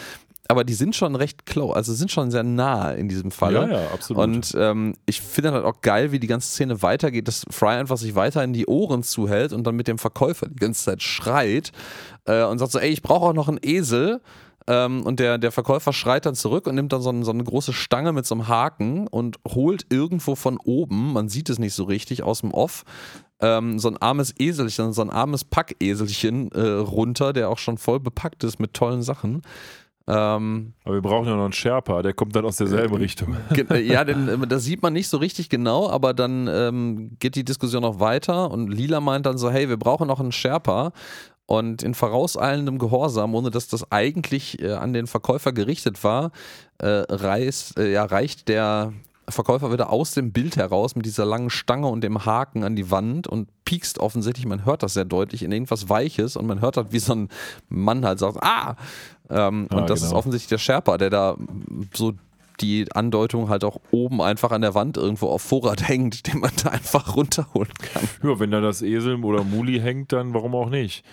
Aber 0.51 0.63
die 0.63 0.73
sind 0.73 0.95
schon 0.95 1.15
recht 1.15 1.45
close, 1.45 1.75
also 1.75 1.93
sind 1.93 2.11
schon 2.11 2.31
sehr 2.31 2.41
nah 2.41 2.91
in 2.91 3.07
diesem 3.07 3.29
Fall. 3.29 3.53
Ja, 3.53 3.67
ja, 3.67 3.87
absolut. 3.93 4.23
Und 4.23 4.55
ähm, 4.57 4.95
ich 5.05 5.21
finde 5.21 5.51
halt 5.51 5.63
auch 5.63 5.81
geil, 5.81 6.11
wie 6.11 6.19
die 6.19 6.25
ganze 6.25 6.49
Szene 6.49 6.81
weitergeht, 6.81 7.27
dass 7.27 7.45
Fry 7.51 7.75
einfach 7.75 7.97
sich 7.97 8.15
weiter 8.15 8.43
in 8.43 8.51
die 8.51 8.65
Ohren 8.65 9.03
zuhält 9.03 9.53
und 9.53 9.67
dann 9.67 9.75
mit 9.75 9.87
dem 9.87 9.99
Verkäufer 9.99 10.47
die 10.49 10.55
ganze 10.55 10.85
Zeit 10.85 11.03
schreit 11.03 11.71
äh, 12.25 12.43
und 12.43 12.57
sagt 12.57 12.71
so, 12.71 12.79
ey, 12.79 12.89
ich 12.89 13.03
brauche 13.03 13.27
auch 13.27 13.33
noch 13.33 13.47
einen 13.47 13.59
Esel. 13.61 14.21
Ähm, 14.65 15.03
und 15.03 15.19
der, 15.19 15.37
der 15.37 15.51
Verkäufer 15.51 15.93
schreit 15.93 16.25
dann 16.25 16.33
zurück 16.33 16.65
und 16.65 16.73
nimmt 16.73 16.93
dann 16.93 17.03
so, 17.03 17.11
ein, 17.11 17.23
so 17.23 17.31
eine 17.31 17.43
große 17.43 17.71
Stange 17.71 18.11
mit 18.11 18.25
so 18.25 18.33
einem 18.33 18.47
Haken 18.47 19.07
und 19.07 19.37
holt 19.47 19.85
irgendwo 19.91 20.33
von 20.33 20.57
oben, 20.57 21.13
man 21.13 21.29
sieht 21.29 21.49
es 21.49 21.59
nicht 21.59 21.75
so 21.75 21.83
richtig, 21.83 22.23
aus 22.23 22.41
dem 22.41 22.51
Off, 22.51 22.85
ähm, 23.39 23.77
so 23.77 23.87
ein 23.87 23.97
armes 23.97 24.33
Eselchen, 24.39 24.93
so 24.93 25.01
ein 25.03 25.11
armes 25.11 25.43
Packeselchen 25.43 26.51
äh, 26.53 26.61
runter, 26.61 27.33
der 27.33 27.49
auch 27.49 27.59
schon 27.59 27.77
voll 27.77 27.99
bepackt 27.99 28.43
ist 28.43 28.59
mit 28.59 28.73
tollen 28.73 29.03
Sachen. 29.03 29.43
Ähm, 30.09 30.73
Aber 30.85 30.95
wir 30.95 31.01
brauchen 31.01 31.27
ja 31.27 31.35
noch 31.35 31.43
einen 31.43 31.53
Sherpa, 31.53 32.01
der 32.01 32.13
kommt 32.13 32.35
dann 32.35 32.45
aus 32.45 32.57
derselben 32.57 32.95
Richtung. 32.95 33.37
Ge- 33.53 33.65
äh, 33.69 33.79
Ja, 33.81 34.03
denn 34.03 34.27
äh, 34.43 34.47
das 34.47 34.63
sieht 34.63 34.81
man 34.81 34.93
nicht 34.93 35.07
so 35.07 35.17
richtig 35.17 35.49
genau, 35.49 35.89
aber 35.89 36.13
dann 36.13 36.47
ähm, 36.51 37.11
geht 37.19 37.35
die 37.35 37.45
Diskussion 37.45 37.81
noch 37.83 37.99
weiter 37.99 38.49
und 38.51 38.67
Lila 38.69 38.99
meint 39.01 39.25
dann 39.25 39.37
so, 39.37 39.51
hey, 39.51 39.69
wir 39.69 39.77
brauchen 39.77 40.07
noch 40.07 40.19
einen 40.19 40.31
Sherpa. 40.31 40.91
Und 41.45 41.81
in 41.81 41.95
vorauseilendem 41.95 42.77
Gehorsam, 42.77 43.33
ohne 43.33 43.49
dass 43.49 43.67
das 43.67 43.91
eigentlich 43.91 44.61
äh, 44.61 44.73
an 44.73 44.93
den 44.93 45.07
Verkäufer 45.07 45.51
gerichtet 45.51 46.03
war, 46.03 46.29
äh, 46.77 46.87
reißt, 46.87 47.79
äh, 47.79 47.91
ja, 47.91 48.05
reicht 48.05 48.49
der 48.49 48.93
Verkäufer 49.27 49.71
wieder 49.71 49.91
aus 49.91 50.11
dem 50.11 50.31
Bild 50.31 50.57
heraus 50.57 50.95
mit 50.95 51.07
dieser 51.07 51.25
langen 51.25 51.49
Stange 51.49 51.87
und 51.87 52.01
dem 52.03 52.23
Haken 52.23 52.63
an 52.63 52.75
die 52.75 52.91
Wand 52.91 53.27
und 53.27 53.49
piekst 53.65 53.97
offensichtlich, 53.97 54.45
man 54.45 54.63
hört 54.65 54.83
das 54.83 54.93
sehr 54.93 55.05
deutlich, 55.05 55.41
in 55.41 55.51
irgendwas 55.51 55.89
Weiches 55.89 56.35
und 56.35 56.45
man 56.45 56.61
hört 56.61 56.77
halt, 56.77 56.91
wie 56.91 56.99
so 56.99 57.13
ein 57.13 57.29
Mann 57.67 58.05
halt 58.05 58.19
sagt, 58.19 58.37
ah! 58.43 58.75
Ähm, 59.29 59.67
Ah, 59.69 59.77
und 59.77 59.89
das 59.89 60.01
ist 60.01 60.07
genau. 60.09 60.19
offensichtlich 60.19 60.49
der 60.49 60.57
Sherpa, 60.57 60.97
der 60.97 61.09
da 61.09 61.35
so 61.93 62.13
die 62.61 62.87
Andeutung 62.93 63.47
halt 63.49 63.63
auch 63.63 63.79
oben 63.91 64.21
einfach 64.21 64.51
an 64.51 64.61
der 64.61 64.73
Wand 64.75 64.97
irgendwo 64.97 65.27
auf 65.27 65.41
Vorrat 65.41 65.87
hängt, 65.87 66.27
den 66.27 66.39
man 66.39 66.51
da 66.63 66.69
einfach 66.69 67.15
runterholen 67.15 67.71
kann. 67.93 68.03
Ja, 68.23 68.39
wenn 68.39 68.51
da 68.51 68.59
das 68.61 68.81
Esel 68.81 69.23
oder 69.23 69.43
Muli 69.43 69.79
hängt, 69.79 70.11
dann 70.11 70.33
warum 70.33 70.55
auch 70.55 70.69
nicht? 70.69 71.03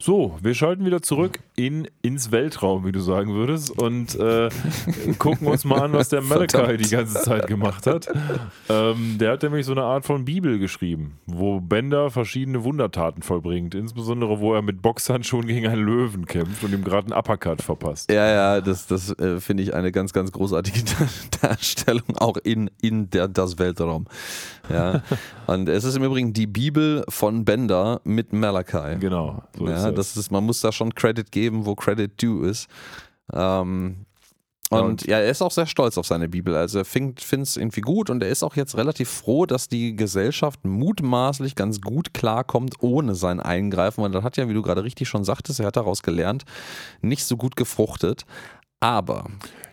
So, 0.00 0.38
wir 0.42 0.54
schalten 0.54 0.84
wieder 0.84 1.02
zurück 1.02 1.40
in, 1.56 1.88
ins 2.02 2.30
Weltraum, 2.30 2.84
wie 2.84 2.92
du 2.92 3.00
sagen 3.00 3.34
würdest, 3.34 3.70
und 3.70 4.14
äh, 4.14 4.50
gucken 5.18 5.46
uns 5.46 5.64
mal 5.64 5.80
an, 5.80 5.92
was 5.94 6.10
der 6.10 6.20
Malachi 6.20 6.76
die 6.76 6.90
ganze 6.90 7.22
Zeit 7.22 7.46
gemacht 7.46 7.86
hat. 7.86 8.08
Ähm, 8.68 9.16
der 9.18 9.32
hat 9.32 9.42
nämlich 9.42 9.64
so 9.64 9.72
eine 9.72 9.82
Art 9.82 10.04
von 10.04 10.26
Bibel 10.26 10.58
geschrieben, 10.58 11.18
wo 11.26 11.60
Bender 11.60 12.10
verschiedene 12.10 12.62
Wundertaten 12.62 13.22
vollbringt, 13.22 13.74
insbesondere 13.74 14.38
wo 14.40 14.54
er 14.54 14.60
mit 14.60 14.82
Boxhandschuhen 14.82 15.46
gegen 15.46 15.66
einen 15.66 15.84
Löwen 15.84 16.26
kämpft 16.26 16.62
und 16.62 16.72
ihm 16.74 16.84
gerade 16.84 17.06
einen 17.06 17.18
Uppercut 17.18 17.62
verpasst. 17.62 18.10
Ja, 18.12 18.28
ja, 18.28 18.60
das, 18.60 18.86
das 18.86 19.18
äh, 19.18 19.40
finde 19.40 19.62
ich 19.62 19.72
eine 19.74 19.92
ganz, 19.92 20.12
ganz 20.12 20.32
großartige 20.32 20.80
Darstellung, 21.40 22.16
auch 22.18 22.36
in, 22.36 22.70
in 22.82 23.08
der, 23.10 23.28
das 23.28 23.58
Weltraum. 23.58 24.06
Ja. 24.68 25.02
Und 25.46 25.68
es 25.68 25.84
ist 25.84 25.96
im 25.96 26.02
Übrigen 26.02 26.32
die 26.32 26.46
Bibel 26.46 27.04
von 27.08 27.44
Bender 27.44 28.00
mit 28.04 28.32
Malachi. 28.32 28.98
Genau, 28.98 29.42
so 29.56 29.66
ist 29.66 29.84
ja, 29.84 29.92
das. 29.92 30.14
das 30.14 30.16
ist, 30.16 30.32
man 30.32 30.44
muss 30.44 30.60
da 30.60 30.72
schon 30.72 30.94
Credit 30.94 31.30
geben, 31.30 31.45
wo 31.52 31.74
Credit 31.74 32.10
due 32.20 32.48
ist. 32.48 32.66
Ähm, 33.32 34.06
und- 34.68 35.06
ja, 35.06 35.18
er 35.20 35.30
ist 35.30 35.42
auch 35.42 35.52
sehr 35.52 35.66
stolz 35.66 35.96
auf 35.96 36.06
seine 36.06 36.28
Bibel. 36.28 36.56
Also 36.56 36.78
er 36.78 36.84
findet 36.84 37.20
es 37.22 37.56
irgendwie 37.56 37.82
gut 37.82 38.10
und 38.10 38.20
er 38.22 38.28
ist 38.30 38.42
auch 38.42 38.56
jetzt 38.56 38.76
relativ 38.76 39.08
froh, 39.08 39.46
dass 39.46 39.68
die 39.68 39.94
Gesellschaft 39.94 40.64
mutmaßlich 40.64 41.54
ganz 41.54 41.80
gut 41.80 42.12
klarkommt 42.14 42.74
ohne 42.80 43.14
sein 43.14 43.38
Eingreifen. 43.38 44.02
Und 44.02 44.12
das 44.12 44.24
hat 44.24 44.36
ja, 44.36 44.48
wie 44.48 44.54
du 44.54 44.62
gerade 44.62 44.82
richtig 44.82 45.08
schon 45.08 45.22
sagtest, 45.22 45.60
er 45.60 45.66
hat 45.66 45.76
daraus 45.76 46.02
gelernt, 46.02 46.44
nicht 47.00 47.24
so 47.24 47.36
gut 47.36 47.54
gefruchtet. 47.54 48.26
Aber 48.80 49.24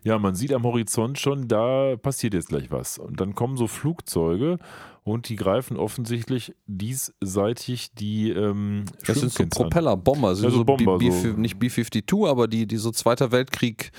Ja, 0.03 0.17
man 0.17 0.33
sieht 0.35 0.53
am 0.53 0.63
Horizont 0.63 1.19
schon, 1.19 1.47
da 1.47 1.95
passiert 2.01 2.33
jetzt 2.33 2.49
gleich 2.49 2.71
was. 2.71 2.97
Und 2.97 3.19
dann 3.19 3.35
kommen 3.35 3.57
so 3.57 3.67
Flugzeuge 3.67 4.59
und 5.03 5.27
die 5.29 5.35
greifen 5.35 5.75
offensichtlich 5.77 6.53
diesseitig 6.67 7.93
die 7.93 8.29
ähm, 8.29 8.85
das 9.05 9.19
sind 9.19 9.31
so. 9.33 9.45
Propeller-Bomber, 9.63 10.35
sind 10.35 10.45
Ja, 10.45 10.51
so 10.51 10.57
so, 10.59 10.65
Bomber, 10.65 10.97
B, 10.97 11.09
so. 11.11 11.33
B, 11.33 11.39
nicht 11.41 11.59
B-52, 11.59 12.27
aber 12.29 12.47
die, 12.47 12.65
die 12.65 12.77
so 12.77 12.91
Zweiter 12.91 13.31
Weltkrieg 13.31 13.91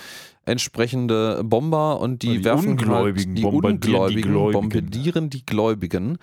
entsprechende 0.46 1.42
Bomber 1.44 2.00
und 2.00 2.22
die, 2.22 2.38
Die 2.38 2.44
werfen 2.44 2.70
Ungläubigen 2.70 3.30
halt, 3.30 3.38
die 3.38 3.42
bombardieren 3.42 3.80
die 3.80 3.86
Ungläubigen 3.86 4.32
Gläubigen. 4.32 4.52
bombardieren 4.52 5.30
die 5.30 5.46
Gläubigen. 5.46 6.18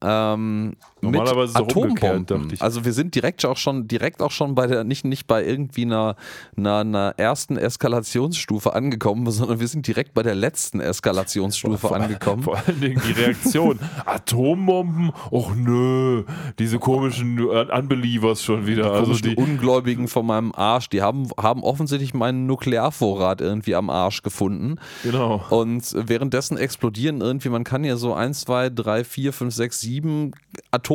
Ähm, 0.00 0.76
Normalerweise 1.00 1.58
mit 1.58 1.70
Atombomben. 1.70 2.54
Also 2.60 2.84
wir 2.84 2.92
sind 2.92 3.14
direkt 3.14 3.44
auch 3.44 3.56
schon 3.56 3.86
direkt 3.88 4.22
auch 4.22 4.30
schon 4.30 4.54
bei 4.54 4.66
der 4.66 4.84
nicht 4.84 5.04
nicht 5.04 5.26
bei 5.26 5.44
irgendwie 5.44 5.82
einer, 5.82 6.16
einer, 6.56 6.78
einer 6.78 7.14
ersten 7.16 7.56
Eskalationsstufe 7.56 8.72
angekommen, 8.74 9.30
sondern 9.30 9.60
wir 9.60 9.68
sind 9.68 9.86
direkt 9.86 10.14
bei 10.14 10.22
der 10.22 10.34
letzten 10.34 10.80
Eskalationsstufe 10.80 11.78
Vor- 11.78 11.96
angekommen. 11.96 12.42
Vor 12.42 12.58
allen 12.66 12.80
Dingen 12.80 13.00
die 13.06 13.12
Reaktion. 13.12 13.78
Atombomben? 14.06 15.12
Och 15.30 15.54
nö. 15.54 16.24
Diese 16.58 16.78
komischen 16.78 17.38
Un- 17.40 17.70
Unbelievers 17.70 18.42
schon 18.42 18.66
wieder. 18.66 18.92
Also 18.92 19.04
komischen 19.12 19.30
die, 19.30 19.36
Ungläubigen 19.36 20.08
von 20.08 20.26
meinem 20.26 20.52
Arsch, 20.54 20.88
die 20.88 21.02
haben, 21.02 21.28
haben 21.40 21.62
offensichtlich 21.62 22.14
meinen 22.14 22.46
Nuklearvorrat 22.46 23.40
irgendwie 23.40 23.74
am 23.74 23.90
Arsch 23.90 24.22
gefunden. 24.22 24.76
genau. 25.02 25.42
Und 25.50 25.94
währenddessen 25.96 26.56
explodieren 26.56 27.20
irgendwie, 27.20 27.48
man 27.48 27.64
kann 27.64 27.84
ja 27.84 27.96
so 27.96 28.14
1, 28.14 28.40
2, 28.40 28.70
3, 28.70 29.04
4, 29.04 29.32
5, 29.32 29.54
6, 29.54 29.80
7 29.80 30.32
Atombomben, 30.70 30.87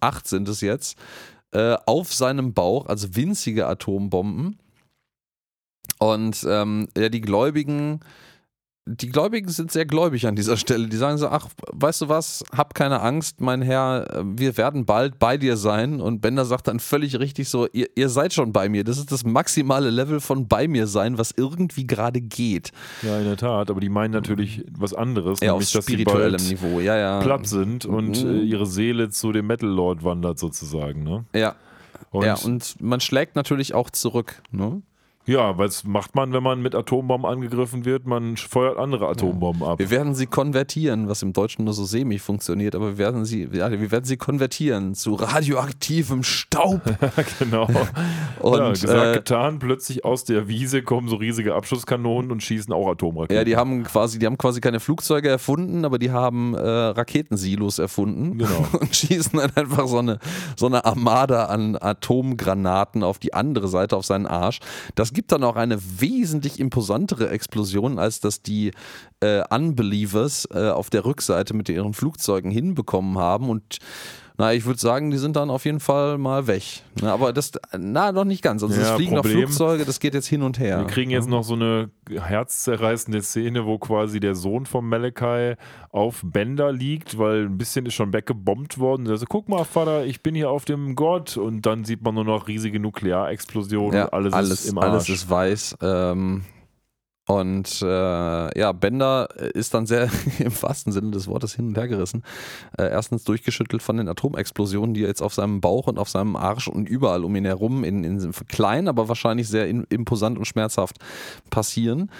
8 0.00 0.26
sind 0.26 0.48
es 0.48 0.60
jetzt, 0.60 0.98
äh, 1.52 1.76
auf 1.86 2.14
seinem 2.14 2.54
Bauch, 2.54 2.86
also 2.86 3.16
winzige 3.16 3.66
Atombomben. 3.66 4.58
Und 5.98 6.46
ähm, 6.48 6.88
ja, 6.96 7.08
die 7.08 7.20
Gläubigen, 7.20 8.00
die 8.86 9.08
Gläubigen 9.08 9.48
sind 9.50 9.70
sehr 9.70 9.84
gläubig 9.86 10.26
an 10.26 10.34
dieser 10.34 10.56
Stelle. 10.56 10.88
Die 10.88 10.96
sagen 10.96 11.18
so, 11.18 11.28
ach, 11.28 11.48
weißt 11.72 12.00
du 12.00 12.08
was, 12.08 12.42
hab 12.56 12.74
keine 12.74 13.00
Angst, 13.02 13.40
mein 13.40 13.62
Herr, 13.62 14.24
wir 14.24 14.56
werden 14.56 14.84
bald 14.84 15.18
bei 15.18 15.36
dir 15.36 15.56
sein. 15.56 16.00
Und 16.00 16.20
Bender 16.20 16.44
sagt 16.44 16.66
dann 16.66 16.80
völlig 16.80 17.18
richtig 17.20 17.48
so, 17.48 17.68
ihr, 17.72 17.88
ihr 17.94 18.08
seid 18.08 18.32
schon 18.32 18.52
bei 18.52 18.68
mir. 18.68 18.82
Das 18.82 18.98
ist 18.98 19.12
das 19.12 19.22
maximale 19.24 19.90
Level 19.90 20.18
von 20.20 20.48
bei 20.48 20.66
mir 20.66 20.86
sein, 20.86 21.18
was 21.18 21.32
irgendwie 21.36 21.86
gerade 21.86 22.20
geht. 22.20 22.72
Ja, 23.02 23.18
in 23.18 23.24
der 23.24 23.36
Tat. 23.36 23.70
Aber 23.70 23.80
die 23.80 23.90
meinen 23.90 24.12
natürlich 24.12 24.64
was 24.76 24.94
anderes. 24.94 25.40
Ja, 25.40 25.52
auf 25.52 25.58
nämlich, 25.58 25.72
dass 25.72 25.86
sie 25.86 25.92
spirituellem 25.92 26.38
bald 26.38 26.50
Niveau, 26.50 26.80
ja, 26.80 26.96
ja. 26.96 27.20
platt 27.20 27.46
sind 27.46 27.84
und 27.84 28.24
Mhm. 28.24 28.30
äh, 28.30 28.42
ihre 28.42 28.66
Seele 28.66 29.10
zu 29.10 29.30
dem 29.30 29.46
Metal 29.46 29.68
Lord 29.68 30.02
wandert 30.02 30.38
sozusagen. 30.38 31.04
Ne? 31.04 31.24
Ja, 31.34 31.54
Und, 32.10 32.24
ja, 32.24 32.34
und 32.34 32.80
man 32.80 33.00
schlägt 33.00 33.36
natürlich 33.36 33.74
auch 33.74 33.90
zurück. 33.90 34.42
Ne? 34.50 34.82
Ja, 35.26 35.58
was 35.58 35.84
macht 35.84 36.14
man, 36.14 36.32
wenn 36.32 36.42
man 36.42 36.62
mit 36.62 36.74
Atombomben 36.74 37.30
angegriffen 37.30 37.84
wird? 37.84 38.06
Man 38.06 38.36
feuert 38.36 38.78
andere 38.78 39.06
Atombomben 39.08 39.62
ab. 39.62 39.78
Wir 39.78 39.90
werden 39.90 40.14
sie 40.14 40.26
konvertieren, 40.26 41.08
was 41.08 41.22
im 41.22 41.32
Deutschen 41.32 41.66
nur 41.66 41.74
so 41.74 41.84
semi 41.84 42.18
funktioniert, 42.18 42.74
aber 42.74 42.92
wir 42.92 42.98
werden 42.98 43.24
sie, 43.24 43.48
ja, 43.52 43.70
wir 43.70 43.90
werden 43.90 44.06
sie 44.06 44.16
konvertieren 44.16 44.94
zu 44.94 45.14
radioaktivem 45.14 46.22
Staub. 46.22 46.80
genau. 47.38 47.68
Und, 48.40 48.58
ja, 48.58 48.70
gesagt, 48.70 49.16
äh, 49.16 49.18
getan, 49.18 49.58
plötzlich 49.58 50.04
aus 50.04 50.24
der 50.24 50.48
Wiese 50.48 50.82
kommen 50.82 51.08
so 51.08 51.16
riesige 51.16 51.54
Abschusskanonen 51.54 52.30
und 52.30 52.42
schießen 52.42 52.72
auch 52.72 52.88
Atomraketen. 52.88 53.36
Ja, 53.36 53.44
die 53.44 53.56
haben 53.56 53.84
quasi, 53.84 54.18
die 54.18 54.24
haben 54.24 54.38
quasi 54.38 54.60
keine 54.60 54.80
Flugzeuge 54.80 55.28
erfunden, 55.28 55.84
aber 55.84 55.98
die 55.98 56.10
haben 56.10 56.54
äh, 56.54 56.60
Raketensilos 56.60 57.78
erfunden 57.78 58.38
Genau. 58.38 58.66
und 58.80 58.96
schießen 58.96 59.38
dann 59.38 59.50
einfach 59.54 59.86
so 59.86 59.98
eine, 59.98 60.18
so 60.56 60.66
eine 60.66 60.84
Armada 60.86 61.46
an 61.46 61.76
Atomgranaten 61.78 63.02
auf 63.02 63.18
die 63.18 63.34
andere 63.34 63.68
Seite, 63.68 63.96
auf 63.96 64.06
seinen 64.06 64.26
Arsch. 64.26 64.60
Das 64.94 65.12
gibt 65.12 65.19
dann 65.28 65.44
auch 65.44 65.56
eine 65.56 65.78
wesentlich 66.00 66.60
imposantere 66.60 67.30
Explosion, 67.30 67.98
als 67.98 68.20
das 68.20 68.42
die 68.42 68.72
äh, 69.20 69.42
Unbelievers 69.50 70.48
äh, 70.52 70.70
auf 70.70 70.90
der 70.90 71.04
Rückseite 71.04 71.54
mit 71.54 71.68
ihren 71.68 71.94
Flugzeugen 71.94 72.50
hinbekommen 72.50 73.18
haben. 73.18 73.48
Und 73.48 73.78
na, 74.40 74.54
ich 74.54 74.64
würde 74.64 74.80
sagen, 74.80 75.10
die 75.10 75.18
sind 75.18 75.36
dann 75.36 75.50
auf 75.50 75.64
jeden 75.64 75.80
Fall 75.80 76.18
mal 76.18 76.46
weg. 76.46 76.62
Na, 77.00 77.12
aber 77.12 77.32
das, 77.32 77.52
na, 77.78 78.10
noch 78.10 78.24
nicht 78.24 78.42
ganz. 78.42 78.62
Also 78.62 78.74
es 78.74 78.88
Ja, 78.88 78.96
fliegen 78.96 79.14
noch 79.14 79.22
Problem- 79.22 79.48
Flugzeuge, 79.48 79.84
das 79.84 80.00
geht 80.00 80.14
jetzt 80.14 80.26
hin 80.26 80.42
und 80.42 80.58
her. 80.58 80.78
Wir 80.78 80.86
kriegen 80.86 81.10
jetzt 81.10 81.28
noch 81.28 81.44
so 81.44 81.54
eine 81.54 81.90
herzzerreißende 82.10 83.22
Szene, 83.22 83.66
wo 83.66 83.78
quasi 83.78 84.18
der 84.20 84.34
Sohn 84.34 84.66
von 84.66 84.88
Malachi 84.88 85.54
auf 85.90 86.22
Bender 86.24 86.72
liegt, 86.72 87.18
weil 87.18 87.44
ein 87.46 87.58
bisschen 87.58 87.86
ist 87.86 87.94
schon 87.94 88.12
weggebombt 88.12 88.78
worden. 88.78 89.08
Also 89.08 89.26
guck 89.28 89.48
mal, 89.48 89.64
Vater, 89.64 90.04
ich 90.06 90.22
bin 90.22 90.34
hier 90.34 90.50
auf 90.50 90.64
dem 90.64 90.94
Gott 90.96 91.36
und 91.36 91.66
dann 91.66 91.84
sieht 91.84 92.02
man 92.02 92.14
nur 92.14 92.24
noch 92.24 92.48
riesige 92.48 92.80
Nuklearexplosionen. 92.80 93.94
Ja, 93.94 94.04
und 94.04 94.12
alles, 94.12 94.32
alles, 94.32 94.64
ist 94.64 94.70
im 94.70 94.78
Arsch. 94.78 94.86
alles 94.88 95.08
ist 95.08 95.30
weiß. 95.30 95.76
Ähm, 95.82 96.42
und 97.30 97.80
äh, 97.82 98.58
ja, 98.58 98.72
Bender 98.72 99.28
ist 99.54 99.72
dann 99.72 99.86
sehr 99.86 100.10
im 100.40 100.62
wahrsten 100.62 100.92
Sinne 100.92 101.12
des 101.12 101.28
Wortes 101.28 101.54
hin 101.54 101.68
und 101.68 101.76
her 101.76 101.86
gerissen. 101.86 102.24
Äh, 102.76 102.90
erstens 102.90 103.22
durchgeschüttelt 103.22 103.82
von 103.82 103.98
den 103.98 104.08
Atomexplosionen, 104.08 104.94
die 104.94 105.02
jetzt 105.02 105.22
auf 105.22 105.32
seinem 105.32 105.60
Bauch 105.60 105.86
und 105.86 106.00
auf 106.00 106.08
seinem 106.08 106.34
Arsch 106.34 106.66
und 106.66 106.88
überall 106.88 107.22
um 107.22 107.36
ihn 107.36 107.44
herum 107.44 107.84
in, 107.84 108.02
in 108.02 108.32
klein, 108.48 108.88
aber 108.88 109.06
wahrscheinlich 109.06 109.46
sehr 109.46 109.68
in, 109.68 109.84
imposant 109.90 110.38
und 110.38 110.44
schmerzhaft 110.44 110.96
passieren. 111.50 112.10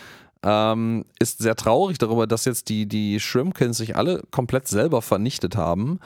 Ähm, 0.44 1.04
ist 1.18 1.40
sehr 1.40 1.56
traurig 1.56 1.98
darüber, 1.98 2.28
dass 2.28 2.44
jetzt 2.44 2.68
die, 2.68 2.86
die 2.86 3.18
Shrimpkins 3.18 3.78
sich 3.78 3.96
alle 3.96 4.22
komplett 4.30 4.68
selber 4.68 5.02
vernichtet 5.02 5.56
haben 5.56 5.98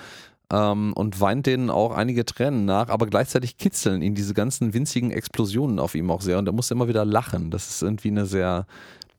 ähm, 0.52 0.92
und 0.94 1.20
weint 1.20 1.46
denen 1.46 1.70
auch 1.70 1.92
einige 1.92 2.24
Tränen 2.24 2.64
nach, 2.64 2.88
aber 2.88 3.06
gleichzeitig 3.06 3.56
kitzeln 3.58 4.02
ihn 4.02 4.14
diese 4.14 4.34
ganzen 4.34 4.74
winzigen 4.74 5.10
Explosionen 5.10 5.78
auf 5.78 5.94
ihm 5.94 6.10
auch 6.10 6.20
sehr 6.20 6.38
und 6.38 6.46
er 6.46 6.52
muss 6.52 6.70
immer 6.70 6.88
wieder 6.88 7.04
lachen. 7.04 7.50
Das 7.50 7.68
ist 7.68 7.82
irgendwie 7.82 8.08
eine 8.08 8.26
sehr 8.26 8.66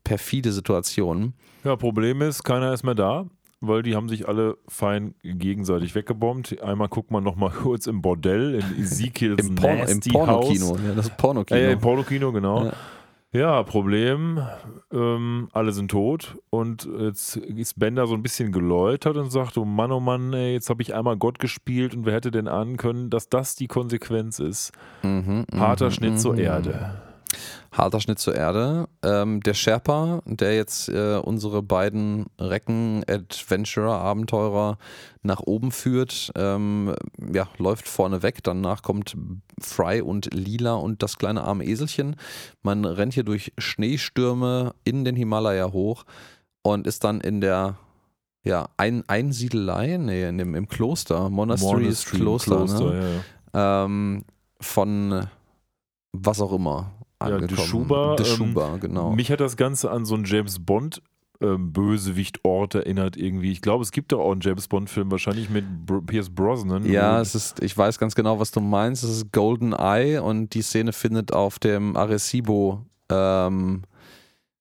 perfide 0.04 0.52
Situation. 0.52 1.34
Ja, 1.64 1.76
Problem 1.76 2.22
ist, 2.22 2.44
keiner 2.44 2.72
ist 2.72 2.84
mehr 2.84 2.94
da, 2.94 3.26
weil 3.60 3.82
die 3.82 3.96
haben 3.96 4.08
sich 4.08 4.28
alle 4.28 4.56
fein 4.68 5.14
gegenseitig 5.22 5.94
weggebombt. 5.94 6.62
Einmal 6.62 6.88
guckt 6.88 7.10
man 7.10 7.24
noch 7.24 7.36
mal 7.36 7.50
kurz 7.62 7.86
im 7.86 8.02
Bordell, 8.02 8.54
in 8.54 8.82
Ezekiels 8.82 9.40
Im, 9.40 9.56
Porno, 9.56 9.82
im 9.82 9.96
Nasty 9.96 10.10
Pornokino. 10.10 10.68
House. 10.68 10.80
Ja, 10.86 10.94
das 10.94 11.10
Pornokino. 11.10 11.60
Äh, 11.60 11.72
Im 11.72 11.80
Pornokino, 11.80 12.32
genau. 12.32 12.66
Ja. 12.66 12.72
Ja, 13.36 13.62
Problem, 13.64 14.40
ähm, 14.90 15.48
alle 15.52 15.72
sind 15.72 15.90
tot 15.90 16.38
und 16.48 16.88
jetzt 16.98 17.36
ist 17.36 17.78
Bender 17.78 18.06
so 18.06 18.14
ein 18.14 18.22
bisschen 18.22 18.50
geläutert 18.50 19.18
und 19.18 19.30
sagt, 19.30 19.58
oh 19.58 19.66
Mann, 19.66 19.92
oh 19.92 20.00
Mann, 20.00 20.32
ey, 20.32 20.54
jetzt 20.54 20.70
habe 20.70 20.80
ich 20.80 20.94
einmal 20.94 21.18
Gott 21.18 21.38
gespielt 21.38 21.94
und 21.94 22.06
wer 22.06 22.14
hätte 22.14 22.30
denn 22.30 22.48
ahnen 22.48 22.78
können, 22.78 23.10
dass 23.10 23.28
das 23.28 23.54
die 23.54 23.66
Konsequenz 23.66 24.38
ist? 24.38 24.72
Mhm, 25.02 25.44
Harter 25.54 25.86
mhm, 25.86 25.90
Schnitt 25.90 26.18
zur 26.18 26.32
mhm. 26.32 26.38
Erde. 26.38 27.02
Harter 27.76 28.00
Schnitt 28.00 28.18
zur 28.18 28.34
Erde. 28.34 28.88
Ähm, 29.02 29.42
der 29.42 29.52
Sherpa, 29.54 30.20
der 30.24 30.56
jetzt 30.56 30.88
äh, 30.88 31.20
unsere 31.22 31.62
beiden 31.62 32.26
Recken-Adventurer-Abenteurer 32.40 34.78
nach 35.22 35.40
oben 35.40 35.70
führt, 35.72 36.32
ähm, 36.36 36.94
ja, 37.32 37.48
läuft 37.58 37.86
vorne 37.86 38.22
weg. 38.22 38.42
Danach 38.42 38.82
kommt 38.82 39.14
Fry 39.60 40.00
und 40.00 40.32
Lila 40.32 40.72
und 40.74 41.02
das 41.02 41.18
kleine 41.18 41.44
arme 41.44 41.66
Eselchen. 41.66 42.16
Man 42.62 42.84
rennt 42.84 43.14
hier 43.14 43.24
durch 43.24 43.52
Schneestürme 43.58 44.74
in 44.84 45.04
den 45.04 45.16
Himalaya 45.16 45.72
hoch 45.72 46.04
und 46.62 46.86
ist 46.86 47.02
dann 47.04 47.20
in 47.20 47.40
der 47.40 47.76
ja, 48.42 48.68
Ein 48.76 49.02
Einsiedelei, 49.08 49.96
nee, 49.96 50.28
in 50.28 50.38
dem, 50.38 50.54
im 50.54 50.68
Kloster, 50.68 51.28
Monastery 51.28 51.82
Monastery, 51.82 52.20
Kloster, 52.20 52.56
Kloster, 52.58 52.92
ne? 52.92 53.00
ja, 53.00 53.08
ja. 53.60 53.84
ähm, 53.84 54.24
von 54.60 55.26
was 56.12 56.40
auch 56.40 56.52
immer. 56.52 56.92
Ja, 57.22 57.28
angekommen. 57.28 57.56
Deschuba, 57.56 58.16
Deschuba, 58.16 58.74
ähm, 58.74 58.80
genau. 58.80 59.12
Mich 59.12 59.30
hat 59.30 59.40
das 59.40 59.56
Ganze 59.56 59.90
an 59.90 60.04
so 60.04 60.14
einen 60.14 60.24
James 60.24 60.64
Bond 60.64 61.02
ähm, 61.40 61.72
Bösewicht-Ort 61.72 62.74
erinnert 62.74 63.16
irgendwie. 63.16 63.52
Ich 63.52 63.60
glaube, 63.60 63.82
es 63.82 63.92
gibt 63.92 64.12
da 64.12 64.16
auch 64.16 64.32
einen 64.32 64.40
James 64.40 64.68
Bond-Film, 64.68 65.10
wahrscheinlich 65.10 65.50
mit 65.50 65.64
Br 65.86 66.00
Pierce 66.00 66.30
Brosnan. 66.30 66.86
Ja, 66.86 67.20
es 67.20 67.34
ist, 67.34 67.62
ich 67.62 67.76
weiß 67.76 67.98
ganz 67.98 68.14
genau, 68.14 68.38
was 68.38 68.50
du 68.50 68.60
meinst. 68.60 69.04
Es 69.04 69.10
ist 69.10 69.32
Golden 69.32 69.72
Eye 69.72 70.18
und 70.18 70.54
die 70.54 70.62
Szene 70.62 70.92
findet 70.92 71.32
auf 71.32 71.58
dem 71.58 71.96
Arecibo 71.96 72.86
ähm, 73.10 73.82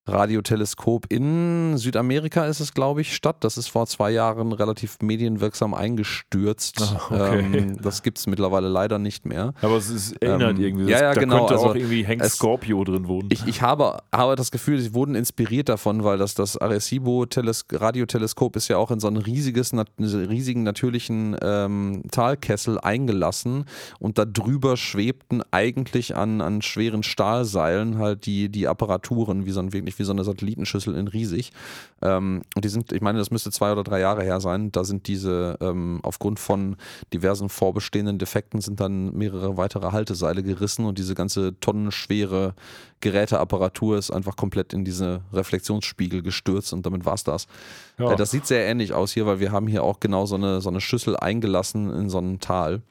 Radioteleskop 0.08 1.06
in 1.12 1.78
Südamerika 1.78 2.46
ist 2.46 2.60
es, 2.60 2.74
glaube 2.74 3.02
ich, 3.02 3.16
statt. 3.16 3.38
Das 3.42 3.58
ist 3.58 3.68
vor 3.68 3.88
zwei 3.88 4.12
Jahren 4.12 4.52
relativ 4.52 4.98
medienwirksam 5.02 5.74
eingestürzt. 5.74 6.82
Ah, 6.82 7.02
okay. 7.30 7.40
ähm, 7.58 7.78
das 7.82 8.04
gibt 8.04 8.18
es 8.20 8.28
mittlerweile 8.28 8.68
leider 8.68 9.00
nicht 9.00 9.26
mehr. 9.26 9.54
aber 9.62 9.78
es 9.78 9.90
ist, 9.90 10.14
erinnert 10.22 10.58
Ähm, 10.58 10.64
irgendwie. 10.64 10.92
ja, 10.92 11.02
ja, 11.02 11.14
da 11.14 11.20
genau, 11.20 11.40
könnte 11.40 11.54
also 11.56 11.66
auch 11.70 11.76
irgendwie 11.76 12.06
Hank 12.06 12.22
es- 12.22 12.36
Scorpio 12.36 12.84
drin 12.84 13.08
wohnen. 13.08 13.30
Ich, 13.32 13.46
ich 13.48 13.62
habe, 13.62 13.98
habe 14.14 14.36
das 14.36 14.52
Gefühl, 14.52 14.80
sie 14.80 14.94
wurden 14.94 15.16
inspiriert 15.16 15.70
davon, 15.70 16.04
weil 16.04 16.18
das, 16.18 16.34
das 16.36 16.58
Arecibo-Radioteleskop 16.58 18.56
ist 18.56 18.68
ja 18.68 18.78
auch 18.78 18.92
in 18.92 19.00
so 19.00 19.08
ein 19.08 19.18
riesiges, 19.18 19.74
nat 19.74 19.90
riesigen 20.00 20.64
natürlichen 20.64 21.36
ähm, 21.42 22.04
Talkessel 22.12 22.80
eingelassen 22.80 23.66
und 24.00 24.18
da 24.18 24.26
drüber 24.26 24.78
schwebten 24.78 25.42
eigentlich 25.52 26.16
an, 26.16 26.42
an 26.42 26.62
schweren 26.62 27.04
Stahlseilen 27.04 27.98
halt 27.98 28.26
die, 28.26 28.50
die 28.50 28.68
Apparaturen, 28.68 29.46
wie 29.46 29.52
so 29.52 29.60
ein, 29.60 29.74
wirklich 29.74 29.95
wie 30.00 30.04
so 30.04 30.12
eine 30.12 30.24
Satellitenschüssel 30.24 30.96
in 30.96 31.08
riesig. 31.08 31.52
Ähm, 32.02 32.42
und 32.56 32.66
die 32.66 32.70
sind, 32.70 32.92
ich 32.92 33.02
meine, 33.02 33.20
das 33.20 33.32
müsste 33.32 33.52
zwei 33.52 33.72
oder 33.72 33.84
drei 33.84 34.00
Jahre 34.00 34.24
her 34.24 34.40
sein. 34.40 34.72
Da 34.72 34.84
sind 34.84 35.08
diese, 35.08 35.58
ähm, 35.62 36.00
aufgrund 36.04 36.40
von 36.40 36.76
diversen 37.14 37.50
vorbestehenden 37.50 38.18
Defekten 38.18 38.62
sind 38.62 38.80
dann 38.80 39.14
mehrere 39.14 39.58
weitere 39.58 39.92
Halteseile 39.92 40.44
gerissen 40.44 40.86
und 40.86 40.98
diese 40.98 41.16
ganze 41.16 41.60
tonnenschwere 41.60 42.56
Geräteapparatur 43.02 43.98
ist 43.98 44.12
einfach 44.12 44.36
komplett 44.36 44.74
in 44.74 44.86
diese 44.86 45.22
Reflexionsspiegel 45.34 46.22
gestürzt 46.22 46.74
und 46.74 46.86
damit 46.86 47.06
war 47.06 47.14
es 47.14 47.24
das. 47.24 47.48
Ja. 48.00 48.12
Äh, 48.12 48.16
das 48.16 48.32
sieht 48.32 48.48
sehr 48.48 48.66
ähnlich 48.66 48.94
aus 48.94 49.12
hier, 49.12 49.26
weil 49.26 49.40
wir 49.40 49.52
haben 49.52 49.68
hier 49.68 49.84
auch 49.84 50.00
genau 50.00 50.26
so 50.26 50.36
eine, 50.36 50.62
so 50.62 50.70
eine 50.70 50.82
Schüssel 50.82 51.16
eingelassen 51.18 51.94
in 51.94 52.10
so 52.10 52.18
einem 52.18 52.40
Tal. 52.40 52.82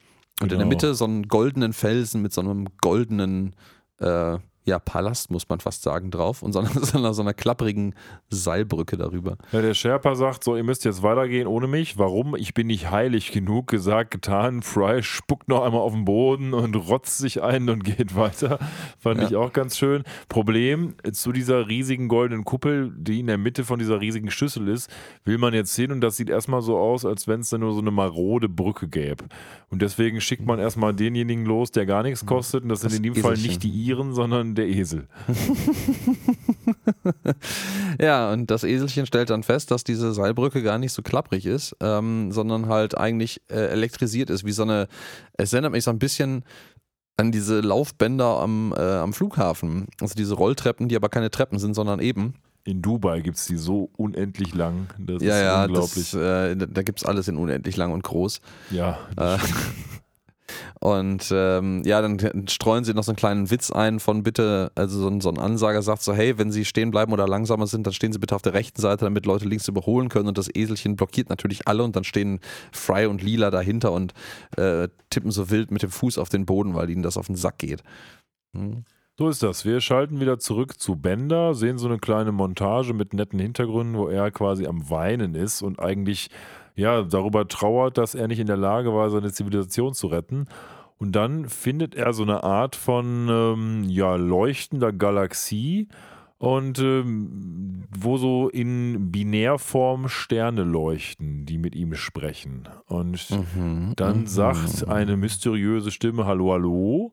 Und 0.41 0.51
in 0.51 0.57
der 0.57 0.57
Genau. 0.59 0.69
Mitte 0.69 0.95
so 0.95 1.05
einen 1.05 1.27
goldenen 1.27 1.73
Felsen 1.73 2.21
mit 2.21 2.33
so 2.33 2.41
einem 2.41 2.67
goldenen 2.81 3.55
äh, 3.99 4.37
ja, 4.65 4.79
Palast, 4.79 5.29
muss 5.31 5.47
man 5.47 5.59
fast 5.59 5.83
sagen, 5.83 6.09
drauf 6.11 6.41
und 6.41 6.51
so 6.53 6.59
einer, 6.59 6.69
so 6.81 6.97
einer, 6.97 7.13
so 7.13 7.21
einer 7.21 7.33
klapprigen 7.33 7.93
Seilbrücke 8.29 8.97
darüber. 8.97 9.37
Ja, 9.51 9.61
der 9.61 9.73
Sherpa 9.73 10.15
sagt 10.15 10.43
so, 10.43 10.55
ihr 10.57 10.63
müsst 10.63 10.85
jetzt 10.85 11.03
weitergehen 11.03 11.47
ohne 11.47 11.67
mich. 11.67 11.97
Warum? 11.97 12.35
Ich 12.35 12.53
bin 12.53 12.67
nicht 12.67 12.89
heilig 12.91 13.31
genug. 13.31 13.67
Gesagt, 13.67 14.11
getan. 14.11 14.61
Fry 14.63 15.03
spuckt 15.03 15.47
noch 15.47 15.63
einmal 15.63 15.81
auf 15.81 15.93
den 15.93 16.05
Boden 16.05 16.53
und 16.53 16.75
rotzt 16.75 17.17
sich 17.19 17.41
ein 17.43 17.69
und 17.69 17.83
geht 17.83 18.15
weiter. 18.15 18.59
Fand 18.99 19.21
Ja. 19.21 19.27
ich 19.27 19.35
auch 19.35 19.53
ganz 19.53 19.77
schön. 19.77 20.03
Problem, 20.29 20.95
zu 21.11 21.31
dieser 21.31 21.67
riesigen 21.67 22.07
goldenen 22.07 22.43
Kuppel, 22.43 22.91
die 22.97 23.19
in 23.19 23.27
der 23.27 23.37
Mitte 23.37 23.63
von 23.65 23.77
dieser 23.79 24.01
riesigen 24.01 24.31
Schüssel 24.31 24.67
ist, 24.67 24.89
will 25.23 25.37
man 25.37 25.53
jetzt 25.53 25.75
hin 25.75 25.91
und 25.91 26.01
das 26.01 26.17
sieht 26.17 26.29
erstmal 26.29 26.61
so 26.63 26.77
aus, 26.77 27.05
als 27.05 27.27
wenn 27.27 27.41
es 27.41 27.49
da 27.49 27.57
nur 27.59 27.73
so 27.73 27.81
eine 27.81 27.91
marode 27.91 28.49
Brücke 28.49 28.87
gäbe. 28.87 29.25
Und 29.69 29.81
deswegen 29.83 30.21
schickt 30.21 30.45
man 30.45 30.57
erstmal 30.57 30.93
denjenigen 30.95 31.45
los, 31.45 31.69
der 31.71 31.85
gar 31.85 32.01
nichts 32.01 32.25
kostet. 32.25 32.63
Und 32.63 32.69
das, 32.69 32.79
Das 32.81 32.93
sind 32.93 33.05
in 33.05 33.13
dem 33.13 33.21
Fall 33.21 33.33
nicht 33.37 33.61
die 33.63 33.69
Iren, 33.69 34.13
sondern 34.13 34.54
der 34.55 34.67
Esel. 34.67 35.07
Ja, 37.99 38.31
und 38.31 38.51
das 38.51 38.63
Eselchen 38.63 39.05
stellt 39.05 39.29
dann 39.29 39.43
fest, 39.43 39.71
dass 39.71 39.83
diese 39.83 40.13
Seilbrücke 40.13 40.61
gar 40.61 40.77
nicht 40.77 40.91
so 40.91 41.01
klapprig 41.01 41.45
ist, 41.45 41.75
ähm, 41.79 42.31
sondern 42.31 42.67
halt 42.67 42.97
eigentlich 42.97 43.41
äh, 43.49 43.67
elektrisiert 43.67 44.29
ist, 44.29 44.45
wie 44.45 44.51
so 44.51 44.63
eine, 44.63 44.87
es 45.37 45.53
erinnert 45.53 45.71
mich 45.71 45.83
so 45.83 45.91
ein 45.91 45.99
bisschen 45.99 46.43
an 47.17 47.31
diese 47.31 47.61
Laufbänder 47.61 48.39
am, 48.39 48.73
äh, 48.75 48.81
am 48.81 49.13
Flughafen. 49.13 49.87
Also 50.01 50.15
diese 50.15 50.35
Rolltreppen, 50.35 50.89
die 50.89 50.95
aber 50.95 51.09
keine 51.09 51.31
Treppen 51.31 51.59
sind, 51.59 51.73
sondern 51.73 51.99
eben. 51.99 52.35
In 52.65 52.81
Dubai 52.81 53.21
gibt 53.21 53.37
es 53.37 53.45
die 53.45 53.57
so 53.57 53.89
unendlich 53.95 54.53
lang. 54.53 54.87
Das 54.97 55.21
ja, 55.21 55.35
ist 55.35 55.43
ja, 55.43 55.65
unglaublich. 55.65 56.11
das, 56.11 56.13
äh, 56.13 56.55
da 56.55 56.81
gibt 56.81 56.99
es 56.99 57.05
alles 57.05 57.27
in 57.27 57.37
unendlich 57.37 57.77
lang 57.77 57.91
und 57.93 58.03
groß. 58.03 58.41
ja, 58.71 58.97
Äh, 59.17 59.37
und 60.79 61.31
ähm, 61.31 61.81
ja, 61.85 62.01
dann 62.01 62.47
streuen 62.47 62.83
sie 62.83 62.93
noch 62.93 63.03
so 63.03 63.11
einen 63.11 63.17
kleinen 63.17 63.51
Witz 63.51 63.71
ein 63.71 63.99
von 63.99 64.23
bitte, 64.23 64.71
also 64.75 64.99
so 64.99 65.07
ein, 65.07 65.21
so 65.21 65.29
ein 65.29 65.39
Ansager 65.39 65.81
sagt 65.81 66.03
so, 66.03 66.13
hey, 66.13 66.37
wenn 66.37 66.51
sie 66.51 66.65
stehen 66.65 66.91
bleiben 66.91 67.13
oder 67.13 67.27
langsamer 67.27 67.67
sind, 67.67 67.87
dann 67.87 67.93
stehen 67.93 68.13
sie 68.13 68.19
bitte 68.19 68.35
auf 68.35 68.41
der 68.41 68.53
rechten 68.53 68.81
Seite, 68.81 69.05
damit 69.05 69.25
Leute 69.25 69.45
links 69.45 69.67
überholen 69.67 70.09
können 70.09 70.27
und 70.27 70.37
das 70.37 70.49
Eselchen 70.53 70.95
blockiert 70.95 71.29
natürlich 71.29 71.67
alle 71.67 71.83
und 71.83 71.95
dann 71.95 72.03
stehen 72.03 72.39
Fry 72.71 73.05
und 73.05 73.21
Lila 73.21 73.51
dahinter 73.51 73.91
und 73.91 74.13
äh, 74.57 74.87
tippen 75.09 75.31
so 75.31 75.49
wild 75.49 75.71
mit 75.71 75.83
dem 75.83 75.91
Fuß 75.91 76.17
auf 76.17 76.29
den 76.29 76.45
Boden, 76.45 76.75
weil 76.75 76.89
ihnen 76.89 77.03
das 77.03 77.17
auf 77.17 77.27
den 77.27 77.35
Sack 77.35 77.57
geht. 77.57 77.83
Hm. 78.55 78.83
So 79.17 79.29
ist 79.29 79.41
das. 79.43 79.63
Wir 79.63 79.79
schalten 79.79 80.19
wieder 80.19 80.39
zurück 80.39 80.77
zu 80.77 80.97
Bender, 80.97 81.55
sehen 81.55 81.77
so 81.77 81.87
eine 81.87 81.99
kleine 81.99 82.33
Montage 82.33 82.93
mit 82.93 83.13
netten 83.13 83.39
Hintergründen, 83.39 83.95
wo 83.95 84.09
er 84.09 84.29
quasi 84.29 84.67
am 84.67 84.89
Weinen 84.89 85.35
ist 85.35 85.61
und 85.61 85.79
eigentlich 85.79 86.29
ja 86.75 87.01
darüber 87.03 87.47
trauert, 87.47 87.97
dass 87.97 88.15
er 88.15 88.27
nicht 88.27 88.39
in 88.39 88.47
der 88.47 88.57
Lage 88.57 88.93
war, 88.93 89.09
seine 89.09 89.31
Zivilisation 89.31 89.93
zu 89.93 90.07
retten. 90.07 90.47
Und 90.97 91.13
dann 91.13 91.49
findet 91.49 91.95
er 91.95 92.13
so 92.13 92.23
eine 92.23 92.43
Art 92.43 92.75
von 92.75 93.27
ähm, 93.29 93.83
ja, 93.89 94.15
leuchtender 94.15 94.93
Galaxie 94.93 95.89
und 96.37 96.79
ähm, 96.79 97.85
wo 97.97 98.17
so 98.17 98.49
in 98.49 99.11
Binärform 99.11 100.07
Sterne 100.09 100.63
leuchten, 100.63 101.45
die 101.45 101.57
mit 101.57 101.75
ihm 101.75 101.95
sprechen. 101.95 102.67
Und 102.85 103.29
Mhm, 103.29 103.93
dann 103.95 104.21
mhm. 104.21 104.27
sagt 104.27 104.87
eine 104.87 105.17
mysteriöse 105.17 105.91
Stimme: 105.91 106.25
Hallo, 106.25 106.53
hallo. 106.53 107.11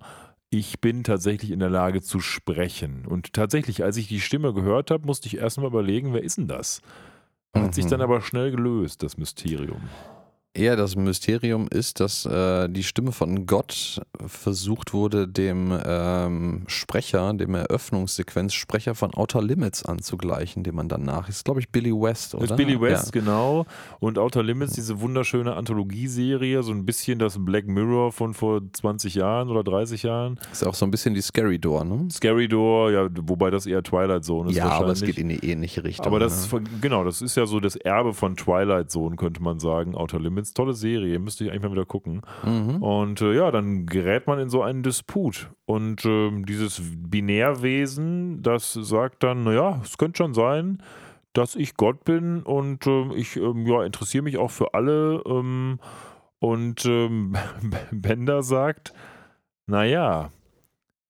Ich 0.51 0.81
bin 0.81 1.03
tatsächlich 1.03 1.51
in 1.51 1.61
der 1.61 1.71
Lage 1.71 2.03
zu 2.03 2.21
sprechen. 2.21 3.07
Und 3.07 3.33
tatsächlich, 3.33 3.85
als 3.85 3.97
ich 3.97 4.07
die 4.09 4.21
Stimme 4.21 4.53
gehört 4.53 4.91
habe, 4.91 5.07
musste 5.07 5.27
ich 5.27 5.39
erstmal 5.39 5.69
überlegen, 5.69 6.13
wer 6.13 6.23
ist 6.23 6.37
denn 6.37 6.47
das? 6.47 6.83
Hat 7.55 7.75
sich 7.75 7.85
Mhm. 7.85 7.91
dann 7.91 8.01
aber 8.01 8.21
schnell 8.23 8.51
gelöst, 8.51 9.03
das 9.03 9.19
Mysterium. 9.19 9.83
Ja, 10.55 10.77
das 10.77 10.97
Mysterium 10.97 11.67
ist, 11.69 11.99
dass 11.99 12.27
äh, 12.27 12.69
die 12.69 12.83
Stimme 12.83 13.13
von 13.13 13.47
Gott 13.47 14.03
versucht 14.27 14.93
wurde, 14.93 15.27
dem 15.27 15.73
ähm, 15.83 16.65
Sprecher, 16.67 17.33
dem 17.33 17.55
Eröffnungssequenzsprecher 17.55 18.95
von 18.95 19.15
Outer 19.15 19.41
Limits 19.41 19.83
anzugleichen, 19.83 20.63
dem 20.63 20.75
man 20.75 20.91
danach 20.91 21.31
ist, 21.31 21.47
glaube 21.47 21.61
ich, 21.61 21.71
Billy 21.71 21.91
West, 21.93 22.35
oder? 22.35 22.43
Das 22.43 22.51
ist 22.51 22.57
Billy 22.59 22.79
West, 22.79 23.15
Ja. 23.15 23.21
genau. 23.23 23.65
Und 23.99 24.19
Outer 24.19 24.43
Limits, 24.43 24.75
diese 24.75 25.01
wunderschöne 25.01 25.55
Anthologieserie, 25.55 26.63
so 26.63 26.73
ein 26.73 26.85
bisschen 26.85 27.19
das 27.19 27.37
Black 27.43 27.67
Mirror 27.67 28.13
von 28.13 28.35
vor 28.35 28.61
20 28.75 29.15
Jahren 29.15 29.49
oder 29.49 29.65
30 29.65 30.03
Jahren. 30.03 30.39
Ist 30.53 30.67
auch 30.67 30.75
so 30.75 30.85
ein 30.85 30.91
bisschen 30.91 31.15
die 31.15 31.23
Scary 31.23 31.59
Door, 31.59 31.85
ne? 31.87 32.09
Scary 32.11 32.47
Door, 32.47 32.93
ja, 32.93 33.09
wobei 33.23 33.49
das 33.51 33.65
eher 33.65 33.83
Twilight 33.83 34.27
Zone 34.27 34.51
ist 34.51 34.57
ja, 34.57 34.69
aber 34.69 34.89
es 34.89 35.01
geht 35.01 35.17
in 35.17 35.31
die 35.31 35.51
ähnliche 35.51 35.83
Richtung. 35.83 36.07
Aber 36.07 36.19
das, 36.19 36.53
ne? 36.53 36.63
genau, 36.83 37.05
das 37.05 37.23
ist 37.23 37.39
ja 37.39 37.47
so 37.47 37.59
das 37.59 37.75
Erbe 37.77 38.13
von 38.13 38.37
Twilight 38.37 38.91
Zone, 38.91 39.17
könnte 39.17 39.43
man 39.43 39.59
sagen. 39.59 39.95
Outer 39.95 40.21
Limits, 40.21 40.42
tolle 40.45 40.75
Serie, 40.75 41.19
müsste 41.19 41.45
ich 41.45 41.51
eigentlich 41.51 41.63
mal 41.63 41.73
wieder 41.73 41.87
gucken. 41.87 42.23
Mhm. 42.45 42.83
Und 42.83 43.21
äh, 43.21 43.35
ja, 43.35 43.51
dann 43.51 43.87
gerät 43.87 44.27
man 44.27 44.39
in 44.39 44.51
so 44.51 44.63
einen 44.63 44.83
Disput. 44.83 45.51
Und 45.65 46.05
ähm, 46.05 46.45
dieses 46.45 46.81
Binärwesen, 46.83 48.43
das 48.43 48.73
sagt 48.73 49.23
dann, 49.23 49.45
naja, 49.45 49.81
es 49.83 49.99
könnte 49.99 50.19
schon 50.19 50.35
sein, 50.35 50.83
dass 51.33 51.57
ich 51.57 51.77
Gott 51.77 52.05
bin 52.05 52.43
und 52.43 52.87
ähm, 52.87 53.13
ich 53.15 53.37
ähm, 53.37 53.67
ja, 53.67 53.85
interessiere 53.85 54.25
mich 54.25 54.37
auch 54.37 54.51
für 54.51 54.75
alle. 54.75 55.23
Ähm, 55.27 55.79
und 56.39 56.85
ähm, 56.85 57.37
Bender 57.91 58.43
sagt, 58.43 58.93
naja, 59.67 60.31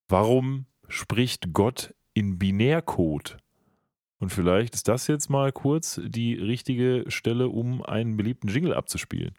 warum 0.08 0.66
spricht 0.88 1.52
Gott 1.52 1.94
in 2.14 2.38
Binärcode? 2.38 3.38
Und 4.22 4.30
vielleicht 4.30 4.74
ist 4.76 4.86
das 4.86 5.08
jetzt 5.08 5.30
mal 5.30 5.50
kurz 5.50 6.00
die 6.04 6.34
richtige 6.34 7.06
Stelle, 7.08 7.48
um 7.48 7.82
einen 7.82 8.16
beliebten 8.16 8.46
Jingle 8.46 8.72
abzuspielen. 8.72 9.32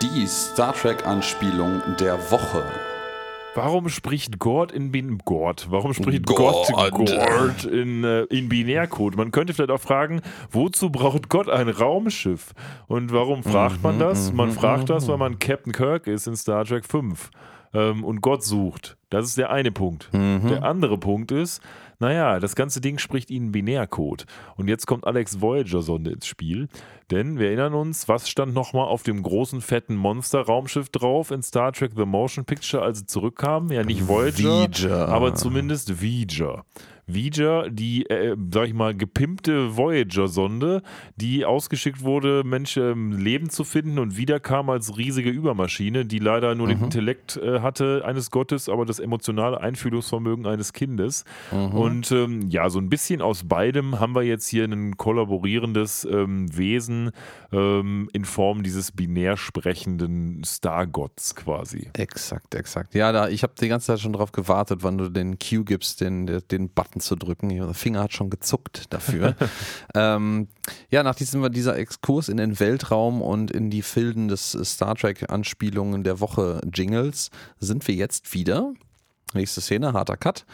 Die 0.00 0.24
Star 0.28 0.72
Trek-Anspielung 0.72 1.82
der 1.98 2.30
Woche. 2.30 2.62
Warum 3.56 3.88
spricht 3.88 4.38
Gott 4.38 4.70
in 4.70 4.92
Bin 4.92 5.18
Gott? 5.24 5.66
Warum 5.70 5.92
spricht 5.92 6.24
Gott. 6.26 6.68
Gott 6.72 6.92
Gott 6.92 7.64
in, 7.64 8.04
äh, 8.04 8.22
in 8.24 8.48
Binärcode? 8.48 9.16
Man 9.16 9.32
könnte 9.32 9.52
vielleicht 9.52 9.72
auch 9.72 9.80
fragen, 9.80 10.20
wozu 10.52 10.90
braucht 10.90 11.28
Gott 11.28 11.48
ein 11.48 11.68
Raumschiff? 11.68 12.52
Und 12.86 13.12
warum 13.12 13.42
fragt 13.42 13.82
man 13.82 13.96
Mhm, 13.96 14.00
das? 14.00 14.32
Man 14.32 14.50
mhm, 14.50 14.52
fragt 14.52 14.88
das, 14.88 15.06
mhm. 15.06 15.10
weil 15.10 15.18
man 15.18 15.38
Captain 15.40 15.72
Kirk 15.72 16.06
ist 16.06 16.28
in 16.28 16.36
Star 16.36 16.64
Trek 16.64 16.84
5 16.84 17.28
ähm, 17.74 18.04
und 18.04 18.20
Gott 18.20 18.44
sucht. 18.44 18.96
Das 19.10 19.26
ist 19.26 19.38
der 19.38 19.50
eine 19.50 19.72
Punkt. 19.72 20.10
Mhm. 20.12 20.48
Der 20.48 20.62
andere 20.62 20.98
Punkt 20.98 21.32
ist, 21.32 21.62
naja, 21.98 22.40
das 22.40 22.54
ganze 22.54 22.80
Ding 22.80 22.98
spricht 22.98 23.30
ihnen 23.30 23.52
Binärcode. 23.52 24.26
Und 24.56 24.68
jetzt 24.68 24.86
kommt 24.86 25.06
Alex 25.06 25.40
Voyager-Sonde 25.40 26.10
ins 26.10 26.26
Spiel. 26.26 26.68
Denn 27.10 27.38
wir 27.38 27.48
erinnern 27.48 27.74
uns, 27.74 28.08
was 28.08 28.28
stand 28.28 28.52
nochmal 28.52 28.88
auf 28.88 29.02
dem 29.04 29.22
großen, 29.22 29.60
fetten 29.60 29.94
Monster-Raumschiff 29.94 30.88
drauf 30.88 31.30
in 31.30 31.42
Star 31.42 31.72
Trek 31.72 31.92
The 31.96 32.04
Motion 32.04 32.44
Picture, 32.44 32.82
als 32.82 32.98
sie 32.98 33.06
zurückkamen? 33.06 33.70
Ja, 33.70 33.84
nicht 33.84 34.08
Voyager, 34.08 34.42
Voyager. 34.42 35.08
aber 35.08 35.34
zumindest 35.34 36.02
Voyager. 36.02 36.64
Voyager, 37.08 37.70
die, 37.70 38.04
äh, 38.10 38.36
sag 38.52 38.66
ich 38.66 38.74
mal, 38.74 38.94
gepimpte 38.94 39.76
Voyager-Sonde, 39.76 40.82
die 41.16 41.44
ausgeschickt 41.44 42.02
wurde, 42.02 42.42
Menschen 42.44 42.82
ähm, 42.82 43.12
Leben 43.12 43.48
zu 43.48 43.62
finden 43.64 43.98
und 44.00 44.16
wiederkam 44.16 44.70
als 44.70 44.96
riesige 44.98 45.30
Übermaschine, 45.30 46.04
die 46.04 46.18
leider 46.18 46.54
nur 46.56 46.66
den 46.68 46.82
Intellekt 46.82 47.36
äh, 47.36 47.60
hatte 47.60 48.02
eines 48.04 48.30
Gottes, 48.30 48.68
aber 48.68 48.84
das 48.84 48.98
emotionale 48.98 49.60
Einfühlungsvermögen 49.60 50.46
eines 50.46 50.72
Kindes. 50.72 51.24
Und 51.52 52.10
ähm, 52.12 52.48
ja, 52.50 52.68
so 52.70 52.78
ein 52.80 52.88
bisschen 52.88 53.22
aus 53.22 53.44
beidem 53.44 54.00
haben 54.00 54.14
wir 54.14 54.22
jetzt 54.22 54.48
hier 54.48 54.64
ein 54.64 54.96
kollaborierendes 54.96 56.06
ähm, 56.10 56.54
Wesen 56.56 57.12
ähm, 57.52 58.08
in 58.12 58.24
Form 58.24 58.62
dieses 58.64 58.90
binär 58.92 59.36
sprechenden 59.36 60.42
Stargotts 60.44 61.34
quasi. 61.36 61.88
Exakt, 61.94 62.54
exakt. 62.54 62.94
Ja, 62.94 63.12
da, 63.12 63.28
ich 63.28 63.42
habe 63.42 63.52
die 63.60 63.68
ganze 63.68 63.86
Zeit 63.88 64.00
schon 64.00 64.12
drauf 64.12 64.32
gewartet, 64.32 64.80
wann 64.82 64.98
du 64.98 65.08
den 65.08 65.38
Cue 65.38 65.64
gibst, 65.64 66.00
den, 66.00 66.26
den- 66.26 66.42
den 66.50 66.68
Button 66.96 67.00
zu 67.00 67.16
drücken. 67.16 67.48
Der 67.48 67.74
Finger 67.74 68.02
hat 68.02 68.12
schon 68.12 68.30
gezuckt 68.30 68.92
dafür. 68.92 69.36
ähm, 69.94 70.48
ja, 70.90 71.02
nach 71.02 71.14
diesem 71.14 71.50
dieser 71.52 71.76
Exkurs 71.76 72.28
in 72.28 72.36
den 72.36 72.58
Weltraum 72.58 73.22
und 73.22 73.50
in 73.50 73.70
die 73.70 73.82
Filden 73.82 74.28
des 74.28 74.52
Star 74.64 74.94
Trek-Anspielungen 74.94 76.02
der 76.04 76.20
Woche 76.20 76.60
Jingles 76.72 77.30
sind 77.58 77.86
wir 77.88 77.94
jetzt 77.94 78.34
wieder. 78.34 78.72
Nächste 79.34 79.60
Szene, 79.60 79.92
harter 79.92 80.16
Cut. 80.16 80.44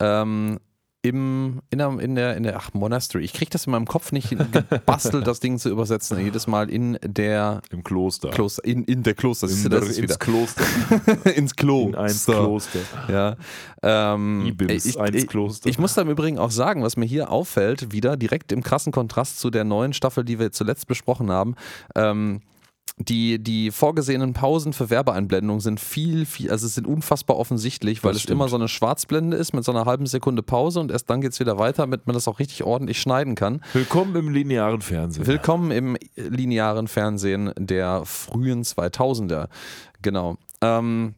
Ähm, 0.00 0.58
im, 1.02 1.60
in, 1.70 1.78
der, 1.78 1.98
in, 2.00 2.14
der, 2.16 2.36
in 2.36 2.42
der, 2.42 2.56
ach, 2.56 2.74
Monastery. 2.74 3.24
Ich 3.24 3.32
kriege 3.32 3.50
das 3.50 3.66
in 3.66 3.70
meinem 3.72 3.86
Kopf 3.86 4.10
nicht 4.10 4.30
gebastelt, 4.30 5.26
das 5.26 5.38
Ding 5.38 5.58
zu 5.58 5.68
übersetzen. 5.68 6.18
Jedes 6.24 6.48
Mal 6.48 6.68
in 6.68 6.98
der 7.04 7.62
Im 7.70 7.84
Kloster. 7.84 8.30
Kloster, 8.30 8.64
in, 8.64 8.82
in 8.84 9.04
der 9.04 9.14
Kloster. 9.14 9.48
In 9.48 9.54
das 9.54 9.62
der, 9.62 9.82
ist 9.82 9.88
ins 9.90 9.98
wieder. 9.98 10.16
Kloster. 10.16 10.64
ins 11.36 11.54
Klo. 11.54 11.88
In 11.88 11.94
eins 11.94 12.24
So. 12.24 12.32
Kloster. 12.32 12.80
Ja. 13.08 13.36
Ähm, 13.82 14.44
Ibims, 14.46 14.86
ich, 14.86 14.98
eins 14.98 15.16
ich, 15.16 15.26
Kloster. 15.28 15.70
ich 15.70 15.78
muss 15.78 15.94
da 15.94 16.02
im 16.02 16.10
Übrigen 16.10 16.38
auch 16.38 16.50
sagen, 16.50 16.82
was 16.82 16.96
mir 16.96 17.06
hier 17.06 17.30
auffällt, 17.30 17.92
wieder 17.92 18.16
direkt 18.16 18.50
im 18.50 18.64
krassen 18.64 18.92
Kontrast 18.92 19.38
zu 19.38 19.50
der 19.50 19.62
neuen 19.62 19.92
Staffel, 19.92 20.24
die 20.24 20.40
wir 20.40 20.50
zuletzt 20.50 20.88
besprochen 20.88 21.30
haben. 21.30 21.54
Ähm, 21.94 22.40
die, 22.98 23.38
die 23.38 23.70
vorgesehenen 23.70 24.32
Pausen 24.32 24.72
für 24.72 24.90
Werbeeinblendungen 24.90 25.60
sind 25.60 25.80
viel, 25.80 26.26
viel, 26.26 26.50
also 26.50 26.66
es 26.66 26.74
sind 26.74 26.86
unfassbar 26.86 27.36
offensichtlich, 27.36 28.02
weil 28.02 28.10
Das 28.12 28.16
es 28.18 28.22
stimmt. 28.24 28.36
immer 28.38 28.48
so 28.48 28.56
eine 28.56 28.68
Schwarzblende 28.68 29.36
ist 29.36 29.52
mit 29.54 29.64
so 29.64 29.72
einer 29.72 29.84
halben 29.84 30.06
Sekunde 30.06 30.42
Pause 30.42 30.80
und 30.80 30.90
erst 30.90 31.08
dann 31.08 31.20
geht 31.20 31.32
es 31.32 31.40
wieder 31.40 31.58
weiter, 31.58 31.82
damit 31.84 32.06
man 32.06 32.14
das 32.14 32.26
auch 32.28 32.38
richtig 32.38 32.64
ordentlich 32.64 33.00
schneiden 33.00 33.34
kann. 33.34 33.62
Willkommen 33.72 34.14
im 34.16 34.30
linearen 34.30 34.80
Fernsehen. 34.80 35.26
Willkommen 35.26 35.70
im 35.70 35.96
linearen 36.16 36.88
Fernsehen 36.88 37.52
der 37.58 38.02
frühen 38.04 38.62
2000er. 38.64 39.48
Genau. 40.02 40.36
Ähm, 40.60 41.14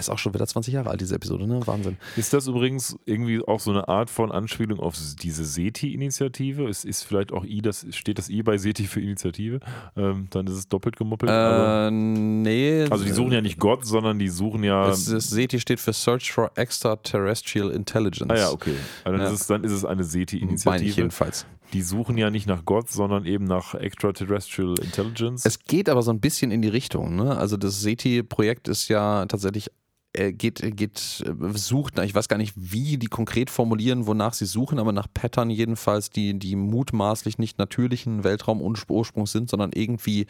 ist 0.00 0.10
auch 0.10 0.18
schon 0.18 0.34
wieder 0.34 0.46
20 0.46 0.74
Jahre 0.74 0.90
alt, 0.90 1.00
diese 1.00 1.14
Episode, 1.14 1.46
ne? 1.46 1.60
Wahnsinn. 1.66 1.96
Ist 2.16 2.32
das 2.32 2.46
übrigens 2.46 2.96
irgendwie 3.06 3.40
auch 3.46 3.60
so 3.60 3.70
eine 3.70 3.88
Art 3.88 4.10
von 4.10 4.30
Anspielung 4.32 4.80
auf 4.80 4.96
diese 5.22 5.44
SETI-Initiative? 5.44 6.68
Ist, 6.68 6.84
ist 6.84 7.02
vielleicht 7.04 7.32
auch 7.32 7.44
I, 7.44 7.62
das, 7.62 7.86
steht 7.90 8.18
das 8.18 8.28
I 8.28 8.42
bei 8.42 8.58
SETI 8.58 8.84
für 8.86 9.00
Initiative? 9.00 9.60
Ähm, 9.96 10.26
dann 10.30 10.46
ist 10.46 10.54
es 10.54 10.68
doppelt 10.68 10.96
gemoppelt. 10.96 11.30
aber, 11.30 11.88
Äh, 11.88 11.90
nee. 11.90 12.84
also 12.90 13.04
die 13.04 13.10
suchen 13.12 13.32
ja 13.32 13.40
nicht 13.40 13.58
Gott, 13.58 13.84
sondern 13.86 14.18
die 14.18 14.28
suchen 14.28 14.64
ja. 14.64 14.86
Das, 14.86 15.04
das 15.06 15.30
SETI 15.30 15.60
steht 15.60 15.80
für 15.80 15.92
Search 15.92 16.32
for 16.32 16.50
Extraterrestrial 16.56 17.70
Intelligence. 17.70 18.30
ah 18.30 18.36
ja, 18.36 18.50
okay. 18.50 18.74
Also 19.04 19.16
dann, 19.18 19.26
Ja. 19.26 19.32
ist 19.32 19.40
es, 19.40 19.46
dann 19.46 19.64
ist 19.64 19.72
es 19.72 19.84
eine 19.84 19.96
Meine 19.96 20.06
ich 20.06 20.10
SETI-Initiative. 20.12 20.96
jedenfalls. 20.96 21.46
Die 21.72 21.82
suchen 21.82 22.16
ja 22.18 22.30
nicht 22.30 22.46
nach 22.46 22.64
Gott, 22.64 22.88
sondern 22.90 23.24
eben 23.26 23.44
nach 23.46 23.74
Extraterrestrial 23.74 24.74
Intelligence. 24.80 25.44
Es 25.44 25.58
geht 25.58 25.88
aber 25.88 26.02
so 26.02 26.12
ein 26.12 26.20
bisschen 26.20 26.50
in 26.52 26.62
die 26.62 26.68
Richtung. 26.68 27.16
Ne? 27.16 27.36
Also 27.36 27.56
das 27.56 27.80
SETI-Projekt 27.82 28.68
ist 28.68 28.88
ja 28.88 29.26
tatsächlich 29.26 29.70
geht, 30.14 30.76
geht, 30.76 31.24
äh, 31.26 31.58
sucht, 31.58 31.98
ich 31.98 32.14
weiß 32.14 32.28
gar 32.28 32.36
nicht, 32.36 32.54
wie 32.56 32.98
die 32.98 33.08
konkret 33.08 33.50
formulieren, 33.50 34.06
wonach 34.06 34.32
sie 34.32 34.46
suchen, 34.46 34.78
aber 34.78 34.92
nach 34.92 35.08
Pattern 35.12 35.50
jedenfalls, 35.50 36.10
die, 36.10 36.38
die 36.38 36.56
mutmaßlich 36.56 37.38
nicht 37.38 37.58
natürlichen 37.58 38.22
Weltraumursprungs 38.24 39.32
sind, 39.32 39.50
sondern 39.50 39.72
irgendwie 39.74 40.26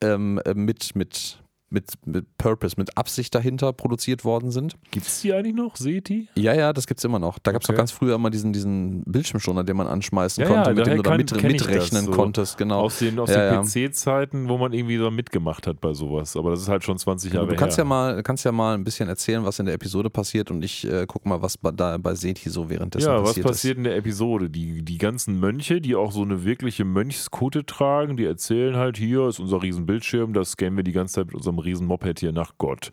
ähm, 0.00 0.40
äh, 0.44 0.54
mit, 0.54 0.94
mit, 0.94 1.42
mit, 1.74 1.92
mit 2.06 2.24
Purpose, 2.38 2.76
mit 2.78 2.96
Absicht 2.96 3.34
dahinter 3.34 3.72
produziert 3.72 4.24
worden 4.24 4.50
sind. 4.50 4.74
Gibt 4.90 5.06
es 5.06 5.20
die 5.20 5.32
eigentlich 5.34 5.54
noch, 5.54 5.76
SETI? 5.76 6.28
Ja, 6.36 6.54
ja, 6.54 6.72
das 6.72 6.86
gibt's 6.86 7.04
immer 7.04 7.18
noch. 7.18 7.38
Da 7.38 7.50
Okay. 7.54 7.66
doch 7.68 7.74
ganz 7.76 7.92
früher 7.92 8.14
immer 8.16 8.30
diesen, 8.30 8.52
diesen 8.52 9.02
Bildschirmschoner, 9.04 9.62
den 9.64 9.76
man 9.76 9.86
anschmeißen 9.86 10.42
Ja, 10.42 10.48
konnte, 10.48 10.70
ja, 10.70 10.74
mit 10.76 10.86
dem 10.86 10.96
du 10.96 11.02
da 11.02 11.16
mit, 11.16 11.42
mitrechnen 11.42 12.06
so. 12.06 12.10
konntest, 12.10 12.56
genau. 12.58 12.80
Aus 12.80 12.98
den, 12.98 13.18
aus 13.18 13.30
Ja, 13.30 13.60
den. 13.60 13.68
PC-Zeiten, 13.68 14.48
wo 14.48 14.58
man 14.58 14.72
irgendwie 14.72 14.96
so 14.96 15.10
mitgemacht 15.10 15.66
hat 15.66 15.80
bei 15.80 15.92
sowas. 15.94 16.36
Aber 16.36 16.50
das 16.50 16.62
ist 16.62 16.68
halt 16.68 16.84
schon 16.84 16.98
20 16.98 17.32
Jahre 17.32 17.46
du 17.48 17.54
kannst 17.56 17.76
her. 17.76 17.84
ja 17.84 17.88
mal, 17.88 18.22
kannst 18.22 18.44
ja 18.44 18.52
mal 18.52 18.74
ein 18.74 18.84
bisschen 18.84 19.08
erzählen, 19.08 19.44
was 19.44 19.58
in 19.58 19.66
der 19.66 19.74
Episode 19.74 20.10
passiert 20.10 20.50
und 20.50 20.64
ich 20.64 20.84
äh, 20.90 21.04
guck 21.06 21.26
mal, 21.26 21.42
was 21.42 21.56
bei, 21.58 21.70
da 21.70 21.96
bei 21.98 22.14
Seti 22.14 22.50
so 22.50 22.68
währenddessen 22.70 23.06
Ja, 23.08 23.20
was 23.22 23.28
passiert 23.30 23.46
passiert 23.46 23.78
in 23.78 23.84
der 23.84 23.96
Episode? 23.96 24.50
Die, 24.50 24.82
die 24.82 24.98
ganzen 24.98 25.38
Mönche, 25.40 25.80
die 25.80 25.94
auch 25.94 26.12
so 26.12 26.22
eine 26.22 26.44
wirkliche 26.44 26.84
Mönchskutte 26.84 27.64
tragen, 27.66 28.16
die 28.16 28.24
erzählen 28.24 28.76
halt, 28.76 28.96
hier 28.96 29.28
ist 29.28 29.38
unser 29.40 29.62
riesen 29.62 29.86
Bildschirm, 29.86 30.32
das 30.32 30.50
scannen 30.52 30.76
wir 30.76 30.84
die 30.84 30.92
ganze 30.92 31.14
Zeit 31.14 31.26
mit 31.26 31.34
unserem 31.34 31.58
riesen 31.64 31.86
Moped 31.86 32.20
hier 32.20 32.32
nach 32.32 32.52
Gott. 32.58 32.90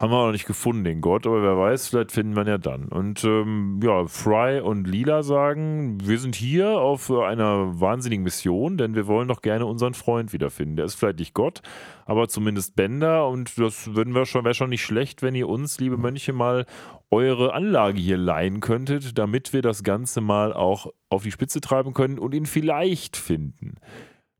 Haben 0.00 0.12
wir 0.12 0.26
noch 0.26 0.32
nicht 0.32 0.46
gefunden, 0.46 0.84
den 0.84 1.00
Gott, 1.00 1.26
aber 1.26 1.42
wer 1.42 1.58
weiß, 1.58 1.88
vielleicht 1.88 2.12
finden 2.12 2.36
wir 2.36 2.42
ihn 2.42 2.48
ja 2.48 2.58
dann. 2.58 2.86
Und 2.86 3.24
ähm, 3.24 3.80
ja, 3.82 4.06
Fry 4.06 4.60
und 4.60 4.86
Lila 4.86 5.24
sagen, 5.24 5.98
wir 6.00 6.20
sind 6.20 6.36
hier 6.36 6.78
auf 6.78 7.10
einer 7.10 7.80
wahnsinnigen 7.80 8.22
Mission, 8.22 8.76
denn 8.76 8.94
wir 8.94 9.08
wollen 9.08 9.26
doch 9.26 9.42
gerne 9.42 9.66
unseren 9.66 9.94
Freund 9.94 10.32
wiederfinden. 10.32 10.76
Der 10.76 10.84
ist 10.84 10.94
vielleicht 10.94 11.18
nicht 11.18 11.34
Gott, 11.34 11.62
aber 12.06 12.28
zumindest 12.28 12.76
Bender 12.76 13.26
und 13.26 13.58
das 13.58 13.92
würden 13.96 14.14
wir 14.14 14.24
schon, 14.24 14.44
wäre 14.44 14.54
schon 14.54 14.70
nicht 14.70 14.84
schlecht, 14.84 15.22
wenn 15.22 15.34
ihr 15.34 15.48
uns, 15.48 15.80
liebe 15.80 15.96
Mönche, 15.96 16.32
mal 16.32 16.64
eure 17.10 17.52
Anlage 17.52 17.98
hier 17.98 18.18
leihen 18.18 18.60
könntet, 18.60 19.18
damit 19.18 19.52
wir 19.52 19.62
das 19.62 19.82
Ganze 19.82 20.20
mal 20.20 20.52
auch 20.52 20.92
auf 21.08 21.24
die 21.24 21.32
Spitze 21.32 21.60
treiben 21.60 21.92
können 21.92 22.20
und 22.20 22.34
ihn 22.34 22.46
vielleicht 22.46 23.16
finden. 23.16 23.78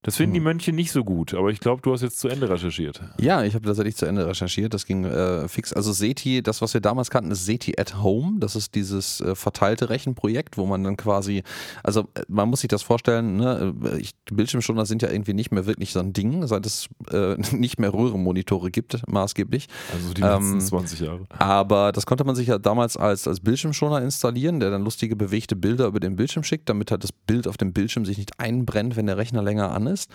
Das 0.03 0.17
finden 0.17 0.35
die 0.35 0.41
Mönche 0.41 0.73
nicht 0.73 0.93
so 0.93 1.03
gut, 1.03 1.35
aber 1.35 1.51
ich 1.51 1.59
glaube, 1.59 1.83
du 1.83 1.93
hast 1.93 2.03
jetzt 2.03 2.21
zu 2.21 2.29
Ende 2.29 2.49
recherchiert. 2.49 3.01
Ja, 3.21 3.43
ich 3.43 3.57
habe 3.57 3.67
tatsächlich 3.67 3.97
zu 3.97 4.07
Ende 4.07 4.29
recherchiert. 4.29 4.73
Das 4.73 4.87
ging 4.87 5.05
äh, 5.05 5.49
fix. 5.49 5.73
Also 5.73 5.93
SETI, 5.93 6.41
das, 6.41 6.63
was 6.63 6.73
wir 6.73 6.81
damals 6.81 7.11
kannten, 7.11 7.33
ist 7.33 7.45
SETI 7.45 7.75
at 7.81 8.01
Home. 8.01 8.39
Das 8.39 8.55
ist 8.55 8.77
dieses 8.77 9.21
äh, 9.21 9.35
verteilte 9.35 9.91
Rechenprojekt, 9.91 10.57
wo 10.57 10.67
man 10.67 10.85
dann 10.85 10.97
quasi, 10.97 11.43
also 11.83 12.03
äh, 12.15 12.23
man 12.29 12.49
muss 12.49 12.61
sich 12.61 12.69
das 12.69 12.85
vorstellen, 12.85 13.39
ne? 13.39 13.75
Äh, 13.85 13.99
ich, 13.99 14.13
Bildschirmschoner 14.31 14.87
sind 14.87 15.03
ja 15.03 15.11
irgendwie 15.11 15.35
nicht 15.35 15.51
mehr 15.51 15.67
wirklich 15.67 15.93
so 15.93 15.99
ein 15.99 16.13
Ding, 16.13 16.47
seit 16.47 16.65
es 16.65 16.89
äh, 17.11 17.35
nicht 17.57 17.81
mehr 17.81 17.93
Röhrenmonitore 17.93 18.71
gibt, 18.71 19.03
maßgeblich. 19.09 19.67
Also 19.93 20.15
die 20.15 20.23
letzten 20.23 20.53
ähm, 20.53 20.61
20 20.61 21.01
Jahre. 21.01 21.27
Aber 21.41 21.91
das 21.91 22.07
konnte 22.07 22.23
man 22.23 22.37
sich 22.37 22.47
ja 22.47 22.59
damals 22.59 22.97
als, 22.97 23.27
als 23.27 23.41
Bildschirmschoner 23.41 24.01
installieren, 24.01 24.61
der 24.61 24.71
dann 24.71 24.85
lustige 24.85 25.17
bewegte 25.17 25.57
Bilder 25.57 25.89
über 25.89 25.99
den 25.99 26.15
Bildschirm 26.15 26.45
schickt, 26.45 26.69
damit 26.69 26.93
halt 26.93 27.03
das 27.03 27.11
Bild 27.11 27.49
auf 27.49 27.57
dem 27.57 27.73
Bildschirm 27.73 28.05
sich 28.05 28.17
nicht 28.17 28.39
einbrennt, 28.39 28.95
wenn 28.95 29.07
der 29.07 29.17
Rechner 29.17 29.43
länger 29.43 29.73
an 29.73 29.88
ist. 29.89 30.11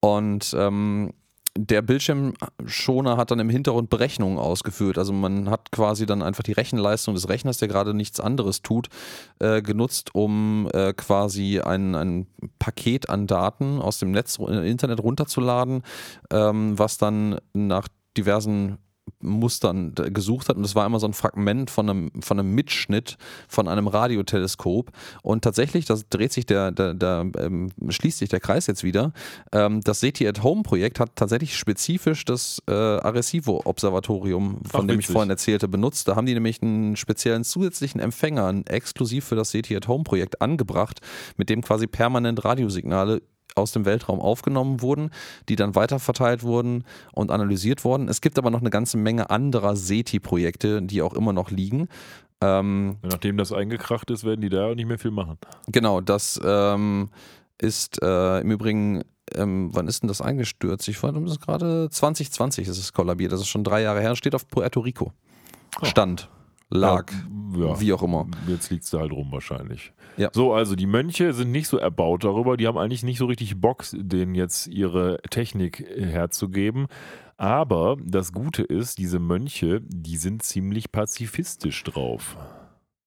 Und 0.00 0.54
ähm, 0.56 1.12
der 1.58 1.82
Bildschirmschoner 1.82 3.16
hat 3.16 3.32
dann 3.32 3.40
im 3.40 3.50
Hintergrund 3.50 3.90
Berechnungen 3.90 4.38
ausgeführt. 4.38 4.96
Also 4.96 5.12
man 5.12 5.50
hat 5.50 5.72
quasi 5.72 6.06
dann 6.06 6.22
einfach 6.22 6.44
die 6.44 6.52
Rechenleistung 6.52 7.14
des 7.14 7.28
Rechners, 7.28 7.58
der 7.58 7.66
gerade 7.66 7.94
nichts 7.94 8.20
anderes 8.20 8.62
tut, 8.62 8.88
äh, 9.40 9.60
genutzt, 9.60 10.14
um 10.14 10.68
äh, 10.72 10.92
quasi 10.92 11.60
ein, 11.60 11.96
ein 11.96 12.26
Paket 12.60 13.08
an 13.08 13.26
Daten 13.26 13.80
aus 13.80 13.98
dem 13.98 14.12
Netz, 14.12 14.38
äh, 14.38 14.70
Internet 14.70 15.02
runterzuladen, 15.02 15.82
ähm, 16.30 16.78
was 16.78 16.96
dann 16.98 17.38
nach 17.54 17.88
diversen 18.16 18.78
Mustern 19.20 19.94
gesucht 19.94 20.48
hat 20.48 20.56
und 20.56 20.64
es 20.64 20.74
war 20.74 20.86
immer 20.86 21.00
so 21.00 21.06
ein 21.06 21.12
Fragment 21.12 21.70
von 21.70 21.88
einem, 21.88 22.10
von 22.20 22.38
einem 22.38 22.54
Mitschnitt 22.54 23.16
von 23.48 23.68
einem 23.68 23.86
Radioteleskop 23.86 24.90
und 25.22 25.42
tatsächlich, 25.42 25.84
das 25.84 26.08
dreht 26.08 26.32
sich 26.32 26.46
der, 26.46 26.70
der, 26.70 26.94
der 26.94 27.30
ähm, 27.38 27.70
schließt 27.88 28.18
sich 28.18 28.28
der 28.28 28.40
Kreis 28.40 28.66
jetzt 28.66 28.84
wieder, 28.84 29.12
ähm, 29.52 29.80
das 29.82 30.00
SETI 30.00 30.28
at 30.28 30.42
Home 30.42 30.62
Projekt 30.62 31.00
hat 31.00 31.16
tatsächlich 31.16 31.56
spezifisch 31.56 32.24
das 32.24 32.62
äh, 32.68 32.72
Arecibo-Observatorium, 32.72 34.60
von 34.64 34.64
Ach, 34.66 34.78
dem 34.80 34.88
witzig. 34.88 35.00
ich 35.00 35.12
vorhin 35.12 35.30
erzählte, 35.30 35.68
benutzt. 35.68 36.08
Da 36.08 36.16
haben 36.16 36.26
die 36.26 36.34
nämlich 36.34 36.62
einen 36.62 36.96
speziellen 36.96 37.44
zusätzlichen 37.44 38.00
Empfänger 38.00 38.62
exklusiv 38.66 39.24
für 39.24 39.36
das 39.36 39.50
SETI 39.50 39.76
at 39.76 39.88
Home 39.88 40.04
Projekt 40.04 40.40
angebracht, 40.40 41.00
mit 41.36 41.50
dem 41.50 41.62
quasi 41.62 41.86
permanent 41.86 42.44
Radiosignale 42.44 43.22
aus 43.54 43.72
dem 43.72 43.84
Weltraum 43.84 44.20
aufgenommen 44.20 44.82
wurden, 44.82 45.10
die 45.48 45.56
dann 45.56 45.74
weiterverteilt 45.74 46.42
wurden 46.42 46.84
und 47.12 47.30
analysiert 47.30 47.84
wurden. 47.84 48.08
Es 48.08 48.20
gibt 48.20 48.38
aber 48.38 48.50
noch 48.50 48.60
eine 48.60 48.70
ganze 48.70 48.96
Menge 48.96 49.30
anderer 49.30 49.76
SETI-Projekte, 49.76 50.82
die 50.82 51.02
auch 51.02 51.14
immer 51.14 51.32
noch 51.32 51.50
liegen. 51.50 51.88
Ähm, 52.40 52.96
Nachdem 53.02 53.36
das 53.36 53.52
eingekracht 53.52 54.10
ist, 54.10 54.24
werden 54.24 54.40
die 54.40 54.48
da 54.48 54.70
auch 54.70 54.74
nicht 54.74 54.86
mehr 54.86 54.98
viel 54.98 55.10
machen. 55.10 55.38
Genau, 55.66 56.00
das 56.00 56.40
ähm, 56.44 57.10
ist 57.60 58.00
äh, 58.02 58.40
im 58.40 58.50
Übrigen 58.50 59.02
ähm, 59.34 59.70
wann 59.72 59.88
ist 59.88 60.02
denn 60.02 60.08
das 60.08 60.20
eingestürzt? 60.20 60.88
Ich 60.88 60.98
fand, 60.98 61.16
das 61.16 61.32
ist 61.32 61.40
gerade 61.40 61.88
2020 61.90 62.68
ist 62.68 62.78
es 62.78 62.92
kollabiert. 62.92 63.32
Das 63.32 63.40
ist 63.40 63.48
schon 63.48 63.64
drei 63.64 63.82
Jahre 63.82 64.00
her. 64.00 64.16
Steht 64.16 64.34
auf 64.34 64.48
Puerto 64.48 64.80
Rico. 64.80 65.12
Oh. 65.80 65.86
Lag. 66.70 67.10
Ja, 67.56 67.80
wie 67.80 67.92
auch 67.92 68.02
immer. 68.02 68.26
Jetzt 68.46 68.70
liegt 68.70 68.84
es 68.84 68.90
da 68.90 68.98
halt 68.98 69.12
rum 69.12 69.32
wahrscheinlich. 69.32 69.92
Ja. 70.16 70.30
So, 70.32 70.52
also 70.52 70.76
die 70.76 70.86
Mönche 70.86 71.32
sind 71.32 71.50
nicht 71.50 71.68
so 71.68 71.78
erbaut 71.78 72.24
darüber. 72.24 72.56
Die 72.56 72.66
haben 72.66 72.76
eigentlich 72.76 73.02
nicht 73.02 73.18
so 73.18 73.26
richtig 73.26 73.58
Bock, 73.60 73.84
denen 73.92 74.34
jetzt 74.34 74.66
ihre 74.66 75.18
Technik 75.30 75.80
herzugeben. 75.96 76.86
Aber 77.38 77.96
das 78.04 78.32
Gute 78.32 78.62
ist, 78.62 78.98
diese 78.98 79.18
Mönche, 79.18 79.80
die 79.82 80.16
sind 80.16 80.42
ziemlich 80.42 80.92
pazifistisch 80.92 81.84
drauf. 81.84 82.36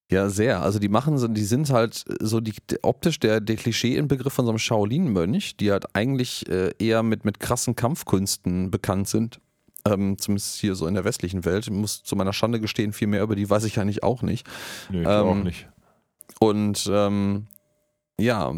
Ja, 0.09 0.29
sehr. 0.29 0.61
Also 0.61 0.79
die 0.79 0.89
machen, 0.89 1.33
die 1.33 1.43
sind 1.43 1.69
halt 1.69 2.03
so 2.19 2.39
die, 2.39 2.53
optisch 2.81 3.19
der, 3.19 3.39
der 3.41 3.55
Klischee-Inbegriff 3.55 4.33
von 4.33 4.45
so 4.45 4.51
einem 4.51 4.59
Shaolin-Mönch, 4.59 5.57
die 5.57 5.71
halt 5.71 5.95
eigentlich 5.95 6.49
äh, 6.49 6.71
eher 6.79 7.03
mit, 7.03 7.25
mit 7.25 7.39
krassen 7.39 7.75
Kampfkünsten 7.75 8.71
bekannt 8.71 9.07
sind 9.07 9.39
ähm, 9.85 10.17
zumindest 10.17 10.59
hier 10.59 10.75
so 10.75 10.87
in 10.87 10.93
der 10.93 11.05
westlichen 11.05 11.45
Welt. 11.45 11.67
Ich 11.67 11.73
muss 11.73 12.03
zu 12.03 12.15
meiner 12.15 12.33
Schande 12.33 12.59
gestehen, 12.59 12.93
viel 12.93 13.07
mehr 13.07 13.23
über 13.23 13.35
die 13.35 13.49
weiß 13.49 13.63
ich 13.63 13.79
eigentlich 13.79 14.03
auch 14.03 14.21
nicht. 14.21 14.47
Nee, 14.89 15.01
ich 15.01 15.07
ähm, 15.07 15.27
auch 15.27 15.35
nicht. 15.35 15.67
Und 16.39 16.89
ähm, 16.91 17.47
ja, 18.19 18.53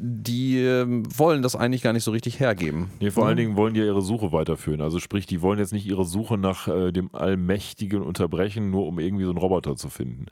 die 0.00 0.58
äh, 0.58 0.86
wollen 0.86 1.42
das 1.42 1.56
eigentlich 1.56 1.82
gar 1.82 1.92
nicht 1.92 2.04
so 2.04 2.12
richtig 2.12 2.40
hergeben. 2.40 2.90
Nee, 3.00 3.10
vor 3.10 3.24
mhm. 3.24 3.28
allen 3.28 3.36
Dingen 3.36 3.56
wollen 3.56 3.74
die 3.74 3.80
ja 3.80 3.86
ihre 3.86 4.02
Suche 4.02 4.32
weiterführen. 4.32 4.80
Also 4.80 5.00
sprich, 5.00 5.26
die 5.26 5.42
wollen 5.42 5.58
jetzt 5.58 5.72
nicht 5.72 5.86
ihre 5.86 6.04
Suche 6.04 6.38
nach 6.38 6.68
äh, 6.68 6.92
dem 6.92 7.14
Allmächtigen 7.14 8.02
unterbrechen, 8.02 8.70
nur 8.70 8.86
um 8.86 8.98
irgendwie 8.98 9.24
so 9.24 9.30
einen 9.30 9.38
Roboter 9.38 9.76
zu 9.76 9.88
finden. 9.88 10.26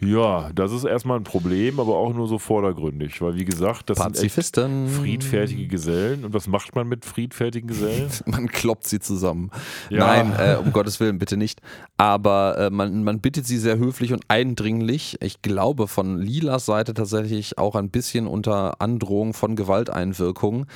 Ja, 0.00 0.50
das 0.54 0.72
ist 0.72 0.84
erstmal 0.84 1.18
ein 1.18 1.24
Problem, 1.24 1.78
aber 1.78 1.96
auch 1.96 2.12
nur 2.12 2.26
so 2.26 2.38
vordergründig, 2.38 3.20
weil 3.22 3.36
wie 3.36 3.44
gesagt, 3.44 3.90
das 3.90 3.98
Pazifisten. 3.98 4.88
sind 4.88 5.02
friedfertige 5.02 5.66
Gesellen. 5.66 6.24
Und 6.24 6.34
was 6.34 6.46
macht 6.46 6.74
man 6.74 6.88
mit 6.88 7.04
friedfertigen 7.04 7.68
Gesellen? 7.68 8.10
man 8.26 8.48
kloppt 8.48 8.86
sie 8.86 8.98
zusammen. 8.98 9.50
Ja. 9.90 10.06
Nein, 10.06 10.34
äh, 10.36 10.56
um 10.56 10.72
Gottes 10.72 11.00
Willen, 11.00 11.18
bitte 11.18 11.36
nicht. 11.36 11.60
Aber 11.96 12.58
äh, 12.58 12.70
man, 12.70 13.04
man 13.04 13.20
bittet 13.20 13.46
sie 13.46 13.58
sehr 13.58 13.78
höflich 13.78 14.12
und 14.12 14.24
eindringlich. 14.28 15.16
Ich 15.22 15.42
glaube 15.42 15.86
von 15.86 16.18
Lilas 16.18 16.66
Seite 16.66 16.92
tatsächlich 16.92 17.58
auch 17.58 17.76
ein 17.76 17.90
bisschen 17.90 18.26
unter 18.26 18.80
Androhung 18.80 19.32
von 19.32 19.54
Gewalteinwirkung, 19.56 20.66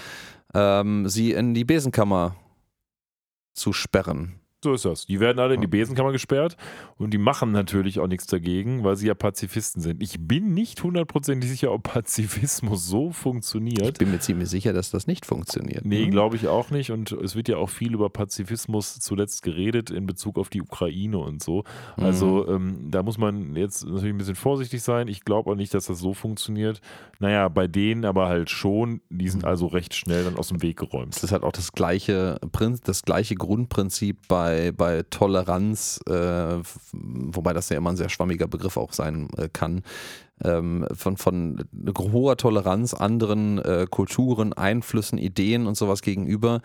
ähm, 0.55 1.09
sie 1.09 1.33
in 1.33 1.55
die 1.55 1.65
Besenkammer 1.65 2.37
zu 3.55 3.73
sperren. 3.73 4.41
So 4.65 4.73
ist 4.73 4.85
das. 4.85 5.07
Die 5.07 5.21
werden 5.21 5.39
alle 5.39 5.55
in 5.55 5.61
die 5.61 5.69
Besenkammer 5.69 6.11
gesperrt 6.11 6.57
und 6.97 7.15
die 7.15 7.19
machen 7.19 7.53
natürlich 7.53 8.01
auch 8.01 8.09
nichts 8.09 8.27
dagegen, 8.27 8.83
weil 8.83 8.97
sie 8.97 9.07
ja 9.07 9.15
Pazifisten 9.15 9.81
sind. 9.81 10.03
Ich 10.03 10.17
bin 10.27 10.53
nicht 10.53 10.83
hundertprozentig 10.83 11.49
sicher, 11.49 11.71
ob 11.71 11.85
Pazifismus 11.85 12.85
so 12.85 13.13
funktioniert. 13.13 13.87
Ich 13.87 13.99
bin 13.99 14.11
mir 14.11 14.19
ziemlich 14.19 14.49
sicher, 14.49 14.73
dass 14.73 14.91
das 14.91 15.07
nicht 15.07 15.27
funktioniert. 15.27 15.85
Nee, 15.85 16.07
ne? 16.07 16.11
glaube 16.11 16.35
ich 16.35 16.49
auch 16.49 16.71
nicht. 16.71 16.91
Und 16.91 17.13
es 17.13 17.37
wird 17.37 17.49
ja 17.49 17.57
auch 17.57 17.71
viel 17.71 17.95
über 17.95 18.11
Pazifismus 18.11 18.99
zuletzt 18.99 19.45
geredet 19.45 19.91
in 19.91 20.07
Bezug 20.07 20.37
auf 20.41 20.49
die 20.49 20.61
Ukraine 20.61 21.19
und 21.19 21.41
so. 21.41 21.63
Also 21.97 22.45
mhm. 22.49 22.55
ähm, 22.55 22.91
da 22.91 23.05
muss 23.05 23.17
man 23.17 23.55
jetzt 23.55 23.87
natürlich 23.87 24.13
ein 24.13 24.19
bisschen 24.19 24.35
vorsichtig 24.35 24.83
sein. 24.83 25.07
Ich 25.07 25.25
glaube 25.25 25.53
auch 25.53 25.57
nicht, 25.57 25.73
dass 25.73 25.87
das 25.87 26.01
so 26.01 26.15
funktioniert. 26.15 26.81
Naja, 27.21 27.49
bei 27.49 27.69
denen 27.69 28.05
aber 28.05 28.27
halt 28.27 28.51
schon. 28.51 29.03
Die 29.09 29.29
sind 29.29 29.43
mhm. 29.43 29.49
also 29.49 29.69
recht 29.69 29.95
schnell 29.95 30.25
dann 30.25 30.37
aus 30.37 30.49
dem 30.49 30.63
Weg 30.63 30.79
geräumt. 30.79 31.15
Das 31.15 31.23
ist 31.23 31.31
halt 31.31 31.45
auch 31.45 31.53
das 31.53 31.71
gleiche, 31.71 32.41
das 32.85 33.03
gleiche 33.03 33.37
Grundprinzip 33.37 34.27
bei 34.27 34.48
bei, 34.49 34.73
bei 34.73 35.03
Toleranz, 35.11 36.01
äh, 36.09 36.59
wobei 36.93 37.53
das 37.53 37.69
ja 37.69 37.77
immer 37.77 37.91
ein 37.91 37.97
sehr 37.97 38.09
schwammiger 38.09 38.49
Begriff 38.49 38.77
auch 38.77 38.93
sein 38.93 39.29
äh, 39.37 39.49
kann, 39.53 39.83
ähm, 40.45 40.87
von, 40.95 41.17
von 41.17 41.65
hoher 41.99 42.37
Toleranz 42.37 42.95
anderen 42.95 43.59
äh, 43.59 43.87
Kulturen, 43.91 44.53
Einflüssen, 44.53 45.19
Ideen 45.19 45.67
und 45.67 45.77
sowas 45.77 46.03
gegenüber. 46.03 46.61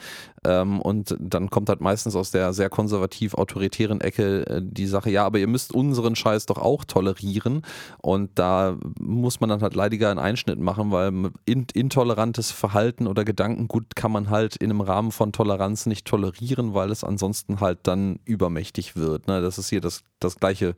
Ähm, 0.46 0.82
und 0.82 1.16
dann 1.20 1.50
kommt 1.50 1.70
halt 1.70 1.82
meistens 1.82 2.16
aus 2.16 2.32
der 2.32 2.54
sehr 2.54 2.70
konservativ-autoritären 2.70 4.02
Ecke 4.02 4.48
äh, 4.48 4.62
die 4.64 4.88
Sache, 4.88 5.10
ja, 5.10 5.26
aber 5.26 5.40
ihr 5.40 5.48
müsst 5.48 5.74
unseren 5.74 6.16
Scheiß 6.16 6.46
doch 6.46 6.58
auch 6.58 6.84
tolerieren. 6.84 7.62
Und 8.02 8.32
da 8.36 8.78
muss 9.00 9.40
man 9.40 9.50
dann 9.50 9.62
halt 9.62 9.76
leidiger 9.76 10.10
einen 10.10 10.20
Einschnitt 10.20 10.60
machen, 10.60 10.92
weil 10.92 11.32
in, 11.46 11.66
intolerantes 11.74 12.52
Verhalten 12.52 13.08
oder 13.08 13.26
Gedankengut 13.26 13.96
kann 13.96 14.12
man 14.12 14.30
halt 14.30 14.56
in 14.56 14.70
einem 14.70 14.82
Rahmen 14.82 15.12
von 15.12 15.32
Toleranz 15.32 15.86
nicht 15.86 16.06
tolerieren, 16.06 16.74
weil 16.74 16.92
es 16.92 17.04
ansonsten 17.04 17.60
halt 17.60 17.80
dann 17.84 18.20
übermächtig 18.26 18.96
wird. 18.96 19.28
Ne? 19.28 19.42
Das 19.42 19.58
ist 19.58 19.70
hier 19.70 19.82
das, 19.82 20.04
das 20.20 20.38
gleiche 20.38 20.76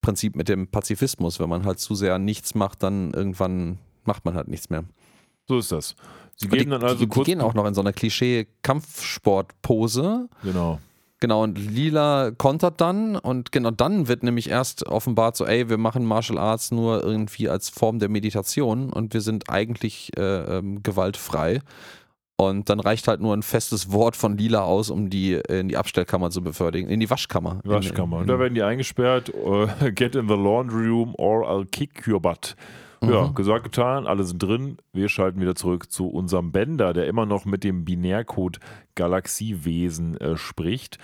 Prinzip 0.00 0.36
mit 0.36 0.48
dem 0.48 0.68
Pazifismus. 0.68 1.40
Wenn 1.40 1.48
man 1.48 1.64
halt 1.64 1.80
zu 1.80 1.94
sehr 1.94 2.18
nichts 2.18 2.54
macht, 2.54 2.82
dann 2.82 3.12
irgendwann 3.12 3.78
macht 4.04 4.24
man 4.24 4.34
halt 4.34 4.48
nichts 4.48 4.70
mehr. 4.70 4.84
So 5.46 5.58
ist 5.58 5.70
das. 5.72 5.94
Sie 6.36 6.48
gehen 6.48 6.64
die, 6.64 6.70
dann 6.70 6.82
also 6.82 7.04
die, 7.04 7.08
die 7.08 7.22
gehen 7.22 7.40
auch 7.40 7.54
noch 7.54 7.66
in 7.66 7.74
so 7.74 7.80
einer 7.80 7.92
Klischee-Kampfsport-Pose. 7.92 10.28
Genau. 10.42 10.80
Genau, 11.20 11.42
und 11.42 11.58
Lila 11.58 12.30
kontert 12.30 12.80
dann 12.80 13.16
und 13.16 13.50
genau 13.50 13.72
dann 13.72 14.06
wird 14.06 14.22
nämlich 14.22 14.50
erst 14.50 14.86
offenbart 14.86 15.36
so, 15.36 15.46
ey, 15.46 15.68
wir 15.68 15.76
machen 15.76 16.04
Martial 16.04 16.38
Arts 16.38 16.70
nur 16.70 17.02
irgendwie 17.02 17.48
als 17.48 17.70
Form 17.70 17.98
der 17.98 18.08
Meditation 18.08 18.92
und 18.92 19.14
wir 19.14 19.20
sind 19.20 19.50
eigentlich 19.50 20.16
äh, 20.16 20.58
ähm, 20.58 20.84
gewaltfrei. 20.84 21.60
Und 22.40 22.70
dann 22.70 22.78
reicht 22.78 23.08
halt 23.08 23.20
nur 23.20 23.34
ein 23.34 23.42
festes 23.42 23.90
Wort 23.90 24.14
von 24.14 24.38
Lila 24.38 24.62
aus, 24.62 24.90
um 24.90 25.10
die 25.10 25.34
in 25.48 25.68
die 25.68 25.76
Abstellkammer 25.76 26.30
zu 26.30 26.40
befördern, 26.40 26.82
in 26.82 27.00
die 27.00 27.10
Waschkammer. 27.10 27.60
Waschkammer. 27.64 28.18
Und 28.18 28.28
da 28.28 28.38
werden 28.38 28.54
die 28.54 28.62
eingesperrt, 28.62 29.32
uh, 29.34 29.66
get 29.94 30.14
in 30.14 30.28
the 30.28 30.34
laundry 30.34 30.86
room 30.86 31.14
or 31.18 31.48
I'll 31.50 31.66
kick 31.66 32.06
your 32.06 32.20
butt. 32.20 32.54
Ja, 33.02 33.26
mhm. 33.26 33.34
gesagt, 33.34 33.64
getan, 33.64 34.06
alle 34.06 34.22
sind 34.22 34.40
drin. 34.40 34.76
Wir 34.92 35.08
schalten 35.08 35.40
wieder 35.40 35.56
zurück 35.56 35.90
zu 35.90 36.08
unserem 36.08 36.52
Bender, 36.52 36.92
der 36.92 37.06
immer 37.08 37.26
noch 37.26 37.44
mit 37.44 37.64
dem 37.64 37.84
Binärcode 37.84 38.60
Galaxiewesen 38.94 40.16
äh, 40.20 40.36
spricht. 40.36 40.98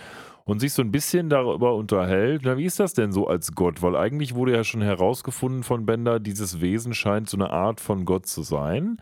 und 0.44 0.60
sich 0.60 0.72
so 0.72 0.82
ein 0.82 0.92
bisschen 0.92 1.30
darüber 1.30 1.74
unterhält, 1.74 2.42
na, 2.44 2.56
wie 2.58 2.64
ist 2.66 2.78
das 2.78 2.92
denn 2.92 3.12
so 3.12 3.26
als 3.26 3.54
Gott? 3.54 3.82
Weil 3.82 3.96
eigentlich 3.96 4.34
wurde 4.34 4.52
ja 4.52 4.62
schon 4.62 4.82
herausgefunden 4.82 5.62
von 5.62 5.86
Bender, 5.86 6.20
dieses 6.20 6.60
Wesen 6.60 6.94
scheint 6.94 7.30
so 7.30 7.36
eine 7.36 7.50
Art 7.50 7.80
von 7.80 8.04
Gott 8.04 8.26
zu 8.26 8.42
sein. 8.42 8.98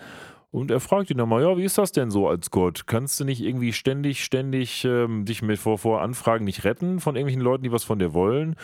Und 0.52 0.70
er 0.70 0.80
fragt 0.80 1.10
ihn 1.10 1.16
nochmal, 1.16 1.42
ja, 1.42 1.56
wie 1.56 1.64
ist 1.64 1.78
das 1.78 1.92
denn 1.92 2.10
so 2.10 2.28
als 2.28 2.50
Gott? 2.50 2.86
Kannst 2.86 3.18
du 3.18 3.24
nicht 3.24 3.40
irgendwie 3.40 3.72
ständig, 3.72 4.22
ständig 4.22 4.84
ähm, 4.84 5.24
dich 5.24 5.40
mit 5.40 5.58
vor, 5.58 5.78
vor 5.78 6.02
Anfragen 6.02 6.44
nicht 6.44 6.64
retten 6.64 7.00
von 7.00 7.16
irgendwelchen 7.16 7.40
Leuten, 7.40 7.64
die 7.64 7.72
was 7.72 7.84
von 7.84 7.98
dir 7.98 8.12
wollen? 8.12 8.54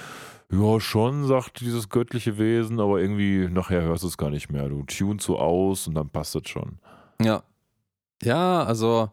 Ja, 0.53 0.81
schon, 0.81 1.27
sagt 1.27 1.61
dieses 1.61 1.89
göttliche 1.89 2.37
Wesen, 2.37 2.79
aber 2.79 3.01
irgendwie 3.01 3.49
nachher 3.49 3.83
hörst 3.83 4.03
du 4.03 4.09
es 4.09 4.19
gar 4.19 4.29
nicht 4.29 4.51
mehr. 4.53 4.69
Du 4.69 4.83
tunst 4.83 5.25
so 5.25 5.39
aus 5.39 5.87
und 5.87 5.95
dann 5.95 6.11
passt 6.11 6.37
es 6.37 6.47
schon. 6.49 6.79
Ja. 7.23 7.43
Ja, 8.23 8.65
also 8.65 9.09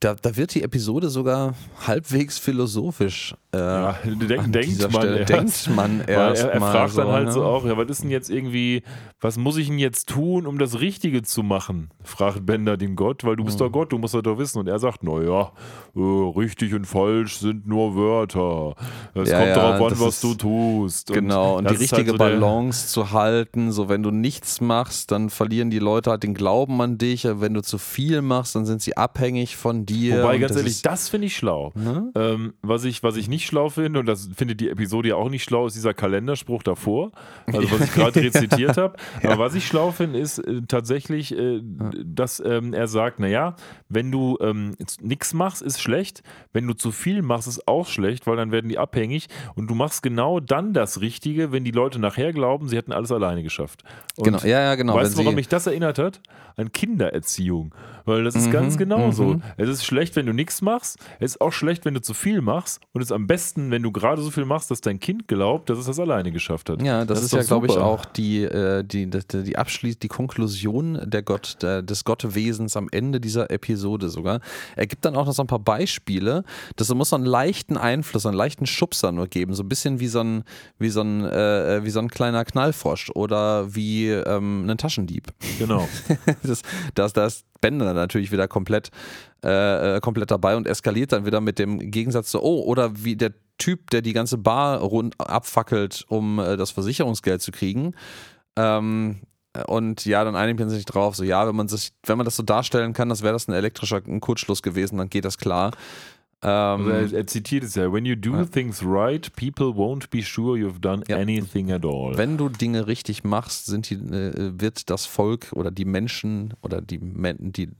da, 0.00 0.14
da 0.14 0.36
wird 0.36 0.54
die 0.54 0.62
Episode 0.62 1.08
sogar 1.10 1.54
halbwegs 1.86 2.38
philosophisch. 2.38 3.34
Äh, 3.54 3.58
Ja, 3.58 3.98
denk, 4.04 4.42
an 4.42 4.52
denkt 4.52 4.92
man 4.92 5.06
erst. 5.16 5.30
denkt 5.30 5.76
man 5.76 6.00
erst 6.00 6.42
er, 6.42 6.52
er 6.52 6.60
fragt 6.60 6.92
so, 6.92 7.00
dann 7.02 7.12
halt 7.12 7.26
ne? 7.26 7.32
so 7.32 7.44
auch, 7.44 7.64
ja, 7.64 7.76
was 7.76 7.88
ist 7.88 8.02
denn 8.02 8.10
jetzt 8.10 8.28
irgendwie, 8.28 8.82
was 9.22 9.38
muss 9.38 9.56
ich 9.56 9.68
denn 9.68 9.78
jetzt 9.78 10.08
tun, 10.10 10.46
um 10.46 10.58
das 10.58 10.80
Richtige 10.80 11.22
zu 11.22 11.42
machen? 11.42 11.88
Fragt 12.04 12.44
Bender 12.44 12.76
den 12.76 12.96
Gott, 12.96 13.24
weil 13.24 13.36
du 13.36 13.44
bist 13.44 13.58
Mhm. 13.60 13.64
doch 13.64 13.70
Gott, 13.72 13.92
du 13.92 13.98
musst 13.98 14.12
das 14.14 14.22
doch 14.22 14.36
wissen. 14.36 14.58
Und 14.58 14.66
er 14.68 14.78
sagt, 14.78 15.02
naja, 15.04 15.52
äh, 15.96 16.00
richtig 16.00 16.74
und 16.74 16.86
falsch 16.86 17.38
sind 17.38 17.66
nur 17.66 17.94
Wörter. 17.96 18.74
Es 19.14 19.30
Ja, 19.30 19.38
kommt 19.38 19.48
ja, 19.48 19.54
darauf 19.54 19.92
an, 19.92 20.00
was 20.00 20.14
ist- 20.16 20.24
du 20.24 20.34
tust. 20.34 21.12
Genau, 21.12 21.56
und 21.58 21.64
das 21.64 21.72
die 21.74 21.78
halt 21.78 21.92
richtige 21.92 22.10
so 22.10 22.16
der- 22.18 22.24
Balance 22.24 22.88
zu 22.88 23.12
halten, 23.12 23.72
so 23.72 23.88
wenn 23.88 24.02
du 24.02 24.10
nichts 24.10 24.60
machst, 24.60 25.10
dann 25.12 25.30
verlieren 25.30 25.70
die 25.70 25.78
Leute 25.78 26.10
halt 26.10 26.24
den 26.24 26.34
Glauben 26.34 26.80
an 26.82 26.98
dich, 26.98 27.24
wenn 27.24 27.54
du 27.54 27.62
zu 27.62 27.78
viel 27.78 28.22
machst, 28.22 28.56
dann 28.56 28.66
sind 28.66 28.82
sie 28.82 28.96
abhängig 28.96 29.56
von 29.56 29.86
dir. 29.86 30.18
Wobei, 30.24 30.34
und 30.34 30.40
ganz 30.40 30.52
das 30.54 30.62
ehrlich, 30.62 30.82
das 30.82 31.08
finde 31.08 31.28
ich 31.28 31.36
schlau. 31.36 31.70
ne? 31.76 32.10
Ähm, 32.16 32.54
was, 32.62 32.84
ich, 32.84 33.02
was 33.04 33.16
ich 33.16 33.28
nicht 33.28 33.46
schlau 33.46 33.68
finde, 33.68 34.00
und 34.00 34.06
das 34.06 34.28
findet 34.34 34.60
die 34.60 34.68
Episode 34.68 35.10
ja 35.10 35.14
auch 35.14 35.28
nicht 35.30 35.44
schlau, 35.44 35.66
ist 35.66 35.76
dieser 35.76 35.94
Kalenderspruch 35.94 36.64
davor, 36.64 37.12
also 37.46 37.70
was 37.70 37.82
ich 37.82 37.92
gerade 37.94 38.20
rezitiert 38.20 38.76
habe. 38.76 38.96
Aber 39.22 39.38
was 39.38 39.54
ich 39.54 39.66
schlau 39.66 39.90
finde, 39.90 40.18
ist 40.18 40.38
äh, 40.38 40.62
tatsächlich, 40.66 41.36
äh, 41.36 41.60
dass 42.04 42.40
ähm, 42.44 42.72
er 42.72 42.88
sagt, 42.88 43.20
naja, 43.20 43.56
wenn 43.88 44.10
du 44.10 44.38
ähm, 44.40 44.76
nichts 45.00 45.34
machst, 45.34 45.62
ist 45.62 45.80
schlecht. 45.80 46.22
Wenn 46.52 46.66
du 46.66 46.74
zu 46.74 46.90
viel 46.92 47.22
machst, 47.22 47.48
ist 47.48 47.68
auch 47.68 47.86
schlecht, 47.86 48.26
weil 48.26 48.36
dann 48.36 48.52
werden 48.52 48.68
die 48.68 48.78
abhängig. 48.78 49.28
Und 49.54 49.68
du 49.68 49.74
machst 49.74 50.02
genau 50.02 50.40
dann 50.40 50.72
das 50.72 51.00
Richtige, 51.00 51.52
wenn 51.52 51.64
die 51.64 51.70
Leute 51.70 51.98
nachher 51.98 52.32
glauben, 52.32 52.68
sie 52.68 52.76
hätten 52.76 52.92
alles 52.92 53.12
alleine 53.12 53.42
geschafft. 53.42 53.82
Und 54.16 54.24
Genau, 54.24 54.38
ja, 54.40 54.60
ja, 54.60 54.74
genau. 54.74 54.94
Weißt 54.94 55.14
du, 55.14 55.22
woran 55.22 55.34
mich 55.34 55.48
das 55.48 55.66
erinnert 55.66 55.98
hat? 55.98 56.20
An 56.56 56.70
Kindererziehung. 56.70 57.74
Weil 58.04 58.24
das 58.24 58.34
ist 58.34 58.48
Mhm, 58.48 58.52
ganz 58.52 58.76
genauso. 58.76 59.34
mhm. 59.34 59.42
Es 59.56 59.68
ist 59.68 59.84
schlecht, 59.84 60.16
wenn 60.16 60.26
du 60.26 60.32
nichts 60.32 60.62
machst. 60.62 60.98
Es 61.20 61.32
ist 61.32 61.40
auch 61.40 61.52
schlecht, 61.52 61.84
wenn 61.84 61.94
du 61.94 62.00
zu 62.00 62.14
viel 62.14 62.40
machst. 62.40 62.80
Und 62.92 63.00
es 63.02 63.08
ist 63.08 63.12
am 63.12 63.26
besten, 63.26 63.70
wenn 63.70 63.82
du 63.82 63.92
gerade 63.92 64.22
so 64.22 64.30
viel 64.30 64.44
machst, 64.44 64.70
dass 64.70 64.80
dein 64.80 65.00
Kind 65.00 65.28
glaubt, 65.28 65.70
dass 65.70 65.78
es 65.78 65.86
das 65.86 65.98
alleine 65.98 66.32
geschafft 66.32 66.70
hat. 66.70 66.82
Ja, 66.82 67.04
das, 67.04 67.22
ist, 67.22 67.32
doch 67.32 67.38
ja, 67.38 67.44
glaube 67.44 67.66
ich, 67.66 67.76
auch 67.76 68.04
die, 68.04 68.42
äh, 68.42 68.82
die, 68.84 69.08
die, 69.08 69.42
die 69.44 69.56
Abschließ, 69.58 69.98
die 69.98 70.08
Konklusion 70.08 71.00
der 71.04 71.22
Gott, 71.22 71.56
der, 71.62 71.82
des 71.82 72.04
Gottewesens 72.04 72.76
am 72.76 72.88
Ende 72.90 73.20
dieser 73.20 73.50
Episode 73.50 74.08
sogar. 74.08 74.40
Er 74.76 74.86
gibt 74.86 75.04
dann 75.04 75.16
auch 75.16 75.26
noch 75.26 75.32
so 75.32 75.42
ein 75.42 75.46
paar 75.46 75.58
Beispiele. 75.58 76.44
Das 76.76 76.92
muss 76.94 77.10
so 77.10 77.16
einen 77.16 77.24
leichten 77.26 77.76
Einfluss, 77.76 78.26
einen 78.26 78.36
leichten 78.36 78.66
Schubser 78.66 79.12
nur 79.12 79.26
geben. 79.28 79.54
So 79.54 79.62
ein 79.62 79.68
bisschen 79.68 80.00
wie 80.00 80.08
so 80.08 80.20
ein, 80.20 80.44
wie 80.78 80.90
so 80.90 81.02
ein, 81.02 81.24
äh, 81.24 81.80
wie 81.84 81.90
so 81.90 82.00
ein 82.00 82.08
kleiner 82.08 82.44
Knallfrosch 82.44 83.10
oder 83.14 83.74
wie 83.74 84.08
ähm, 84.08 84.68
ein 84.68 84.78
Taschendieb. 84.78 85.28
Genau. 85.58 85.88
das, 86.42 86.62
das, 86.94 87.12
da 87.12 87.28
Bender 87.62 87.94
natürlich 87.94 88.30
wieder 88.30 88.46
komplett, 88.46 88.90
äh, 89.42 89.96
äh, 89.96 90.00
komplett 90.00 90.30
dabei 90.30 90.56
und 90.56 90.66
eskaliert 90.66 91.12
dann 91.12 91.24
wieder 91.24 91.40
mit 91.40 91.58
dem 91.58 91.90
Gegensatz 91.90 92.30
zu, 92.30 92.42
oh, 92.42 92.62
oder 92.64 93.02
wie 93.02 93.16
der 93.16 93.32
Typ, 93.56 93.88
der 93.90 94.02
die 94.02 94.12
ganze 94.12 94.36
Bar 94.36 94.80
rund 94.80 95.18
abfackelt, 95.18 96.04
um 96.08 96.38
äh, 96.38 96.58
das 96.58 96.72
Versicherungsgeld 96.72 97.40
zu 97.40 97.52
kriegen. 97.52 97.94
Ähm, 98.56 99.20
und 99.66 100.04
ja, 100.06 100.24
dann 100.24 100.34
einigt 100.34 100.60
man 100.60 100.70
sich 100.70 100.84
drauf, 100.84 101.14
so 101.14 101.24
ja, 101.24 101.46
wenn 101.46 101.54
man 101.54 101.68
sich, 101.68 101.92
wenn 102.06 102.16
man 102.16 102.24
das 102.24 102.36
so 102.36 102.42
darstellen 102.42 102.94
kann, 102.94 103.08
das 103.08 103.22
wäre 103.22 103.34
das 103.34 103.48
ein 103.48 103.52
elektrischer 103.52 104.00
Kurzschluss 104.00 104.62
gewesen, 104.62 104.96
dann 104.96 105.10
geht 105.10 105.24
das 105.24 105.38
klar. 105.38 105.72
Ähm, 106.44 106.88
Also 106.88 107.14
er, 107.14 107.20
er 107.20 107.26
zitiert 107.26 107.64
es 107.64 107.74
ja: 107.76 107.92
When 107.92 108.04
you 108.04 108.16
do 108.16 108.34
Ja. 108.34 108.44
things 108.44 108.82
right, 108.84 109.30
people 109.36 109.66
won't 109.66 110.10
be 110.10 110.22
sure 110.22 110.58
you've 110.58 110.80
done 110.80 111.04
Ja. 111.08 111.16
anything 111.16 111.70
at 111.70 111.84
all. 111.84 112.16
Wenn 112.16 112.36
du 112.36 112.48
Dinge 112.48 112.86
richtig 112.86 113.22
machst, 113.24 113.66
die, 113.90 113.94
äh, 113.94 114.52
wird 114.60 114.90
das 114.90 115.06
Volk 115.06 115.52
oder 115.52 115.70
die 115.70 115.84
Menschen 115.84 116.54
oder 116.62 116.80
die, 116.80 116.98
die 116.98 117.70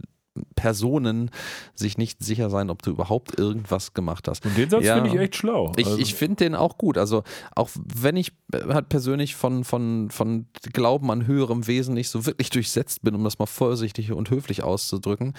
Personen 0.54 1.30
sich 1.74 1.98
nicht 1.98 2.22
sicher 2.24 2.48
sein, 2.50 2.70
ob 2.70 2.82
du 2.82 2.90
überhaupt 2.90 3.38
irgendwas 3.38 3.92
gemacht 3.94 4.28
hast. 4.28 4.46
Und 4.46 4.56
den 4.56 4.70
Satz 4.70 4.84
Ja. 4.84 4.94
finde 4.94 5.10
ich 5.10 5.16
echt 5.20 5.36
schlau. 5.36 5.72
Ich, 5.76 5.86
Also- 5.86 5.98
ich 5.98 6.14
finde 6.14 6.36
den 6.36 6.54
auch 6.54 6.78
gut. 6.78 6.96
Also 6.98 7.22
auch 7.54 7.68
wenn 7.74 8.16
ich 8.16 8.32
äh, 8.52 8.60
halt 8.72 8.88
persönlich 8.88 9.36
von, 9.36 9.64
von, 9.64 10.10
von 10.10 10.46
Glauben 10.72 11.10
an 11.10 11.26
höherem 11.26 11.66
Wesen 11.66 11.94
nicht 11.94 12.08
so 12.08 12.24
wirklich 12.26 12.50
durchsetzt 12.50 13.02
bin, 13.02 13.14
um 13.14 13.24
das 13.24 13.38
mal 13.38 13.46
vorsichtig 13.46 14.12
und 14.12 14.30
höflich 14.30 14.62
auszudrücken. 14.62 15.34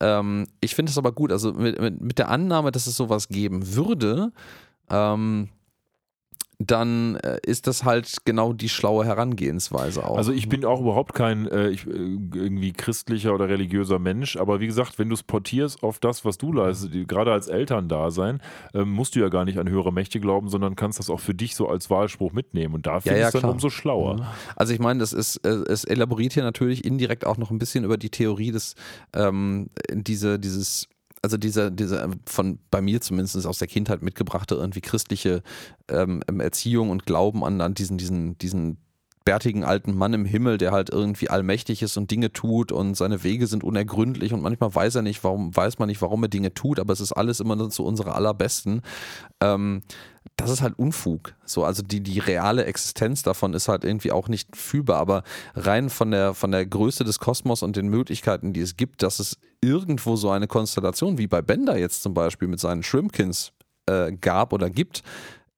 Ähm, 0.00 0.46
ich 0.60 0.74
finde 0.74 0.90
es 0.90 0.98
aber 0.98 1.12
gut. 1.12 1.30
Also 1.32 1.52
mit, 1.52 1.80
mit, 1.80 2.00
mit 2.00 2.18
der 2.18 2.28
Annahme, 2.30 2.72
dass 2.72 2.86
es 2.86 2.96
sowas 2.96 3.28
geben 3.28 3.74
würde, 3.74 4.32
ähm, 4.90 5.48
dann 6.58 7.14
äh, 7.16 7.38
ist 7.44 7.68
das 7.68 7.84
halt 7.84 8.24
genau 8.24 8.52
die 8.52 8.68
schlaue 8.68 9.04
Herangehensweise 9.04 10.04
auch. 10.04 10.16
Also 10.16 10.32
ich 10.32 10.48
bin 10.48 10.64
auch 10.64 10.80
überhaupt 10.80 11.14
kein 11.14 11.46
äh, 11.46 11.68
ich, 11.68 11.86
äh, 11.86 11.90
irgendwie 11.90 12.72
christlicher 12.72 13.32
oder 13.32 13.48
religiöser 13.48 14.00
Mensch, 14.00 14.36
aber 14.36 14.58
wie 14.58 14.66
gesagt, 14.66 14.98
wenn 14.98 15.08
du 15.08 15.14
es 15.14 15.22
portierst 15.22 15.84
auf 15.84 16.00
das, 16.00 16.24
was 16.24 16.36
du 16.36 16.52
leistest, 16.52 16.90
gerade 17.06 17.32
als 17.32 17.46
Elterndasein, 17.46 18.40
ähm, 18.74 18.90
musst 18.90 19.14
du 19.14 19.20
ja 19.20 19.28
gar 19.28 19.44
nicht 19.44 19.58
an 19.58 19.68
höhere 19.68 19.92
Mächte 19.92 20.18
glauben, 20.18 20.48
sondern 20.48 20.74
kannst 20.74 20.98
das 20.98 21.10
auch 21.10 21.20
für 21.20 21.34
dich 21.34 21.54
so 21.54 21.68
als 21.68 21.90
Wahlspruch 21.90 22.32
mitnehmen. 22.32 22.74
Und 22.74 22.86
da 22.86 23.00
finde 23.00 23.18
ich 23.18 23.22
ja, 23.22 23.28
es 23.28 23.34
dann 23.34 23.44
umso 23.44 23.70
schlauer. 23.70 24.26
Also 24.56 24.72
ich 24.72 24.80
meine, 24.80 24.98
das 24.98 25.12
ist, 25.12 25.36
äh, 25.44 25.50
es 25.68 25.84
elaboriert 25.84 26.32
hier 26.32 26.42
natürlich 26.42 26.84
indirekt 26.84 27.24
auch 27.24 27.36
noch 27.36 27.52
ein 27.52 27.60
bisschen 27.60 27.84
über 27.84 27.98
die 27.98 28.10
Theorie 28.10 28.50
des, 28.50 28.74
ähm, 29.14 29.70
diese, 29.92 30.40
dieses, 30.40 30.88
also 31.22 31.36
diese, 31.36 31.72
diese 31.72 32.10
von 32.26 32.58
bei 32.70 32.80
mir 32.80 33.00
zumindest 33.00 33.46
aus 33.46 33.58
der 33.58 33.68
Kindheit 33.68 34.02
mitgebrachte 34.02 34.54
irgendwie 34.54 34.80
christliche 34.80 35.42
ähm, 35.88 36.22
Erziehung 36.38 36.90
und 36.90 37.06
Glauben 37.06 37.44
an, 37.44 37.60
an 37.60 37.74
diesen, 37.74 37.98
diesen, 37.98 38.38
diesen 38.38 38.78
bärtigen 39.28 39.62
alten 39.62 39.94
Mann 39.94 40.14
im 40.14 40.24
Himmel, 40.24 40.56
der 40.56 40.72
halt 40.72 40.88
irgendwie 40.88 41.28
allmächtig 41.28 41.82
ist 41.82 41.98
und 41.98 42.10
Dinge 42.10 42.32
tut 42.32 42.72
und 42.72 42.96
seine 42.96 43.24
Wege 43.24 43.46
sind 43.46 43.62
unergründlich 43.62 44.32
und 44.32 44.40
manchmal 44.40 44.74
weiß 44.74 44.94
er 44.94 45.02
nicht, 45.02 45.22
warum, 45.22 45.54
weiß 45.54 45.78
man 45.78 45.88
nicht, 45.88 46.00
warum 46.00 46.22
er 46.22 46.30
Dinge 46.30 46.54
tut, 46.54 46.80
aber 46.80 46.94
es 46.94 47.00
ist 47.00 47.12
alles 47.12 47.38
immer 47.38 47.54
nur 47.54 47.68
zu 47.68 47.84
unserer 47.84 48.14
allerbesten. 48.14 48.80
Ähm, 49.42 49.82
das 50.36 50.48
ist 50.48 50.62
halt 50.62 50.78
Unfug. 50.78 51.34
So, 51.44 51.62
also 51.62 51.82
die, 51.82 52.00
die 52.00 52.20
reale 52.20 52.64
Existenz 52.64 53.22
davon 53.22 53.52
ist 53.52 53.68
halt 53.68 53.84
irgendwie 53.84 54.12
auch 54.12 54.28
nicht 54.28 54.56
fühlbar, 54.56 54.98
aber 54.98 55.24
rein 55.54 55.90
von 55.90 56.10
der, 56.10 56.32
von 56.32 56.50
der 56.50 56.64
Größe 56.64 57.04
des 57.04 57.18
Kosmos 57.18 57.62
und 57.62 57.76
den 57.76 57.88
Möglichkeiten, 57.88 58.54
die 58.54 58.62
es 58.62 58.78
gibt, 58.78 59.02
dass 59.02 59.18
es 59.18 59.36
irgendwo 59.60 60.16
so 60.16 60.30
eine 60.30 60.46
Konstellation 60.46 61.18
wie 61.18 61.26
bei 61.26 61.42
Bender 61.42 61.76
jetzt 61.76 62.02
zum 62.02 62.14
Beispiel 62.14 62.48
mit 62.48 62.60
seinen 62.60 62.82
Shrimpkins 62.82 63.52
äh, 63.90 64.10
gab 64.10 64.54
oder 64.54 64.70
gibt, 64.70 65.02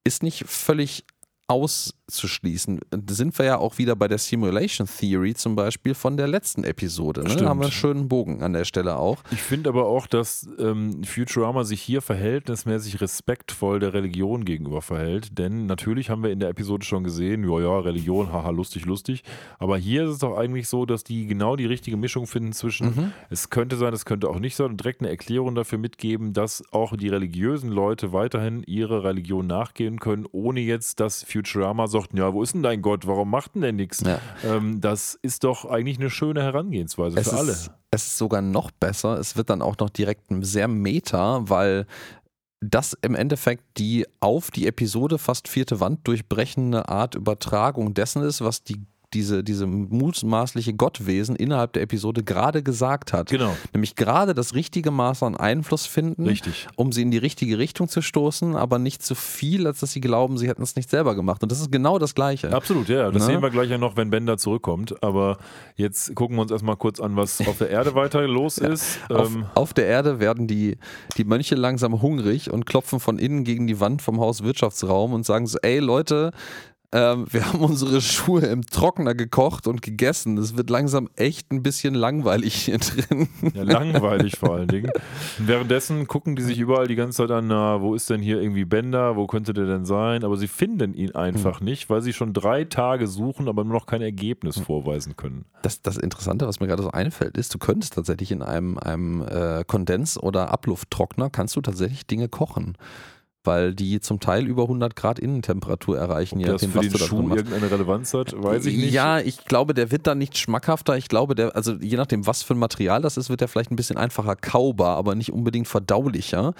ist 0.03 0.23
nicht 0.23 0.43
völlig 0.45 1.05
auszuschließen. 1.51 2.79
Da 2.89 3.13
sind 3.13 3.37
wir 3.37 3.45
ja 3.45 3.57
auch 3.57 3.77
wieder 3.77 3.95
bei 3.95 4.07
der 4.07 4.17
Simulation 4.17 4.87
Theory 4.87 5.33
zum 5.33 5.55
Beispiel 5.55 5.93
von 5.93 6.17
der 6.17 6.27
letzten 6.27 6.63
Episode. 6.63 7.21
Ne? 7.21 7.27
Da 7.27 7.31
Stimmt. 7.33 7.49
haben 7.49 7.59
wir 7.59 7.65
einen 7.65 7.71
schönen 7.71 8.07
Bogen 8.07 8.41
an 8.43 8.53
der 8.53 8.65
Stelle 8.65 8.97
auch. 8.97 9.17
Ich 9.31 9.41
finde 9.41 9.69
aber 9.69 9.85
auch, 9.85 10.07
dass 10.07 10.47
ähm, 10.59 11.03
Futurama 11.03 11.63
sich 11.63 11.81
hier 11.81 12.01
verhältnismäßig 12.01 13.01
respektvoll 13.01 13.79
der 13.79 13.93
Religion 13.93 14.45
gegenüber 14.45 14.81
verhält. 14.81 15.37
Denn 15.37 15.65
natürlich 15.65 16.09
haben 16.09 16.23
wir 16.23 16.31
in 16.31 16.39
der 16.39 16.49
Episode 16.49 16.85
schon 16.85 17.03
gesehen, 17.03 17.43
ja, 17.49 17.59
ja, 17.59 17.79
Religion, 17.79 18.31
haha, 18.31 18.49
lustig, 18.49 18.85
lustig. 18.85 19.23
Aber 19.59 19.77
hier 19.77 20.05
ist 20.05 20.11
es 20.11 20.17
doch 20.19 20.37
eigentlich 20.37 20.67
so, 20.67 20.85
dass 20.85 21.03
die 21.03 21.27
genau 21.27 21.55
die 21.55 21.65
richtige 21.65 21.97
Mischung 21.97 22.27
finden 22.27 22.53
zwischen, 22.53 22.87
Mhm. 22.87 23.11
es 23.29 23.49
könnte 23.49 23.75
sein, 23.77 23.93
es 23.93 24.05
könnte 24.05 24.29
auch 24.29 24.39
nicht 24.39 24.55
sein, 24.55 24.67
und 24.71 24.77
direkt 24.81 25.01
eine 25.01 25.09
Erklärung 25.09 25.55
dafür 25.55 25.77
mitgeben, 25.77 26.33
dass 26.33 26.63
auch 26.71 26.95
die 26.97 27.09
religiösen 27.09 27.69
Leute 27.69 28.11
weiterhin 28.13 28.63
ihre 28.65 29.03
Religion 29.03 29.47
nachgehen 29.47 29.99
können, 29.99 30.25
ohne 30.31 30.59
jetzt, 30.61 30.99
dass 30.99 31.23
Futurama 31.23 31.40
sagt, 31.87 32.13
ja, 32.13 32.33
wo 32.33 32.43
ist 32.43 32.53
denn 32.53 32.63
dein 32.63 32.81
Gott, 32.81 33.07
warum 33.07 33.29
macht 33.29 33.55
denn 33.55 33.61
der 33.61 33.73
nichts? 33.73 34.01
Ja. 34.01 34.19
Ähm, 34.43 34.81
das 34.81 35.17
ist 35.21 35.43
doch 35.43 35.65
eigentlich 35.65 35.99
eine 35.99 36.09
schöne 36.09 36.41
Herangehensweise 36.43 37.19
es 37.19 37.29
für 37.29 37.37
alle. 37.37 37.51
Ist, 37.51 37.71
es 37.91 38.07
ist 38.07 38.17
sogar 38.17 38.41
noch 38.41 38.71
besser. 38.71 39.17
Es 39.19 39.35
wird 39.35 39.49
dann 39.49 39.61
auch 39.61 39.77
noch 39.77 39.89
direkt 39.89 40.25
sehr 40.41 40.67
meta, 40.67 41.49
weil 41.49 41.85
das 42.61 42.95
im 43.01 43.15
Endeffekt 43.15 43.63
die 43.77 44.05
auf 44.19 44.51
die 44.51 44.67
Episode 44.67 45.17
fast 45.17 45.47
vierte 45.47 45.79
Wand 45.79 46.07
durchbrechende 46.07 46.87
Art 46.89 47.15
Übertragung 47.15 47.93
dessen 47.93 48.21
ist, 48.21 48.41
was 48.41 48.63
die 48.63 48.85
diese, 49.13 49.43
diese 49.43 49.67
mutmaßliche 49.67 50.73
Gottwesen 50.73 51.35
innerhalb 51.35 51.73
der 51.73 51.83
Episode 51.83 52.23
gerade 52.23 52.63
gesagt 52.63 53.13
hat. 53.13 53.29
Genau. 53.29 53.55
Nämlich 53.73 53.95
gerade 53.95 54.33
das 54.33 54.55
richtige 54.55 54.91
Maß 54.91 55.23
an 55.23 55.35
Einfluss 55.35 55.85
finden, 55.85 56.25
Richtig. 56.25 56.67
um 56.75 56.91
sie 56.91 57.01
in 57.01 57.11
die 57.11 57.17
richtige 57.17 57.57
Richtung 57.57 57.87
zu 57.87 58.01
stoßen, 58.01 58.55
aber 58.55 58.79
nicht 58.79 59.03
zu 59.03 59.15
viel, 59.15 59.67
als 59.67 59.79
dass 59.81 59.91
sie 59.91 60.01
glauben, 60.01 60.37
sie 60.37 60.47
hätten 60.47 60.61
es 60.63 60.75
nicht 60.75 60.89
selber 60.89 61.15
gemacht. 61.15 61.43
Und 61.43 61.51
das 61.51 61.59
ist 61.59 61.71
genau 61.71 61.99
das 61.99 62.15
Gleiche. 62.15 62.53
Absolut, 62.53 62.89
ja. 62.89 63.11
Das 63.11 63.21
Ne? 63.21 63.33
sehen 63.33 63.41
wir 63.41 63.49
gleich 63.49 63.69
ja 63.69 63.77
noch, 63.77 63.97
wenn 63.97 64.09
Bender 64.09 64.37
zurückkommt. 64.37 65.01
Aber 65.03 65.37
jetzt 65.75 66.15
gucken 66.15 66.37
wir 66.37 66.41
uns 66.41 66.51
erstmal 66.51 66.75
kurz 66.77 66.99
an, 66.99 67.15
was 67.15 67.39
auf 67.47 67.57
der 67.57 67.69
Erde 67.69 67.93
weiter 67.95 68.27
los 68.27 68.57
ist. 68.57 68.99
Auf, 69.09 69.35
Ähm, 69.35 69.45
auf 69.55 69.73
der 69.73 69.85
Erde 69.87 70.19
werden 70.19 70.47
die, 70.47 70.77
die 71.17 71.23
Mönche 71.23 71.55
langsam 71.55 72.01
hungrig 72.01 72.49
und 72.51 72.65
klopfen 72.65 72.99
von 72.99 73.19
innen 73.19 73.43
gegen 73.43 73.67
die 73.67 73.79
Wand 73.79 74.01
vom 74.01 74.19
Haus 74.19 74.43
Wirtschaftsraum 74.43 75.13
und 75.13 75.25
sagen 75.25 75.47
so, 75.47 75.57
ey 75.61 75.79
Leute, 75.79 76.31
ähm, 76.93 77.25
wir 77.29 77.45
haben 77.45 77.59
unsere 77.61 78.01
Schuhe 78.01 78.41
im 78.41 78.65
Trockner 78.65 79.15
gekocht 79.15 79.67
und 79.67 79.81
gegessen. 79.81 80.37
Es 80.37 80.57
wird 80.57 80.69
langsam 80.69 81.09
echt 81.15 81.51
ein 81.51 81.63
bisschen 81.63 81.93
langweilig 81.93 82.53
hier 82.55 82.77
drin. 82.79 83.29
ja, 83.53 83.63
langweilig 83.63 84.37
vor 84.37 84.55
allen 84.55 84.67
Dingen. 84.67 84.91
Und 85.39 85.47
währenddessen 85.47 86.07
gucken 86.07 86.35
die 86.35 86.41
sich 86.41 86.59
überall 86.59 86.87
die 86.87 86.95
ganze 86.95 87.17
Zeit 87.19 87.31
an, 87.31 87.47
na, 87.47 87.81
wo 87.81 87.95
ist 87.95 88.09
denn 88.09 88.21
hier 88.21 88.41
irgendwie 88.41 88.65
Bender, 88.65 89.15
wo 89.15 89.25
könnte 89.27 89.53
der 89.53 89.65
denn 89.65 89.85
sein? 89.85 90.23
Aber 90.23 90.35
sie 90.37 90.47
finden 90.47 90.93
ihn 90.93 91.15
einfach 91.15 91.59
Hm. 91.59 91.65
nicht, 91.65 91.89
weil 91.89 92.01
sie 92.01 92.13
schon 92.13 92.33
drei 92.33 92.65
Tage 92.65 93.07
suchen, 93.07 93.47
aber 93.47 93.63
nur 93.63 93.73
noch 93.73 93.85
kein 93.85 94.01
Ergebnis 94.01 94.59
vorweisen 94.59 95.15
können. 95.15 95.45
Das, 95.61 95.81
das 95.81 95.97
Interessante, 95.97 96.47
was 96.47 96.59
mir 96.59 96.67
gerade 96.67 96.83
so 96.83 96.91
einfällt, 96.91 97.37
ist, 97.37 97.53
du 97.53 97.57
könntest 97.57 97.93
tatsächlich 97.93 98.31
in 98.31 98.41
einem, 98.41 98.77
einem 98.77 99.21
äh, 99.21 99.63
Kondens- 99.65 100.17
oder 100.21 100.51
Ablufttrockner, 100.51 101.29
kannst 101.29 101.55
du 101.55 101.61
tatsächlich 101.61 102.05
Dinge 102.05 102.27
kochen. 102.27 102.75
Weil 103.43 103.73
die 103.73 103.99
zum 103.99 104.19
Teil 104.19 104.45
über 104.45 104.63
100 104.63 104.95
Grad 104.95 105.17
Innentemperatur 105.17 105.97
erreichen, 105.97 106.39
Ob 106.39 106.45
das 106.45 106.61
nachdem, 106.61 106.71
für 106.71 106.97
den 106.97 107.07
Schuh 107.07 107.29
irgendeine 107.29 107.71
Relevanz 107.71 108.13
hat, 108.13 108.33
weiß 108.35 108.67
ich 108.67 108.77
nicht. 108.77 108.93
Ja, 108.93 109.19
ich 109.19 109.45
glaube, 109.45 109.73
der 109.73 109.89
wird 109.89 110.05
dann 110.05 110.19
nicht 110.19 110.37
schmackhafter. 110.37 110.95
Ich 110.95 111.07
glaube, 111.07 111.33
der, 111.33 111.55
also 111.55 111.73
je 111.73 111.97
nachdem, 111.97 112.27
was 112.27 112.43
für 112.43 112.53
ein 112.53 112.59
Material 112.59 113.01
das 113.01 113.17
ist, 113.17 113.29
wird 113.29 113.41
der 113.41 113.47
vielleicht 113.47 113.71
ein 113.71 113.75
bisschen 113.75 113.97
einfacher 113.97 114.35
kaubar, 114.35 114.95
aber 114.97 115.15
nicht 115.15 115.33
unbedingt 115.33 115.67
verdaulicher. 115.67 116.53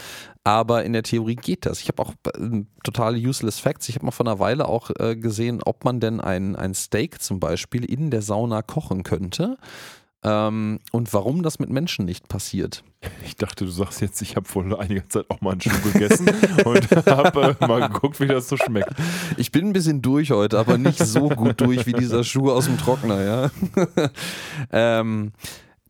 Aber 0.44 0.84
in 0.84 0.94
der 0.94 1.04
Theorie 1.04 1.36
geht 1.36 1.68
das. 1.68 1.82
Ich 1.82 1.88
habe 1.88 2.02
auch 2.02 2.14
äh, 2.36 2.64
total 2.84 3.16
useless 3.16 3.60
Facts. 3.60 3.88
Ich 3.90 3.96
habe 3.96 4.06
mal 4.06 4.12
vor 4.12 4.26
einer 4.26 4.40
Weile 4.40 4.68
auch 4.68 4.90
äh, 4.98 5.16
gesehen, 5.16 5.62
ob 5.64 5.86
man 5.86 6.00
denn 6.00 6.20
ein, 6.20 6.56
ein 6.56 6.74
Steak 6.74 7.22
zum 7.22 7.40
Beispiel 7.40 7.86
in 7.86 8.10
der 8.10 8.24
Sauna 8.24 8.64
kochen 8.64 9.04
könnte. 9.04 9.58
Ähm, 10.24 10.80
und 10.92 11.14
warum 11.14 11.42
das 11.42 11.60
mit 11.60 11.70
Menschen 11.70 12.06
nicht 12.06 12.28
passiert. 12.28 12.84
Ich 13.26 13.36
dachte, 13.36 13.66
du 13.66 13.72
sagst 13.72 14.02
jetzt, 14.02 14.22
ich 14.22 14.36
habe 14.36 14.48
vor 14.48 14.64
einiger 14.80 15.10
Zeit 15.10 15.26
auch 15.30 15.42
mal 15.42 15.54
einen 15.54 15.62
Schuh 15.62 15.92
gegessen 15.92 16.30
und 16.66 17.08
habe 17.08 17.58
äh, 17.60 17.68
mal 17.68 17.88
geguckt, 17.88 18.20
wie 18.20 18.28
das 18.28 18.48
so 18.48 18.58
schmeckt. 18.58 18.94
Ich 19.38 19.52
bin 19.52 19.68
ein 19.68 19.74
bisschen 19.74 20.04
durch 20.04 20.30
heute, 20.30 20.60
aber 20.60 20.78
nicht 20.78 21.00
so 21.00 21.30
gut 21.30 21.60
durch 21.60 21.88
wie 21.88 21.94
dieser 21.94 22.24
Schuh 22.24 22.52
aus 22.52 22.66
dem 22.66 22.78
Trockner, 22.78 23.24
ja. 23.24 23.52
ähm, 24.72 25.32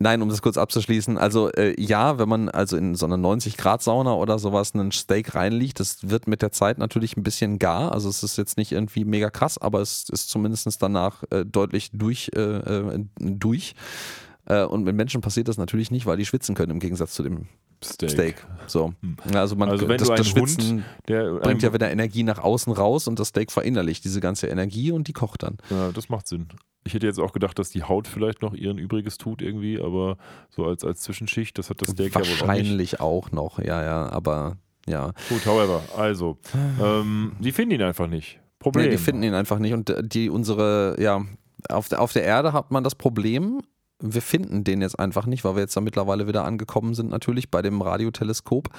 nein, 0.02 0.22
um 0.22 0.30
das 0.30 0.41
kurz 0.41 0.57
abzuschließen, 0.57 1.18
also 1.18 1.49
äh, 1.52 1.80
ja, 1.80 2.18
wenn 2.19 2.28
man 2.28 2.49
also 2.49 2.78
in 2.78 2.95
so 2.95 3.06
einer 3.06 3.18
90-Grad-Sauna 3.18 4.14
oder 4.14 4.40
sowas 4.40 4.73
einen 4.73 4.91
Steak 4.91 5.36
reinliegt, 5.36 5.80
das 5.80 6.10
wird 6.10 6.28
mit 6.28 6.41
der 6.41 6.52
Zeit 6.52 6.78
natürlich 6.78 7.18
ein 7.18 7.23
bisschen 7.23 7.60
gar. 7.60 7.91
Also 7.91 8.10
es 8.10 8.23
ist 8.23 8.38
jetzt 8.38 8.57
nicht 8.57 8.72
irgendwie 8.72 9.06
mega 9.06 9.30
krass, 9.30 9.57
aber 9.57 9.82
es 9.82 10.10
ist 10.10 10.30
zumindest 10.30 10.82
danach 10.82 11.23
äh, 11.30 11.45
deutlich 11.45 11.91
durch. 11.94 12.30
Äh, 12.36 12.40
äh, 12.40 13.06
durch. 13.19 13.76
Äh, 14.45 14.64
und 14.64 14.84
mit 14.84 14.95
Menschen 14.95 15.22
passiert 15.22 15.48
das 15.48 15.57
natürlich 15.57 15.91
nicht, 15.91 16.06
weil 16.06 16.18
die 16.18 16.26
schwitzen 16.26 16.56
können 16.56 16.72
im 16.72 16.80
Gegensatz 16.80 17.14
zu 17.14 17.23
dem 17.23 17.48
Steak. 17.84 18.10
Steak. 18.12 18.48
So. 18.68 18.94
Also 19.34 19.56
man 19.56 19.70
Also 19.70 19.88
wenn 19.88 19.98
das, 19.98 20.08
du 20.08 20.16
das 20.16 20.28
Schwitzen 20.28 20.72
Hund, 20.72 20.84
der 21.08 21.34
bringt 21.40 21.64
ja 21.64 21.74
wieder 21.74 21.91
Energie 21.91 22.24
nach 22.24 22.40
außen 22.40 22.72
raus 22.74 23.08
und 23.08 23.20
das 23.20 23.30
Steak 23.30 23.52
verinnerlicht 23.52 24.03
diese 24.03 24.22
ganze 24.22 24.48
Energie 24.48 24.91
und 24.91 25.08
die 25.08 25.14
kocht 25.14 25.44
dann. 25.44 25.58
Ja, 25.70 25.91
das 25.91 26.10
macht 26.10 26.28
Sinn. 26.28 26.48
Ich 26.84 26.94
hätte 26.94 27.06
jetzt 27.06 27.20
auch 27.20 27.32
gedacht, 27.32 27.60
dass 27.60 27.70
die 27.70 27.84
Haut 27.84 28.08
vielleicht 28.08 28.41
noch 28.41 28.53
ihren 28.53 28.78
Übriges 28.78 29.18
tut 29.18 29.41
irgendwie, 29.41 29.80
aber 29.80 30.18
so 30.49 30.66
als, 30.66 30.84
als 30.84 31.02
Zwischenschicht, 31.02 31.58
das 31.58 31.70
hat 31.70 31.82
das 31.82 31.90
Steak 31.90 32.16
ja 32.16 32.22
wohl 32.22 32.28
auch. 32.28 32.40
Wahrscheinlich 32.48 32.99
auch, 32.99 33.32
noch, 33.32 33.60
ja, 33.60 33.84
ja, 33.84 34.10
aber 34.10 34.58
ja. 34.88 35.14
Gut, 35.30 35.45
however, 35.45 35.82
also, 35.95 36.38
ähm, 36.82 37.34
die 37.40 37.52
finden 37.52 37.76
ihn 37.76 37.84
einfach 37.84 38.08
nicht. 38.08 38.40
Problem. 38.58 38.86
Nee, 38.86 38.91
die 38.91 38.98
finden 38.98 39.24
ihn 39.24 39.34
einfach 39.34 39.60
nicht 39.60 39.74
und 39.74 39.90
äh, 39.90 40.03
die 40.03 40.30
unsere, 40.30 40.95
ja, 40.99 41.24
auf 41.70 41.90
der, 41.90 42.02
auf 42.02 42.14
der 42.14 42.24
Erde 42.24 42.53
hat 42.53 42.72
man 42.72 42.84
das 42.84 42.95
Problem, 42.95 43.62
wir 44.02 44.22
finden 44.22 44.64
den 44.64 44.82
jetzt 44.82 44.99
einfach 44.99 45.26
nicht, 45.26 45.44
weil 45.44 45.56
wir 45.56 45.61
jetzt 45.61 45.76
da 45.76 45.82
mittlerweile 45.82 46.28
wieder 46.28 46.45
angekommen 46.45 46.94
sind, 46.94 47.10
natürlich 47.10 47.49
bei 47.49 47.61
dem 47.61 47.82
Radioteleskop. 47.82 48.69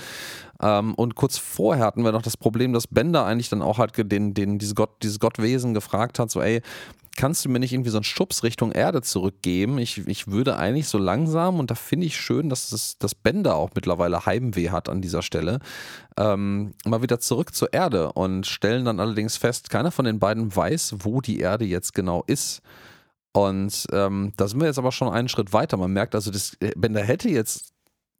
Ähm, 0.61 0.95
und 0.95 1.15
kurz 1.15 1.39
vorher 1.39 1.85
hatten 1.85 2.05
wir 2.05 2.13
noch 2.13 2.23
das 2.23 2.37
Problem, 2.37 2.73
dass 2.73 2.87
Bender 2.87 3.25
eigentlich 3.25 3.49
dann 3.49 3.63
auch 3.63 3.79
halt 3.79 3.93
den, 4.11 4.35
den, 4.35 4.59
diese 4.59 4.75
Gott, 4.75 4.91
dieses 5.03 5.21
Gottwesen 5.21 5.75
gefragt 5.75 6.19
hat, 6.19 6.31
so, 6.31 6.41
ey, 6.41 6.63
kannst 7.17 7.45
du 7.45 7.49
mir 7.49 7.59
nicht 7.59 7.73
irgendwie 7.73 7.91
so 7.91 7.99
einen 7.99 8.05
Schubs 8.05 8.43
Richtung 8.43 8.73
Erde 8.73 9.03
zurückgeben? 9.03 9.79
Ich, 9.79 10.07
ich 10.07 10.29
würde 10.29 10.57
eigentlich 10.57 10.89
so 10.89 10.99
langsam, 10.99 11.59
und 11.59 11.71
da 11.71 11.75
finde 11.75 12.07
ich 12.07 12.17
schön, 12.17 12.49
dass 12.49 12.73
es, 12.73 12.99
dass 12.99 13.15
Bender 13.15 13.57
auch 13.57 13.71
mittlerweile 13.75 14.25
Heimweh 14.27 14.71
hat 14.71 14.89
an 14.89 15.03
dieser 15.03 15.23
Stelle, 15.23 15.61
ähm, 16.17 16.73
mal 16.85 17.03
wieder 17.03 17.21
zurück 17.21 17.55
zur 17.55 17.73
Erde 17.73 18.13
und 18.13 18.47
stellen 18.47 18.85
dann 18.85 19.01
allerdings 19.01 19.37
fest, 19.37 19.71
keiner 19.71 19.91
von 19.91 20.05
den 20.05 20.19
beiden 20.19 20.55
weiß, 20.55 20.97
wo 21.01 21.21
die 21.21 21.41
Erde 21.41 21.65
jetzt 21.65 21.95
genau 21.95 22.25
ist. 22.27 22.63
Und 23.33 23.87
ähm, 23.93 24.33
da 24.37 24.47
sind 24.47 24.61
wir 24.61 24.67
jetzt 24.67 24.79
aber 24.79 24.93
schon 24.93 25.09
einen 25.09 25.29
Schritt 25.29 25.53
weiter. 25.53 25.77
Man 25.77 25.93
merkt 25.93 26.15
also, 26.15 26.31
das, 26.31 26.57
Bender 26.77 27.03
hätte 27.03 27.29
jetzt, 27.29 27.73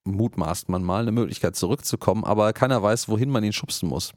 mutmaßt 0.05 0.69
man 0.69 0.83
mal, 0.83 1.03
eine 1.03 1.13
Möglichkeit 1.13 1.55
zurückzukommen, 1.55 2.25
aber 2.25 2.53
keiner 2.53 2.83
weiß, 2.83 3.09
wohin 3.09 3.31
man 3.31 3.45
ihn 3.45 3.53
schubsen 3.53 3.89
muss. 3.89 4.13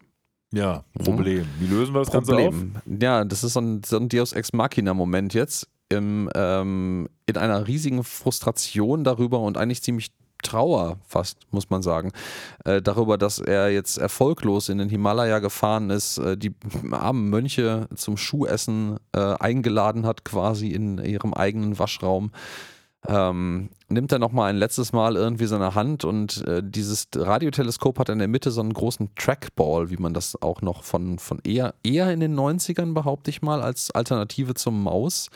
Ja, 0.54 0.86
Problem. 1.04 1.46
Wie 1.60 1.68
lösen 1.68 1.94
wir 1.94 2.00
das 2.00 2.12
Ganze 2.12 2.34
auf? 2.34 2.44
Problem. 2.46 2.76
Ja, 3.02 3.26
das 3.26 3.44
ist 3.44 3.54
so 3.54 3.60
ein, 3.60 3.84
so 3.84 3.98
ein 3.98 4.08
Deus 4.08 4.32
Ex 4.32 4.54
Machina-Moment 4.54 5.34
jetzt 5.34 5.68
im, 5.90 6.30
ähm, 6.34 7.10
in 7.26 7.38
einer 7.38 7.68
riesigen 7.68 8.04
Frustration 8.04 9.04
darüber 9.04 9.42
und 9.42 9.58
eigentlich 9.58 9.84
ziemlich 9.84 10.12
Trauer 10.46 10.98
fast, 11.08 11.40
muss 11.52 11.70
man 11.70 11.82
sagen, 11.82 12.12
äh, 12.64 12.82
darüber, 12.82 13.18
dass 13.18 13.40
er 13.40 13.72
jetzt 13.72 13.98
erfolglos 13.98 14.70
in 14.70 14.78
den 14.78 14.90
Himalaya 14.90 15.40
gefahren 15.40 15.90
ist, 15.90 16.20
äh, 16.20 16.38
die 16.38 16.54
armen 16.92 17.30
Mönche 17.30 17.88
zum 17.96 18.16
Schuhessen 18.16 18.98
äh, 19.14 19.20
eingeladen 19.20 20.06
hat, 20.06 20.24
quasi 20.24 20.70
in 20.70 21.00
ihrem 21.00 21.34
eigenen 21.34 21.80
Waschraum. 21.80 22.32
Ähm, 23.08 23.70
nimmt 23.88 24.12
er 24.12 24.20
nochmal 24.20 24.50
ein 24.50 24.58
letztes 24.58 24.92
Mal 24.94 25.16
irgendwie 25.16 25.46
seine 25.46 25.76
Hand 25.76 26.06
und 26.06 26.46
äh, 26.48 26.62
dieses 26.64 27.08
Radioteleskop 27.16 28.00
hat 28.00 28.10
in 28.10 28.20
der 28.20 28.28
Mitte 28.28 28.50
so 28.52 28.62
einen 28.62 28.74
großen 28.74 29.14
Trackball, 29.16 29.90
wie 29.90 29.98
man 29.98 30.14
das 30.14 30.42
auch 30.42 30.62
noch 30.62 30.84
von, 30.84 31.20
von 31.20 31.40
eher, 31.44 31.76
eher 31.84 32.12
in 32.12 32.20
den 32.20 32.36
90ern, 32.36 32.94
behaupte 32.94 33.30
ich 33.30 33.42
mal, 33.42 33.62
als 33.62 33.92
Alternative 33.92 34.56
zum 34.56 34.82
Maus 34.82 35.30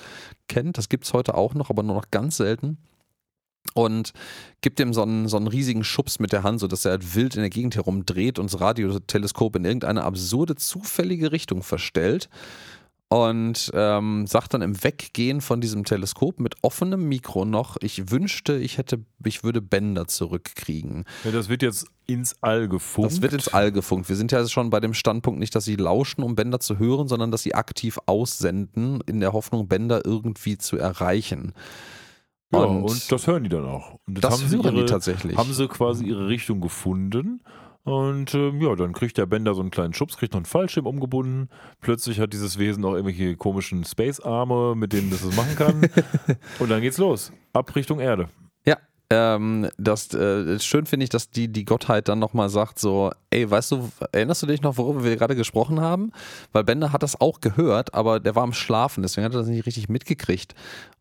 kennt. 0.47 0.77
Das 0.77 0.89
gibt 0.89 1.05
es 1.05 1.13
heute 1.13 1.35
auch 1.35 1.53
noch, 1.53 1.69
aber 1.69 1.83
nur 1.83 1.95
noch 1.95 2.11
ganz 2.11 2.37
selten. 2.37 2.77
Und 3.79 4.11
gibt 4.61 4.79
ihm 4.79 4.93
so 4.93 5.03
einen, 5.03 5.27
so 5.27 5.37
einen 5.37 5.47
riesigen 5.47 5.83
Schubs 5.83 6.19
mit 6.19 6.33
der 6.33 6.43
Hand, 6.43 6.59
sodass 6.59 6.83
er 6.83 6.91
halt 6.91 7.15
wild 7.15 7.35
in 7.35 7.41
der 7.41 7.49
Gegend 7.49 7.75
herumdreht 7.75 8.37
und 8.37 8.51
das 8.51 8.59
Radioteleskop 8.59 9.55
in 9.55 9.63
irgendeine 9.65 10.03
absurde, 10.03 10.55
zufällige 10.55 11.31
Richtung 11.31 11.63
verstellt 11.63 12.29
und 13.09 13.71
ähm, 13.73 14.27
sagt 14.27 14.53
dann 14.53 14.61
im 14.61 14.83
Weggehen 14.83 15.41
von 15.41 15.61
diesem 15.61 15.83
Teleskop 15.83 16.39
mit 16.39 16.55
offenem 16.61 17.09
Mikro 17.09 17.43
noch, 17.43 17.77
ich 17.81 18.11
wünschte, 18.11 18.57
ich 18.57 18.77
hätte, 18.77 18.99
ich 19.25 19.43
würde 19.43 19.61
Bänder 19.61 20.07
zurückkriegen. 20.07 21.05
Ja, 21.23 21.31
das 21.31 21.49
wird 21.49 21.63
jetzt 21.63 21.87
ins 22.05 22.35
All 22.41 22.67
gefunkt. 22.67 23.11
Das 23.11 23.21
wird 23.21 23.33
ins 23.33 23.47
All 23.47 23.71
gefunkt. 23.71 24.09
Wir 24.09 24.15
sind 24.15 24.31
ja 24.31 24.47
schon 24.47 24.69
bei 24.69 24.79
dem 24.79 24.93
Standpunkt 24.93 25.39
nicht, 25.39 25.55
dass 25.55 25.65
sie 25.65 25.75
lauschen, 25.75 26.21
um 26.21 26.35
Bänder 26.35 26.59
zu 26.59 26.77
hören, 26.77 27.07
sondern 27.07 27.31
dass 27.31 27.41
sie 27.41 27.55
aktiv 27.55 27.97
aussenden, 28.05 29.01
in 29.07 29.21
der 29.21 29.33
Hoffnung, 29.33 29.67
Bänder 29.67 30.05
irgendwie 30.05 30.59
zu 30.59 30.77
erreichen. 30.77 31.53
Ja, 32.51 32.59
und, 32.59 33.11
das 33.11 33.27
hören 33.27 33.43
die 33.43 33.49
dann 33.49 33.65
auch. 33.65 33.99
Und 34.07 34.23
das 34.23 34.33
haben 34.33 34.47
sie 34.47 34.57
hören 34.57 34.73
die 34.73 34.81
ihre, 34.81 34.85
tatsächlich. 34.87 35.37
Haben 35.37 35.53
sie 35.53 35.67
quasi 35.67 36.05
ihre 36.05 36.27
Richtung 36.27 36.61
gefunden. 36.61 37.41
Und 37.83 38.33
ähm, 38.33 38.61
ja, 38.61 38.75
dann 38.75 38.93
kriegt 38.93 39.17
der 39.17 39.25
Bender 39.25 39.53
so 39.53 39.61
einen 39.61 39.71
kleinen 39.71 39.93
Schubs, 39.93 40.17
kriegt 40.17 40.33
noch 40.33 40.39
einen 40.39 40.45
Fallschirm 40.45 40.85
umgebunden. 40.85 41.49
Plötzlich 41.79 42.19
hat 42.19 42.33
dieses 42.33 42.59
Wesen 42.59 42.83
auch 42.85 42.93
irgendwelche 42.93 43.35
komischen 43.35 43.83
Space-Arme, 43.83 44.75
mit 44.75 44.93
denen 44.93 45.09
das 45.11 45.23
es 45.23 45.35
machen 45.35 45.55
kann. 45.55 45.89
und 46.59 46.69
dann 46.69 46.81
geht's 46.81 46.97
los. 46.97 47.31
Ab 47.53 47.75
Richtung 47.75 47.99
Erde. 47.99 48.29
Ähm, 49.11 49.69
das 49.77 50.13
äh, 50.13 50.59
schön 50.59 50.85
finde 50.85 51.03
ich, 51.03 51.09
dass 51.09 51.31
die, 51.31 51.47
die 51.47 51.65
Gottheit 51.65 52.07
dann 52.07 52.19
nochmal 52.19 52.49
sagt: 52.49 52.77
so, 52.77 53.11
ey, 53.31 53.49
weißt 53.49 53.71
du, 53.71 53.89
erinnerst 54.11 54.43
du 54.43 54.47
dich 54.47 54.61
noch, 54.61 54.77
worüber 54.77 55.03
wir 55.03 55.15
gerade 55.15 55.35
gesprochen 55.35 55.81
haben? 55.81 56.11
Weil 56.51 56.63
Bender 56.63 56.93
hat 56.93 57.01
das 57.01 57.19
auch 57.19 57.41
gehört, 57.41 57.95
aber 57.95 58.19
der 58.19 58.35
war 58.35 58.43
am 58.43 58.53
Schlafen, 58.53 59.01
deswegen 59.01 59.25
hat 59.25 59.33
er 59.33 59.39
das 59.39 59.47
nicht 59.47 59.65
richtig 59.65 59.89
mitgekriegt. 59.89 60.53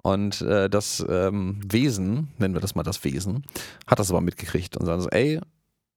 Und 0.03 0.41
äh, 0.41 0.71
das 0.71 1.05
ähm, 1.07 1.61
Wesen, 1.69 2.29
nennen 2.39 2.55
wir 2.55 2.63
das 2.63 2.75
mal 2.75 2.83
das 2.83 3.05
Wesen, 3.05 3.45
hat 3.87 3.99
das 3.99 4.11
aber 4.11 4.23
mitgekriegt 4.23 4.79
und 4.79 4.87
sagt 4.87 5.03
so, 5.03 5.11
ey, 5.11 5.39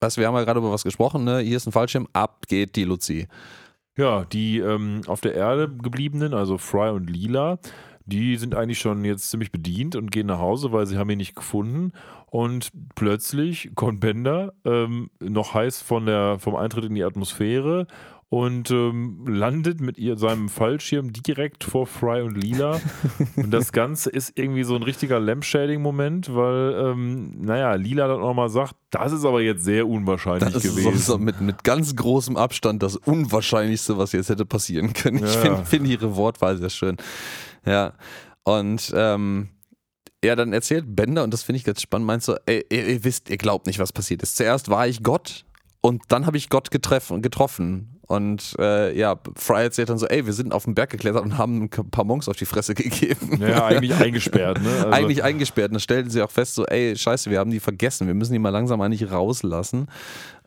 weißt 0.02 0.18
du, 0.18 0.22
wir 0.22 0.28
haben 0.28 0.36
ja 0.36 0.44
gerade 0.44 0.60
über 0.60 0.72
was 0.72 0.84
gesprochen, 0.84 1.24
ne? 1.24 1.40
Hier 1.40 1.56
ist 1.56 1.66
ein 1.66 1.72
Fallschirm, 1.72 2.10
ab 2.12 2.46
geht 2.48 2.76
die 2.76 2.84
Luzi. 2.84 3.30
Ja, 3.98 4.26
die 4.26 4.60
ähm, 4.60 5.02
auf 5.08 5.22
der 5.22 5.36
Erde 5.36 5.70
gebliebenen, 5.70 6.34
also 6.34 6.58
Fry 6.58 6.90
und 6.90 7.10
Lila, 7.10 7.60
die 8.12 8.38
sind 8.38 8.54
eigentlich 8.56 8.80
schon 8.80 9.04
jetzt 9.06 9.30
ziemlich 9.30 9.52
bedient 9.52 9.96
und 9.96 10.12
gehen 10.12 10.28
nach 10.28 10.40
Hause, 10.40 10.72
weil 10.72 10.86
sie 10.86 10.98
haben 10.98 11.10
ihn 11.10 11.18
nicht 11.18 11.36
gefunden. 11.36 11.92
Und 12.28 12.70
plötzlich 12.96 13.72
kommt 13.76 14.00
Bender, 14.00 14.54
ähm, 14.66 15.10
noch 15.20 15.54
heiß 15.54 15.82
von 15.82 16.06
der, 16.06 16.38
vom 16.40 16.56
Eintritt 16.56 16.86
in 16.86 16.96
die 16.96 17.04
Atmosphäre 17.04 17.88
und 18.30 18.72
ähm, 18.72 19.26
landet 19.28 19.82
mit 19.82 19.98
ihr, 19.98 20.18
seinem 20.18 20.48
Fallschirm 20.48 21.12
direkt 21.12 21.66
vor 21.66 21.86
Fry 21.86 22.22
und 22.22 22.38
Lila. 22.38 22.80
und 23.36 23.52
das 23.52 23.74
Ganze 23.74 24.10
ist 24.10 24.32
irgendwie 24.40 24.64
so 24.64 24.74
ein 24.78 24.84
richtiger 24.84 25.20
Lamp-Shading-Moment, 25.20 26.34
weil, 26.34 26.74
ähm, 26.94 27.34
naja, 27.42 27.74
Lila 27.74 28.08
dann 28.08 28.22
nochmal 28.22 28.48
sagt, 28.48 28.76
das 28.92 29.12
ist 29.12 29.26
aber 29.26 29.42
jetzt 29.42 29.66
sehr 29.66 29.86
unwahrscheinlich 29.86 30.54
das 30.54 30.64
gewesen. 30.64 30.94
ist 30.94 31.08
so 31.08 31.18
mit, 31.18 31.42
mit 31.42 31.66
ganz 31.66 31.94
großem 31.94 32.38
Abstand 32.38 32.82
das 32.84 32.96
Unwahrscheinlichste, 32.96 33.98
was 33.98 34.14
jetzt 34.14 34.30
hätte 34.30 34.46
passieren 34.46 34.94
können. 34.94 35.18
Ich 35.26 35.36
Ja. 35.36 35.42
finde 35.42 35.66
find 35.66 35.88
ihre 35.88 36.16
Wortwahl 36.16 36.56
sehr 36.56 36.70
schön. 36.70 36.96
Ja. 37.66 37.94
Und 38.44 38.92
ähm, 38.96 39.50
ja, 40.24 40.36
dann 40.36 40.54
erzählt 40.54 40.86
Bender, 40.96 41.24
und 41.24 41.34
das 41.34 41.44
finde 41.44 41.58
ich 41.58 41.64
ganz 41.64 41.82
spannend, 41.82 42.08
meinst 42.08 42.26
so, 42.28 42.36
ey, 42.46 42.66
ihr, 42.72 42.88
ihr 42.88 43.04
wisst, 43.04 43.30
ihr 43.30 43.38
glaubt 43.38 43.66
nicht, 43.66 43.80
was 43.80 43.92
passiert 43.92 44.22
ist. 44.22 44.38
Zuerst 44.38 44.70
war 44.70 44.88
ich 44.88 45.04
Gott 45.04 45.46
und 45.82 46.04
dann 46.10 46.26
habe 46.26 46.38
ich 46.38 46.50
Gott 46.50 46.70
getreffen, 46.72 47.22
getroffen. 47.22 48.00
Und 48.12 48.56
äh, 48.60 48.96
ja, 48.96 49.18
Fry 49.36 49.64
erzählt 49.64 49.90
dann 49.90 49.98
so, 49.98 50.06
ey, 50.06 50.26
wir 50.26 50.34
sind 50.34 50.54
auf 50.54 50.66
den 50.66 50.76
Berg 50.76 50.90
geklettert 50.90 51.24
und 51.24 51.38
haben 51.38 51.64
ein 51.64 51.70
paar 51.70 52.04
Monks 52.04 52.28
auf 52.28 52.36
die 52.36 52.46
Fresse 52.46 52.74
gegeben. 52.76 53.40
ja, 53.40 53.66
eigentlich 53.66 53.96
eingesperrt, 53.96 54.62
ne? 54.62 54.70
Also, 54.70 54.90
eigentlich 54.90 55.24
eingesperrt. 55.24 55.70
Und 55.70 55.76
dann 55.76 55.80
stellten 55.80 56.10
sie 56.10 56.22
auch 56.22 56.30
fest, 56.30 56.56
so, 56.56 56.66
ey, 56.66 56.96
scheiße, 56.96 57.32
wir 57.32 57.40
haben 57.40 57.52
die 57.52 57.62
vergessen. 57.62 58.08
Wir 58.08 58.14
müssen 58.14 58.34
die 58.34 58.40
mal 58.40 58.50
langsam 58.50 58.82
eigentlich 58.82 59.10
rauslassen. 59.10 59.88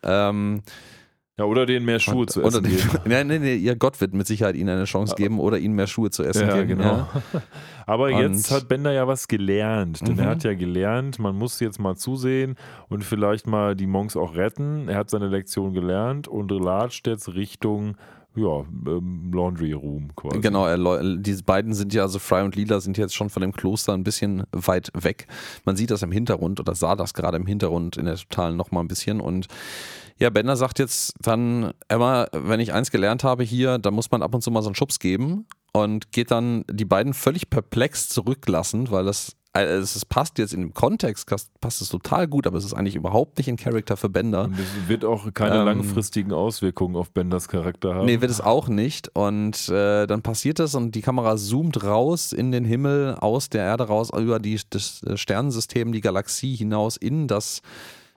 Ähm, 0.03 0.63
ja, 1.39 1.45
oder 1.47 1.67
denen 1.67 1.85
mehr 1.85 1.99
Schuhe 1.99 2.27
zu 2.27 2.41
oder 2.41 2.59
essen 2.59 2.65
geben. 2.65 2.91
nee, 3.07 3.25
nee, 3.25 3.39
nee, 3.39 3.57
ihr 3.57 3.75
Gott 3.77 4.01
wird 4.01 4.15
mit 4.15 4.27
Sicherheit 4.27 4.55
ihnen 4.55 4.69
eine 4.71 4.85
Chance 4.85 5.15
geben 5.17 5.41
oder 5.41 5.59
ihnen 5.59 5.75
mehr 5.75 5.87
Schuhe 5.89 6.11
zu 6.11 6.23
essen 6.23 6.47
Ja, 6.49 6.55
geben. 6.63 6.79
genau. 6.79 7.09
Aber 7.87 8.05
Und- 8.07 8.19
jetzt 8.21 8.51
hat 8.51 8.69
Bender 8.69 8.93
ja 8.93 9.07
was 9.09 9.29
gelernt. 9.29 10.01
Denn 10.07 10.15
Mhm. 10.15 10.21
er 10.21 10.27
hat 10.27 10.45
ja 10.45 10.55
gelernt, 10.55 11.19
man 11.19 11.37
muss 11.37 11.61
jetzt 11.61 11.79
mal 11.81 11.97
zusehen 11.97 12.55
und 12.89 13.05
vielleicht 13.05 13.47
mal 13.47 13.75
die 13.75 13.87
Monks 13.87 14.17
auch 14.17 14.37
retten. 14.37 14.89
Er 14.89 14.97
hat 14.97 15.11
seine 15.11 15.29
Lektion 15.29 15.73
gelernt 15.75 16.29
und 16.29 16.51
latscht 16.51 17.07
jetzt 17.07 17.35
Richtung 17.35 17.97
ja, 18.37 18.65
ähm, 18.87 19.31
Laundry 19.33 19.73
Room 19.73 20.11
quasi. 20.17 20.41
Genau, 20.41 20.67
er, 20.67 20.77
läu- 20.77 21.17
diese 21.19 21.43
beiden 21.43 21.73
sind 21.75 21.95
ja, 21.95 22.03
also 22.03 22.19
Fry 22.19 22.43
und 22.43 22.57
Lila 22.57 22.81
sind 22.81 22.99
jetzt 22.99 23.15
schon 23.15 23.31
von 23.31 23.41
dem 23.43 23.53
Kloster 23.53 23.93
ein 23.93 24.05
bisschen 24.05 24.43
weit 24.53 24.91
weg. 24.95 25.27
Man 25.65 25.77
sieht 25.77 25.91
das 25.91 26.03
im 26.03 26.13
Hintergrund 26.13 26.59
oder 26.61 26.75
sah 26.75 26.97
das 26.97 27.15
gerade 27.15 27.37
im 27.37 27.47
Hintergrund 27.47 27.97
in 27.97 28.07
der 28.07 28.17
Totalen 28.17 28.57
nochmal 28.57 28.83
ein 28.85 28.89
bisschen. 28.89 29.21
Und 29.21 29.47
ja, 30.19 30.31
Bender 30.31 30.57
sagt 30.57 30.79
jetzt 30.79 31.15
dann, 31.21 31.73
Emma, 31.89 32.27
wenn 32.33 32.61
ich 32.61 32.73
eins 32.73 32.91
gelernt 32.91 33.25
habe 33.25 33.43
hier, 33.45 33.79
dann 33.79 33.95
muss 33.95 34.11
man 34.11 34.23
ab 34.23 34.35
und 34.35 34.43
zu 34.43 34.51
mal 34.51 34.63
so 34.63 34.69
einen 34.69 34.75
Schubs 34.77 34.99
geben 34.99 35.47
und 35.73 36.13
geht 36.13 36.31
dann 36.31 36.65
die 36.71 36.85
beiden 36.85 37.15
völlig 37.15 37.51
perplex 37.51 38.09
zurücklassen, 38.09 38.91
weil 38.91 39.05
das 39.05 39.31
äh, 39.31 39.35
es 39.63 39.95
es 39.95 40.05
passt 40.05 40.39
jetzt 40.39 40.53
in 40.53 40.61
dem 40.61 40.75
Kontext, 40.75 41.27
passt 41.61 41.81
es 41.81 41.89
total 41.89 42.27
gut, 42.27 42.47
aber 42.47 42.59
es 42.59 42.65
ist 42.65 42.75
eigentlich 42.75 42.97
überhaupt 42.97 43.39
nicht 43.39 43.47
in 43.49 43.57
Charakter 43.57 43.97
für 43.97 44.09
Bender. 44.09 44.45
Und 44.45 44.59
es 44.59 44.89
wird 44.89 45.05
auch 45.05 45.33
keine 45.33 45.61
Ähm, 45.61 45.65
langfristigen 45.65 46.33
Auswirkungen 46.33 46.97
auf 46.97 47.13
Benders 47.13 47.47
Charakter 47.49 47.95
haben. 47.95 48.07
Nee, 48.07 48.21
wird 48.21 48.31
es 48.33 48.41
auch 48.41 48.69
nicht. 48.69 49.11
Und 49.15 49.69
äh, 49.69 50.07
dann 50.07 50.23
passiert 50.23 50.59
es 50.59 50.75
und 50.75 50.95
die 50.97 51.03
Kamera 51.03 51.37
zoomt 51.37 51.85
raus 51.85 52.33
in 52.33 52.51
den 52.51 52.65
Himmel, 52.65 53.15
aus 53.21 53.49
der 53.49 53.63
Erde 53.63 53.85
raus, 53.85 54.11
über 54.17 54.41
die, 54.41 54.61
das 54.71 55.03
äh, 55.05 55.17
Sternensystem, 55.17 55.93
die 55.93 56.01
Galaxie 56.01 56.57
hinaus 56.57 56.97
in 56.97 57.29
das, 57.29 57.63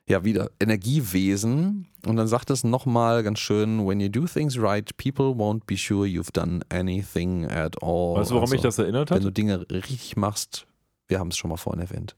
ja, 0.07 0.23
wieder 0.23 0.49
Energiewesen. 0.59 1.87
Und 2.05 2.15
dann 2.15 2.27
sagt 2.27 2.49
es 2.49 2.63
nochmal 2.63 3.21
ganz 3.23 3.39
schön: 3.39 3.85
When 3.85 3.99
you 3.99 4.09
do 4.09 4.25
things 4.25 4.57
right, 4.59 4.89
people 4.97 5.35
won't 5.35 5.61
be 5.67 5.75
sure 5.77 6.07
you've 6.07 6.31
done 6.33 6.61
anything 6.69 7.45
at 7.45 7.75
all. 7.83 8.15
weißt 8.15 8.31
du, 8.31 8.35
warum 8.35 8.43
Also, 8.43 8.53
mich 8.53 8.61
das 8.61 8.79
erinnert 8.79 9.11
hat? 9.11 9.17
Wenn 9.17 9.23
du 9.23 9.31
Dinge 9.31 9.65
richtig 9.69 10.15
machst, 10.15 10.65
wir 11.07 11.19
haben 11.19 11.29
es 11.29 11.37
schon 11.37 11.49
mal 11.49 11.57
vorhin 11.57 11.81
erwähnt. 11.81 12.15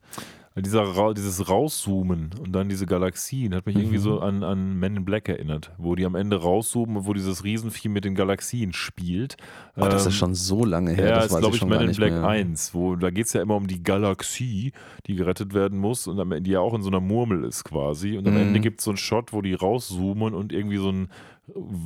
Dieser 0.56 1.14
dieses 1.14 1.48
Rauszoomen 1.48 2.32
und 2.44 2.52
dann 2.52 2.68
diese 2.68 2.86
Galaxien 2.86 3.56
hat 3.56 3.66
mich 3.66 3.78
irgendwie 3.78 3.98
Mhm. 3.99 4.02
so 4.02 4.20
an, 4.20 4.44
an 4.44 4.78
Men 4.78 4.98
in 4.98 5.06
Black 5.06 5.30
erinnert, 5.30 5.72
wo 5.78 5.95
die 5.95 6.06
am 6.06 6.16
Ende 6.16 6.36
rauszoomen 6.41 6.98
und 6.98 7.06
wo 7.06 7.14
dieses 7.14 7.45
Riesenvieh 7.45 7.88
mit 7.88 8.03
den 8.03 8.14
Galaxien 8.14 8.74
spielt. 8.74 9.38
Oh, 9.78 9.82
das 9.86 10.03
Ähm, 10.03 10.10
ist 10.10 10.16
schon 10.18 10.36
so 10.36 10.66
lange 10.66 10.91
her. 10.91 11.07
Ja, 11.07 11.16
das 11.16 11.26
ist 11.28 11.32
weiß 11.34 11.40
glaube 11.41 11.56
ich 11.56 11.66
Men 11.66 11.82
in 11.90 11.95
Black 11.95 12.11
mehr. 12.11 12.28
1, 12.28 12.74
wo 12.74 12.95
da 12.98 13.10
geht 13.10 13.28
es 13.28 13.34
ja 13.34 13.41
immer 13.41 13.56
um 13.56 13.68
die 13.68 13.82
Galaxie, 13.84 14.74
die 15.06 15.16
gerettet 15.16 15.53
werden 15.53 15.80
muss 15.80 16.07
und 16.07 16.20
am 16.20 16.32
Ende 16.34 16.44
die 16.44 16.52
ja 16.52 16.60
auch 16.60 16.74
in 16.74 16.82
so 16.82 16.90
einer 16.90 16.99
Murmel 16.99 17.45
ist 17.45 17.64
quasi. 17.64 18.18
Und 18.18 18.28
am 18.28 18.34
Mhm. 18.34 18.40
Ende 18.41 18.60
gibt 18.60 18.80
es 18.80 18.86
so 18.86 18.91
einen 18.91 18.98
Shot, 18.98 19.32
wo 19.32 19.41
die 19.41 19.53
rauszoomen 19.53 20.34
und 20.34 20.52
irgendwie 20.52 20.78
so 20.78 20.90
ein 20.91 21.10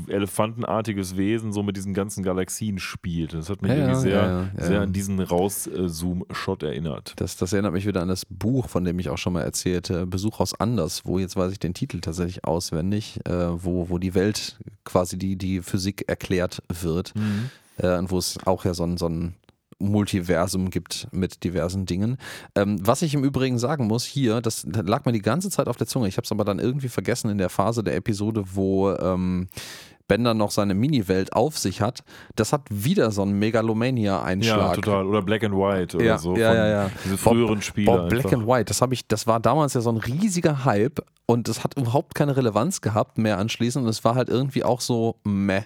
elefantenartiges 0.07 1.18
Wesen 1.18 1.52
so 1.52 1.64
mit 1.64 1.77
diesen 1.77 1.94
ganzen 1.94 2.23
Galaxien 2.23 2.80
spielt. 2.80 3.34
Das 3.34 3.49
hat 3.49 3.61
mich 3.61 3.72
Ja, 3.72 3.77
irgendwie 3.77 3.99
sehr, 3.99 4.11
ja, 4.11 4.49
ja, 4.57 4.65
sehr 4.65 4.81
an 4.81 4.94
diesen 4.94 5.19
Raus-Zoom-Shot 5.19 6.64
erinnert. 6.64 7.14
Das, 7.18 7.38
das 7.38 7.53
erinnert 7.53 7.73
mich 7.73 7.85
wieder 7.85 8.02
an 8.02 8.07
das 8.07 8.26
Buch, 8.26 8.69
von 8.69 8.84
dem 8.84 8.99
ich 8.99 9.10
auch 9.10 9.18
schon 9.18 9.34
mal 9.34 9.41
erzählte, 9.41 10.06
Besuch 10.06 10.40
aus 10.40 10.60
Anders, 10.60 11.06
wo 11.06 11.19
jetzt 11.19 11.35
weiß 11.35 11.52
ich 11.52 11.60
den 11.60 11.73
Titel 11.73 11.99
tatsächlich 11.99 12.45
auswendig, 12.45 13.19
äh, 13.26 13.31
wo, 13.31 13.90
wo 13.90 13.98
die 13.98 14.14
Welt 14.15 14.57
quasi 14.84 15.18
die, 15.18 15.35
die 15.35 15.61
Physik 15.61 16.06
erklärt 16.07 16.61
wird 16.69 17.14
äh, 17.77 17.98
und 17.98 18.11
wo 18.11 18.18
es 18.18 18.38
auch 18.45 18.65
ja 18.65 18.73
so 18.73 18.84
ein, 18.84 18.98
so 18.98 19.07
ein 19.07 19.34
Multiversum 19.91 20.69
gibt 20.69 21.07
mit 21.11 21.43
diversen 21.43 21.85
Dingen. 21.85 22.18
Ähm, 22.55 22.77
was 22.81 23.01
ich 23.01 23.14
im 23.14 23.23
Übrigen 23.23 23.57
sagen 23.60 23.88
muss, 23.88 24.03
hier, 24.05 24.41
das 24.41 24.65
lag 24.65 25.05
mir 25.05 25.11
die 25.11 25.22
ganze 25.22 25.49
Zeit 25.49 25.68
auf 25.68 25.77
der 25.77 25.88
Zunge, 25.88 26.07
ich 26.07 26.18
habe 26.18 26.26
es 26.26 26.31
aber 26.31 26.45
dann 26.45 26.60
irgendwie 26.60 26.89
vergessen 26.89 27.30
in 27.30 27.38
der 27.38 27.49
Phase 27.49 27.84
der 27.84 27.95
Episode, 27.95 28.43
wo 28.53 28.91
ähm, 28.91 29.47
Bender 30.07 30.34
noch 30.34 30.51
seine 30.51 30.73
Mini-Welt 30.73 31.34
auf 31.34 31.57
sich 31.57 31.80
hat, 31.81 32.03
das 32.35 32.51
hat 32.51 32.64
wieder 32.69 33.10
so 33.11 33.22
einen 33.22 33.39
Megalomania-Einschlag. 33.39 34.57
Ja, 34.57 34.73
total. 34.76 35.07
Oder 35.07 35.22
Black 35.22 35.43
and 35.43 35.55
White 35.55 35.95
oder 35.97 36.05
Ja, 36.05 36.18
so. 36.18 36.35
ja, 36.35 36.53
ja, 36.53 36.68
ja. 36.68 36.89
Diese 37.05 37.18
früheren 37.18 37.61
Spiele. 37.61 37.85
Boah, 37.85 38.07
Black 38.07 38.26
einfach. 38.26 38.39
and 38.39 38.47
White, 38.47 38.65
das 38.65 38.81
habe 38.81 38.93
ich, 38.93 39.07
das 39.07 39.27
war 39.27 39.39
damals 39.39 39.73
ja 39.73 39.81
so 39.81 39.89
ein 39.91 39.97
riesiger 39.97 40.65
Hype 40.65 40.99
und 41.26 41.47
das 41.47 41.64
hat 41.64 41.77
überhaupt 41.77 42.15
keine 42.15 42.35
Relevanz 42.35 42.81
gehabt 42.81 43.18
mehr 43.18 43.38
anschließend 43.38 43.85
und 43.85 43.89
es 43.89 44.03
war 44.03 44.15
halt 44.15 44.30
irgendwie 44.30 44.64
auch 44.64 44.81
so 44.81 45.15
meh. 45.23 45.64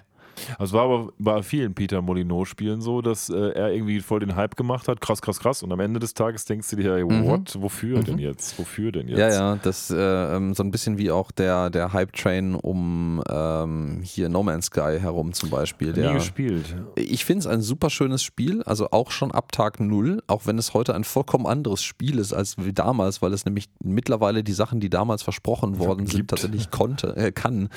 Also 0.58 0.76
war 0.76 0.84
aber 0.84 1.08
bei 1.18 1.42
vielen 1.42 1.74
Peter 1.74 2.02
Molyneux-Spielen 2.02 2.80
so, 2.80 3.02
dass 3.02 3.28
äh, 3.30 3.50
er 3.50 3.72
irgendwie 3.72 4.00
voll 4.00 4.20
den 4.20 4.36
Hype 4.36 4.56
gemacht 4.56 4.88
hat, 4.88 5.00
krass, 5.00 5.20
krass, 5.22 5.40
krass. 5.40 5.62
Und 5.62 5.72
am 5.72 5.80
Ende 5.80 6.00
des 6.00 6.14
Tages 6.14 6.44
denkst 6.44 6.68
du 6.70 6.76
dir, 6.76 6.94
hey, 6.94 7.04
Mhm. 7.04 7.24
what? 7.24 7.56
Wofür 7.60 8.02
denn 8.02 8.18
jetzt? 8.18 8.58
Wofür 8.58 8.92
denn 8.92 9.08
jetzt? 9.08 9.18
Ja, 9.18 9.28
ja, 9.30 9.56
das 9.62 9.90
äh, 9.90 9.96
ähm, 9.96 10.54
so 10.54 10.62
ein 10.62 10.70
bisschen 10.70 10.98
wie 10.98 11.10
auch 11.10 11.30
der, 11.30 11.70
der 11.70 11.92
Hype-Train 11.92 12.54
um 12.54 13.22
ähm, 13.30 14.00
hier 14.02 14.28
No 14.28 14.42
Man's 14.42 14.66
Sky 14.66 14.98
herum 15.00 15.32
zum 15.32 15.50
Beispiel. 15.50 15.88
Nie 15.88 15.94
Der, 15.94 16.14
gespielt. 16.14 16.76
Ich 16.96 17.24
finde 17.24 17.40
es 17.40 17.46
ein 17.46 17.60
super 17.60 17.90
schönes 17.90 18.22
Spiel, 18.22 18.62
also 18.64 18.90
auch 18.90 19.10
schon 19.10 19.32
ab 19.32 19.52
Tag 19.52 19.80
Null, 19.80 20.22
auch 20.26 20.46
wenn 20.46 20.58
es 20.58 20.74
heute 20.74 20.94
ein 20.94 21.04
vollkommen 21.04 21.46
anderes 21.46 21.82
Spiel 21.82 22.18
ist 22.18 22.32
als 22.32 22.56
wie 22.58 22.72
damals, 22.72 23.22
weil 23.22 23.32
es 23.32 23.44
nämlich 23.44 23.68
mittlerweile 23.82 24.42
die 24.44 24.52
Sachen, 24.52 24.80
die 24.80 24.90
damals 24.90 25.22
versprochen 25.22 25.78
worden 25.78 26.06
sind, 26.06 26.16
gibt. 26.18 26.30
tatsächlich 26.30 26.70
konnte, 26.70 27.16
äh, 27.16 27.32
kann. 27.32 27.68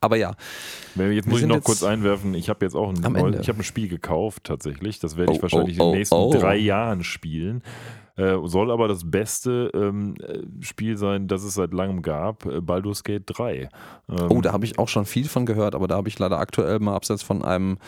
Aber 0.00 0.16
ja, 0.16 0.32
Jetzt 0.96 1.26
muss 1.26 1.36
ich 1.36 1.40
sind 1.40 1.48
noch 1.48 1.62
kurz 1.62 1.82
einwerfen, 2.04 2.34
ich 2.34 2.48
habe 2.48 2.64
jetzt 2.64 2.74
auch 2.76 2.88
ein, 2.90 2.94
neu- 3.12 3.38
ich 3.40 3.48
habe 3.48 3.60
ein 3.60 3.64
Spiel 3.64 3.88
gekauft 3.88 4.44
tatsächlich. 4.44 4.98
Das 4.98 5.16
werde 5.16 5.32
ich 5.32 5.38
Oh, 5.38 5.42
wahrscheinlich 5.42 5.80
oh, 5.80 5.84
in 5.86 5.90
den 5.92 5.98
nächsten 5.98 6.14
oh. 6.16 6.32
drei 6.32 6.56
Jahren 6.56 7.02
spielen. 7.04 7.62
Äh, 8.16 8.36
soll 8.44 8.70
aber 8.70 8.86
das 8.86 9.10
beste 9.10 9.72
ähm, 9.74 10.14
äh, 10.20 10.38
Spiel 10.64 10.96
sein, 10.96 11.26
das 11.26 11.42
es 11.42 11.54
seit 11.54 11.72
langem 11.72 12.00
gab, 12.02 12.46
äh, 12.46 12.60
Baldur's 12.60 13.02
Gate 13.02 13.24
3. 13.26 13.54
Ähm, 13.56 13.68
Oh, 14.28 14.40
da 14.40 14.52
habe 14.52 14.64
ich 14.64 14.78
auch 14.78 14.86
schon 14.86 15.04
viel 15.04 15.24
von 15.26 15.46
gehört, 15.46 15.74
aber 15.74 15.88
da 15.88 15.96
habe 15.96 16.08
ich 16.08 16.16
leider 16.20 16.38
aktuell 16.38 16.78
mal 16.78 16.94
abseits 16.94 17.24
von 17.24 17.42
einem 17.44 17.78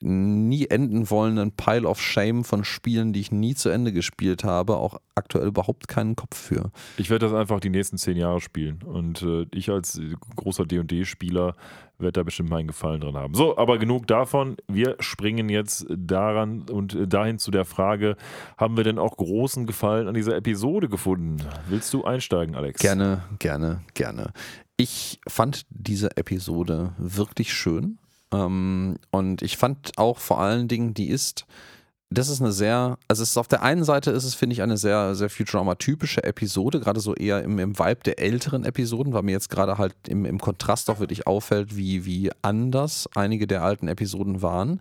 nie 0.00 0.66
enden 0.66 1.08
wollenden 1.08 1.52
Pile 1.52 1.88
of 1.88 2.00
Shame 2.00 2.44
von 2.44 2.64
Spielen, 2.64 3.12
die 3.12 3.20
ich 3.20 3.32
nie 3.32 3.54
zu 3.54 3.70
Ende 3.70 3.92
gespielt 3.92 4.44
habe, 4.44 4.76
auch 4.76 5.00
aktuell 5.14 5.46
überhaupt 5.46 5.88
keinen 5.88 6.16
Kopf 6.16 6.36
für. 6.36 6.70
Ich 6.96 7.10
werde 7.10 7.26
das 7.26 7.34
einfach 7.34 7.60
die 7.60 7.70
nächsten 7.70 7.96
zehn 7.96 8.16
Jahre 8.16 8.40
spielen. 8.40 8.82
Und 8.84 9.22
äh, 9.22 9.46
ich 9.52 9.70
als 9.70 10.00
großer 10.36 10.66
DD-Spieler 10.66 11.54
werde 11.98 12.20
da 12.20 12.22
bestimmt 12.22 12.50
meinen 12.50 12.66
Gefallen 12.66 13.00
dran 13.00 13.14
haben. 13.14 13.34
So, 13.34 13.56
aber 13.56 13.78
genug 13.78 14.06
davon. 14.06 14.56
Wir 14.68 14.96
springen 15.00 15.48
jetzt 15.48 15.86
daran 15.88 16.68
und 16.68 16.94
äh, 16.94 17.06
dahin 17.06 17.38
zu 17.38 17.50
der 17.50 17.64
Frage: 17.64 18.16
Haben 18.58 18.76
wir 18.76 18.84
denn 18.84 18.98
auch 18.98 19.16
großen 19.16 19.66
Gefallen 19.66 20.08
an 20.08 20.14
dieser 20.14 20.36
Episode 20.36 20.88
gefunden? 20.88 21.38
Willst 21.68 21.92
du 21.94 22.04
einsteigen, 22.04 22.54
Alex? 22.56 22.80
Gerne, 22.80 23.24
gerne, 23.38 23.82
gerne. 23.94 24.32
Ich 24.76 25.20
fand 25.28 25.66
diese 25.70 26.16
Episode 26.16 26.94
wirklich 26.98 27.52
schön. 27.52 27.98
Ähm, 28.34 28.96
und 29.10 29.42
ich 29.42 29.56
fand 29.56 29.92
auch 29.96 30.18
vor 30.18 30.40
allen 30.40 30.68
Dingen, 30.68 30.94
die 30.94 31.08
ist, 31.08 31.46
das 32.10 32.28
ist 32.28 32.40
eine 32.40 32.52
sehr, 32.52 32.98
also 33.08 33.22
es 33.22 33.30
ist 33.30 33.38
auf 33.38 33.48
der 33.48 33.62
einen 33.62 33.84
Seite 33.84 34.10
ist 34.10 34.24
es, 34.24 34.34
finde 34.34 34.54
ich, 34.54 34.62
eine 34.62 34.76
sehr, 34.76 35.14
sehr 35.14 35.30
Futurama-typische 35.30 36.24
Episode, 36.24 36.80
gerade 36.80 37.00
so 37.00 37.14
eher 37.14 37.42
im, 37.42 37.58
im 37.58 37.78
Vibe 37.78 38.00
der 38.04 38.18
älteren 38.18 38.64
Episoden, 38.64 39.12
weil 39.12 39.22
mir 39.22 39.32
jetzt 39.32 39.50
gerade 39.50 39.78
halt 39.78 39.94
im, 40.08 40.24
im 40.24 40.40
Kontrast 40.40 40.90
auch 40.90 40.98
wirklich 40.98 41.26
auffällt, 41.26 41.76
wie, 41.76 42.04
wie 42.04 42.30
anders 42.42 43.08
einige 43.14 43.46
der 43.46 43.62
alten 43.62 43.88
Episoden 43.88 44.42
waren. 44.42 44.80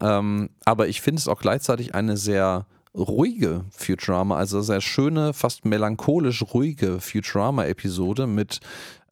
Ähm, 0.00 0.50
aber 0.64 0.88
ich 0.88 1.00
finde 1.00 1.20
es 1.20 1.28
auch 1.28 1.40
gleichzeitig 1.40 1.94
eine 1.94 2.16
sehr 2.16 2.66
ruhige 2.94 3.64
Futurama, 3.70 4.36
also 4.36 4.60
sehr 4.60 4.80
schöne, 4.80 5.32
fast 5.32 5.64
melancholisch 5.64 6.44
ruhige 6.52 7.00
Futurama-Episode 7.00 8.26
mit 8.26 8.60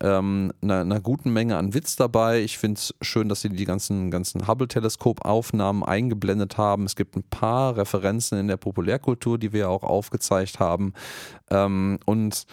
ähm, 0.02 0.52
einer, 0.62 1.00
guten 1.00 1.32
Menge 1.32 1.56
an 1.56 1.74
Witz 1.74 1.96
dabei. 1.96 2.40
Ich 2.40 2.58
finde 2.58 2.78
es 2.78 2.94
schön, 3.02 3.28
dass 3.28 3.42
sie 3.42 3.50
die 3.50 3.64
ganzen, 3.64 4.10
ganzen 4.10 4.46
Hubble-Teleskop-Aufnahmen 4.46 5.82
eingeblendet 5.82 6.56
haben. 6.58 6.84
Es 6.84 6.96
gibt 6.96 7.16
ein 7.16 7.22
paar 7.22 7.76
Referenzen 7.76 8.38
in 8.38 8.48
der 8.48 8.56
Populärkultur, 8.56 9.38
die 9.38 9.52
wir 9.52 9.68
auch 9.68 9.82
aufgezeigt 9.82 10.58
haben. 10.58 10.94
Ähm, 11.50 11.98
und 12.06 12.46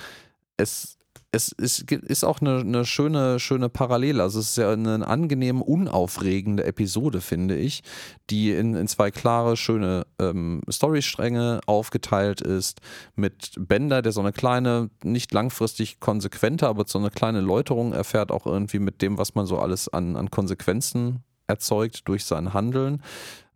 es 0.58 0.97
es 1.32 1.50
ist, 1.50 1.92
ist 1.92 2.24
auch 2.24 2.40
eine, 2.40 2.60
eine, 2.60 2.86
schöne, 2.86 3.40
schöne 3.40 3.70
Parallele. 3.70 4.24
Also 4.24 4.40
es 4.40 4.50
ist 4.50 4.58
ja 4.58 4.72
eine 4.72 5.06
angenehm 5.08 5.62
unaufregende 5.62 6.64
Episode, 6.64 7.22
finde 7.22 7.58
ich, 7.58 7.84
die 8.30 8.52
in, 8.52 8.76
in 8.76 8.88
zwei 8.88 9.12
klare, 9.12 9.58
schöne 9.58 10.08
ähm, 10.20 10.62
Storystränge 10.72 11.60
aufgeteilt 11.66 12.42
ist, 12.42 12.80
mit 13.16 13.52
Bender, 13.58 14.02
der 14.02 14.14
so 14.14 14.22
eine 14.22 14.32
kleine, 14.32 14.90
nicht 15.04 15.34
langfristig 15.34 16.00
konsequente, 16.00 16.68
aber 16.68 16.86
so 16.88 16.98
eine 16.98 17.12
kleine 17.12 17.42
Läuterung 17.42 17.94
erfährt, 17.94 18.32
auch 18.32 18.46
irgendwie 18.46 18.80
mit 18.80 19.02
dem, 19.02 19.18
was 19.18 19.36
man 19.36 19.46
so 19.46 19.60
alles 19.60 19.90
an, 19.90 20.16
an 20.16 20.32
Konsequenzen 20.32 21.24
erzeugt 21.48 22.08
durch 22.08 22.26
sein 22.26 22.54
Handeln. 22.54 23.04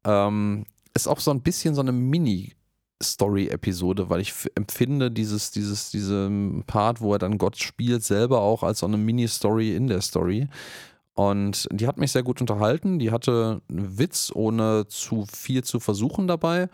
Ähm, 0.04 0.66
ist 0.94 1.08
auch 1.08 1.20
so 1.20 1.32
ein 1.32 1.42
bisschen 1.42 1.74
so 1.74 1.82
eine 1.82 1.94
Mini- 1.94 2.54
Story-Episode, 3.02 4.10
weil 4.10 4.22
ich 4.22 4.34
empfinde 4.56 5.12
dieses, 5.12 5.52
dieses, 5.52 5.92
diesen 5.92 6.64
Part, 6.66 7.02
wo 7.02 7.14
er 7.14 7.20
dann 7.20 7.38
Gott 7.38 7.58
spielt, 7.58 8.04
selber 8.04 8.42
auch 8.42 8.64
als 8.64 8.80
so 8.80 8.86
eine 8.86 8.98
Mini-Story 8.98 9.76
in 9.76 9.88
der 9.88 10.02
Story. 10.02 10.48
Und 11.14 11.68
die 11.72 11.88
hat 11.88 11.98
mich 11.98 12.12
sehr 12.12 12.24
gut 12.24 12.42
unterhalten. 12.42 13.00
Die 13.00 13.12
hatte 13.12 13.62
einen 13.70 13.98
Witz, 13.98 14.32
ohne 14.34 14.88
zu 14.88 15.26
viel 15.32 15.64
zu 15.64 15.80
versuchen 15.80 16.28
dabei. 16.28 16.70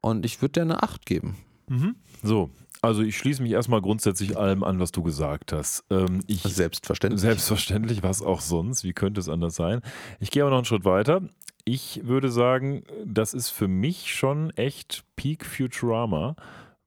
Und 0.00 0.24
ich 0.24 0.40
würde 0.42 0.52
dir 0.52 0.62
eine 0.62 0.82
8 0.82 1.06
geben. 1.06 1.36
Mhm. 1.68 1.94
So, 2.22 2.50
also 2.84 3.02
ich 3.02 3.16
schließe 3.16 3.42
mich 3.42 3.52
erstmal 3.52 3.80
grundsätzlich 3.80 4.36
allem 4.36 4.62
an, 4.62 4.78
was 4.78 4.92
du 4.92 5.02
gesagt 5.02 5.52
hast. 5.52 5.84
Ähm, 5.90 6.20
ich, 6.26 6.42
selbstverständlich. 6.42 7.20
Selbstverständlich, 7.20 8.02
was 8.02 8.20
auch 8.20 8.42
sonst. 8.42 8.84
Wie 8.84 8.92
könnte 8.92 9.20
es 9.20 9.28
anders 9.30 9.54
sein? 9.54 9.80
Ich 10.20 10.30
gehe 10.30 10.42
aber 10.42 10.50
noch 10.50 10.58
einen 10.58 10.66
Schritt 10.66 10.84
weiter. 10.84 11.22
Ich 11.64 12.00
würde 12.04 12.30
sagen, 12.30 12.84
das 13.06 13.32
ist 13.32 13.48
für 13.50 13.68
mich 13.68 14.14
schon 14.14 14.50
echt 14.50 15.04
Peak 15.16 15.46
Futurama. 15.46 16.36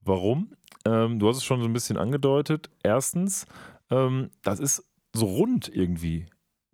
Warum? 0.01 0.53
Ähm, 0.85 1.17
du 1.17 1.27
hast 1.27 1.37
es 1.37 1.43
schon 1.43 1.61
so 1.61 1.67
ein 1.67 1.73
bisschen 1.73 1.97
angedeutet. 1.97 2.69
Erstens, 2.83 3.47
ähm, 3.89 4.29
das 4.43 4.59
ist 4.59 4.87
so 5.13 5.25
rund 5.25 5.67
irgendwie. 5.67 6.27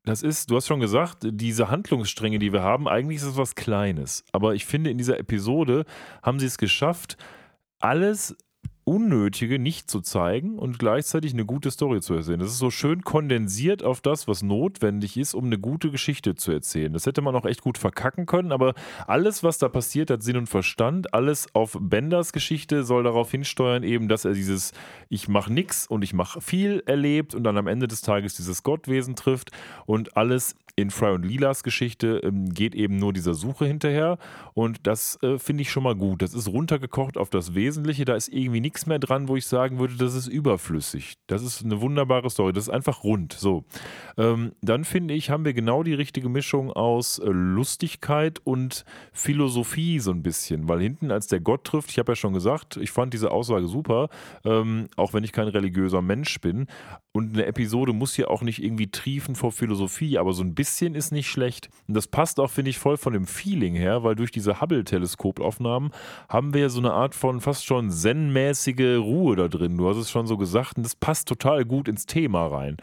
Das 0.06 0.22
ist, 0.22 0.52
du 0.52 0.58
hast 0.58 0.68
schon 0.68 0.82
gesagt, 0.82 1.20
diese 1.24 1.70
Handlungsstränge, 1.70 2.38
die 2.38 2.52
wir 2.52 2.62
haben, 2.62 2.90
eigentlich 2.90 3.18
ist 3.18 3.24
es 3.24 3.38
was 3.38 3.56
Kleines. 3.56 4.26
Aber 4.34 4.54
ich 4.54 4.66
finde, 4.66 4.90
in 4.90 4.98
dieser 4.98 5.18
Episode 5.18 5.86
haben 6.22 6.40
sie 6.40 6.48
es 6.48 6.58
geschafft, 6.58 7.18
alles 7.80 8.36
Unnötige 8.86 9.60
nicht 9.60 9.90
zu 9.90 10.02
zeigen 10.02 10.60
und 10.60 10.80
gleichzeitig 10.80 11.34
eine 11.34 11.46
gute 11.46 11.72
Story 11.72 12.02
zu 12.02 12.14
erzählen. 12.14 12.40
Das 12.40 12.50
ist 12.50 12.58
so 12.58 12.70
schön 12.70 13.04
kondensiert 13.04 13.84
auf 13.84 14.02
das, 14.02 14.28
was 14.28 14.44
notwendig 14.44 15.18
ist, 15.18 15.34
um 15.34 15.46
eine 15.46 15.58
gute 15.58 15.92
Geschichte 15.92 16.36
zu 16.36 16.52
erzählen. 16.52 16.92
Das 16.92 17.06
hätte 17.06 17.22
man 17.22 17.36
auch 17.36 17.46
echt 17.46 17.62
gut 17.62 17.78
verkacken 17.78 18.26
können, 18.26 18.52
aber 18.52 18.74
alles, 19.08 19.44
was 19.44 19.58
da 19.58 19.70
passiert, 19.70 20.10
hat 20.10 20.24
Sinn 20.24 20.38
und 20.38 20.48
Verstand. 20.48 21.14
Alles 21.14 21.48
auf 21.54 21.78
Benders 21.80 22.34
Geschichte 22.34 22.84
soll 22.84 23.04
darauf 23.04 23.32
hinsteuern, 23.32 23.84
eben, 23.84 24.08
dass 24.08 24.26
er 24.26 24.34
dieses 24.34 24.74
Ich 25.10 25.28
mache 25.28 25.54
nichts 25.54 25.88
und 25.88 26.04
ich 26.04 26.14
mache 26.14 26.42
viel 26.42 26.84
erlebt 26.86 27.36
und 27.36 27.44
dann 27.44 27.58
am 27.58 27.68
Ende 27.68 27.88
des 27.88 28.02
Tages 28.02 28.36
dieses 28.36 28.64
Gottwesen 28.64 29.16
trifft 29.16 29.52
und 29.86 30.18
alles 30.18 30.56
in 30.76 30.90
Fry 30.90 31.12
und 31.12 31.24
Lilas 31.24 31.64
Geschichte 31.64 32.20
ähm, 32.24 32.50
geht 32.50 32.74
eben 32.74 32.98
nur 32.98 33.14
dieser 33.14 33.36
Suche 33.36 33.66
hinterher 33.66 34.18
und 34.54 34.88
das 34.88 35.22
äh, 35.22 35.38
finde 35.38 35.62
ich 35.62 35.72
schon 35.72 35.84
mal 35.84 35.96
gut. 35.96 36.22
Das 36.22 36.34
ist 36.34 36.48
runtergekocht 36.48 37.18
auf 37.18 37.30
das 37.30 37.54
Wesentliche, 37.54 38.06
da 38.06 38.16
ist 38.16 38.30
irgendwie 38.30 38.60
nichts 38.60 38.73
mehr 38.88 39.00
dran, 39.00 39.28
wo 39.28 39.36
ich 39.36 39.46
sagen 39.46 39.80
würde, 39.80 39.96
das 39.96 40.16
ist 40.16 40.28
überflüssig. 40.28 41.16
Das 41.28 41.42
ist 41.42 41.64
eine 41.64 41.82
wunderbare 41.82 42.30
Story, 42.30 42.54
das 42.54 42.66
ist 42.66 42.74
einfach 42.74 43.04
rund. 43.04 43.34
So, 43.34 43.66
ähm, 44.18 44.54
dann 44.62 44.84
finde 44.84 45.14
ich, 45.14 45.30
haben 45.30 45.46
wir 45.46 45.54
genau 45.54 45.84
die 45.84 45.94
richtige 45.94 46.30
Mischung 46.30 46.72
aus 46.72 47.20
äh, 47.20 47.30
Lustigkeit 47.30 48.40
und 48.44 48.86
Philosophie 49.12 50.00
so 50.00 50.12
ein 50.12 50.24
bisschen, 50.24 50.68
weil 50.68 50.82
hinten 50.82 51.12
als 51.12 51.28
der 51.28 51.40
Gott 51.40 51.64
trifft, 51.64 51.92
ich 51.92 52.00
habe 52.00 52.12
ja 52.12 52.16
schon 52.16 52.34
gesagt, 52.34 52.78
ich 52.78 52.92
fand 52.92 53.14
diese 53.14 53.32
Aussage 53.32 53.68
super, 53.68 54.10
ähm, 54.44 54.90
auch 54.96 55.14
wenn 55.14 55.24
ich 55.24 55.32
kein 55.32 55.48
religiöser 55.48 56.02
Mensch 56.02 56.42
bin 56.42 56.68
und 57.16 57.34
eine 57.34 57.46
Episode 57.46 57.94
muss 57.94 58.18
ja 58.18 58.28
auch 58.28 58.42
nicht 58.42 58.64
irgendwie 58.64 58.90
triefen 58.90 59.36
vor 59.36 59.52
Philosophie, 59.52 60.18
aber 60.18 60.34
so 60.34 60.44
ein 60.44 60.56
bisschen 60.56 60.96
ist 60.96 61.12
nicht 61.12 61.30
schlecht. 61.30 61.70
Und 61.88 61.94
das 61.94 62.08
passt 62.08 62.40
auch, 62.40 62.50
finde 62.50 62.72
ich, 62.72 62.80
voll 62.80 62.98
von 62.98 63.14
dem 63.14 63.28
Feeling 63.28 63.76
her, 63.76 64.04
weil 64.04 64.16
durch 64.16 64.32
diese 64.32 64.60
Hubble-Teleskopaufnahmen 64.60 65.92
haben 66.28 66.56
wir 66.56 66.62
ja 66.62 66.70
so 66.70 66.80
eine 66.80 66.92
Art 66.92 67.14
von 67.14 67.40
fast 67.40 67.66
schon 67.66 67.92
zen-mäßige 68.64 68.98
Ruhe 68.98 69.36
da 69.36 69.48
drin. 69.48 69.78
Du 69.78 69.88
hast 69.88 69.98
es 69.98 70.12
schon 70.12 70.28
so 70.28 70.38
gesagt 70.38 70.78
und 70.78 70.84
das 70.84 70.96
passt 70.96 71.28
total 71.28 71.66
gut 71.66 71.88
ins 71.88 72.06
Thema 72.06 72.48
rein. 72.48 72.78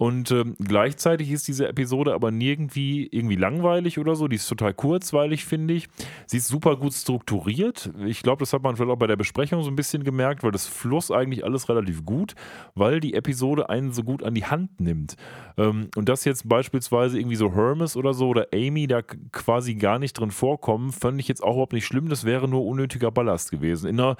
Und 0.00 0.30
ähm, 0.30 0.54
gleichzeitig 0.60 1.32
ist 1.32 1.48
diese 1.48 1.66
Episode 1.66 2.14
aber 2.14 2.30
nirgendwie 2.30 3.08
irgendwie 3.10 3.34
langweilig 3.34 3.98
oder 3.98 4.14
so. 4.14 4.28
Die 4.28 4.36
ist 4.36 4.46
total 4.46 4.72
kurzweilig, 4.72 5.44
finde 5.44 5.74
ich. 5.74 5.88
Sie 6.26 6.36
ist 6.36 6.46
super 6.46 6.76
gut 6.76 6.92
strukturiert. 6.92 7.90
Ich 8.06 8.22
glaube, 8.22 8.38
das 8.38 8.52
hat 8.52 8.62
man 8.62 8.76
vielleicht 8.76 8.92
auch 8.92 8.98
bei 8.98 9.08
der 9.08 9.16
Besprechung 9.16 9.64
so 9.64 9.70
ein 9.70 9.74
bisschen 9.74 10.04
gemerkt, 10.04 10.44
weil 10.44 10.52
das 10.52 10.68
Fluss 10.68 11.10
eigentlich 11.10 11.44
alles 11.44 11.68
relativ 11.68 12.04
gut, 12.04 12.36
weil 12.76 13.00
die 13.00 13.14
Episode 13.14 13.70
einen 13.70 13.90
so 13.90 14.04
gut 14.04 14.22
an 14.22 14.34
die 14.34 14.44
Hand 14.44 14.80
nimmt. 14.80 15.16
Ähm, 15.56 15.88
und 15.96 16.08
dass 16.08 16.24
jetzt 16.24 16.48
beispielsweise 16.48 17.18
irgendwie 17.18 17.34
so 17.34 17.52
Hermes 17.52 17.96
oder 17.96 18.14
so 18.14 18.28
oder 18.28 18.46
Amy 18.54 18.86
da 18.86 19.02
quasi 19.02 19.74
gar 19.74 19.98
nicht 19.98 20.12
drin 20.12 20.30
vorkommen, 20.30 20.92
fand 20.92 21.18
ich 21.18 21.26
jetzt 21.26 21.42
auch 21.42 21.54
überhaupt 21.54 21.72
nicht 21.72 21.86
schlimm. 21.86 22.08
Das 22.08 22.24
wäre 22.24 22.46
nur 22.46 22.64
unnötiger 22.64 23.10
Ballast 23.10 23.50
gewesen. 23.50 23.88
In 23.88 23.98
einer 23.98 24.16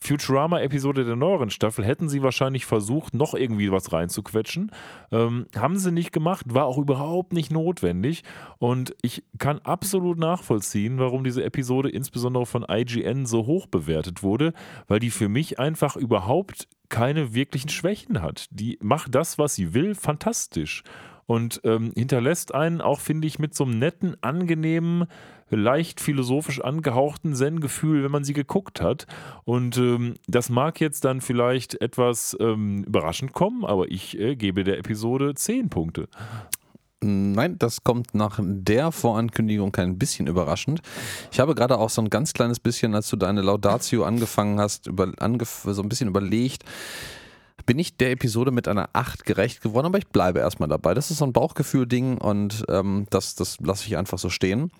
Futurama-Episode 0.00 1.04
der 1.04 1.16
neueren 1.16 1.50
Staffel 1.50 1.84
hätten 1.84 2.08
sie 2.08 2.22
wahrscheinlich 2.22 2.66
versucht, 2.66 3.14
noch 3.14 3.34
irgendwie 3.34 3.72
was 3.72 3.92
reinzuquetschen. 3.92 4.70
Ähm, 5.10 5.46
haben 5.56 5.76
sie 5.76 5.92
nicht 5.92 6.12
gemacht, 6.12 6.46
war 6.48 6.66
auch 6.66 6.78
überhaupt 6.78 7.32
nicht 7.32 7.50
notwendig. 7.50 8.22
Und 8.58 8.94
ich 9.02 9.24
kann 9.38 9.58
absolut 9.60 10.18
nachvollziehen, 10.18 10.98
warum 10.98 11.24
diese 11.24 11.44
Episode 11.44 11.90
insbesondere 11.90 12.46
von 12.46 12.64
IGN 12.68 13.26
so 13.26 13.46
hoch 13.46 13.66
bewertet 13.66 14.22
wurde, 14.22 14.52
weil 14.86 15.00
die 15.00 15.10
für 15.10 15.28
mich 15.28 15.58
einfach 15.58 15.96
überhaupt 15.96 16.68
keine 16.88 17.34
wirklichen 17.34 17.68
Schwächen 17.68 18.22
hat. 18.22 18.46
Die 18.50 18.78
macht 18.80 19.14
das, 19.14 19.38
was 19.38 19.54
sie 19.54 19.74
will, 19.74 19.94
fantastisch. 19.94 20.82
Und 21.28 21.60
ähm, 21.64 21.92
hinterlässt 21.94 22.54
einen 22.54 22.80
auch, 22.80 23.00
finde 23.00 23.28
ich, 23.28 23.38
mit 23.38 23.54
so 23.54 23.64
einem 23.64 23.78
netten, 23.78 24.16
angenehmen, 24.22 25.04
leicht 25.50 26.00
philosophisch 26.00 26.62
angehauchten 26.62 27.34
Zen-Gefühl, 27.34 28.02
wenn 28.02 28.10
man 28.10 28.24
sie 28.24 28.32
geguckt 28.32 28.80
hat. 28.80 29.06
Und 29.44 29.76
ähm, 29.76 30.14
das 30.26 30.48
mag 30.48 30.80
jetzt 30.80 31.04
dann 31.04 31.20
vielleicht 31.20 31.82
etwas 31.82 32.34
ähm, 32.40 32.82
überraschend 32.84 33.34
kommen, 33.34 33.66
aber 33.66 33.90
ich 33.90 34.18
äh, 34.18 34.36
gebe 34.36 34.64
der 34.64 34.78
Episode 34.78 35.34
10 35.34 35.68
Punkte. 35.68 36.08
Nein, 37.00 37.58
das 37.58 37.84
kommt 37.84 38.14
nach 38.14 38.40
der 38.42 38.90
Vorankündigung 38.90 39.70
kein 39.70 39.98
bisschen 39.98 40.28
überraschend. 40.28 40.80
Ich 41.30 41.40
habe 41.40 41.54
gerade 41.54 41.78
auch 41.78 41.90
so 41.90 42.00
ein 42.00 42.08
ganz 42.08 42.32
kleines 42.32 42.58
bisschen, 42.58 42.94
als 42.94 43.10
du 43.10 43.16
deine 43.16 43.42
Laudatio 43.42 44.04
angefangen 44.04 44.58
hast, 44.58 44.86
über, 44.86 45.12
angef 45.18 45.66
so 45.68 45.82
ein 45.82 45.90
bisschen 45.90 46.08
überlegt, 46.08 46.64
bin 47.68 47.78
ich 47.78 47.98
der 47.98 48.12
Episode 48.12 48.50
mit 48.50 48.66
einer 48.66 48.88
8 48.94 49.26
gerecht 49.26 49.60
geworden, 49.60 49.84
aber 49.84 49.98
ich 49.98 50.06
bleibe 50.06 50.38
erstmal 50.38 50.70
dabei. 50.70 50.94
Das 50.94 51.10
ist 51.10 51.18
so 51.18 51.26
ein 51.26 51.34
Bauchgefühl-Ding 51.34 52.16
und 52.16 52.64
ähm, 52.70 53.06
das, 53.10 53.34
das 53.34 53.60
lasse 53.60 53.86
ich 53.86 53.98
einfach 53.98 54.18
so 54.18 54.30
stehen. 54.30 54.72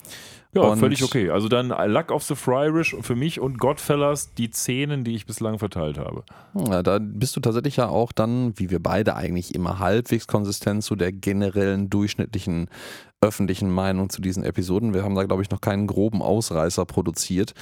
Ja, 0.54 0.62
und 0.62 0.78
völlig 0.78 1.04
okay. 1.04 1.28
Also 1.28 1.48
dann 1.48 1.68
Luck 1.68 2.10
of 2.10 2.22
the 2.22 2.34
Fryrish 2.34 2.96
für 3.02 3.14
mich 3.14 3.40
und 3.40 3.58
Godfellas 3.58 4.32
die 4.32 4.50
Szenen, 4.50 5.04
die 5.04 5.14
ich 5.14 5.26
bislang 5.26 5.58
verteilt 5.58 5.98
habe. 5.98 6.24
Ja, 6.54 6.82
da 6.82 6.98
bist 6.98 7.36
du 7.36 7.40
tatsächlich 7.40 7.76
ja 7.76 7.90
auch 7.90 8.10
dann, 8.10 8.58
wie 8.58 8.70
wir 8.70 8.82
beide 8.82 9.16
eigentlich 9.16 9.54
immer 9.54 9.80
halbwegs 9.80 10.26
konsistent 10.26 10.82
zu 10.82 10.96
der 10.96 11.12
generellen 11.12 11.90
durchschnittlichen 11.90 12.70
öffentlichen 13.20 13.70
Meinung 13.70 14.08
zu 14.08 14.22
diesen 14.22 14.44
Episoden. 14.44 14.94
Wir 14.94 15.02
haben 15.02 15.14
da, 15.14 15.24
glaube 15.24 15.42
ich, 15.42 15.50
noch 15.50 15.60
keinen 15.60 15.86
groben 15.86 16.22
Ausreißer 16.22 16.86
produziert. 16.86 17.52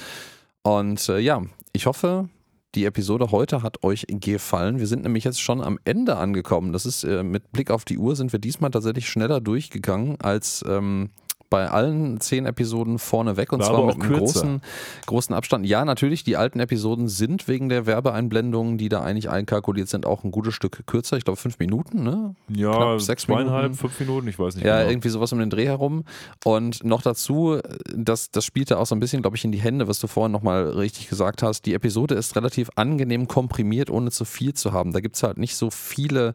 Und 0.61 1.09
äh, 1.09 1.19
ja, 1.19 1.41
ich 1.73 1.85
hoffe, 1.85 2.29
die 2.77 2.85
Episode 2.85 3.31
heute 3.31 3.63
hat 3.63 3.83
euch 3.83 4.05
gefallen. 4.07 4.77
Wir 4.77 4.85
sind 4.85 5.01
nämlich 5.01 5.23
jetzt 5.23 5.41
schon 5.41 5.61
am 5.61 5.79
Ende 5.83 6.15
angekommen. 6.17 6.73
Das 6.73 6.85
ist 6.85 7.03
äh, 7.03 7.23
mit 7.23 7.51
Blick 7.51 7.71
auf 7.71 7.85
die 7.85 7.97
Uhr 7.97 8.15
sind 8.15 8.31
wir 8.31 8.39
diesmal 8.39 8.69
tatsächlich 8.69 9.09
schneller 9.09 9.41
durchgegangen 9.41 10.21
als 10.21 10.63
ähm, 10.67 11.09
bei 11.49 11.69
allen 11.69 12.19
zehn 12.19 12.45
Episoden 12.45 12.99
vorneweg 12.99 13.53
und 13.53 13.59
War 13.59 13.67
zwar 13.67 13.85
mit 13.85 14.01
einem 14.01 14.13
großen, 14.13 14.61
großen 15.05 15.35
Abstand. 15.35 15.65
Ja, 15.65 15.85
natürlich, 15.85 16.23
die 16.23 16.37
alten 16.37 16.59
Episoden 16.59 17.07
sind 17.07 17.47
wegen 17.47 17.69
der 17.69 17.85
Werbeeinblendungen, 17.85 18.77
die 18.77 18.89
da 18.89 19.01
eigentlich 19.01 19.29
einkalkuliert 19.29 19.89
sind, 19.89 20.05
auch 20.05 20.23
ein 20.23 20.31
gutes 20.31 20.53
Stück 20.53 20.85
kürzer. 20.85 21.17
Ich 21.17 21.23
glaube 21.23 21.39
fünf 21.39 21.59
Minuten, 21.59 22.03
ne? 22.03 22.35
Ja, 22.49 22.71
Knapp 22.71 23.01
sechs 23.01 23.23
zweieinhalb, 23.23 23.63
Minuten. 23.63 23.77
fünf 23.77 23.99
Minuten, 23.99 24.27
ich 24.27 24.39
weiß 24.39 24.55
nicht. 24.55 24.65
Ja, 24.65 24.79
genau. 24.79 24.89
irgendwie 24.89 25.09
sowas 25.09 25.31
um 25.31 25.39
den 25.39 25.49
Dreh 25.49 25.65
herum. 25.65 26.03
Und 26.43 26.83
noch 26.83 27.01
dazu, 27.01 27.59
das, 27.95 28.31
das 28.31 28.45
spielte 28.45 28.77
auch 28.77 28.85
so 28.85 28.95
ein 28.95 28.99
bisschen, 28.99 29.21
glaube 29.21 29.37
ich, 29.37 29.45
in 29.45 29.51
die 29.51 29.59
Hände, 29.61 29.87
was 29.87 29.99
du 29.99 30.07
vorhin 30.07 30.31
nochmal 30.31 30.69
richtig 30.69 31.09
gesagt 31.09 31.43
hast. 31.43 31.65
Die 31.65 31.73
Episode 31.73 32.15
ist 32.15 32.35
relativ 32.35 32.69
angenehm 32.75 33.27
komprimiert, 33.27 33.89
ohne 33.89 34.11
zu 34.11 34.25
viel 34.25 34.53
zu 34.53 34.73
haben. 34.73 34.91
Da 34.93 34.99
gibt 34.99 35.15
es 35.15 35.23
halt 35.23 35.37
nicht 35.37 35.55
so 35.55 35.69
viele 35.69 36.33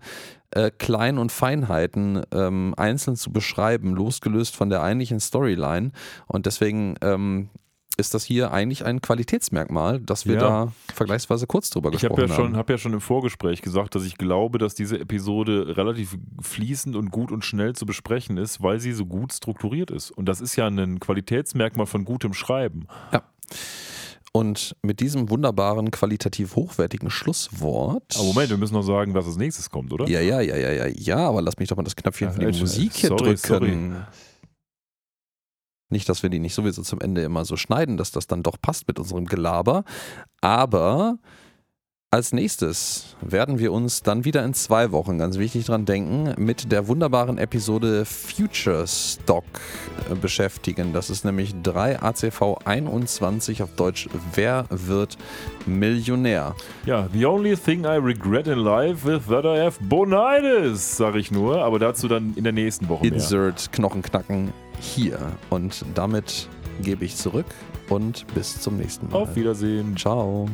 äh, 0.53 0.71
Klein- 0.71 1.19
und 1.19 1.33
Feinheiten 1.33 2.23
ähm, 2.33 2.75
einzeln 2.77 3.17
zu 3.17 3.33
beschreiben, 3.33 3.95
losgelöst 3.95 4.57
von 4.57 4.71
der 4.71 4.83
eigentlichen 4.83 5.21
Storyline. 5.21 5.93
Und 6.27 6.47
deswegen 6.47 6.97
ähm, 7.03 7.49
ist 7.97 8.15
das 8.15 8.25
hier 8.25 8.53
eigentlich 8.53 8.85
ein 8.85 9.01
Qualitätsmerkmal, 9.01 10.01
dass 10.01 10.27
wir 10.27 10.35
ja. 10.35 10.41
da 10.41 10.73
vergleichsweise 10.95 11.47
kurz 11.47 11.71
drüber 11.71 11.91
gesprochen 11.91 12.13
ich 12.15 12.23
hab 12.23 12.29
ja 12.31 12.45
haben. 12.45 12.53
Ich 12.53 12.59
habe 12.59 12.73
ja 12.73 12.79
schon 12.79 12.93
im 12.93 13.01
Vorgespräch 13.01 13.63
gesagt, 13.63 13.95
dass 13.95 14.05
ich 14.05 14.17
glaube, 14.17 14.59
dass 14.59 14.75
diese 14.75 14.99
Episode 14.99 15.77
relativ 15.77 16.17
fließend 16.41 16.97
und 16.97 17.11
gut 17.11 17.31
und 17.31 17.45
schnell 17.45 17.75
zu 17.75 17.87
besprechen 17.87 18.39
ist, 18.39 18.63
weil 18.63 18.81
sie 18.81 18.93
so 18.93 19.07
gut 19.07 19.33
strukturiert 19.33 19.91
ist. 19.91 20.11
Und 20.11 20.27
das 20.27 20.41
ist 20.41 20.57
ja 20.57 20.67
ein 20.67 21.01
Qualitätsmerkmal 21.01 21.87
von 21.87 22.05
gutem 22.05 22.35
Schreiben. 22.35 22.87
Ja. 23.13 23.23
Und 24.35 24.75
mit 24.83 25.01
diesem 25.01 25.29
wunderbaren, 25.29 25.91
qualitativ 25.91 26.57
hochwertigen 26.57 27.11
Schlusswort. 27.11 28.15
Aber 28.17 28.25
Moment, 28.25 28.49
wir 28.49 28.57
müssen 28.57 28.73
noch 28.73 28.83
sagen, 28.83 29.13
was 29.13 29.27
als 29.27 29.37
nächstes 29.37 29.69
kommt, 29.69 29.93
oder? 29.93 30.09
Ja, 30.09 30.21
ja, 30.21 30.41
ja, 30.41 30.57
ja, 30.57 30.73
ja, 30.73 30.87
ja, 30.87 31.19
aber 31.29 31.43
lass 31.43 31.59
mich 31.59 31.69
doch 31.69 31.77
mal 31.77 31.83
das 31.83 31.97
Knöpfchen 31.97 32.29
Ja, 32.29 32.33
für 32.33 32.41
die 32.51 32.57
äh, 32.57 32.61
Musik 32.61 32.95
hier 32.95 33.09
sorry, 33.11 33.25
drücken. 33.35 33.37
sorry. 33.47 33.91
Nicht, 35.91 36.09
dass 36.09 36.23
wir 36.23 36.31
die 36.31 36.39
nicht 36.39 36.55
sowieso 36.55 36.81
zum 36.83 37.03
Ende 37.03 37.23
immer 37.23 37.45
so 37.45 37.57
schneiden, 37.59 37.99
dass 37.99 38.11
das 38.11 38.27
dann 38.27 38.43
doch 38.43 38.57
passt 38.61 38.89
mit 38.89 38.99
unserem 38.99 39.27
Gelaber. 39.27 39.85
Aber 40.41 41.19
als 42.13 42.35
nächstes 42.35 43.17
werden 43.23 43.59
wir 43.59 43.73
uns 43.73 44.03
dann 44.03 44.27
wieder 44.27 44.45
in 44.45 44.53
zwei 44.53 44.93
Wochen, 44.93 45.17
ganz 45.17 45.39
wichtig 45.39 45.65
dran 45.65 45.87
denken, 45.87 46.35
mit 46.37 46.71
der 46.71 46.87
wunderbaren 46.87 47.39
Episode 47.39 48.05
Future 48.05 48.87
Stock 48.87 49.45
äh, 50.11 50.15
beschäftigen. 50.15 50.93
Das 50.93 51.09
ist 51.09 51.25
nämlich 51.25 51.55
3 51.63 52.03
ACV 52.03 52.59
21 52.67 53.63
auf 53.63 53.75
Deutsch 53.77 54.11
Wer 54.35 54.67
wird 54.69 55.17
Millionär? 55.65 56.55
Ja, 56.85 57.09
the 57.15 57.25
only 57.25 57.57
thing 57.57 57.85
I 57.85 57.97
regret 57.97 58.47
in 58.47 58.59
life 58.59 59.11
is 59.11 59.25
that 59.29 59.47
I 59.47 59.59
have 59.59 59.83
bonitis, 59.83 60.99
sag 60.99 61.15
ich 61.15 61.31
nur, 61.31 61.65
aber 61.65 61.79
dazu 61.79 62.09
dann 62.09 62.35
in 62.37 62.45
der 62.45 62.53
nächsten 62.53 62.91
Woche 62.91 63.05
mehr. 63.05 63.15
Insert 63.15 63.73
Knochenknacken 63.73 64.53
hier. 64.81 65.19
Und 65.49 65.83
damit 65.95 66.51
gebe 66.83 67.07
ich 67.07 67.17
zurück 67.17 67.47
und 67.89 68.27
bis 68.35 68.61
zum 68.61 68.77
nächsten 68.77 69.09
Mal. 69.09 69.23
Auf 69.23 69.35
Wiedersehen. 69.35 69.97
Ciao. 69.97 70.47